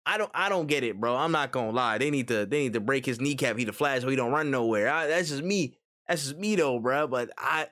I 0.05 0.17
don't 0.17 0.31
I 0.33 0.49
don't 0.49 0.67
get 0.67 0.83
it, 0.83 0.99
bro. 0.99 1.15
I'm 1.15 1.31
not 1.31 1.51
gonna 1.51 1.71
lie. 1.71 1.97
They 1.97 2.09
need 2.09 2.27
to 2.29 2.45
they 2.45 2.63
need 2.63 2.73
to 2.73 2.79
break 2.79 3.05
his 3.05 3.19
kneecap. 3.19 3.57
He 3.57 3.65
the 3.65 3.73
flash 3.73 4.01
so 4.01 4.09
he 4.09 4.15
don't 4.15 4.31
run 4.31 4.51
nowhere. 4.51 4.89
I, 4.89 5.07
that's 5.07 5.29
just 5.29 5.43
me. 5.43 5.77
That's 6.07 6.23
just 6.23 6.37
me 6.37 6.55
though, 6.55 6.79
bro. 6.79 7.07
But 7.07 7.31
I 7.37 7.67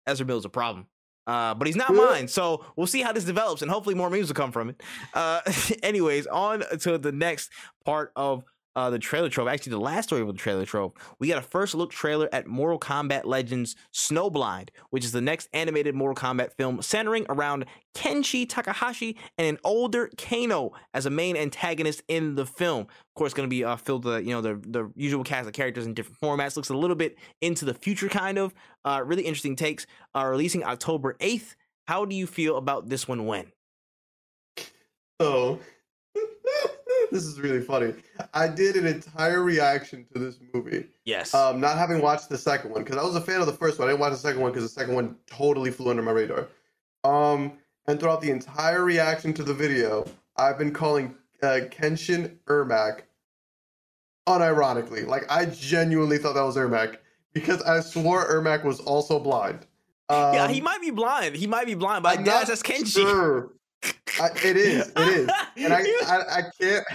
Ezra 0.05 0.25
Miller's 0.25 0.45
a 0.45 0.49
problem. 0.49 0.87
Uh, 1.25 1.53
but 1.53 1.67
he's 1.67 1.75
not 1.77 1.93
mine, 1.95 2.27
so 2.27 2.65
we'll 2.75 2.87
see 2.87 3.01
how 3.01 3.13
this 3.13 3.23
develops, 3.23 3.61
and 3.61 3.71
hopefully 3.71 3.95
more 3.95 4.09
memes 4.09 4.27
will 4.27 4.35
come 4.35 4.51
from 4.51 4.69
it. 4.69 4.83
Uh, 5.13 5.39
anyways, 5.83 6.27
on 6.27 6.63
to 6.79 6.97
the 6.97 7.13
next 7.13 7.49
part 7.85 8.11
of 8.15 8.43
uh, 8.75 8.89
the 8.89 8.99
trailer 8.99 9.29
trove, 9.29 9.47
actually 9.47 9.71
the 9.71 9.79
last 9.79 10.05
story 10.05 10.21
of 10.21 10.27
the 10.27 10.33
trailer 10.33 10.65
trove, 10.65 10.93
we 11.19 11.27
got 11.27 11.37
a 11.37 11.41
first 11.41 11.75
look 11.75 11.91
trailer 11.91 12.29
at 12.31 12.47
Mortal 12.47 12.79
Kombat 12.79 13.25
Legends 13.25 13.75
Snowblind, 13.93 14.69
which 14.89 15.05
is 15.05 15.11
the 15.11 15.21
next 15.21 15.49
animated 15.53 15.95
Mortal 15.95 16.15
Kombat 16.15 16.53
film 16.53 16.81
centering 16.81 17.25
around 17.29 17.65
Kenshi 17.95 18.47
Takahashi 18.47 19.17
and 19.37 19.47
an 19.47 19.57
older 19.63 20.09
Kano 20.17 20.71
as 20.93 21.05
a 21.05 21.09
main 21.09 21.37
antagonist 21.37 22.01
in 22.07 22.35
the 22.35 22.45
film. 22.45 22.81
Of 22.81 23.13
course, 23.15 23.33
going 23.33 23.47
to 23.47 23.53
be 23.53 23.63
uh, 23.63 23.75
filled 23.75 24.05
with 24.05 24.25
you 24.25 24.31
know 24.31 24.41
the 24.41 24.55
the 24.55 24.91
usual 24.95 25.23
cast 25.23 25.47
of 25.47 25.53
characters 25.53 25.85
in 25.85 25.93
different 25.93 26.19
formats. 26.19 26.55
Looks 26.55 26.69
a 26.69 26.77
little 26.77 26.95
bit 26.95 27.17
into 27.41 27.65
the 27.65 27.73
future, 27.73 28.09
kind 28.09 28.37
of. 28.37 28.53
Uh, 28.83 29.01
really 29.05 29.23
interesting 29.23 29.55
takes. 29.55 29.85
Uh, 30.15 30.25
releasing 30.25 30.63
October 30.63 31.15
eighth. 31.19 31.55
How 31.87 32.05
do 32.05 32.15
you 32.15 32.25
feel 32.25 32.57
about 32.57 32.89
this 32.89 33.07
one? 33.07 33.25
When? 33.25 33.51
So 35.21 35.59
this 37.11 37.25
is 37.25 37.39
really 37.39 37.61
funny. 37.61 37.93
I 38.33 38.47
did 38.47 38.75
an 38.75 38.87
entire 38.87 39.43
reaction 39.43 40.05
to 40.13 40.19
this 40.19 40.39
movie. 40.53 40.87
Yes. 41.05 41.33
Um, 41.33 41.59
not 41.59 41.77
having 41.77 42.01
watched 42.01 42.29
the 42.29 42.37
second 42.37 42.71
one 42.71 42.83
because 42.83 42.97
I 42.97 43.03
was 43.03 43.15
a 43.15 43.21
fan 43.21 43.39
of 43.39 43.45
the 43.45 43.53
first 43.53 43.79
one. 43.79 43.87
I 43.87 43.91
didn't 43.91 44.01
watch 44.01 44.13
the 44.13 44.17
second 44.17 44.41
one 44.41 44.51
because 44.51 44.63
the 44.63 44.79
second 44.79 44.95
one 44.95 45.15
totally 45.27 45.71
flew 45.71 45.91
under 45.91 46.01
my 46.01 46.11
radar. 46.11 46.47
Um, 47.03 47.53
and 47.87 47.99
throughout 47.99 48.21
the 48.21 48.31
entire 48.31 48.83
reaction 48.83 49.33
to 49.33 49.43
the 49.43 49.53
video, 49.53 50.05
I've 50.37 50.57
been 50.57 50.73
calling 50.73 51.15
uh, 51.41 51.61
Kenshi 51.69 52.35
Ermac 52.45 53.01
unironically. 54.27 55.05
Like 55.05 55.23
I 55.29 55.45
genuinely 55.45 56.17
thought 56.17 56.33
that 56.33 56.43
was 56.43 56.55
Ermac 56.55 56.97
because 57.33 57.61
I 57.61 57.81
swore 57.81 58.29
Ermac 58.29 58.63
was 58.63 58.79
also 58.79 59.19
blind. 59.19 59.65
Um, 60.09 60.33
yeah, 60.33 60.47
he 60.47 60.61
might 60.61 60.81
be 60.81 60.91
blind. 60.91 61.35
He 61.35 61.47
might 61.47 61.65
be 61.65 61.75
blind, 61.75 62.03
but 62.03 62.23
guess 62.23 62.47
that's 62.47 62.63
Kenshi. 62.63 63.01
Sure. 63.01 63.51
I, 64.21 64.29
it 64.43 64.57
is. 64.57 64.91
It 64.95 65.07
is. 65.07 65.29
And 65.57 65.73
I, 65.73 65.81
I, 66.05 66.37
I 66.37 66.41
can't. 66.59 66.85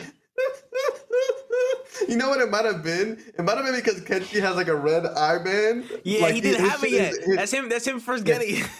you 2.08 2.16
know 2.16 2.28
what 2.28 2.40
it 2.40 2.50
might 2.50 2.64
have 2.64 2.82
been? 2.82 3.22
It 3.38 3.42
might 3.42 3.56
have 3.56 3.66
been 3.66 3.74
because 3.74 4.00
Kenshi 4.02 4.40
has 4.40 4.56
like 4.56 4.68
a 4.68 4.76
red 4.76 5.04
eye 5.06 5.38
band. 5.42 5.90
Yeah, 6.04 6.22
like, 6.22 6.34
he 6.34 6.40
didn't 6.40 6.68
have 6.68 6.82
it 6.84 6.90
yet. 6.90 7.14
His, 7.14 7.36
that's 7.36 7.52
him. 7.52 7.68
That's 7.68 7.86
him 7.86 8.00
first 8.00 8.24
getting 8.24 8.56
it. 8.58 8.70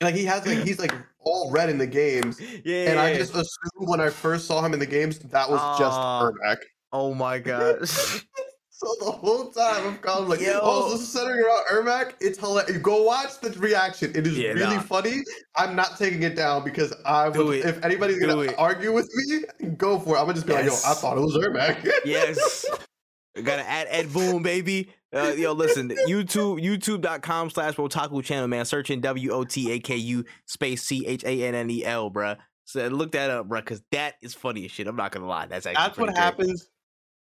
Like 0.00 0.14
he 0.14 0.24
has 0.24 0.46
like 0.46 0.58
he's 0.66 0.78
like 0.78 0.94
all 1.18 1.50
red 1.50 1.68
in 1.68 1.78
the 1.78 1.86
games. 1.86 2.40
Yeah. 2.64 2.90
And 2.90 2.94
yeah, 2.94 3.02
I 3.02 3.16
just 3.16 3.32
assumed 3.32 3.88
when 3.88 4.00
I 4.00 4.10
first 4.10 4.46
saw 4.46 4.64
him 4.64 4.72
in 4.74 4.80
the 4.80 4.86
games 4.86 5.18
that 5.18 5.48
was 5.48 5.60
uh, 5.62 5.78
just 5.78 5.98
Ermac. 5.98 6.58
Oh 6.92 7.14
my 7.14 7.38
gosh. 7.50 8.24
So 8.82 8.96
the 8.98 9.10
whole 9.10 9.50
time 9.50 9.88
I'm 9.88 9.98
calling 9.98 10.30
like, 10.30 10.40
Yo. 10.40 10.58
oh, 10.62 10.90
this 10.90 11.02
is 11.02 11.12
centering 11.12 11.44
around 11.44 11.66
Ermac. 11.70 12.14
It's 12.18 12.38
hilarious. 12.38 12.78
Go 12.78 13.02
watch 13.02 13.38
the 13.40 13.50
reaction. 13.58 14.10
It 14.14 14.26
is 14.26 14.38
yeah, 14.38 14.52
really 14.52 14.76
nah. 14.76 14.80
funny. 14.80 15.16
I'm 15.54 15.76
not 15.76 15.98
taking 15.98 16.22
it 16.22 16.34
down 16.34 16.64
because 16.64 16.94
I 17.04 17.28
would. 17.28 17.58
If 17.58 17.84
anybody's 17.84 18.18
Do 18.20 18.26
gonna 18.26 18.40
it. 18.40 18.54
argue 18.56 18.94
with 18.94 19.10
me, 19.14 19.72
go 19.76 19.98
for 19.98 20.16
it. 20.16 20.18
I'm 20.20 20.24
gonna 20.24 20.32
just 20.32 20.46
be 20.46 20.54
yes. 20.54 20.62
like, 20.62 20.82
yo, 20.82 20.90
I 20.92 20.94
thought 20.94 21.18
it 21.18 21.20
was 21.20 21.36
Ermac. 21.36 21.90
yes. 22.06 22.64
Gotta 23.44 23.68
add 23.68 23.86
Ed 23.90 24.14
Boon, 24.14 24.42
baby. 24.42 24.90
Uh, 25.14 25.34
yo, 25.36 25.52
listen, 25.52 25.90
YouTube, 26.08 26.64
youtube.com 26.64 27.50
slash 27.50 27.74
Wotaku 27.74 28.24
channel, 28.24 28.48
man. 28.48 28.64
Searching 28.64 29.02
W 29.02 29.30
O 29.30 29.44
T 29.44 29.72
A 29.72 29.78
K 29.78 29.96
U 29.96 30.24
space 30.46 30.82
C 30.84 31.04
H 31.06 31.22
A 31.24 31.44
N 31.44 31.54
N 31.54 31.68
E 31.68 31.84
L, 31.84 32.10
bruh. 32.10 32.38
So 32.64 32.88
look 32.88 33.12
that 33.12 33.28
up, 33.28 33.46
bruh, 33.46 33.58
because 33.58 33.82
that 33.92 34.14
is 34.22 34.32
funny 34.32 34.64
as 34.64 34.70
shit. 34.70 34.86
I'm 34.86 34.96
not 34.96 35.12
gonna 35.12 35.26
lie. 35.26 35.48
That's 35.48 35.66
actually 35.66 35.82
That's 35.82 35.98
what 35.98 36.06
great. 36.06 36.16
happens 36.16 36.70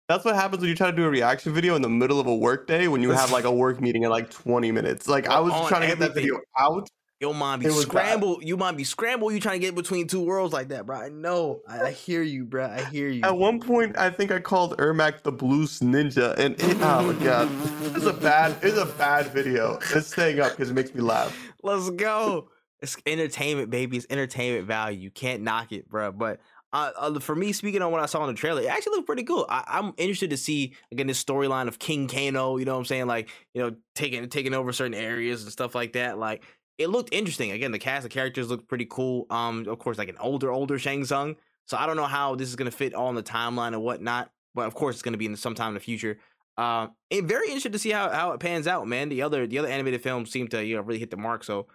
that's 0.07 0.23
what 0.23 0.35
happens 0.35 0.61
when 0.61 0.69
you 0.69 0.75
try 0.75 0.91
to 0.91 0.95
do 0.95 1.05
a 1.05 1.09
reaction 1.09 1.53
video 1.53 1.75
in 1.75 1.81
the 1.81 1.89
middle 1.89 2.19
of 2.19 2.27
a 2.27 2.35
work 2.35 2.67
day 2.67 2.87
when 2.87 3.01
you 3.01 3.11
have 3.11 3.31
like 3.31 3.45
a 3.45 3.51
work 3.51 3.81
meeting 3.81 4.03
in 4.03 4.09
like 4.09 4.29
20 4.29 4.71
minutes. 4.71 5.07
Like 5.07 5.27
I 5.27 5.39
was 5.39 5.53
trying 5.67 5.81
to 5.81 5.87
get 5.87 5.99
that 5.99 6.13
video 6.13 6.39
out. 6.57 6.89
Your 7.21 7.33
mind 7.33 7.63
be 7.63 7.69
scrambled. 7.69 8.43
You 8.43 8.57
mind 8.57 8.75
be 8.75 8.83
scrambled. 8.83 9.33
You 9.33 9.39
trying 9.39 9.61
to 9.61 9.65
get 9.65 9.73
between 9.73 10.05
two 10.05 10.21
worlds 10.21 10.53
like 10.53 10.67
that, 10.67 10.85
bro. 10.85 10.97
I 10.97 11.07
know. 11.07 11.61
I, 11.65 11.83
I, 11.83 11.91
hear 11.91 12.21
you, 12.21 12.43
bro. 12.43 12.65
I 12.65 12.83
hear 12.83 13.07
you. 13.07 13.21
At 13.23 13.37
one 13.37 13.61
point, 13.61 13.97
I 13.97 14.09
think 14.09 14.31
I 14.31 14.39
called 14.39 14.77
Ermac 14.77 15.23
the 15.23 15.31
Blues 15.31 15.79
Ninja, 15.79 16.37
and 16.37 16.55
it, 16.61 16.77
oh 16.81 17.13
my 17.13 17.23
god, 17.23 17.49
it's 17.95 18.05
a 18.05 18.11
bad, 18.11 18.57
it's 18.61 18.77
a 18.77 18.85
bad 18.85 19.27
video. 19.27 19.79
It's 19.95 20.07
staying 20.07 20.41
up 20.41 20.51
because 20.51 20.69
it 20.69 20.73
makes 20.73 20.93
me 20.93 20.99
laugh. 20.99 21.35
Let's 21.63 21.89
go. 21.89 22.49
It's 22.81 22.97
entertainment, 23.05 23.69
baby. 23.69 23.95
It's 23.95 24.05
entertainment 24.09 24.67
value. 24.67 24.99
You 24.99 25.09
can't 25.09 25.41
knock 25.41 25.71
it, 25.71 25.89
bro. 25.89 26.11
But 26.11 26.41
uh, 26.75 26.91
uh, 26.97 27.19
for 27.21 27.35
me, 27.35 27.53
speaking 27.53 27.81
on 27.81 27.89
what 27.89 28.01
I 28.01 28.05
saw 28.05 28.21
in 28.27 28.27
the 28.27 28.37
trailer, 28.37 28.61
it 28.61 28.67
actually 28.67 28.97
looked 28.97 29.07
pretty 29.07 29.23
cool. 29.23 29.45
I, 29.47 29.79
am 29.79 29.93
interested 29.95 30.31
to 30.31 30.37
see 30.37 30.73
again 30.91 31.07
this 31.07 31.23
storyline 31.23 31.69
of 31.69 31.79
King 31.79 32.09
Kano. 32.09 32.57
You 32.57 32.65
know 32.65 32.73
what 32.73 32.79
I'm 32.79 32.85
saying? 32.85 33.07
Like 33.07 33.29
you 33.53 33.61
know, 33.61 33.75
taking 33.95 34.27
taking 34.27 34.53
over 34.53 34.73
certain 34.73 34.93
areas 34.93 35.43
and 35.43 35.51
stuff 35.53 35.73
like 35.73 35.93
that. 35.93 36.17
Like 36.17 36.43
it 36.77 36.89
looked 36.89 37.13
interesting. 37.13 37.51
Again, 37.51 37.71
the 37.71 37.79
cast 37.79 38.05
of 38.05 38.11
characters 38.11 38.49
looked 38.49 38.67
pretty 38.67 38.87
cool. 38.89 39.25
Um, 39.29 39.65
of 39.69 39.79
course, 39.79 39.97
like 39.97 40.09
an 40.09 40.17
older 40.19 40.51
older 40.51 40.77
Shang 40.77 41.05
Tsung. 41.05 41.37
So 41.65 41.77
I 41.77 41.85
don't 41.85 41.95
know 41.95 42.07
how 42.07 42.35
this 42.35 42.49
is 42.49 42.57
gonna 42.57 42.71
fit 42.71 42.93
all 42.93 43.07
in 43.07 43.15
the 43.15 43.23
timeline 43.23 43.69
and 43.69 43.81
whatnot. 43.81 44.29
But 44.53 44.67
of 44.67 44.75
course, 44.75 44.97
it's 44.97 45.01
gonna 45.01 45.15
be 45.15 45.27
in 45.27 45.35
sometime 45.37 45.69
in 45.69 45.75
the 45.75 45.79
future. 45.79 46.17
Uh, 46.57 46.87
and 47.09 47.25
very 47.25 47.47
interested 47.47 47.71
to 47.71 47.79
see 47.79 47.91
how, 47.91 48.09
how 48.09 48.31
it 48.31 48.41
pans 48.41 48.67
out, 48.67 48.85
man. 48.85 49.07
The 49.07 49.21
other 49.21 49.47
the 49.47 49.59
other 49.59 49.69
animated 49.69 50.03
films 50.03 50.29
seem 50.29 50.49
to 50.49 50.65
you 50.65 50.75
know 50.75 50.81
really 50.81 50.99
hit 50.99 51.09
the 51.09 51.17
mark. 51.17 51.45
So 51.45 51.67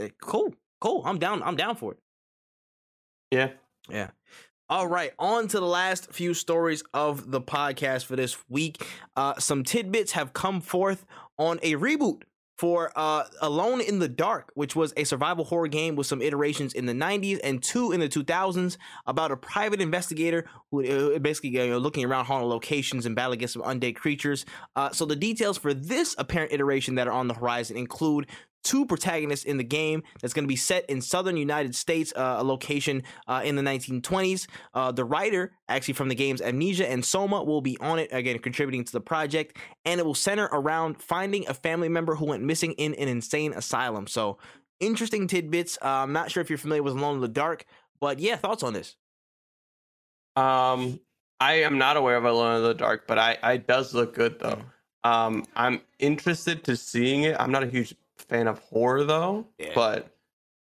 eh, 0.00 0.08
cool, 0.20 0.52
cool. 0.80 1.02
I'm 1.04 1.20
down. 1.20 1.40
I'm 1.44 1.56
down 1.56 1.76
for 1.76 1.92
it. 1.92 1.98
Yeah, 3.30 3.50
yeah. 3.90 4.10
All 4.68 4.86
right, 4.86 5.12
on 5.18 5.48
to 5.48 5.58
the 5.58 5.66
last 5.66 6.12
few 6.12 6.32
stories 6.32 6.84
of 6.94 7.32
the 7.32 7.40
podcast 7.40 8.04
for 8.04 8.14
this 8.14 8.36
week. 8.48 8.86
Uh, 9.16 9.34
some 9.38 9.64
tidbits 9.64 10.12
have 10.12 10.32
come 10.32 10.60
forth 10.60 11.04
on 11.38 11.58
a 11.62 11.74
reboot 11.74 12.22
for 12.60 12.92
uh, 12.94 13.24
Alone 13.40 13.80
in 13.80 14.00
the 14.00 14.08
Dark, 14.08 14.52
which 14.52 14.76
was 14.76 14.92
a 14.94 15.04
survival 15.04 15.46
horror 15.46 15.66
game 15.66 15.96
with 15.96 16.06
some 16.06 16.20
iterations 16.20 16.74
in 16.74 16.84
the 16.84 16.92
90s 16.92 17.40
and 17.42 17.62
two 17.62 17.90
in 17.90 18.00
the 18.00 18.08
2000s 18.08 18.76
about 19.06 19.32
a 19.32 19.36
private 19.36 19.80
investigator 19.80 20.44
who 20.70 21.14
uh, 21.14 21.18
basically 21.18 21.48
you 21.48 21.70
know, 21.70 21.78
looking 21.78 22.04
around 22.04 22.26
haunted 22.26 22.50
locations 22.50 23.06
and 23.06 23.16
battling 23.16 23.38
against 23.38 23.54
some 23.54 23.62
undead 23.62 23.96
creatures. 23.96 24.44
Uh, 24.76 24.90
so 24.90 25.06
the 25.06 25.16
details 25.16 25.56
for 25.56 25.72
this 25.72 26.14
apparent 26.18 26.52
iteration 26.52 26.96
that 26.96 27.08
are 27.08 27.14
on 27.14 27.28
the 27.28 27.34
horizon 27.34 27.78
include 27.78 28.26
two 28.62 28.86
protagonists 28.86 29.44
in 29.44 29.56
the 29.56 29.64
game 29.64 30.02
that's 30.20 30.32
going 30.32 30.44
to 30.44 30.48
be 30.48 30.56
set 30.56 30.84
in 30.88 31.00
southern 31.00 31.36
United 31.36 31.74
States, 31.74 32.12
uh, 32.16 32.36
a 32.38 32.44
location 32.44 33.02
uh, 33.26 33.42
in 33.44 33.56
the 33.56 33.62
1920s. 33.62 34.46
Uh, 34.74 34.92
the 34.92 35.04
writer, 35.04 35.52
actually 35.68 35.94
from 35.94 36.08
the 36.08 36.14
games 36.14 36.40
Amnesia 36.40 36.90
and 36.90 37.04
Soma, 37.04 37.42
will 37.42 37.60
be 37.60 37.78
on 37.80 37.98
it 37.98 38.08
again, 38.12 38.38
contributing 38.38 38.84
to 38.84 38.92
the 38.92 39.00
project, 39.00 39.56
and 39.84 40.00
it 40.00 40.06
will 40.06 40.14
center 40.14 40.48
around 40.52 41.00
finding 41.00 41.48
a 41.48 41.54
family 41.54 41.88
member 41.88 42.14
who 42.14 42.26
went 42.26 42.42
missing 42.42 42.72
in 42.72 42.94
an 42.94 43.08
insane 43.08 43.52
asylum. 43.52 44.06
So, 44.06 44.38
interesting 44.78 45.26
tidbits. 45.26 45.78
Uh, 45.82 45.88
I'm 45.88 46.12
not 46.12 46.30
sure 46.30 46.40
if 46.40 46.50
you're 46.50 46.58
familiar 46.58 46.82
with 46.82 46.94
Alone 46.94 47.16
in 47.16 47.20
the 47.20 47.28
Dark, 47.28 47.64
but 48.00 48.18
yeah, 48.18 48.36
thoughts 48.36 48.62
on 48.62 48.72
this? 48.72 48.96
Um, 50.36 51.00
I 51.40 51.54
am 51.54 51.78
not 51.78 51.96
aware 51.96 52.16
of 52.16 52.24
Alone 52.24 52.56
in 52.56 52.62
the 52.62 52.74
Dark, 52.74 53.06
but 53.06 53.18
I, 53.18 53.38
I 53.42 53.56
does 53.56 53.94
look 53.94 54.14
good 54.14 54.38
though. 54.38 54.56
Mm. 54.56 54.64
Um, 55.02 55.46
I'm 55.56 55.80
interested 55.98 56.62
to 56.64 56.76
seeing 56.76 57.22
it. 57.22 57.36
I'm 57.38 57.50
not 57.50 57.62
a 57.62 57.66
huge 57.66 57.94
fan 58.20 58.46
of 58.46 58.58
horror 58.60 59.04
though, 59.04 59.46
yeah. 59.58 59.72
but 59.74 60.14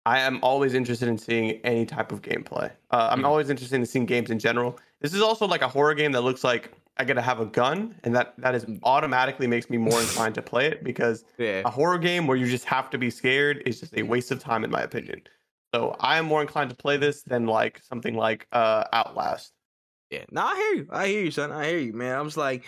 I 0.05 0.21
am 0.21 0.39
always 0.43 0.75
interested 0.75 1.09
in 1.09 1.19
seeing 1.19 1.61
any 1.65 1.85
type 1.85 2.13
of 2.13 2.23
gameplay. 2.23 2.71
Uh, 2.91 3.09
I'm 3.11 3.23
mm 3.23 3.27
always 3.27 3.51
interested 3.51 3.75
in 3.77 3.87
seeing 3.87 4.07
games 4.07 4.31
in 4.31 4.39
general. 4.39 4.79
This 5.01 5.13
is 5.15 5.21
also 5.21 5.47
like 5.47 5.63
a 5.63 5.69
horror 5.69 5.95
game 5.95 6.13
that 6.13 6.21
looks 6.23 6.45
like 6.45 6.73
I 6.97 7.05
gotta 7.05 7.21
have 7.23 7.41
a 7.41 7.47
gun, 7.47 7.95
and 8.05 8.15
that 8.15 8.35
that 8.39 8.55
is 8.55 8.65
Mm. 8.65 8.79
automatically 8.85 9.47
makes 9.47 9.69
me 9.69 9.77
more 9.79 10.01
inclined 10.07 10.35
to 10.37 10.43
play 10.43 10.67
it 10.67 10.85
because 10.85 11.25
Yeah. 11.39 11.63
a 11.65 11.71
horror 11.71 11.99
game 11.99 12.27
where 12.27 12.37
you 12.37 12.47
just 12.49 12.65
have 12.67 12.89
to 12.91 12.99
be 12.99 13.11
scared 13.11 13.63
is 13.67 13.81
just 13.81 13.97
a 13.97 14.03
waste 14.03 14.31
of 14.31 14.39
time 14.39 14.65
in 14.65 14.71
my 14.71 14.81
opinion. 14.83 15.23
So 15.75 15.97
I 16.01 16.17
am 16.19 16.25
more 16.27 16.41
inclined 16.41 16.71
to 16.71 16.77
play 16.77 16.97
this 16.97 17.23
than 17.23 17.47
like 17.47 17.81
something 17.83 18.15
like 18.15 18.47
uh 18.53 18.85
Outlast. 18.93 19.53
Yeah. 20.11 20.25
No, 20.31 20.43
I 20.47 20.55
hear 20.55 20.75
you. 20.75 20.87
I 20.91 21.07
hear 21.09 21.25
you, 21.25 21.31
son. 21.33 21.51
I 21.51 21.67
hear 21.69 21.79
you, 21.79 21.93
man. 21.93 22.15
I 22.17 22.21
was 22.23 22.37
like, 22.37 22.63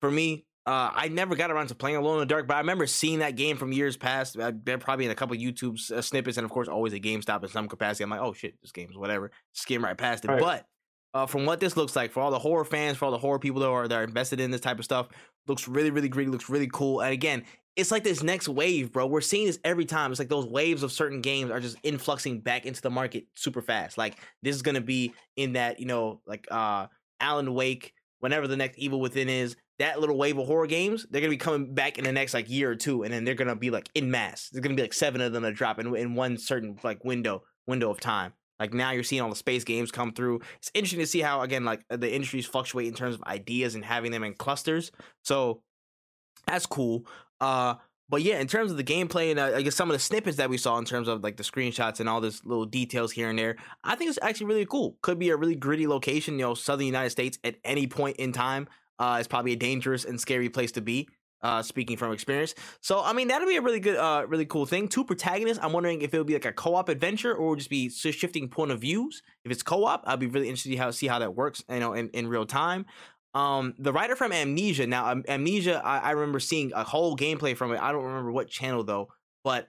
for 0.00 0.10
me, 0.10 0.46
uh, 0.66 0.90
I 0.94 1.08
never 1.08 1.36
got 1.36 1.50
around 1.50 1.66
to 1.68 1.74
playing 1.74 1.96
Alone 1.96 2.14
in 2.14 2.20
the 2.20 2.26
Dark, 2.26 2.46
but 2.46 2.54
I 2.54 2.60
remember 2.60 2.86
seeing 2.86 3.18
that 3.18 3.36
game 3.36 3.56
from 3.56 3.72
years 3.72 3.96
past. 3.96 4.38
Uh, 4.38 4.52
they're 4.64 4.78
probably 4.78 5.04
in 5.04 5.10
a 5.10 5.14
couple 5.14 5.36
YouTube 5.36 5.78
uh, 5.90 6.00
snippets, 6.00 6.38
and 6.38 6.44
of 6.44 6.50
course, 6.50 6.68
always 6.68 6.94
at 6.94 7.02
GameStop 7.02 7.42
in 7.42 7.50
some 7.50 7.68
capacity. 7.68 8.04
I'm 8.04 8.10
like, 8.10 8.20
oh 8.20 8.32
shit, 8.32 8.54
this 8.62 8.72
game's 8.72 8.96
whatever. 8.96 9.30
Skim 9.52 9.84
right 9.84 9.96
past 9.96 10.24
it. 10.24 10.28
Right. 10.28 10.40
But 10.40 10.66
uh, 11.12 11.26
from 11.26 11.44
what 11.44 11.60
this 11.60 11.76
looks 11.76 11.94
like, 11.94 12.12
for 12.12 12.20
all 12.20 12.30
the 12.30 12.38
horror 12.38 12.64
fans, 12.64 12.96
for 12.96 13.04
all 13.04 13.10
the 13.10 13.18
horror 13.18 13.38
people 13.38 13.60
that 13.60 13.68
are 13.68 13.86
that 13.86 13.94
are 13.94 14.04
invested 14.04 14.40
in 14.40 14.50
this 14.50 14.62
type 14.62 14.78
of 14.78 14.86
stuff, 14.86 15.08
looks 15.46 15.68
really, 15.68 15.90
really 15.90 16.08
great. 16.08 16.30
Looks 16.30 16.48
really 16.48 16.68
cool. 16.72 17.02
And 17.02 17.12
again, 17.12 17.44
it's 17.76 17.90
like 17.90 18.02
this 18.02 18.22
next 18.22 18.48
wave, 18.48 18.90
bro. 18.90 19.06
We're 19.06 19.20
seeing 19.20 19.46
this 19.46 19.58
every 19.64 19.84
time. 19.84 20.12
It's 20.12 20.18
like 20.18 20.28
those 20.28 20.46
waves 20.46 20.82
of 20.82 20.92
certain 20.92 21.20
games 21.20 21.50
are 21.50 21.60
just 21.60 21.76
influxing 21.82 22.40
back 22.40 22.64
into 22.64 22.80
the 22.80 22.90
market 22.90 23.26
super 23.34 23.60
fast. 23.60 23.98
Like 23.98 24.16
this 24.42 24.56
is 24.56 24.62
gonna 24.62 24.80
be 24.80 25.12
in 25.36 25.52
that, 25.54 25.78
you 25.78 25.86
know, 25.86 26.20
like 26.26 26.46
uh 26.50 26.86
Alan 27.20 27.52
Wake, 27.52 27.92
whenever 28.20 28.46
the 28.46 28.56
next 28.56 28.78
Evil 28.78 29.00
Within 29.00 29.28
is, 29.28 29.56
that 29.78 30.00
little 30.00 30.16
wave 30.16 30.38
of 30.38 30.46
horror 30.46 30.66
games, 30.66 31.06
they're 31.10 31.20
gonna 31.20 31.30
be 31.30 31.36
coming 31.36 31.74
back 31.74 31.98
in 31.98 32.04
the 32.04 32.12
next 32.12 32.34
like 32.34 32.48
year 32.48 32.70
or 32.70 32.76
two, 32.76 33.02
and 33.02 33.12
then 33.12 33.24
they're 33.24 33.34
gonna 33.34 33.56
be 33.56 33.70
like 33.70 33.88
in 33.94 34.10
mass. 34.10 34.48
There's 34.50 34.62
gonna 34.62 34.76
be 34.76 34.82
like 34.82 34.92
seven 34.92 35.20
of 35.20 35.32
them 35.32 35.42
that 35.42 35.54
drop 35.54 35.78
in, 35.78 35.94
in 35.96 36.14
one 36.14 36.38
certain 36.38 36.78
like 36.82 37.04
window 37.04 37.42
window 37.66 37.90
of 37.90 38.00
time. 38.00 38.32
Like 38.60 38.72
now 38.72 38.92
you're 38.92 39.02
seeing 39.02 39.20
all 39.20 39.30
the 39.30 39.36
space 39.36 39.64
games 39.64 39.90
come 39.90 40.12
through. 40.12 40.40
It's 40.58 40.70
interesting 40.74 41.00
to 41.00 41.06
see 41.06 41.20
how 41.20 41.40
again 41.40 41.64
like 41.64 41.84
the 41.88 42.12
industries 42.12 42.46
fluctuate 42.46 42.86
in 42.86 42.94
terms 42.94 43.16
of 43.16 43.22
ideas 43.24 43.74
and 43.74 43.84
having 43.84 44.12
them 44.12 44.22
in 44.22 44.34
clusters. 44.34 44.92
So 45.22 45.62
that's 46.46 46.66
cool. 46.66 47.06
Uh 47.40 47.74
but 48.14 48.22
yeah, 48.22 48.38
in 48.38 48.46
terms 48.46 48.70
of 48.70 48.76
the 48.76 48.84
gameplay 48.84 49.32
and 49.32 49.40
uh, 49.40 49.56
I 49.56 49.62
guess 49.62 49.74
some 49.74 49.90
of 49.90 49.92
the 49.92 49.98
snippets 49.98 50.36
that 50.36 50.48
we 50.48 50.56
saw 50.56 50.78
in 50.78 50.84
terms 50.84 51.08
of 51.08 51.24
like 51.24 51.36
the 51.36 51.42
screenshots 51.42 51.98
and 51.98 52.08
all 52.08 52.20
this 52.20 52.44
little 52.44 52.64
details 52.64 53.10
here 53.10 53.28
and 53.28 53.36
there, 53.36 53.56
I 53.82 53.96
think 53.96 54.08
it's 54.08 54.20
actually 54.22 54.46
really 54.46 54.66
cool. 54.66 54.96
Could 55.02 55.18
be 55.18 55.30
a 55.30 55.36
really 55.36 55.56
gritty 55.56 55.88
location, 55.88 56.34
you 56.34 56.44
know, 56.44 56.54
southern 56.54 56.86
United 56.86 57.10
States 57.10 57.40
at 57.42 57.56
any 57.64 57.88
point 57.88 58.18
in 58.18 58.30
time. 58.30 58.68
Uh, 59.00 59.16
it's 59.18 59.26
probably 59.26 59.50
a 59.54 59.56
dangerous 59.56 60.04
and 60.04 60.20
scary 60.20 60.48
place 60.48 60.70
to 60.72 60.80
be. 60.80 61.08
Uh, 61.42 61.62
speaking 61.62 61.98
from 61.98 62.10
experience, 62.10 62.54
so 62.80 63.02
I 63.04 63.12
mean 63.12 63.28
that'll 63.28 63.46
be 63.46 63.56
a 63.56 63.60
really 63.60 63.78
good, 63.78 63.96
uh, 63.96 64.24
really 64.26 64.46
cool 64.46 64.64
thing. 64.64 64.88
Two 64.88 65.04
protagonists. 65.04 65.62
I'm 65.62 65.74
wondering 65.74 66.00
if 66.00 66.14
it'll 66.14 66.24
be 66.24 66.32
like 66.32 66.46
a 66.46 66.52
co-op 66.52 66.88
adventure 66.88 67.34
or 67.34 67.54
just 67.54 67.68
be 67.68 67.90
shifting 67.90 68.48
point 68.48 68.70
of 68.70 68.80
views. 68.80 69.22
If 69.44 69.52
it's 69.52 69.62
co-op, 69.62 70.04
I'd 70.06 70.20
be 70.20 70.26
really 70.26 70.48
interested 70.48 70.70
to 70.70 70.76
how 70.78 70.90
see 70.90 71.06
how 71.06 71.18
that 71.18 71.34
works, 71.34 71.62
you 71.68 71.80
know, 71.80 71.92
in, 71.92 72.08
in 72.14 72.28
real 72.28 72.46
time. 72.46 72.86
Um, 73.34 73.74
the 73.78 73.92
writer 73.92 74.14
from 74.14 74.32
Amnesia. 74.32 74.86
Now, 74.86 75.10
um, 75.10 75.24
Amnesia, 75.26 75.82
I, 75.84 75.98
I 75.98 76.10
remember 76.12 76.38
seeing 76.38 76.72
a 76.72 76.84
whole 76.84 77.16
gameplay 77.16 77.56
from 77.56 77.72
it. 77.72 77.80
I 77.80 77.90
don't 77.90 78.04
remember 78.04 78.30
what 78.30 78.48
channel 78.48 78.84
though, 78.84 79.08
but 79.42 79.66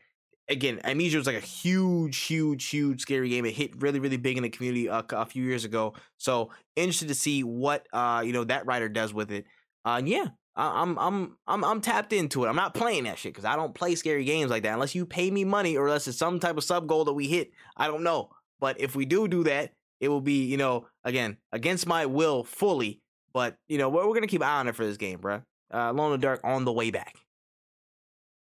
again, 0.48 0.80
Amnesia 0.84 1.18
was 1.18 1.28
like 1.28 1.36
a 1.36 1.40
huge, 1.40 2.18
huge, 2.18 2.70
huge 2.70 3.02
scary 3.02 3.30
game. 3.30 3.46
It 3.46 3.54
hit 3.54 3.82
really, 3.82 4.00
really 4.00 4.18
big 4.18 4.38
in 4.38 4.44
the 4.44 4.50
community 4.50 4.88
a, 4.88 5.04
a 5.12 5.26
few 5.26 5.44
years 5.44 5.66
ago. 5.66 5.94
So 6.18 6.52
interested 6.76 7.08
to 7.08 7.16
see 7.16 7.44
what 7.44 7.88
uh 7.94 8.24
you 8.26 8.34
know 8.34 8.44
that 8.46 8.66
writer 8.66 8.90
does 8.90 9.14
with 9.14 9.32
it. 9.32 9.46
Uh, 9.84 10.02
yeah, 10.04 10.28
I, 10.56 10.82
I'm 10.82 10.98
I'm 10.98 11.38
I'm 11.48 11.64
I'm 11.64 11.82
tapped 11.82 12.14
into 12.14 12.46
it. 12.46 12.50
I'm 12.50 12.56
not 12.56 12.74
playing 12.74 13.06
that 13.06 13.18
shit 13.18 13.34
because 13.34 13.46
I 13.46 13.56
don't 13.56 13.74
play 13.74 13.96
scary 13.96 14.24
games 14.24 14.52
like 14.52 14.64
that 14.64 14.74
unless 14.74 14.96
you 14.96 15.06
pay 15.06 15.30
me 15.32 15.44
money 15.44 15.78
or 15.78 15.88
unless 15.88 16.08
it's 16.08 16.18
some 16.18 16.40
type 16.40 16.58
of 16.58 16.64
sub 16.64 16.88
goal 16.88 17.06
that 17.06 17.14
we 17.14 17.28
hit. 17.28 17.52
I 17.76 17.88
don't 17.88 18.04
know, 18.04 18.30
but 18.60 18.80
if 18.80 18.96
we 18.96 19.06
do 19.06 19.28
do 19.28 19.44
that, 19.46 19.74
it 20.00 20.10
will 20.10 20.22
be 20.22 20.46
you 20.46 20.58
know 20.58 20.88
again 21.04 21.38
against 21.52 21.88
my 21.88 22.06
will 22.06 22.44
fully. 22.44 23.02
But 23.36 23.58
you 23.68 23.78
know 23.78 23.90
we're, 23.90 24.08
we're 24.08 24.14
gonna 24.16 24.28
keep 24.28 24.42
an 24.42 24.48
eye 24.48 24.60
on 24.62 24.70
it 24.70 24.76
for 24.78 24.86
this 24.86 24.96
game, 24.96 25.20
bruh. 25.20 25.44
Uh, 25.72 25.92
Alone 25.92 26.14
in 26.14 26.22
the 26.22 26.26
Dark 26.26 26.40
on 26.46 26.64
the 26.64 26.72
way 26.72 26.90
back. 26.90 27.18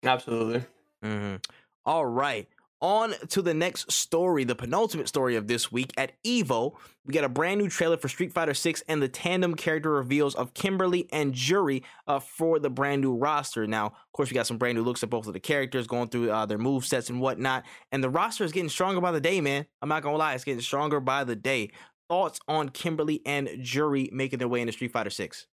Absolutely. 0.05 0.65
Mm-hmm. 1.05 1.37
All 1.85 2.07
right. 2.07 2.49
On 2.83 3.15
to 3.31 3.43
the 3.43 3.55
next 3.55 3.91
story, 3.91 4.45
the 4.45 4.55
penultimate 4.55 5.09
story 5.09 5.35
of 5.35 5.49
this 5.49 5.73
week 5.73 5.93
at 5.97 6.13
Evo. 6.25 6.75
We 7.05 7.15
got 7.15 7.25
a 7.25 7.29
brand 7.29 7.59
new 7.59 7.69
trailer 7.69 7.97
for 7.97 8.07
Street 8.07 8.33
Fighter 8.33 8.55
6 8.55 8.85
and 8.87 9.03
the 9.03 9.09
tandem 9.09 9.55
character 9.55 9.91
reveals 9.91 10.35
of 10.35 10.53
Kimberly 10.53 11.09
and 11.11 11.33
Juri 11.33 11.83
uh, 12.07 12.21
for 12.21 12.59
the 12.59 12.69
brand 12.71 13.01
new 13.01 13.15
roster. 13.17 13.67
Now, 13.67 13.87
of 13.87 14.13
course, 14.13 14.31
we 14.31 14.35
got 14.35 14.47
some 14.47 14.59
brand 14.59 14.77
new 14.77 14.85
looks 14.85 15.03
at 15.03 15.11
both 15.11 15.27
of 15.27 15.33
the 15.33 15.41
characters 15.41 15.87
going 15.87 16.11
through 16.11 16.31
uh, 16.31 16.47
their 16.47 16.59
move 16.59 16.85
sets 16.85 17.09
and 17.09 17.21
whatnot. 17.21 17.65
And 17.91 18.05
the 18.05 18.11
roster 18.11 18.45
is 18.45 18.53
getting 18.53 18.69
stronger 18.69 19.01
by 19.01 19.11
the 19.11 19.23
day, 19.23 19.41
man. 19.41 19.67
I'm 19.81 19.89
not 19.89 20.03
gonna 20.03 20.19
lie, 20.19 20.35
it's 20.35 20.45
getting 20.45 20.61
stronger 20.61 21.01
by 21.01 21.25
the 21.25 21.35
day. 21.35 21.71
Thoughts 22.09 22.39
on 22.49 22.69
Kimberly 22.69 23.21
and 23.27 23.49
Juri 23.61 24.09
making 24.13 24.39
their 24.39 24.49
way 24.49 24.61
into 24.61 24.73
Street 24.73 24.93
Fighter 24.93 25.11
6? 25.11 25.47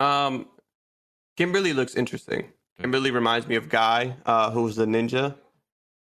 Um, 0.00 0.46
Kimberly 1.36 1.72
looks 1.72 1.94
interesting. 1.96 2.52
Kimberly 2.80 3.10
reminds 3.10 3.46
me 3.48 3.56
of 3.56 3.68
Guy, 3.68 4.16
uh, 4.26 4.50
who's 4.50 4.76
the 4.76 4.84
ninja. 4.86 5.34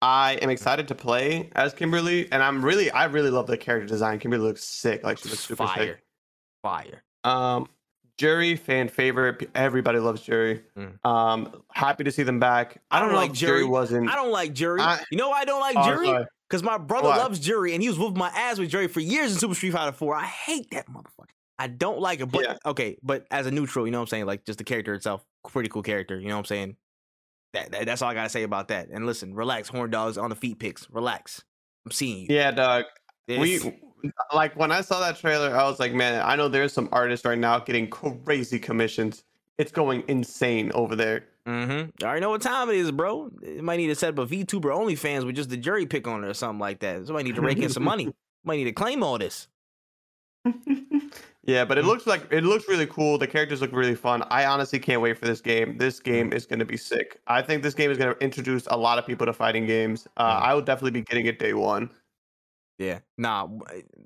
I 0.01 0.33
am 0.41 0.49
excited 0.49 0.87
to 0.89 0.95
play 0.95 1.49
as 1.55 1.73
Kimberly, 1.73 2.29
and 2.31 2.41
I'm 2.43 2.63
really, 2.63 2.89
I 2.91 3.05
really 3.05 3.29
love 3.29 3.47
the 3.47 3.57
character 3.57 3.87
design. 3.87 4.19
Kimberly 4.19 4.43
looks 4.43 4.63
sick. 4.63 5.03
Like 5.03 5.17
she 5.17 5.29
looks 5.29 5.41
super 5.41 5.65
Fire. 5.67 5.77
sick. 5.95 6.03
Fire. 6.61 7.03
Um, 7.23 7.67
Juri 8.17 8.55
fan 8.55 8.89
favorite. 8.89 9.49
Everybody 9.55 9.99
loves 9.99 10.21
Juri. 10.21 10.61
Mm. 10.77 11.05
Um, 11.05 11.63
happy 11.71 12.03
to 12.03 12.11
see 12.11 12.23
them 12.23 12.39
back. 12.39 12.81
I 12.91 12.99
don't, 12.99 13.09
know 13.11 13.15
like 13.17 13.31
if 13.31 13.37
Juri 13.37 13.59
Juri. 13.61 13.69
wasn't. 13.69 14.09
I 14.09 14.15
don't 14.15 14.31
like 14.31 14.53
Juri. 14.53 14.81
I- 14.81 15.03
you 15.09 15.17
know 15.17 15.29
why 15.29 15.41
I 15.41 15.45
don't 15.45 15.59
like 15.61 15.75
Oh, 15.77 15.85
Juri? 15.85 16.05
sorry. 16.07 16.25
Because 16.53 16.61
my 16.63 16.77
brother 16.77 17.07
Why? 17.09 17.17
loves 17.17 17.39
Juri 17.39 17.73
and 17.73 17.81
he 17.81 17.89
was 17.89 17.97
whooping 17.97 18.19
my 18.19 18.27
ass 18.29 18.59
with 18.59 18.69
Juri 18.69 18.87
for 18.87 18.99
years 18.99 19.33
in 19.33 19.39
Super 19.39 19.55
Street 19.55 19.71
Fighter 19.71 19.91
4. 19.91 20.13
I 20.15 20.25
hate 20.25 20.69
that 20.69 20.85
motherfucker. 20.87 21.31
I 21.57 21.65
don't 21.65 21.99
like 21.99 22.19
it. 22.19 22.27
But 22.27 22.43
Yeah. 22.43 22.57
okay, 22.63 22.95
but 23.01 23.25
as 23.31 23.47
a 23.47 23.51
neutral, 23.51 23.87
you 23.87 23.91
know 23.91 23.97
what 23.97 24.03
I'm 24.03 24.07
saying? 24.09 24.25
Like 24.27 24.45
just 24.45 24.59
the 24.59 24.63
character 24.63 24.93
itself, 24.93 25.25
pretty 25.49 25.67
cool 25.69 25.81
character. 25.81 26.19
You 26.19 26.27
know 26.27 26.35
what 26.35 26.41
I'm 26.41 26.45
saying? 26.45 26.75
That, 27.53 27.71
that- 27.71 27.85
that's 27.87 28.03
all 28.03 28.11
I 28.11 28.13
gotta 28.13 28.29
say 28.29 28.43
about 28.43 28.67
that. 28.67 28.89
And 28.89 29.07
listen, 29.07 29.33
relax, 29.33 29.67
horn 29.67 29.89
dogs 29.89 30.15
on 30.15 30.29
the 30.29 30.35
feet 30.35 30.59
picks. 30.59 30.87
Relax. 30.91 31.43
I'm 31.87 31.91
seeing 31.91 32.19
you. 32.19 32.27
Yeah, 32.29 32.51
dog. 32.51 32.85
It's- 33.27 33.63
We 33.63 34.11
like 34.31 34.55
when 34.55 34.71
I 34.71 34.81
saw 34.81 34.99
that 34.99 35.17
trailer, 35.17 35.57
I 35.57 35.63
was 35.63 35.79
like, 35.79 35.95
man, 35.95 36.21
I 36.23 36.35
know 36.35 36.49
there's 36.49 36.71
some 36.71 36.87
artists 36.91 37.25
right 37.25 37.37
now 37.37 37.57
getting 37.57 37.89
crazy 37.89 38.59
commissions. 38.59 39.23
It's 39.57 39.71
going 39.71 40.03
insane 40.07 40.71
over 40.75 40.95
there. 40.95 41.29
Mhm. 41.47 41.91
I 42.01 42.05
already 42.05 42.21
know 42.21 42.29
what 42.29 42.41
time 42.41 42.69
it 42.69 42.75
is, 42.75 42.91
bro. 42.91 43.29
It 43.41 43.63
might 43.63 43.77
need 43.77 43.87
to 43.87 43.95
set 43.95 44.17
up 44.17 44.19
a 44.19 44.25
VTuber 44.25 44.71
OnlyFans 44.71 45.25
with 45.25 45.35
just 45.35 45.49
the 45.49 45.57
Juri 45.57 45.85
pick 45.85 46.07
on 46.07 46.23
it 46.23 46.27
or 46.27 46.33
something 46.33 46.59
like 46.59 46.79
that. 46.79 47.05
Somebody 47.05 47.25
need 47.29 47.35
to 47.35 47.41
rake 47.41 47.57
in 47.57 47.69
some 47.69 47.83
money. 47.83 48.13
Might 48.45 48.57
need 48.57 48.65
to 48.65 48.71
claim 48.73 49.03
all 49.03 49.17
this. 49.17 49.47
yeah, 51.45 51.63
but 51.65 51.77
it 51.77 51.85
looks 51.85 52.05
like 52.05 52.27
it 52.31 52.43
looks 52.43 52.67
really 52.67 52.85
cool. 52.87 53.17
The 53.17 53.27
characters 53.27 53.61
look 53.61 53.71
really 53.71 53.95
fun. 53.95 54.21
I 54.29 54.45
honestly 54.45 54.79
can't 54.79 55.01
wait 55.01 55.17
for 55.17 55.25
this 55.25 55.39
game. 55.41 55.77
This 55.77 55.99
game 55.99 56.33
is 56.33 56.45
going 56.45 56.59
to 56.59 56.65
be 56.65 56.75
sick. 56.77 57.19
I 57.27 57.41
think 57.41 57.63
this 57.63 57.73
game 57.73 57.89
is 57.91 57.97
going 57.97 58.13
to 58.13 58.21
introduce 58.21 58.67
a 58.67 58.75
lot 58.77 58.99
of 58.99 59.05
people 59.05 59.25
to 59.25 59.33
fighting 59.33 59.65
games. 59.65 60.07
Uh, 60.17 60.39
Mm. 60.39 60.43
I 60.43 60.53
will 60.53 60.61
definitely 60.61 60.91
be 60.91 61.01
getting 61.01 61.25
it 61.25 61.39
day 61.39 61.53
one. 61.53 61.89
Yeah. 62.79 62.99
Nah, 63.17 63.47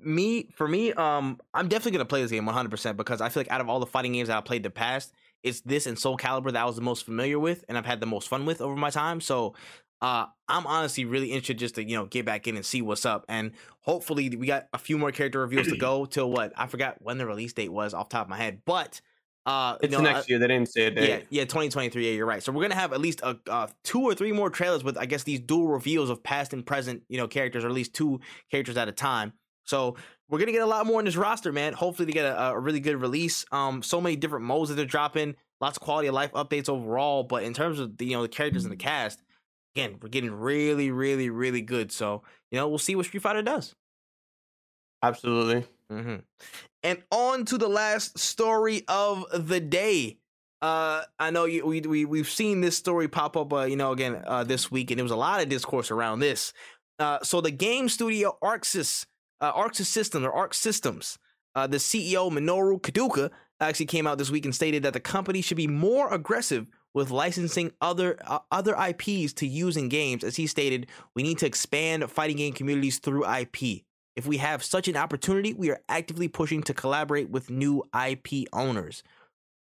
me 0.00 0.50
for 0.54 0.68
me, 0.68 0.92
um, 0.92 1.40
I'm 1.54 1.68
definitely 1.68 1.92
gonna 1.92 2.04
play 2.04 2.22
this 2.22 2.30
game 2.30 2.44
100 2.46 2.70
percent 2.70 2.96
because 2.96 3.20
I 3.20 3.28
feel 3.30 3.40
like 3.40 3.50
out 3.50 3.60
of 3.60 3.68
all 3.68 3.80
the 3.80 3.86
fighting 3.86 4.12
games 4.12 4.28
that 4.28 4.36
I 4.36 4.40
played 4.40 4.58
in 4.58 4.62
the 4.64 4.70
past, 4.70 5.12
it's 5.42 5.60
this 5.62 5.86
and 5.86 5.98
Soul 5.98 6.16
Calibur 6.16 6.52
that 6.52 6.62
I 6.62 6.64
was 6.64 6.76
the 6.76 6.82
most 6.82 7.04
familiar 7.04 7.38
with 7.38 7.64
and 7.68 7.78
I've 7.78 7.86
had 7.86 8.00
the 8.00 8.06
most 8.06 8.28
fun 8.28 8.44
with 8.46 8.60
over 8.60 8.76
my 8.76 8.90
time. 8.90 9.20
So, 9.20 9.54
uh, 10.00 10.26
I'm 10.48 10.66
honestly 10.66 11.04
really 11.04 11.28
interested 11.28 11.58
just 11.58 11.74
to 11.76 11.82
you 11.88 11.96
know 11.96 12.06
get 12.06 12.24
back 12.24 12.46
in 12.46 12.56
and 12.56 12.64
see 12.64 12.82
what's 12.82 13.04
up. 13.04 13.24
And 13.28 13.52
hopefully, 13.80 14.28
we 14.36 14.46
got 14.46 14.68
a 14.72 14.78
few 14.78 14.96
more 14.98 15.10
character 15.12 15.40
reveals 15.40 15.68
to 15.68 15.76
go 15.76 16.06
till 16.06 16.30
what 16.30 16.52
I 16.56 16.66
forgot 16.68 16.96
when 17.00 17.18
the 17.18 17.26
release 17.26 17.52
date 17.52 17.72
was 17.72 17.94
off 17.94 18.08
the 18.08 18.14
top 18.16 18.26
of 18.26 18.30
my 18.30 18.36
head, 18.36 18.60
but 18.64 19.00
uh, 19.46 19.78
It's 19.80 19.90
you 19.92 19.98
know, 19.98 20.04
next 20.04 20.24
I- 20.24 20.26
year. 20.28 20.38
They 20.38 20.46
didn't 20.48 20.68
say 20.68 20.82
a 20.82 20.90
yeah, 20.90 20.94
date. 21.18 21.26
yeah, 21.30 21.42
2023. 21.44 22.04
Yeah, 22.06 22.12
you're 22.12 22.26
right. 22.26 22.42
So 22.42 22.52
we're 22.52 22.62
gonna 22.62 22.74
have 22.74 22.92
at 22.92 23.00
least 23.00 23.20
a 23.22 23.38
uh, 23.48 23.66
two 23.82 24.02
or 24.02 24.14
three 24.14 24.30
more 24.30 24.50
trailers 24.50 24.84
with, 24.84 24.98
I 24.98 25.06
guess, 25.06 25.22
these 25.22 25.40
dual 25.40 25.66
reveals 25.68 26.10
of 26.10 26.22
past 26.22 26.52
and 26.52 26.64
present, 26.66 27.02
you 27.08 27.16
know, 27.16 27.26
characters, 27.26 27.64
or 27.64 27.68
at 27.68 27.72
least 27.74 27.94
two 27.94 28.20
characters 28.50 28.76
at 28.76 28.88
a 28.88 28.92
time. 28.92 29.32
So 29.64 29.96
we're 30.28 30.38
gonna 30.38 30.52
get 30.52 30.62
a 30.62 30.66
lot 30.66 30.86
more 30.86 31.00
in 31.00 31.06
this 31.06 31.16
roster, 31.16 31.52
man. 31.52 31.72
Hopefully, 31.72 32.06
they 32.06 32.12
get 32.12 32.26
a, 32.26 32.50
a 32.50 32.58
really 32.58 32.80
good 32.80 33.00
release. 33.00 33.44
Um, 33.52 33.82
so 33.82 34.00
many 34.00 34.16
different 34.16 34.44
modes 34.44 34.68
that 34.68 34.76
they're 34.76 34.84
dropping, 34.84 35.36
lots 35.60 35.78
of 35.78 35.82
quality 35.82 36.08
of 36.08 36.14
life 36.14 36.32
updates 36.32 36.68
overall. 36.68 37.22
But 37.22 37.44
in 37.44 37.54
terms 37.54 37.80
of 37.80 37.96
the 37.96 38.06
you 38.06 38.12
know 38.12 38.22
the 38.22 38.28
characters 38.28 38.64
in 38.64 38.70
the 38.70 38.76
cast, 38.76 39.22
again, 39.74 39.98
we're 40.02 40.08
getting 40.08 40.32
really, 40.32 40.90
really, 40.90 41.30
really 41.30 41.62
good. 41.62 41.92
So 41.92 42.22
you 42.50 42.58
know, 42.58 42.68
we'll 42.68 42.78
see 42.78 42.96
what 42.96 43.06
Street 43.06 43.22
Fighter 43.22 43.42
does. 43.42 43.74
Absolutely. 45.02 45.66
hmm 45.90 46.16
And 46.82 47.02
on 47.10 47.44
to 47.46 47.58
the 47.58 47.68
last 47.68 48.18
story 48.18 48.82
of 48.88 49.24
the 49.32 49.60
day. 49.60 50.18
Uh, 50.60 51.02
I 51.20 51.30
know 51.30 51.44
you, 51.44 51.64
we 51.64 51.80
we 51.82 52.04
we've 52.04 52.28
seen 52.28 52.60
this 52.60 52.76
story 52.76 53.06
pop 53.06 53.36
up. 53.36 53.52
Uh, 53.52 53.62
you 53.62 53.76
know, 53.76 53.92
again 53.92 54.22
uh, 54.26 54.42
this 54.42 54.70
week, 54.70 54.90
and 54.90 54.98
there 54.98 55.04
was 55.04 55.12
a 55.12 55.16
lot 55.16 55.40
of 55.40 55.48
discourse 55.48 55.90
around 55.90 56.18
this. 56.18 56.52
Uh, 56.98 57.20
so 57.22 57.40
the 57.40 57.52
game 57.52 57.88
studio 57.88 58.36
ArcSys, 58.42 59.06
uh, 59.40 59.52
ArcSys 59.52 59.86
Systems 59.86 60.24
or 60.26 60.32
Arc 60.32 60.54
Systems, 60.54 61.18
uh, 61.54 61.66
the 61.66 61.78
CEO 61.78 62.30
Minoru 62.30 62.80
Kidooka 62.80 63.30
actually 63.60 63.86
came 63.86 64.06
out 64.06 64.18
this 64.18 64.30
week 64.30 64.44
and 64.44 64.54
stated 64.54 64.82
that 64.82 64.92
the 64.92 65.00
company 65.00 65.40
should 65.40 65.56
be 65.56 65.66
more 65.66 66.12
aggressive 66.12 66.66
with 66.94 67.10
licensing 67.10 67.72
other 67.80 68.18
uh, 68.26 68.38
other 68.50 68.74
IPs 68.76 69.32
to 69.34 69.46
use 69.46 69.76
in 69.76 69.88
games. 69.88 70.24
As 70.24 70.36
he 70.36 70.46
stated, 70.46 70.88
we 71.14 71.22
need 71.22 71.38
to 71.38 71.46
expand 71.46 72.08
fighting 72.10 72.36
game 72.36 72.52
communities 72.52 72.98
through 72.98 73.28
IP 73.28 73.84
If 74.16 74.26
we 74.26 74.38
have 74.38 74.64
such 74.64 74.88
an 74.88 74.96
opportunity, 74.96 75.52
we 75.54 75.70
are 75.70 75.80
actively 75.88 76.28
pushing 76.28 76.62
to 76.64 76.74
collaborate 76.74 77.30
with 77.30 77.50
new 77.50 77.84
IP 77.94 78.48
owners. 78.52 79.02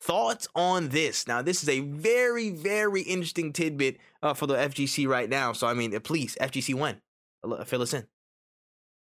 Thoughts 0.01 0.47
on 0.55 0.89
this? 0.89 1.27
Now, 1.27 1.43
this 1.43 1.61
is 1.61 1.69
a 1.69 1.81
very, 1.81 2.49
very 2.49 3.03
interesting 3.03 3.53
tidbit 3.53 3.97
uh, 4.23 4.33
for 4.33 4.47
the 4.47 4.55
FGC 4.55 5.07
right 5.07 5.29
now. 5.29 5.53
So, 5.53 5.67
I 5.67 5.75
mean, 5.75 5.99
please, 5.99 6.35
FGC, 6.41 6.73
when? 6.73 7.01
Fill 7.65 7.83
us 7.83 7.93
in. 7.93 8.07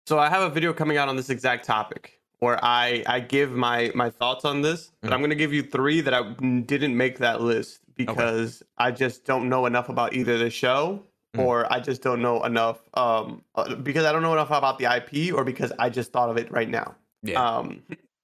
So, 0.06 0.18
I 0.18 0.28
have 0.28 0.42
a 0.42 0.50
video 0.50 0.72
coming 0.72 0.96
out 0.96 1.08
on 1.08 1.16
this 1.16 1.30
exact 1.30 1.64
topic 1.64 2.20
where 2.40 2.58
I 2.62 3.04
I 3.06 3.20
give 3.20 3.52
my 3.52 3.92
my 3.94 4.10
thoughts 4.10 4.44
on 4.44 4.62
this, 4.62 4.90
but 5.00 5.06
mm-hmm. 5.06 5.14
I'm 5.14 5.20
going 5.20 5.30
to 5.30 5.36
give 5.36 5.52
you 5.52 5.62
three 5.62 6.00
that 6.00 6.12
I 6.12 6.32
didn't 6.32 6.96
make 6.96 7.18
that 7.18 7.40
list 7.40 7.80
because 7.94 8.62
okay. 8.62 8.88
I 8.88 8.90
just 8.90 9.24
don't 9.24 9.48
know 9.48 9.66
enough 9.66 9.88
about 9.88 10.14
either 10.14 10.38
the 10.38 10.50
show 10.50 11.04
mm. 11.36 11.40
or 11.40 11.72
I 11.72 11.78
just 11.78 12.02
don't 12.02 12.20
know 12.20 12.42
enough 12.44 12.80
um 12.94 13.42
uh, 13.54 13.74
because 13.76 14.04
I 14.04 14.12
don't 14.12 14.22
know 14.22 14.32
enough 14.32 14.50
about 14.50 14.78
the 14.78 14.86
IP 14.86 15.34
or 15.34 15.44
because 15.44 15.72
I 15.78 15.88
just 15.88 16.12
thought 16.12 16.30
of 16.30 16.36
it 16.36 16.50
right 16.50 16.68
now. 16.68 16.96
Yeah. 17.22 17.40
Um, 17.42 17.82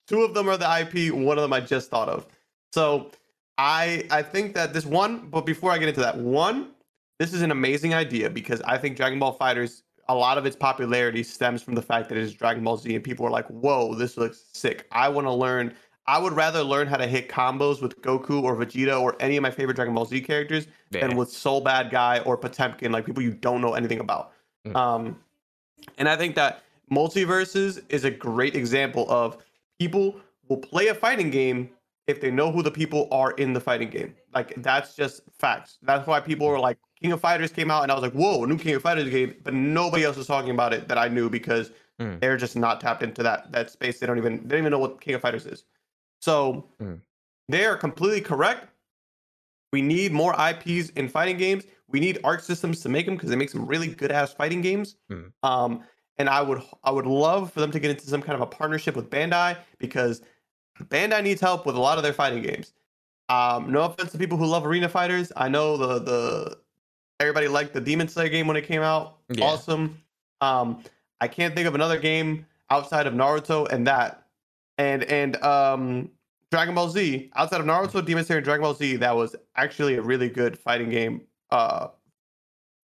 two 0.08 0.22
of 0.22 0.34
them 0.34 0.48
are 0.48 0.56
the 0.56 0.80
IP. 0.80 1.14
One 1.14 1.38
of 1.38 1.42
them 1.42 1.52
I 1.52 1.60
just 1.60 1.90
thought 1.90 2.08
of. 2.08 2.26
So 2.72 3.12
I 3.56 4.04
I 4.10 4.22
think 4.22 4.54
that 4.54 4.72
this 4.72 4.84
one, 4.84 5.28
but 5.30 5.46
before 5.46 5.70
I 5.70 5.78
get 5.78 5.88
into 5.88 6.00
that, 6.00 6.16
one, 6.16 6.70
this 7.18 7.32
is 7.32 7.42
an 7.42 7.50
amazing 7.50 7.94
idea 7.94 8.30
because 8.30 8.60
I 8.62 8.78
think 8.78 8.96
Dragon 8.96 9.18
Ball 9.18 9.36
FighterZ, 9.36 9.82
a 10.08 10.14
lot 10.14 10.38
of 10.38 10.46
its 10.46 10.56
popularity 10.56 11.22
stems 11.22 11.62
from 11.62 11.74
the 11.74 11.82
fact 11.82 12.08
that 12.08 12.16
it 12.16 12.22
is 12.22 12.34
Dragon 12.34 12.64
Ball 12.64 12.76
Z, 12.76 12.94
and 12.94 13.04
people 13.04 13.26
are 13.26 13.30
like, 13.30 13.46
"Whoa, 13.48 13.94
this 13.94 14.16
looks 14.16 14.44
sick! 14.52 14.86
I 14.92 15.08
want 15.08 15.26
to 15.26 15.32
learn." 15.32 15.74
I 16.06 16.16
would 16.16 16.32
rather 16.32 16.62
learn 16.62 16.86
how 16.88 16.96
to 16.96 17.06
hit 17.06 17.28
combos 17.28 17.82
with 17.82 18.00
Goku 18.00 18.42
or 18.42 18.56
Vegeta 18.56 18.98
or 18.98 19.14
any 19.20 19.36
of 19.36 19.42
my 19.42 19.50
favorite 19.50 19.74
Dragon 19.74 19.94
Ball 19.94 20.06
Z 20.06 20.22
characters 20.22 20.66
yeah. 20.90 21.06
than 21.06 21.18
with 21.18 21.30
Sol 21.30 21.62
Badguy 21.62 22.26
or 22.26 22.38
Potemkin, 22.38 22.90
like 22.92 23.04
people 23.04 23.22
you 23.22 23.32
don't 23.32 23.60
know 23.60 23.74
anything 23.74 24.00
about. 24.00 24.32
Mm. 24.66 24.74
Um, 24.74 25.18
and 25.98 26.08
I 26.08 26.16
think 26.16 26.34
that 26.36 26.62
MultiVersus 26.90 27.82
is 27.90 28.04
a 28.04 28.10
great 28.10 28.56
example 28.56 29.04
of 29.10 29.36
people 29.78 30.18
will 30.48 30.56
play 30.56 30.88
a 30.88 30.94
fighting 30.94 31.28
game 31.28 31.68
if 32.06 32.22
they 32.22 32.30
know 32.30 32.50
who 32.50 32.62
the 32.62 32.70
people 32.70 33.06
are 33.12 33.32
in 33.32 33.52
the 33.52 33.60
fighting 33.60 33.90
game. 33.90 34.14
Like 34.34 34.54
that's 34.62 34.96
just 34.96 35.20
facts. 35.38 35.78
That's 35.82 36.06
why 36.06 36.20
people 36.20 36.46
were 36.48 36.58
like, 36.58 36.78
King 37.00 37.12
of 37.12 37.20
Fighters 37.20 37.52
came 37.52 37.70
out, 37.70 37.82
and 37.84 37.92
I 37.92 37.94
was 37.94 38.02
like, 38.02 38.12
whoa, 38.12 38.44
new 38.44 38.58
King 38.58 38.74
of 38.74 38.82
Fighters 38.82 39.08
game, 39.08 39.34
but 39.44 39.54
nobody 39.54 40.04
else 40.04 40.16
was 40.16 40.26
talking 40.26 40.50
about 40.50 40.72
it 40.72 40.88
that 40.88 40.98
I 40.98 41.08
knew 41.08 41.30
because 41.30 41.70
mm. 42.00 42.20
they're 42.20 42.36
just 42.36 42.56
not 42.56 42.80
tapped 42.80 43.02
into 43.02 43.22
that 43.22 43.52
that 43.52 43.70
space. 43.70 43.98
They 43.98 44.06
don't 44.06 44.18
even 44.18 44.42
they 44.42 44.56
don't 44.56 44.60
even 44.60 44.72
know 44.72 44.78
what 44.78 45.00
King 45.00 45.14
of 45.14 45.20
Fighters 45.20 45.46
is. 45.46 45.64
So 46.20 46.68
mm. 46.80 47.00
they 47.48 47.64
are 47.64 47.76
completely 47.76 48.20
correct. 48.20 48.66
We 49.72 49.82
need 49.82 50.12
more 50.12 50.34
IPs 50.34 50.90
in 50.90 51.08
fighting 51.08 51.36
games. 51.36 51.64
We 51.88 52.00
need 52.00 52.18
Arc 52.24 52.40
Systems 52.40 52.80
to 52.80 52.88
make 52.88 53.06
them 53.06 53.14
because 53.14 53.30
they 53.30 53.36
make 53.36 53.50
some 53.50 53.66
really 53.66 53.88
good 53.88 54.10
ass 54.10 54.32
fighting 54.32 54.60
games. 54.60 54.96
Mm. 55.10 55.32
Um, 55.42 55.84
and 56.18 56.28
I 56.28 56.42
would 56.42 56.62
I 56.82 56.90
would 56.90 57.06
love 57.06 57.52
for 57.52 57.60
them 57.60 57.70
to 57.70 57.78
get 57.78 57.90
into 57.90 58.06
some 58.06 58.22
kind 58.22 58.34
of 58.34 58.40
a 58.40 58.46
partnership 58.46 58.96
with 58.96 59.08
Bandai 59.08 59.56
because 59.78 60.22
Bandai 60.84 61.22
needs 61.22 61.40
help 61.40 61.64
with 61.64 61.76
a 61.76 61.80
lot 61.80 61.96
of 61.96 62.02
their 62.02 62.12
fighting 62.12 62.42
games. 62.42 62.72
Um, 63.28 63.70
no 63.70 63.82
offense 63.82 64.12
to 64.12 64.18
people 64.18 64.38
who 64.38 64.46
love 64.46 64.66
arena 64.66 64.88
fighters. 64.88 65.30
I 65.36 65.48
know 65.48 65.76
the 65.76 65.98
the 66.00 66.58
everybody 67.20 67.48
liked 67.48 67.72
the 67.74 67.80
Demon 67.80 68.08
Slayer 68.08 68.28
game 68.28 68.46
when 68.46 68.56
it 68.56 68.64
came 68.64 68.82
out. 68.82 69.18
Yeah. 69.30 69.44
Awesome. 69.44 70.00
Um, 70.40 70.82
I 71.20 71.28
can't 71.28 71.54
think 71.54 71.66
of 71.66 71.74
another 71.74 71.98
game 71.98 72.46
outside 72.70 73.06
of 73.06 73.14
Naruto 73.14 73.70
and 73.70 73.86
that, 73.86 74.26
and 74.76 75.02
and 75.04 75.36
um, 75.42 76.10
Dragon 76.50 76.74
Ball 76.74 76.88
Z 76.88 77.30
outside 77.34 77.60
of 77.60 77.66
Naruto, 77.66 78.04
Demon 78.04 78.24
Slayer, 78.24 78.38
and 78.38 78.44
Dragon 78.44 78.62
Ball 78.62 78.74
Z 78.74 78.96
that 78.96 79.16
was 79.16 79.34
actually 79.56 79.96
a 79.96 80.02
really 80.02 80.28
good 80.28 80.58
fighting 80.58 80.90
game. 80.90 81.22
Uh, 81.50 81.88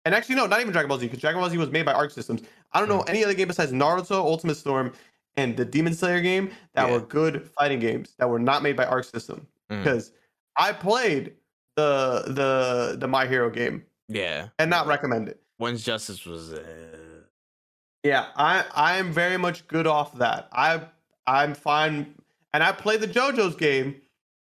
and 0.05 0.15
actually, 0.15 0.35
no, 0.35 0.47
not 0.47 0.61
even 0.61 0.73
Dragon 0.73 0.89
Ball 0.89 0.99
Z 0.99 1.07
because 1.07 1.21
Dragon 1.21 1.41
Ball 1.41 1.49
Z 1.49 1.57
was 1.57 1.71
made 1.71 1.87
by 1.87 1.93
Arc 1.93 2.11
Systems. 2.11 2.43
I 2.73 2.81
don't 2.81 2.89
know 2.89 3.01
mm. 3.01 3.09
any 3.09 3.25
other 3.25 3.35
game 3.35 3.49
besides 3.49 3.73
Naruto, 3.73 4.17
Ultimate 4.17 4.57
Storm, 4.57 4.93
and 5.37 5.57
the 5.57 5.65
Demon 5.65 5.95
Slayer 5.95 6.21
game 6.21 6.51
that 6.75 6.89
yeah. 6.89 6.93
were 6.93 7.01
good 7.01 7.49
fighting 7.51 7.79
games 7.79 8.15
that 8.19 8.29
were 8.29 8.39
not 8.39 8.63
made 8.63 8.77
by 8.77 8.85
Arc 8.85 9.05
System. 9.05 9.47
Because 9.69 10.11
mm. 10.11 10.15
I 10.57 10.73
played 10.73 11.35
the 11.77 12.25
the 12.27 12.97
the 12.99 13.07
My 13.07 13.27
Hero 13.27 13.49
game. 13.49 13.85
Yeah. 14.09 14.49
And 14.59 14.71
not 14.71 14.87
recommend 14.87 15.29
it. 15.29 15.41
One's 15.59 15.85
Justice 15.85 16.27
was 16.27 16.53
uh... 16.53 16.65
Yeah, 18.03 18.27
I 18.37 18.65
I 18.75 18.97
am 18.97 19.13
very 19.13 19.39
much 19.39 19.67
good 19.67 19.87
off 19.87 20.19
that. 20.19 20.49
I 20.53 20.83
I'm 21.27 21.55
fine 21.55 22.15
and 22.53 22.63
I 22.63 22.71
played 22.73 23.01
the 23.01 23.09
JoJo's 23.09 23.57
game. 23.57 24.01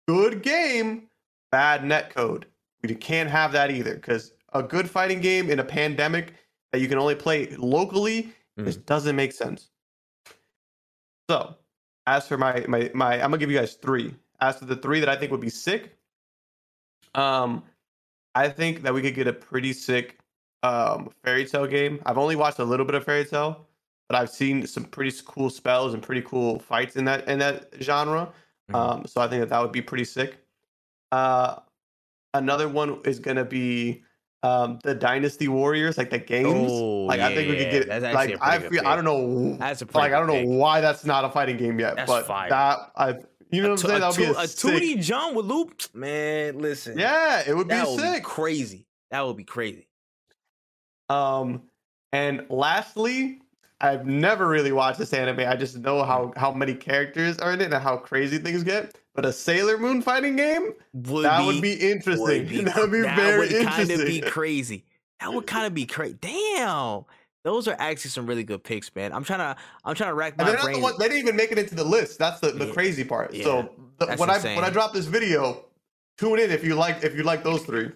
Good 0.09 0.43
game, 0.43 1.09
bad 1.51 1.85
net 1.85 2.15
code. 2.15 2.47
We 2.83 2.95
can't 2.95 3.31
have 3.31 3.53
that 3.53 3.71
either 3.71 3.95
because 3.95 4.33
a 4.53 4.63
good 4.63 4.89
fighting 4.89 5.21
game 5.21 5.51
in 5.51 5.61
a 5.61 5.65
pandemic 5.65 6.35
that 6.73 6.81
you 6.81 6.89
can 6.89 6.99
only 6.99 7.15
play 7.15 7.49
locally 7.57 8.33
mm. 8.59 8.65
just 8.65 8.85
doesn't 8.87 9.17
make 9.17 9.33
sense. 9.33 9.71
So, 11.29 11.57
as 12.07 12.27
for 12.27 12.37
my 12.37 12.65
my 12.69 12.91
my, 12.95 13.15
I'm 13.15 13.31
gonna 13.31 13.39
give 13.39 13.51
you 13.51 13.59
guys 13.59 13.75
three. 13.75 14.15
As 14.41 14.59
for 14.59 14.67
the 14.67 14.77
three 14.77 15.01
that 15.01 15.09
I 15.09 15.17
think 15.17 15.33
would 15.33 15.41
be 15.41 15.51
sick, 15.51 15.97
um, 17.15 17.65
I 18.37 18.51
think 18.51 18.83
that 18.83 18.93
we 18.93 19.01
could 19.03 19.15
get 19.15 19.27
a 19.27 19.33
pretty 19.33 19.73
sick 19.73 20.19
um 20.63 21.11
Fairy 21.25 21.47
Tail 21.47 21.67
game. 21.67 22.01
I've 22.07 22.19
only 22.19 22.37
watched 22.37 22.59
a 22.59 22.65
little 22.65 22.87
bit 22.87 22.95
of 22.95 23.05
Fairy 23.05 23.25
Tail, 23.25 23.67
but 24.09 24.17
I've 24.17 24.31
seen 24.31 24.67
some 24.67 24.85
pretty 24.85 25.17
cool 25.25 25.51
spells 25.51 25.95
and 25.95 26.03
pretty 26.03 26.23
cool 26.23 26.59
fights 26.59 26.97
in 26.97 27.05
that 27.07 27.27
in 27.29 27.39
that 27.41 27.73
genre. 27.81 28.33
Mm-hmm. 28.71 28.75
Um, 28.75 29.07
so 29.07 29.21
I 29.21 29.29
think 29.29 29.41
that 29.41 29.49
that 29.49 29.61
would 29.61 29.73
be 29.73 29.83
pretty 29.83 30.05
sick. 30.05 30.39
Uh, 31.13 31.57
another 32.35 32.69
one 32.69 33.01
is 33.05 33.19
gonna 33.19 33.45
be 33.45 34.05
um 34.43 34.79
the 34.83 34.95
Dynasty 34.95 35.49
Warriors, 35.49 35.97
like 35.97 36.11
the 36.11 36.19
games. 36.19 36.71
Oh, 36.71 37.07
like 37.07 37.19
yeah, 37.19 37.29
I 37.29 37.35
think 37.35 37.49
we 37.49 37.57
could 37.57 37.71
get 37.71 37.89
that's 37.89 38.15
like 38.15 38.37
I 38.41 38.59
feel. 38.59 38.87
I 38.87 38.97
don't 38.97 39.05
know 39.05 39.57
that's 39.57 39.83
a 39.83 39.87
like 39.95 40.13
I 40.13 40.19
don't 40.19 40.27
know 40.27 40.35
pick. 40.35 40.49
why 40.49 40.81
that's 40.81 41.05
not 41.05 41.25
a 41.25 41.31
fighting 41.31 41.57
game 41.57 41.81
yet, 41.81 41.97
that's 41.97 42.11
but 42.11 42.27
fire. 42.27 42.51
that 42.51 42.93
I 42.97 43.15
you 43.51 43.63
know 43.63 43.71
what 43.71 43.85
I'm 43.85 43.89
saying? 43.89 44.01
That 44.01 44.09
would 44.09 44.17
be 44.17 44.25
a, 44.25 44.43
a 44.43 44.47
two 44.47 44.79
D 44.81 44.97
jump 44.97 45.37
with 45.37 45.47
loop. 45.47 45.83
Man, 45.95 46.59
listen. 46.59 46.99
Yeah, 46.99 47.43
it 47.47 47.57
would 47.57 47.69
be 47.69 47.75
that 47.75 47.87
sick. 47.89 47.99
Would 47.99 48.15
be 48.15 48.21
crazy. 48.21 48.87
That 49.11 49.27
would 49.27 49.37
be 49.37 49.45
crazy. 49.45 49.89
Um, 51.09 51.63
and 52.13 52.47
lastly, 52.49 53.41
I've 53.81 54.07
never 54.07 54.49
really 54.49 54.73
watched 54.73 54.99
this 54.99 55.13
anime. 55.13 55.41
I 55.41 55.57
just 55.57 55.79
know 55.79 56.03
how 56.03 56.33
how 56.37 56.51
many 56.51 56.75
characters 56.75 57.39
are 57.39 57.53
in 57.53 57.61
it 57.61 57.73
and 57.73 57.83
how 57.83 57.97
crazy 57.99 58.39
things 58.39 58.63
get. 58.63 58.97
But 59.15 59.25
a 59.25 59.33
Sailor 59.33 59.79
Moon 59.79 60.03
fighting 60.03 60.37
game 60.37 60.73
would 60.93 61.25
that 61.25 61.41
be, 61.41 61.47
would 61.47 61.63
be 61.63 61.75
interesting. 61.75 62.23
Would 62.23 62.49
be, 62.49 62.61
that 62.65 62.77
would 62.77 62.93
be 62.93 63.03
that 63.03 63.17
very 63.17 63.39
would 63.39 63.53
interesting. 63.53 63.99
Kind 63.99 64.01
of 64.01 64.07
be 64.07 64.21
crazy. 64.21 64.85
That 65.21 65.33
would 65.33 65.47
kind 65.47 65.67
of 65.67 65.75
be 65.75 65.87
crazy. 65.87 66.19
Damn. 66.21 67.05
Those 67.47 67.69
are 67.69 67.77
actually 67.79 68.11
some 68.11 68.27
really 68.27 68.43
good 68.43 68.65
picks, 68.65 68.93
man. 68.97 69.13
I'm 69.13 69.23
trying 69.23 69.39
to 69.39 69.57
I'm 69.85 69.95
trying 69.95 70.11
to 70.11 70.15
rack 70.15 70.37
my 70.37 70.57
brain. 70.57 70.75
The 70.75 70.83
one, 70.83 70.95
they 70.99 71.07
didn't 71.07 71.21
even 71.21 71.37
make 71.37 71.53
it 71.53 71.59
into 71.59 71.77
the 71.77 71.85
list. 71.85 72.19
That's 72.19 72.41
the, 72.41 72.51
the 72.51 72.67
yeah. 72.67 72.73
crazy 72.73 73.05
part. 73.05 73.33
Yeah. 73.33 73.45
So 73.45 73.71
the, 73.99 74.07
when 74.17 74.29
insane. 74.29 74.55
I 74.55 74.57
when 74.57 74.65
I 74.65 74.71
drop 74.71 74.93
this 74.93 75.07
video, 75.07 75.65
tune 76.19 76.41
in 76.41 76.51
if 76.51 76.65
you 76.65 76.75
like 76.75 77.05
if 77.05 77.15
you 77.15 77.23
like 77.23 77.45
those 77.45 77.63
three. 77.63 77.93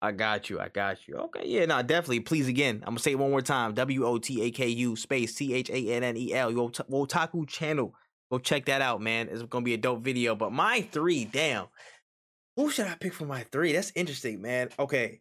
I 0.00 0.12
got 0.12 0.48
you. 0.48 0.60
I 0.60 0.68
got 0.68 1.06
you. 1.06 1.16
Okay, 1.16 1.42
yeah, 1.44 1.66
no, 1.66 1.82
definitely. 1.82 2.20
Please 2.20 2.48
again, 2.48 2.76
I'm 2.86 2.94
gonna 2.94 3.00
say 3.00 3.10
it 3.10 3.18
one 3.18 3.30
more 3.30 3.42
time. 3.42 3.74
W 3.74 4.06
O 4.06 4.16
T 4.16 4.40
A 4.40 4.50
K 4.50 4.66
U 4.68 4.96
space 4.96 5.34
C 5.34 5.52
H 5.52 5.68
A 5.68 5.92
N 5.92 6.02
N 6.02 6.16
E 6.16 6.32
L. 6.32 6.50
Your 6.50 6.70
Wotaku 6.70 7.46
channel. 7.46 7.94
Go 8.32 8.38
check 8.38 8.64
that 8.64 8.80
out, 8.80 9.02
man. 9.02 9.28
It's 9.30 9.42
gonna 9.42 9.62
be 9.62 9.74
a 9.74 9.78
dope 9.78 10.00
video. 10.02 10.34
But 10.34 10.52
my 10.52 10.80
three, 10.90 11.26
damn. 11.26 11.66
Who 12.56 12.70
should 12.70 12.86
I 12.86 12.94
pick 12.94 13.12
for 13.12 13.26
my 13.26 13.42
three? 13.52 13.72
That's 13.74 13.92
interesting, 13.94 14.40
man. 14.40 14.70
Okay. 14.78 15.20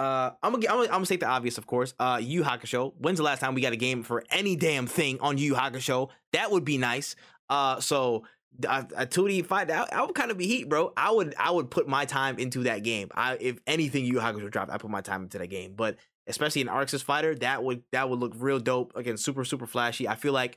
Uh, 0.00 0.32
I'm 0.42 0.58
gonna, 0.58 0.66
I'm 0.66 0.88
gonna, 0.88 1.04
state 1.04 1.20
the 1.20 1.26
obvious, 1.26 1.58
of 1.58 1.66
course. 1.66 1.92
Uh, 1.98 2.18
Yu 2.22 2.42
Hakusho. 2.42 2.94
When's 2.96 3.18
the 3.18 3.22
last 3.22 3.40
time 3.40 3.54
we 3.54 3.60
got 3.60 3.74
a 3.74 3.76
game 3.76 4.02
for 4.02 4.24
any 4.30 4.56
damn 4.56 4.86
thing 4.86 5.18
on 5.20 5.36
Yu 5.36 5.52
Hakusho? 5.52 6.08
That 6.32 6.50
would 6.50 6.64
be 6.64 6.78
nice. 6.78 7.16
Uh, 7.50 7.80
so 7.80 8.24
a, 8.66 8.86
a 8.96 9.06
2D 9.06 9.44
fight, 9.44 9.68
that, 9.68 9.90
that 9.90 10.06
would 10.06 10.14
kind 10.14 10.30
of 10.30 10.38
be 10.38 10.46
heat, 10.46 10.70
bro. 10.70 10.94
I 10.96 11.10
would, 11.10 11.34
I 11.38 11.50
would 11.50 11.70
put 11.70 11.86
my 11.86 12.06
time 12.06 12.38
into 12.38 12.60
that 12.60 12.82
game. 12.82 13.10
I, 13.14 13.36
if 13.38 13.58
anything 13.66 14.06
Yu 14.06 14.14
Hakusho 14.14 14.50
dropped, 14.50 14.72
I 14.72 14.78
put 14.78 14.90
my 14.90 15.02
time 15.02 15.24
into 15.24 15.36
that 15.36 15.48
game. 15.48 15.74
But 15.76 15.96
especially 16.26 16.62
an 16.62 16.68
ArcSys 16.68 17.04
fighter, 17.04 17.34
that 17.34 17.62
would, 17.62 17.82
that 17.92 18.08
would 18.08 18.20
look 18.20 18.32
real 18.36 18.58
dope. 18.58 18.96
Again, 18.96 19.18
super, 19.18 19.44
super 19.44 19.66
flashy. 19.66 20.08
I 20.08 20.14
feel 20.14 20.32
like 20.32 20.56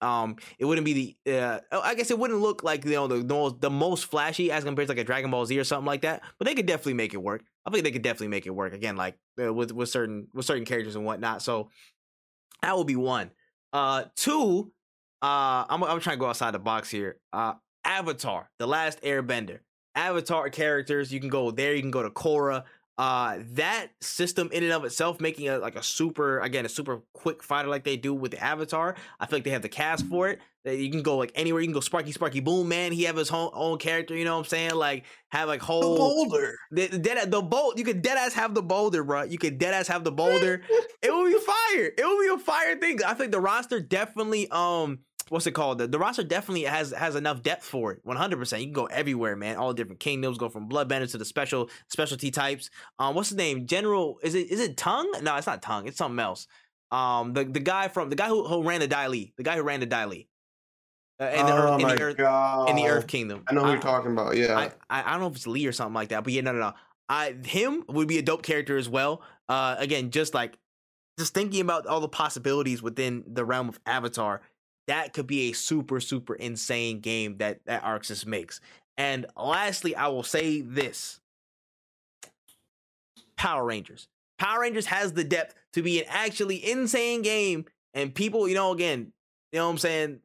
um 0.00 0.36
it 0.58 0.64
wouldn't 0.64 0.84
be 0.84 1.16
the 1.24 1.40
uh 1.40 1.60
oh, 1.72 1.80
i 1.80 1.94
guess 1.94 2.10
it 2.10 2.18
wouldn't 2.18 2.40
look 2.40 2.62
like 2.62 2.84
you 2.84 2.92
know 2.92 3.06
the, 3.06 3.16
the 3.16 3.34
most 3.34 3.60
the 3.60 3.70
most 3.70 4.04
flashy 4.06 4.50
as 4.50 4.64
compared 4.64 4.88
to 4.88 4.92
like 4.92 5.00
a 5.00 5.04
dragon 5.04 5.30
ball 5.30 5.44
z 5.44 5.58
or 5.58 5.64
something 5.64 5.86
like 5.86 6.02
that 6.02 6.22
but 6.38 6.46
they 6.46 6.54
could 6.54 6.66
definitely 6.66 6.94
make 6.94 7.14
it 7.14 7.18
work. 7.22 7.44
I 7.66 7.70
think 7.70 7.84
they 7.84 7.90
could 7.90 8.02
definitely 8.02 8.28
make 8.28 8.46
it 8.46 8.50
work 8.50 8.72
again 8.72 8.96
like 8.96 9.16
uh, 9.42 9.52
with 9.52 9.72
with 9.72 9.88
certain 9.88 10.28
with 10.32 10.46
certain 10.46 10.64
characters 10.64 10.96
and 10.96 11.04
whatnot 11.04 11.42
so 11.42 11.70
that 12.62 12.76
would 12.76 12.86
be 12.86 12.96
one. 12.96 13.30
Uh 13.72 14.04
two 14.16 14.72
uh 15.22 15.64
i'm, 15.68 15.84
I'm 15.84 16.00
trying 16.00 16.16
to 16.16 16.20
go 16.20 16.26
outside 16.26 16.52
the 16.52 16.58
box 16.58 16.90
here. 16.90 17.18
Uh 17.32 17.54
avatar 17.84 18.50
the 18.58 18.66
last 18.66 19.02
airbender. 19.02 19.60
Avatar 19.94 20.48
characters 20.50 21.12
you 21.12 21.20
can 21.20 21.28
go 21.28 21.50
there 21.50 21.74
you 21.74 21.82
can 21.82 21.90
go 21.90 22.02
to 22.02 22.10
korra 22.10 22.64
uh, 23.00 23.38
that 23.52 23.86
system 24.02 24.50
in 24.52 24.62
and 24.62 24.74
of 24.74 24.84
itself, 24.84 25.22
making 25.22 25.48
a 25.48 25.56
like 25.56 25.74
a 25.74 25.82
super 25.82 26.38
again 26.40 26.66
a 26.66 26.68
super 26.68 27.00
quick 27.14 27.42
fighter 27.42 27.66
like 27.66 27.82
they 27.82 27.96
do 27.96 28.12
with 28.12 28.30
the 28.30 28.44
Avatar. 28.44 28.94
I 29.18 29.24
feel 29.24 29.38
like 29.38 29.44
they 29.44 29.50
have 29.52 29.62
the 29.62 29.70
cast 29.70 30.04
for 30.04 30.28
it. 30.28 30.38
That 30.66 30.76
you 30.76 30.90
can 30.90 31.00
go 31.00 31.16
like 31.16 31.32
anywhere. 31.34 31.62
You 31.62 31.66
can 31.66 31.72
go 31.72 31.80
Sparky 31.80 32.12
Sparky 32.12 32.40
Boom 32.40 32.68
Man. 32.68 32.92
He 32.92 33.04
have 33.04 33.16
his 33.16 33.30
own, 33.30 33.48
own 33.54 33.78
character. 33.78 34.14
You 34.14 34.26
know 34.26 34.34
what 34.34 34.40
I'm 34.40 34.48
saying? 34.50 34.74
Like 34.74 35.06
have 35.30 35.48
like 35.48 35.62
whole 35.62 35.94
the 35.94 35.98
boulder. 35.98 36.58
The, 36.72 36.88
the, 36.88 36.98
dead, 36.98 37.30
the 37.30 37.40
bolt. 37.40 37.78
You 37.78 37.84
could 37.84 38.02
dead 38.02 38.18
ass 38.18 38.34
have 38.34 38.52
the 38.52 38.60
boulder, 38.60 39.02
bro. 39.02 39.22
You 39.22 39.38
could 39.38 39.56
dead 39.56 39.72
ass 39.72 39.88
have 39.88 40.04
the 40.04 40.12
boulder. 40.12 40.60
it 41.00 41.10
will 41.10 41.24
be 41.24 41.38
fire. 41.38 41.90
It 41.96 42.04
will 42.04 42.20
be 42.20 42.34
a 42.34 42.44
fire 42.44 42.76
thing. 42.76 43.02
I 43.02 43.14
think 43.14 43.32
the 43.32 43.40
roster 43.40 43.80
definitely 43.80 44.46
um 44.50 44.98
what's 45.30 45.46
it 45.46 45.52
called? 45.52 45.78
The, 45.78 45.86
the 45.86 45.98
roster 45.98 46.22
definitely 46.22 46.64
has 46.64 46.90
has 46.90 47.14
enough 47.14 47.42
depth 47.42 47.64
for 47.64 47.92
it. 47.92 48.00
One 48.02 48.18
hundred 48.18 48.38
percent. 48.38 48.60
You 48.60 48.66
can 48.66 48.74
go 48.74 48.86
everywhere, 48.86 49.36
man. 49.36 49.56
All 49.56 49.72
different 49.72 50.00
kingdoms. 50.00 50.36
Go 50.36 50.50
from 50.50 50.68
bloodbenders 50.68 51.12
to 51.12 51.18
the 51.18 51.24
special 51.24 51.70
specialty 51.88 52.30
types. 52.30 52.68
Um, 52.98 53.14
what's 53.14 53.30
his 53.30 53.38
name? 53.38 53.66
General? 53.66 54.18
Is 54.22 54.34
it 54.34 54.50
is 54.50 54.60
it 54.60 54.76
Tongue? 54.76 55.10
No, 55.22 55.34
it's 55.36 55.46
not 55.46 55.62
Tongue. 55.62 55.88
It's 55.88 55.96
something 55.96 56.18
else. 56.18 56.46
Um, 56.90 57.32
the 57.32 57.44
the 57.44 57.60
guy 57.60 57.88
from 57.88 58.10
the 58.10 58.16
guy 58.16 58.28
who, 58.28 58.46
who 58.46 58.62
ran 58.62 58.80
the 58.80 58.88
Dai 58.88 59.08
the 59.08 59.42
guy 59.42 59.56
who 59.56 59.62
ran 59.62 59.80
the 59.80 59.86
Dai 59.86 60.04
Li. 60.04 60.28
Uh, 61.20 61.26
in 61.26 61.44
the, 61.44 61.52
oh 61.52 61.56
earth, 61.56 61.80
in, 61.80 61.86
the 61.86 62.02
earth, 62.02 62.16
god! 62.16 62.70
in 62.70 62.76
the 62.76 62.86
Earth 62.86 63.06
Kingdom. 63.06 63.42
I 63.46 63.52
know 63.52 63.62
who 63.62 63.72
you're 63.72 63.78
talking 63.78 64.12
about. 64.12 64.38
Yeah. 64.38 64.56
I, 64.56 64.64
I, 64.88 65.02
I 65.06 65.10
don't 65.12 65.20
know 65.20 65.26
if 65.26 65.36
it's 65.36 65.46
Lee 65.46 65.66
or 65.66 65.72
something 65.72 65.92
like 65.92 66.08
that, 66.08 66.24
but 66.24 66.32
yeah, 66.32 66.40
no, 66.40 66.52
no, 66.52 66.60
no. 66.60 66.72
I 67.10 67.36
him 67.44 67.84
would 67.88 68.08
be 68.08 68.16
a 68.16 68.22
dope 68.22 68.42
character 68.42 68.78
as 68.78 68.88
well. 68.88 69.20
Uh, 69.46 69.76
again, 69.78 70.10
just 70.12 70.32
like 70.32 70.56
just 71.18 71.34
thinking 71.34 71.60
about 71.60 71.86
all 71.86 72.00
the 72.00 72.08
possibilities 72.08 72.82
within 72.82 73.22
the 73.26 73.44
realm 73.44 73.68
of 73.68 73.78
Avatar, 73.84 74.40
that 74.90 75.12
could 75.12 75.28
be 75.28 75.50
a 75.50 75.52
super, 75.52 76.00
super 76.00 76.34
insane 76.34 76.98
game 76.98 77.36
that 77.38 77.60
that 77.66 77.84
ArcSys 77.84 78.26
makes. 78.26 78.60
And 78.98 79.24
lastly, 79.36 79.94
I 79.94 80.08
will 80.08 80.24
say 80.24 80.62
this: 80.62 81.20
Power 83.36 83.64
Rangers. 83.64 84.08
Power 84.38 84.62
Rangers 84.62 84.86
has 84.86 85.12
the 85.12 85.22
depth 85.22 85.54
to 85.74 85.82
be 85.82 86.00
an 86.00 86.06
actually 86.08 86.68
insane 86.68 87.22
game, 87.22 87.66
and 87.94 88.12
people, 88.12 88.48
you 88.48 88.54
know, 88.54 88.72
again, 88.72 89.12
you 89.52 89.60
know 89.60 89.66
what 89.66 89.72
I'm 89.72 89.78
saying. 89.78 90.20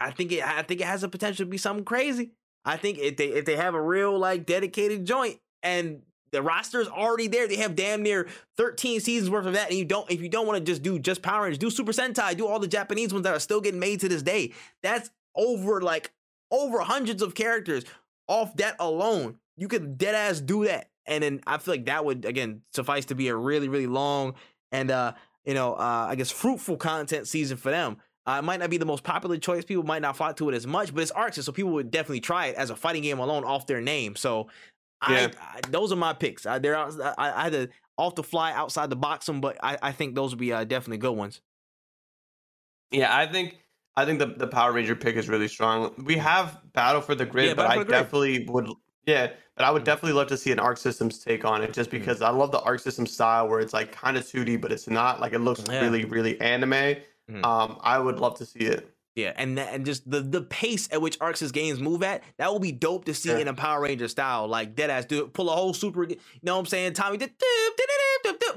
I 0.00 0.10
think 0.10 0.32
it, 0.32 0.44
I 0.44 0.62
think 0.62 0.80
it 0.80 0.86
has 0.86 1.02
the 1.02 1.08
potential 1.08 1.46
to 1.46 1.50
be 1.50 1.58
something 1.58 1.84
crazy. 1.84 2.32
I 2.64 2.78
think 2.78 2.98
if 2.98 3.16
they 3.16 3.28
if 3.28 3.44
they 3.44 3.56
have 3.56 3.74
a 3.74 3.80
real 3.80 4.18
like 4.18 4.44
dedicated 4.44 5.04
joint 5.04 5.38
and 5.62 6.02
the 6.32 6.42
roster 6.42 6.80
is 6.80 6.88
already 6.88 7.26
there, 7.26 7.48
they 7.48 7.56
have 7.56 7.74
damn 7.74 8.02
near 8.02 8.28
13 8.56 9.00
seasons 9.00 9.30
worth 9.30 9.46
of 9.46 9.54
that. 9.54 9.70
And 9.70 9.78
you 9.78 9.84
don't 9.84 10.10
if 10.10 10.20
you 10.20 10.28
don't 10.28 10.46
want 10.46 10.58
to 10.58 10.64
just 10.64 10.82
do 10.82 10.98
just 10.98 11.22
Power 11.22 11.42
Rangers, 11.42 11.58
do 11.58 11.70
Super 11.70 11.92
Sentai, 11.92 12.36
do 12.36 12.46
all 12.46 12.58
the 12.58 12.68
Japanese 12.68 13.12
ones 13.12 13.24
that 13.24 13.34
are 13.34 13.40
still 13.40 13.60
getting 13.60 13.80
made 13.80 14.00
to 14.00 14.08
this 14.08 14.22
day. 14.22 14.52
That's 14.82 15.10
over 15.34 15.80
like 15.80 16.12
over 16.50 16.80
hundreds 16.80 17.22
of 17.22 17.34
characters 17.34 17.84
off 18.28 18.56
that 18.56 18.76
alone. 18.78 19.38
You 19.56 19.68
could 19.68 19.98
dead 19.98 20.14
ass 20.14 20.40
do 20.40 20.64
that. 20.64 20.88
And 21.06 21.24
then 21.24 21.40
I 21.46 21.58
feel 21.58 21.74
like 21.74 21.86
that 21.86 22.04
would 22.04 22.24
again 22.24 22.62
suffice 22.72 23.06
to 23.06 23.14
be 23.14 23.28
a 23.28 23.36
really, 23.36 23.68
really 23.68 23.86
long 23.86 24.34
and 24.72 24.90
uh, 24.90 25.12
you 25.44 25.54
know, 25.54 25.74
uh, 25.74 26.06
I 26.08 26.14
guess 26.14 26.30
fruitful 26.30 26.76
content 26.76 27.26
season 27.26 27.56
for 27.56 27.70
them. 27.70 27.96
Uh, 28.26 28.36
it 28.38 28.44
might 28.44 28.60
not 28.60 28.70
be 28.70 28.76
the 28.76 28.86
most 28.86 29.02
popular 29.02 29.38
choice. 29.38 29.64
People 29.64 29.82
might 29.82 30.02
not 30.02 30.16
flock 30.16 30.36
to 30.36 30.48
it 30.50 30.54
as 30.54 30.66
much, 30.66 30.94
but 30.94 31.02
it's 31.02 31.12
ArcSys, 31.12 31.44
so 31.44 31.52
people 31.52 31.72
would 31.72 31.90
definitely 31.90 32.20
try 32.20 32.46
it 32.46 32.56
as 32.56 32.70
a 32.70 32.76
fighting 32.76 33.02
game 33.02 33.18
alone 33.18 33.44
off 33.44 33.66
their 33.66 33.80
name. 33.80 34.14
So, 34.14 34.48
yeah. 35.08 35.28
I, 35.40 35.56
I, 35.56 35.60
those 35.70 35.92
are 35.92 35.96
my 35.96 36.12
picks. 36.12 36.46
I, 36.46 36.58
they're 36.58 36.76
I, 36.76 36.90
I 37.18 37.44
had 37.44 37.52
to 37.52 37.68
off 37.96 38.14
the 38.14 38.22
fly 38.22 38.52
outside 38.52 38.90
the 38.90 38.96
box 38.96 39.26
them, 39.26 39.40
but 39.40 39.58
I, 39.62 39.78
I 39.82 39.92
think 39.92 40.14
those 40.14 40.32
would 40.32 40.38
be 40.38 40.52
uh, 40.52 40.64
definitely 40.64 40.98
good 40.98 41.16
ones. 41.16 41.40
Yeah, 42.90 43.14
I 43.14 43.26
think 43.26 43.58
I 43.96 44.04
think 44.04 44.18
the, 44.18 44.26
the 44.26 44.46
Power 44.46 44.72
Ranger 44.72 44.96
pick 44.96 45.16
is 45.16 45.28
really 45.28 45.48
strong. 45.48 45.92
We 46.04 46.16
have 46.16 46.58
Battle 46.72 47.00
for 47.00 47.14
the 47.14 47.26
Grid, 47.26 47.48
yeah, 47.48 47.54
but 47.54 47.66
I 47.66 47.84
definitely 47.84 48.46
would 48.48 48.68
yeah, 49.06 49.28
but 49.56 49.64
I 49.64 49.70
would 49.70 49.80
mm-hmm. 49.80 49.86
definitely 49.86 50.12
love 50.12 50.28
to 50.28 50.36
see 50.36 50.52
an 50.52 50.58
Arc 50.58 50.78
Systems 50.78 51.18
take 51.18 51.44
on 51.44 51.62
it 51.62 51.72
just 51.72 51.90
mm-hmm. 51.90 51.98
because 51.98 52.18
mm-hmm. 52.18 52.34
I 52.34 52.38
love 52.38 52.52
the 52.52 52.60
Arc 52.60 52.80
System 52.80 53.06
style 53.06 53.48
where 53.48 53.60
it's 53.60 53.72
like 53.72 53.92
kind 53.92 54.16
of 54.16 54.24
2D, 54.24 54.60
but 54.60 54.72
it's 54.72 54.88
not 54.88 55.20
like 55.20 55.32
it 55.32 55.40
looks 55.40 55.62
yeah. 55.68 55.80
really, 55.80 56.04
really 56.04 56.40
anime. 56.40 56.70
Mm-hmm. 56.70 57.44
Um, 57.44 57.78
I 57.82 57.98
would 57.98 58.18
love 58.18 58.38
to 58.38 58.46
see 58.46 58.60
it. 58.60 58.90
Yeah, 59.16 59.32
and 59.36 59.58
that, 59.58 59.74
and 59.74 59.84
just 59.84 60.08
the 60.08 60.20
the 60.20 60.42
pace 60.42 60.88
at 60.92 61.02
which 61.02 61.18
ArcSys 61.18 61.52
games 61.52 61.80
move 61.80 62.02
at, 62.02 62.22
that 62.38 62.52
will 62.52 62.60
be 62.60 62.72
dope 62.72 63.06
to 63.06 63.14
see 63.14 63.30
yeah. 63.30 63.38
in 63.38 63.48
a 63.48 63.54
Power 63.54 63.82
Ranger 63.82 64.06
style, 64.06 64.46
like 64.46 64.76
dead 64.76 64.88
ass 64.88 65.04
dude, 65.04 65.32
pull 65.34 65.50
a 65.50 65.52
whole 65.52 65.74
super, 65.74 66.04
you 66.04 66.16
know 66.42 66.54
what 66.54 66.60
I'm 66.60 66.66
saying? 66.66 66.92
Tommy 66.92 67.18
did 67.18 67.32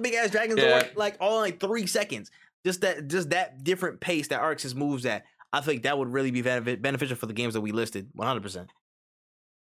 big 0.02 0.14
ass 0.14 0.30
dragons 0.30 0.60
yeah. 0.60 0.88
like 0.96 1.18
all 1.20 1.38
in 1.38 1.42
like 1.42 1.60
three 1.60 1.88
seconds. 1.88 2.30
Just 2.66 2.82
that 2.82 3.08
just 3.08 3.32
that 3.32 3.64
different 3.64 4.00
pace 4.00 4.28
that 4.28 4.42
ArcSys 4.42 4.76
moves 4.76 5.06
at. 5.06 5.26
I 5.52 5.62
think 5.62 5.84
that 5.84 5.98
would 5.98 6.12
really 6.12 6.32
be 6.32 6.42
benefit, 6.42 6.82
beneficial 6.82 7.16
for 7.16 7.28
the 7.28 7.34
games 7.34 7.54
that 7.54 7.62
we 7.62 7.72
listed, 7.72 8.10
100. 8.14 8.42
percent 8.42 8.70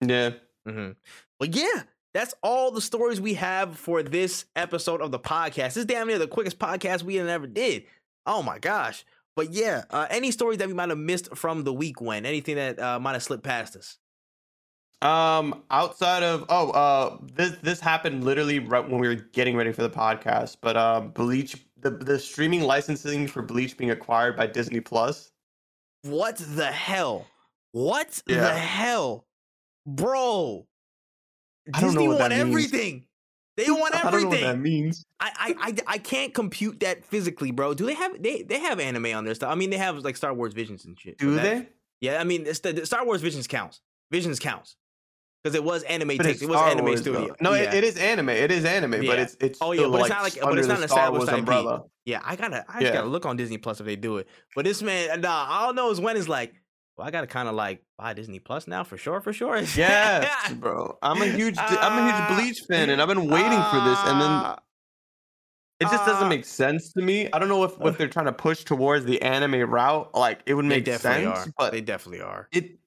Yeah. 0.02 0.32
Mm-hmm. 0.68 0.92
But 1.40 1.56
yeah, 1.56 1.84
that's 2.14 2.34
all 2.42 2.72
the 2.72 2.82
stories 2.82 3.20
we 3.20 3.36
have 3.36 3.78
for 3.78 4.04
this 4.04 4.46
episode 4.56 5.02
of 5.02 5.12
the 5.12 5.20
podcast. 5.20 5.74
This 5.74 5.78
is 5.78 5.86
damn 5.86 6.08
near 6.08 6.18
the 6.18 6.28
quickest 6.28 6.60
podcast 6.60 7.04
we 7.04 7.20
ever 7.20 7.48
did. 7.48 7.86
Oh 8.26 8.42
my 8.42 8.60
gosh. 8.60 9.06
But 9.36 9.52
yeah, 9.52 9.84
uh, 9.90 10.08
any 10.10 10.32
stories 10.32 10.60
that 10.60 10.68
we 10.68 10.74
might 10.74 10.90
have 10.90 10.98
missed 10.98 11.36
from 11.36 11.64
the 11.64 11.74
week 11.74 12.00
Wen 12.02 12.26
anything 12.26 12.56
that 12.56 12.80
uh, 12.80 13.00
might 13.00 13.14
have 13.14 13.24
slipped 13.24 13.44
past 13.44 13.76
us. 13.76 13.98
Um, 15.02 15.64
outside 15.70 16.24
of 16.24 16.46
oh, 16.50 16.72
uh, 16.72 17.18
this 17.34 17.56
this 17.62 17.80
happened 17.80 18.24
literally 18.24 18.60
right 18.60 18.88
when 18.88 19.00
we 19.00 19.08
were 19.08 19.16
getting 19.16 19.56
ready 19.56 19.72
for 19.72 19.82
the 19.84 19.90
podcast. 19.90 20.58
But 20.62 20.78
um, 20.78 21.12
Bleach, 21.12 21.66
the 21.80 21.92
the 21.92 22.18
streaming 22.18 22.62
licensing 22.62 23.28
for 23.28 23.42
Bleach 23.42 23.78
being 23.78 23.92
acquired 23.92 24.38
by 24.38 24.48
Disney 24.48 24.80
Plus. 24.80 25.32
What 26.04 26.38
the 26.38 26.72
hell? 26.72 27.28
What 27.74 28.22
yeah. 28.26 28.42
the 28.42 28.54
hell, 28.54 29.26
bro? 29.86 30.66
Disney 31.80 32.08
want 32.08 32.32
everything. 32.32 33.05
They 33.58 33.70
want 33.70 33.96
everything. 33.96 34.08
I 34.08 34.12
don't 34.12 34.24
know 34.24 34.30
what 34.30 34.42
that 34.42 34.60
means. 34.60 35.06
I, 35.20 35.32
I, 35.38 35.70
I, 35.70 35.94
I 35.94 35.98
can't 35.98 36.34
compute 36.34 36.82
that 36.82 37.06
physically, 37.06 37.52
bro. 37.52 37.74
Do 37.74 37.86
they 37.86 37.94
have 37.94 38.22
they 38.22 38.42
they 38.42 38.60
have 38.60 38.80
anime 38.80 39.08
on 39.08 39.24
their 39.24 39.34
stuff? 39.34 39.50
I 39.50 39.56
mean, 39.56 39.70
they 39.70 39.78
have 39.78 39.98
like 40.00 40.18
Star 40.18 40.34
Wars 40.34 40.54
Visions 40.54 40.86
and 40.86 41.00
shit. 41.00 41.18
Do 41.18 41.36
they? 41.36 41.68
Yeah, 42.02 42.20
I 42.20 42.26
mean, 42.26 42.46
it's 42.46 42.60
the, 42.60 42.74
the, 42.74 42.86
Star 42.86 43.06
Wars 43.06 43.22
Visions 43.22 43.48
counts. 43.48 43.80
Visions 44.12 44.40
counts 44.40 44.76
because 45.42 45.56
it 45.56 45.64
was 45.64 45.84
anime. 45.84 46.10
T- 46.10 46.16
it 46.18 46.50
was 46.50 46.60
anime 46.60 46.86
Wars, 46.86 47.02
studio. 47.02 47.28
Though. 47.28 47.36
No, 47.40 47.54
yeah. 47.54 47.74
it, 47.74 47.76
it 47.76 47.84
is 47.84 47.98
anime. 47.98 48.30
It 48.30 48.52
is 48.52 48.66
anime, 48.66 49.04
yeah. 49.04 49.10
but 49.10 49.20
it's 49.20 49.38
it's 49.40 49.60
oh 49.62 49.72
yeah, 49.72 49.88
but 49.88 50.02
it's 50.02 50.10
not 50.10 50.24
like 50.24 50.40
but 50.42 50.58
it's 50.58 50.68
not 50.68 50.84
a 50.84 50.88
Star 50.88 51.12
Wars 51.12 51.30
umbrella. 51.30 51.84
Yeah, 52.04 52.22
I 52.24 52.36
gotta 52.36 52.66
I 52.68 52.82
yeah. 52.82 52.92
gotta 52.92 53.08
look 53.08 53.26
on 53.26 53.38
Disney 53.38 53.58
Plus 53.58 53.80
if 53.80 53.86
they 53.86 53.96
do 53.96 54.18
it. 54.18 54.28
But 54.56 54.66
this 54.66 54.82
man, 54.82 55.22
nah, 55.22 55.48
all 55.50 55.70
I 55.70 55.72
know 55.72 55.92
is 55.92 56.02
when 56.02 56.18
is 56.18 56.28
like 56.28 56.54
well, 56.98 57.08
I 57.08 57.12
gotta 57.12 57.28
kind 57.28 57.50
of 57.50 57.56
like 57.56 57.84
buy 57.98 58.14
Disney 58.14 58.40
Plus 58.40 58.68
now 58.68 58.84
for 58.84 58.98
sure, 58.98 59.20
for 59.22 59.34
sure. 59.34 59.58
yes, 59.76 60.54
bro. 60.54 60.98
I'm 61.02 61.22
a 61.22 61.26
huge, 61.26 61.58
uh, 61.58 61.78
I'm 61.82 62.00
a 62.00 62.06
huge 62.06 62.16
ah. 62.16 62.36
Bleach 62.36 62.62
fan, 62.70 62.90
and 62.90 63.02
I've 63.02 63.08
been 63.08 63.30
waiting 63.30 63.52
uh, 63.52 63.70
for 63.70 63.90
this, 63.90 64.00
and 64.06 64.22
then 64.22 64.30
ah. 64.30 64.60
it 65.82 65.86
just 65.86 66.04
uh, 66.04 66.06
doesn't 66.06 66.30
make 66.30 66.46
sense 66.46 66.94
to 66.94 67.02
me. 67.02 67.30
I 67.34 67.40
don't 67.40 67.50
know 67.50 67.64
if 67.64 67.78
what 67.78 67.98
they're 67.98 68.08
trying 68.08 68.28
to 68.28 68.34
push 68.34 68.64
towards 68.64 69.06
the 69.06 69.22
anime 69.22 69.70
route, 69.70 70.16
like 70.16 70.40
it 70.46 70.54
would 70.54 70.66
make 70.66 70.88
sense, 70.88 71.06
are. 71.06 71.46
but 71.58 71.74
they 71.74 71.82
definitely 71.82 72.22
are. 72.22 72.48
It 72.52 72.80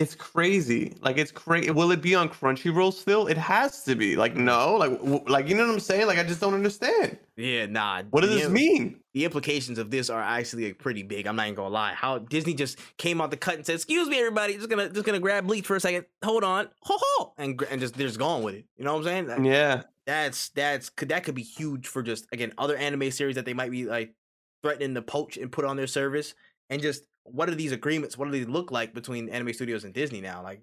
it's 0.00 0.14
crazy. 0.14 0.96
Like 1.02 1.18
it's 1.18 1.30
crazy. 1.30 1.70
Will 1.70 1.92
it 1.92 2.02
be 2.02 2.14
on 2.14 2.28
Crunchyroll 2.28 2.92
still? 2.92 3.28
It 3.28 3.38
has 3.38 3.84
to 3.84 3.94
be. 3.94 4.16
Like 4.16 4.34
no. 4.34 4.74
Like 4.74 4.90
w- 4.98 5.22
like 5.28 5.48
you 5.48 5.54
know 5.54 5.66
what 5.66 5.72
I'm 5.72 5.80
saying? 5.80 6.08
Like 6.08 6.18
I 6.18 6.24
just 6.24 6.40
don't 6.40 6.54
understand. 6.54 7.16
Yeah, 7.36 7.66
nah. 7.66 8.02
What 8.10 8.22
does 8.22 8.30
this 8.30 8.48
mean? 8.48 9.00
The 9.12 9.24
implications 9.24 9.78
of 9.78 9.90
this 9.90 10.10
are 10.10 10.20
actually 10.20 10.66
like, 10.66 10.78
pretty 10.78 11.04
big. 11.04 11.26
I'm 11.26 11.36
not 11.36 11.46
even 11.46 11.54
gonna 11.54 11.68
lie. 11.68 11.92
How 11.94 12.18
Disney 12.18 12.54
just 12.54 12.78
came 12.98 13.20
out 13.20 13.30
the 13.30 13.36
cut 13.36 13.54
and 13.54 13.64
said, 13.64 13.76
"Excuse 13.76 14.08
me, 14.08 14.18
everybody, 14.18 14.54
just 14.54 14.68
gonna 14.68 14.88
just 14.88 15.06
gonna 15.06 15.20
grab 15.20 15.46
Bleach 15.46 15.66
for 15.66 15.76
a 15.76 15.80
second. 15.80 16.06
Hold 16.24 16.42
on, 16.42 16.68
ho 16.82 16.96
ho," 16.98 17.32
and 17.38 17.62
and 17.70 17.80
just 17.80 17.94
they're 17.94 18.08
just 18.08 18.18
going 18.18 18.42
with 18.42 18.56
it. 18.56 18.64
You 18.76 18.84
know 18.84 18.94
what 18.96 19.06
I'm 19.06 19.26
saying? 19.28 19.44
Yeah. 19.44 19.82
That's 20.06 20.48
that's 20.50 20.90
could 20.90 21.10
that 21.10 21.24
could 21.24 21.36
be 21.36 21.42
huge 21.42 21.86
for 21.86 22.02
just 22.02 22.26
again 22.32 22.52
other 22.58 22.76
anime 22.76 23.10
series 23.10 23.36
that 23.36 23.44
they 23.44 23.54
might 23.54 23.70
be 23.70 23.84
like 23.84 24.14
threatening 24.62 24.94
to 24.94 25.02
poach 25.02 25.36
and 25.36 25.52
put 25.52 25.64
on 25.64 25.76
their 25.76 25.86
service 25.86 26.34
and 26.68 26.82
just 26.82 27.04
what 27.24 27.48
are 27.48 27.54
these 27.54 27.72
agreements? 27.72 28.16
What 28.16 28.30
do 28.30 28.32
they 28.32 28.44
look 28.44 28.70
like 28.70 28.94
between 28.94 29.28
anime 29.28 29.52
studios 29.52 29.84
and 29.84 29.92
Disney 29.92 30.20
now? 30.20 30.42
Like, 30.42 30.60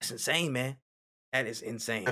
it's 0.00 0.10
insane, 0.10 0.52
man. 0.52 0.76
That 1.32 1.46
is 1.46 1.62
insane. 1.62 2.08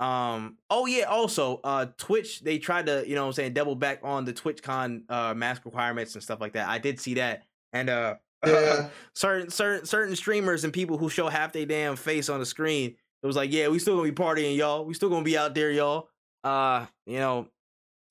Um. 0.00 0.58
Oh 0.70 0.86
yeah. 0.86 1.04
Also, 1.04 1.60
uh, 1.62 1.86
Twitch 1.96 2.40
they 2.40 2.58
tried 2.58 2.86
to 2.86 3.04
you 3.06 3.14
know 3.14 3.22
what 3.22 3.28
I'm 3.28 3.32
saying 3.34 3.52
double 3.52 3.76
back 3.76 4.00
on 4.02 4.24
the 4.24 4.32
TwitchCon 4.32 5.04
uh 5.08 5.34
mask 5.34 5.64
requirements 5.64 6.14
and 6.14 6.22
stuff 6.22 6.40
like 6.40 6.54
that. 6.54 6.68
I 6.68 6.78
did 6.78 6.98
see 6.98 7.14
that, 7.14 7.44
and 7.72 7.88
uh, 7.88 8.16
yeah. 8.46 8.88
certain 9.14 9.50
certain 9.50 9.86
certain 9.86 10.16
streamers 10.16 10.64
and 10.64 10.72
people 10.72 10.98
who 10.98 11.08
show 11.08 11.28
half 11.28 11.52
their 11.52 11.64
damn 11.64 11.94
face 11.96 12.28
on 12.28 12.40
the 12.40 12.46
screen. 12.46 12.96
It 13.22 13.26
was 13.26 13.36
like, 13.36 13.52
yeah, 13.52 13.68
we 13.68 13.78
still 13.78 13.96
gonna 13.96 14.10
be 14.10 14.14
partying, 14.14 14.56
y'all. 14.56 14.84
We 14.84 14.94
still 14.94 15.08
gonna 15.08 15.24
be 15.24 15.38
out 15.38 15.54
there, 15.54 15.70
y'all. 15.70 16.10
Uh, 16.42 16.86
you 17.06 17.18
know, 17.20 17.48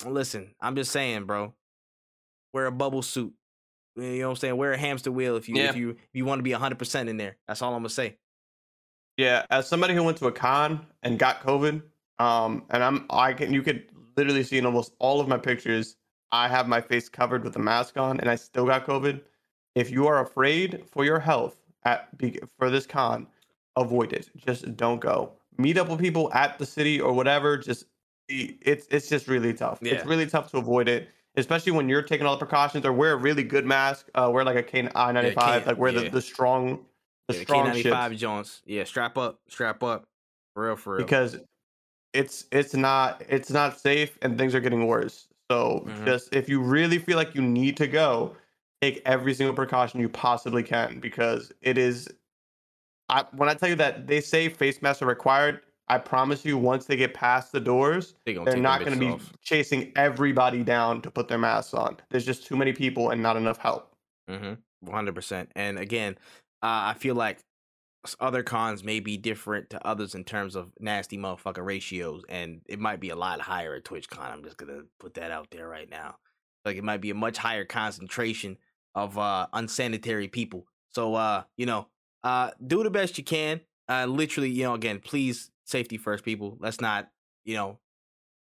listen, 0.06 0.56
I'm 0.62 0.76
just 0.76 0.92
saying, 0.92 1.26
bro. 1.26 1.54
Wear 2.54 2.68
a 2.68 2.72
bubble 2.72 3.02
suit. 3.02 3.34
You 3.96 4.20
know 4.20 4.28
what 4.28 4.32
I'm 4.32 4.36
saying? 4.38 4.58
Wear 4.58 4.74
a 4.74 4.78
hamster 4.78 5.12
wheel 5.12 5.36
if 5.36 5.48
you 5.48 5.56
yeah. 5.56 5.70
if 5.70 5.76
you 5.76 5.92
if 5.92 6.10
you 6.14 6.26
want 6.26 6.40
to 6.40 6.44
be 6.44 6.52
100 6.52 6.80
percent 6.80 7.10
in 7.10 7.18
there. 7.18 7.38
That's 7.48 7.62
all 7.62 7.74
I'm 7.74 7.80
gonna 7.80 7.90
say. 7.90 8.18
Yeah, 9.18 9.46
as 9.52 9.68
somebody 9.68 9.94
who 9.94 10.04
went 10.04 10.18
to 10.18 10.28
a 10.28 10.32
con 10.32 10.86
and 11.04 11.20
got 11.20 11.42
COVID, 11.42 11.84
um, 12.20 12.64
and 12.70 12.84
I'm 12.84 13.06
I 13.10 13.34
can 13.34 13.54
you 13.54 13.62
could 13.62 13.86
literally 14.18 14.44
see 14.44 14.58
in 14.58 14.66
almost 14.66 14.94
all 15.00 15.20
of 15.20 15.28
my 15.28 15.38
pictures, 15.38 15.96
I 16.32 16.48
have 16.48 16.68
my 16.68 16.82
face 16.82 17.10
covered 17.10 17.44
with 17.44 17.56
a 17.56 17.60
mask 17.60 17.98
on, 17.98 18.20
and 18.20 18.30
I 18.30 18.36
still 18.36 18.66
got 18.66 18.86
COVID. 18.86 19.22
If 19.76 19.92
you 19.92 20.08
are 20.08 20.22
afraid 20.22 20.84
for 20.92 21.06
your 21.06 21.20
health 21.20 21.58
at 21.86 22.10
for 22.58 22.70
this 22.70 22.86
con, 22.88 23.28
avoid 23.76 24.14
it. 24.14 24.30
Just 24.36 24.76
don't 24.76 25.00
go. 25.00 25.34
Meet 25.58 25.78
up 25.78 25.90
with 25.90 26.00
people 26.00 26.34
at 26.34 26.58
the 26.58 26.66
city 26.66 27.00
or 27.00 27.14
whatever. 27.14 27.58
Just 27.58 27.86
it's 28.28 28.88
it's 28.90 29.10
just 29.10 29.28
really 29.28 29.54
tough. 29.54 29.80
Yeah. 29.82 29.94
It's 29.94 30.06
really 30.06 30.26
tough 30.26 30.50
to 30.52 30.58
avoid 30.58 30.88
it, 30.88 31.10
especially 31.36 31.72
when 31.72 31.90
you're 31.90 32.02
taking 32.02 32.26
all 32.26 32.36
the 32.38 32.46
precautions 32.46 32.86
or 32.86 32.94
wear 32.94 33.14
a 33.14 33.18
really 33.18 33.44
good 33.44 33.66
mask. 33.66 34.10
Uh, 34.16 34.30
wear 34.34 34.44
like 34.44 34.58
a 34.58 34.64
K95, 34.64 35.36
K- 35.36 35.66
like 35.66 35.78
wear 35.78 35.92
yeah. 35.92 36.02
the, 36.04 36.10
the 36.10 36.22
strong, 36.22 36.86
the 37.28 37.34
Yeah, 37.36 37.40
the 37.40 37.46
strong 37.46 37.68
K95 37.68 38.10
ships. 38.10 38.22
Jones. 38.22 38.62
Yeah, 38.66 38.84
strap 38.84 39.18
up, 39.18 39.40
strap 39.48 39.84
up. 39.84 40.06
For 40.54 40.66
real, 40.68 40.76
for 40.76 40.94
real. 40.98 41.06
because 41.06 41.38
it's 42.14 42.46
it's 42.52 42.76
not 42.76 43.24
it's 43.28 43.50
not 43.50 43.80
safe 43.80 44.18
and 44.22 44.38
things 44.38 44.54
are 44.54 44.60
getting 44.60 44.86
worse. 44.86 45.28
So 45.50 45.84
Mhm. 45.88 46.06
just 46.06 46.34
if 46.36 46.48
you 46.48 46.62
really 46.62 47.00
feel 47.00 47.18
like 47.18 47.34
you 47.36 47.42
need 47.42 47.76
to 47.78 47.88
go, 47.88 48.36
take 48.82 49.02
every 49.06 49.34
single 49.34 49.56
precaution 49.56 50.00
you 50.00 50.10
possibly 50.10 50.62
can 50.64 51.00
because 51.00 51.52
it 51.62 51.78
is. 51.78 52.08
I, 53.10 53.26
when 53.34 53.50
I 53.50 53.54
tell 53.54 53.70
you 53.70 53.76
that 53.76 54.08
they 54.08 54.22
say 54.22 54.48
face 54.48 54.82
masks 54.82 55.02
are 55.02 55.06
required, 55.08 55.62
I 55.88 55.98
promise 55.98 56.46
you, 56.46 56.58
once 56.58 56.86
they 56.86 56.96
get 56.96 57.14
past 57.14 57.52
the 57.52 57.60
doors, 57.60 58.16
they 58.26 58.34
gonna 58.34 58.50
they're 58.50 58.60
not 58.60 58.84
going 58.84 58.98
going 58.98 59.20
to 59.20 59.26
be 59.26 59.32
chasing 59.42 59.92
everybody 59.96 60.64
down 60.64 61.02
to 61.02 61.12
put 61.12 61.28
their 61.28 61.38
masks 61.38 61.74
on. 61.74 61.98
There's 62.10 62.26
just 62.26 62.46
too 62.46 62.56
many 62.56 62.72
people 62.74 63.10
and 63.10 63.22
not 63.22 63.36
enough 63.36 63.58
help. 63.58 63.94
Mm-hmm. 64.30 64.54
One 64.82 64.94
hundred 64.94 65.16
percent. 65.16 65.52
And 65.56 65.78
again, 65.78 66.18
uh, 66.62 66.92
I 66.92 66.96
feel 66.98 67.16
like 67.16 67.40
other 68.20 68.44
cons 68.44 68.84
may 68.84 69.00
be 69.00 69.18
different 69.18 69.70
to 69.70 69.88
others 69.88 70.16
in 70.16 70.24
terms 70.24 70.56
of 70.56 70.72
nasty 70.80 71.18
motherfucker 71.18 71.66
ratios, 71.66 72.24
and 72.30 72.62
it 72.68 72.80
might 72.80 73.00
be 73.00 73.10
a 73.10 73.16
lot 73.16 73.42
higher 73.42 73.76
at 73.76 73.84
TwitchCon. 73.84 74.32
I'm 74.32 74.44
just 74.44 74.58
gonna 74.58 74.84
put 75.00 75.14
that 75.16 75.32
out 75.32 75.48
there 75.52 75.68
right 75.68 75.90
now. 75.90 76.16
Like 76.66 76.78
it 76.78 76.84
might 76.84 77.02
be 77.02 77.10
a 77.10 77.16
much 77.16 77.38
higher 77.38 77.66
concentration 77.66 78.58
of 78.96 79.18
uh, 79.18 79.48
unsanitary 79.52 80.30
people. 80.30 80.66
So 80.92 81.16
uh, 81.16 81.44
you 81.58 81.66
know, 81.66 81.88
uh, 82.24 82.52
do 82.66 82.84
the 82.84 82.90
best 82.90 83.18
you 83.18 83.24
can. 83.24 83.62
Uh, 83.90 84.06
literally, 84.06 84.50
you 84.50 84.64
know, 84.64 84.74
again, 84.76 85.00
please 85.00 85.52
safety 85.74 85.98
first, 85.98 86.24
people. 86.24 86.56
Let's 86.62 86.80
not, 86.80 87.10
you 87.44 87.56
know, 87.56 87.80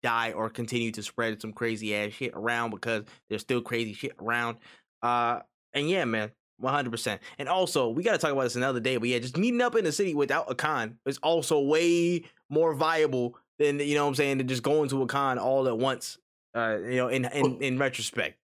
die 0.04 0.30
or 0.32 0.48
continue 0.48 0.92
to 0.92 1.02
spread 1.02 1.42
some 1.42 1.52
crazy 1.52 1.96
ass 1.96 2.12
shit 2.12 2.32
around 2.34 2.70
because 2.70 3.02
there's 3.28 3.42
still 3.42 3.60
crazy 3.60 3.92
shit 3.92 4.14
around. 4.20 4.58
Uh, 5.02 5.40
and 5.72 5.90
yeah, 5.90 6.04
man, 6.04 6.30
one 6.58 6.72
hundred 6.72 6.90
percent. 6.90 7.20
And 7.38 7.48
also, 7.48 7.88
we 7.88 8.04
got 8.04 8.12
to 8.12 8.18
talk 8.18 8.30
about 8.30 8.44
this 8.44 8.54
another 8.54 8.78
day. 8.78 8.96
But 8.98 9.08
yeah, 9.08 9.18
just 9.18 9.36
meeting 9.36 9.60
up 9.60 9.74
in 9.74 9.84
the 9.84 9.90
city 9.92 10.14
without 10.14 10.48
a 10.48 10.54
con 10.54 10.98
is 11.06 11.18
also 11.18 11.60
way 11.60 12.24
more 12.48 12.72
viable 12.74 13.36
than 13.58 13.80
you 13.80 13.96
know 13.96 14.04
what 14.04 14.10
I'm 14.10 14.14
saying 14.14 14.38
than 14.38 14.46
just 14.46 14.62
going 14.62 14.88
to 14.90 15.02
a 15.02 15.06
con 15.06 15.38
all 15.38 15.66
at 15.66 15.76
once. 15.76 16.18
Uh, 16.54 16.78
you 16.78 16.96
know, 16.96 17.08
in 17.08 17.24
in 17.24 17.60
in 17.60 17.78
retrospect. 17.78 18.38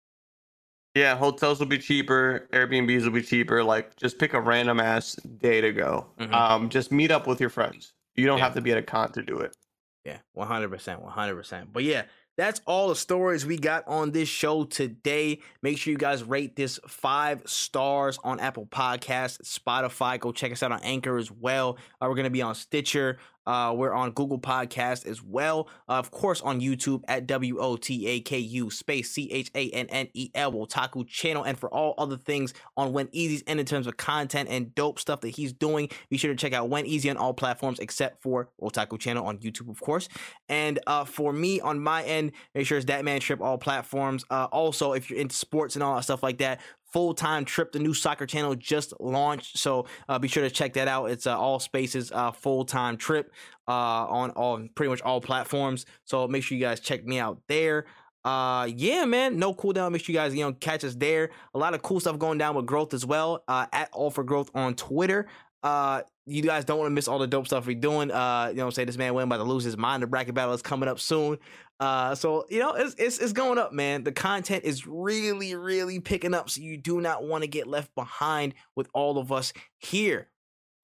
Yeah, 0.94 1.16
hotels 1.16 1.58
will 1.58 1.66
be 1.66 1.78
cheaper, 1.78 2.48
Airbnbs 2.52 3.04
will 3.04 3.12
be 3.12 3.22
cheaper. 3.22 3.64
Like, 3.64 3.96
just 3.96 4.18
pick 4.18 4.34
a 4.34 4.40
random 4.40 4.78
ass 4.78 5.14
day 5.14 5.62
to 5.62 5.72
go. 5.72 6.06
Mhm. 6.20 6.32
Um, 6.34 6.68
just 6.68 6.92
meet 6.92 7.10
up 7.10 7.26
with 7.26 7.40
your 7.40 7.48
friends. 7.48 7.94
You 8.16 8.26
don't 8.26 8.38
Yeah. 8.38 8.44
have 8.44 8.54
to 8.54 8.60
be 8.60 8.72
at 8.72 8.78
a 8.78 8.82
con 8.82 9.12
to 9.12 9.22
do 9.22 9.38
it. 9.38 9.56
Yeah, 10.04 10.18
one 10.32 10.48
hundred 10.48 10.70
percent, 10.70 11.00
one 11.00 11.12
hundred 11.12 11.36
percent. 11.36 11.72
But 11.72 11.84
yeah, 11.84 12.02
that's 12.36 12.60
all 12.66 12.88
the 12.88 12.96
stories 12.96 13.46
we 13.46 13.56
got 13.56 13.86
on 13.86 14.10
this 14.10 14.28
show 14.28 14.64
today. 14.64 15.40
Make 15.62 15.78
sure 15.78 15.92
you 15.92 15.98
guys 15.98 16.24
rate 16.24 16.56
this 16.56 16.80
five 16.88 17.42
stars 17.46 18.18
on 18.24 18.40
Apple 18.40 18.66
Podcasts, 18.66 19.42
Spotify. 19.42 20.18
Go 20.18 20.32
check 20.32 20.50
us 20.50 20.62
out 20.62 20.72
on 20.72 20.80
Anchor 20.82 21.18
as 21.18 21.30
well. 21.30 21.78
Uh, 22.00 22.06
we're 22.08 22.16
gonna 22.16 22.30
be 22.30 22.42
on 22.42 22.54
Stitcher. 22.54 23.18
Uh, 23.46 23.74
we're 23.76 23.92
on 23.92 24.12
Google 24.12 24.38
Podcast 24.38 25.06
as 25.06 25.22
well. 25.22 25.68
Uh, 25.88 25.94
of 25.94 26.10
course, 26.10 26.40
on 26.40 26.60
YouTube 26.60 27.02
at 27.08 27.26
W 27.26 27.58
O 27.58 27.76
T 27.76 28.06
A 28.06 28.20
K 28.20 28.38
U 28.38 28.70
space 28.70 29.10
C 29.10 29.30
H 29.30 29.50
A 29.54 29.70
N 29.70 29.86
N 29.88 30.08
E 30.14 30.30
L 30.34 30.52
Wotaku 30.52 31.06
channel. 31.06 31.42
And 31.42 31.58
for 31.58 31.68
all 31.68 31.94
other 31.98 32.16
things 32.16 32.54
on 32.76 32.92
WenEazy's 32.92 33.42
end 33.46 33.60
in 33.60 33.66
terms 33.66 33.86
of 33.86 33.96
content 33.96 34.48
and 34.50 34.74
dope 34.74 34.98
stuff 34.98 35.20
that 35.22 35.30
he's 35.30 35.52
doing, 35.52 35.88
be 36.10 36.16
sure 36.16 36.32
to 36.32 36.36
check 36.36 36.52
out 36.52 36.68
WenEazy 36.70 37.10
on 37.10 37.16
all 37.16 37.34
platforms 37.34 37.78
except 37.78 38.22
for 38.22 38.50
Wotaku 38.60 38.98
channel 38.98 39.24
on 39.24 39.38
YouTube, 39.38 39.70
of 39.70 39.80
course. 39.80 40.08
And 40.48 40.78
uh, 40.86 41.04
for 41.04 41.32
me 41.32 41.60
on 41.60 41.80
my 41.80 42.02
end, 42.04 42.32
make 42.54 42.66
sure 42.66 42.76
it's 42.76 42.86
that 42.86 43.04
man 43.04 43.20
Tripp 43.20 43.40
all 43.40 43.58
platforms. 43.58 44.24
Uh, 44.30 44.48
also, 44.50 44.92
if 44.92 45.08
you're 45.08 45.18
into 45.18 45.36
sports 45.36 45.76
and 45.76 45.82
all 45.82 45.94
that 45.94 46.02
stuff 46.02 46.22
like 46.22 46.38
that, 46.38 46.60
full 46.92 47.14
time 47.14 47.44
Tripp, 47.44 47.72
the 47.72 47.78
new 47.78 47.94
soccer 47.94 48.26
channel 48.26 48.54
just 48.54 48.92
launched. 49.00 49.58
So 49.58 49.86
uh, 50.08 50.18
be 50.18 50.28
sure 50.28 50.42
to 50.42 50.50
check 50.50 50.74
that 50.74 50.88
out. 50.88 51.10
It's 51.10 51.26
uh, 51.26 51.38
all 51.38 51.58
spaces 51.58 52.12
uh, 52.12 52.32
full 52.32 52.64
time 52.64 52.96
Tripp 52.96 53.32
uh, 53.68 53.72
on 53.72 54.30
all 54.30 54.66
pretty 54.74 54.90
much 54.90 55.02
all 55.02 55.20
platforms. 55.20 55.86
So 56.04 56.28
make 56.28 56.42
sure 56.42 56.56
you 56.56 56.64
guys 56.64 56.80
check 56.80 57.04
me 57.04 57.18
out 57.18 57.40
there. 57.48 57.86
Uh 58.24 58.68
yeah, 58.76 59.04
man. 59.04 59.36
No 59.36 59.52
cooldown. 59.52 59.90
Make 59.90 60.04
sure 60.04 60.12
you 60.12 60.18
guys, 60.18 60.32
you 60.32 60.44
know, 60.44 60.52
catch 60.52 60.84
us 60.84 60.94
there. 60.94 61.30
A 61.54 61.58
lot 61.58 61.74
of 61.74 61.82
cool 61.82 61.98
stuff 61.98 62.18
going 62.20 62.38
down 62.38 62.54
with 62.54 62.66
growth 62.66 62.94
as 62.94 63.04
well. 63.04 63.42
Uh 63.48 63.66
at 63.72 63.88
all 63.92 64.10
for 64.12 64.22
growth 64.22 64.48
on 64.54 64.74
Twitter. 64.74 65.26
Uh 65.64 66.02
you 66.26 66.42
guys 66.42 66.64
don't 66.64 66.78
want 66.78 66.86
to 66.86 66.94
miss 66.94 67.08
all 67.08 67.18
the 67.18 67.26
dope 67.26 67.46
stuff 67.46 67.66
we're 67.66 67.74
doing. 67.74 68.10
Uh, 68.10 68.48
you 68.50 68.56
know, 68.56 68.70
say 68.70 68.84
this 68.84 68.96
man 68.96 69.14
went 69.14 69.26
about 69.26 69.38
to 69.38 69.44
lose 69.44 69.64
his 69.64 69.76
mind. 69.76 70.02
The 70.02 70.06
bracket 70.06 70.34
battle 70.34 70.54
is 70.54 70.62
coming 70.62 70.88
up 70.88 71.00
soon. 71.00 71.38
Uh, 71.80 72.14
so 72.14 72.44
you 72.48 72.60
know, 72.60 72.72
it's 72.72 72.94
it's 72.96 73.18
it's 73.18 73.32
going 73.32 73.58
up, 73.58 73.72
man. 73.72 74.04
The 74.04 74.12
content 74.12 74.64
is 74.64 74.86
really, 74.86 75.54
really 75.54 75.98
picking 75.98 76.34
up. 76.34 76.48
So 76.48 76.60
you 76.60 76.76
do 76.76 77.00
not 77.00 77.24
want 77.24 77.42
to 77.42 77.48
get 77.48 77.66
left 77.66 77.94
behind 77.94 78.54
with 78.76 78.88
all 78.94 79.18
of 79.18 79.32
us 79.32 79.52
here. 79.78 80.28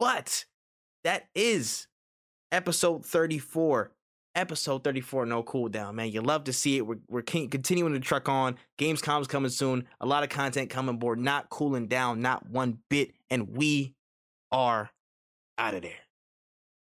But 0.01 0.44
that 1.05 1.28
is 1.35 1.86
episode 2.52 3.05
34. 3.06 3.93
Episode 4.35 4.85
34, 4.85 5.27
no 5.27 5.43
cooldown, 5.43 5.94
man. 5.94 6.10
You 6.10 6.20
love 6.20 6.44
to 6.44 6.52
see 6.52 6.77
it. 6.77 6.86
We're, 6.86 6.98
we're 7.09 7.23
con- 7.23 7.48
continuing 7.48 7.94
to 7.94 7.98
truck 7.98 8.28
on. 8.28 8.56
Gamescom's 8.78 9.27
coming 9.27 9.51
soon. 9.51 9.86
A 10.01 10.06
lot 10.06 10.23
of 10.23 10.28
content 10.28 10.70
coming 10.70 10.98
board, 10.98 11.19
Not 11.19 11.48
cooling 11.51 11.89
down, 11.89 12.20
not 12.20 12.48
one 12.48 12.78
bit. 12.89 13.15
And 13.31 13.56
we 13.56 13.97
are 14.52 14.90
out 15.59 15.75
of 15.75 15.83
there. 15.83 16.08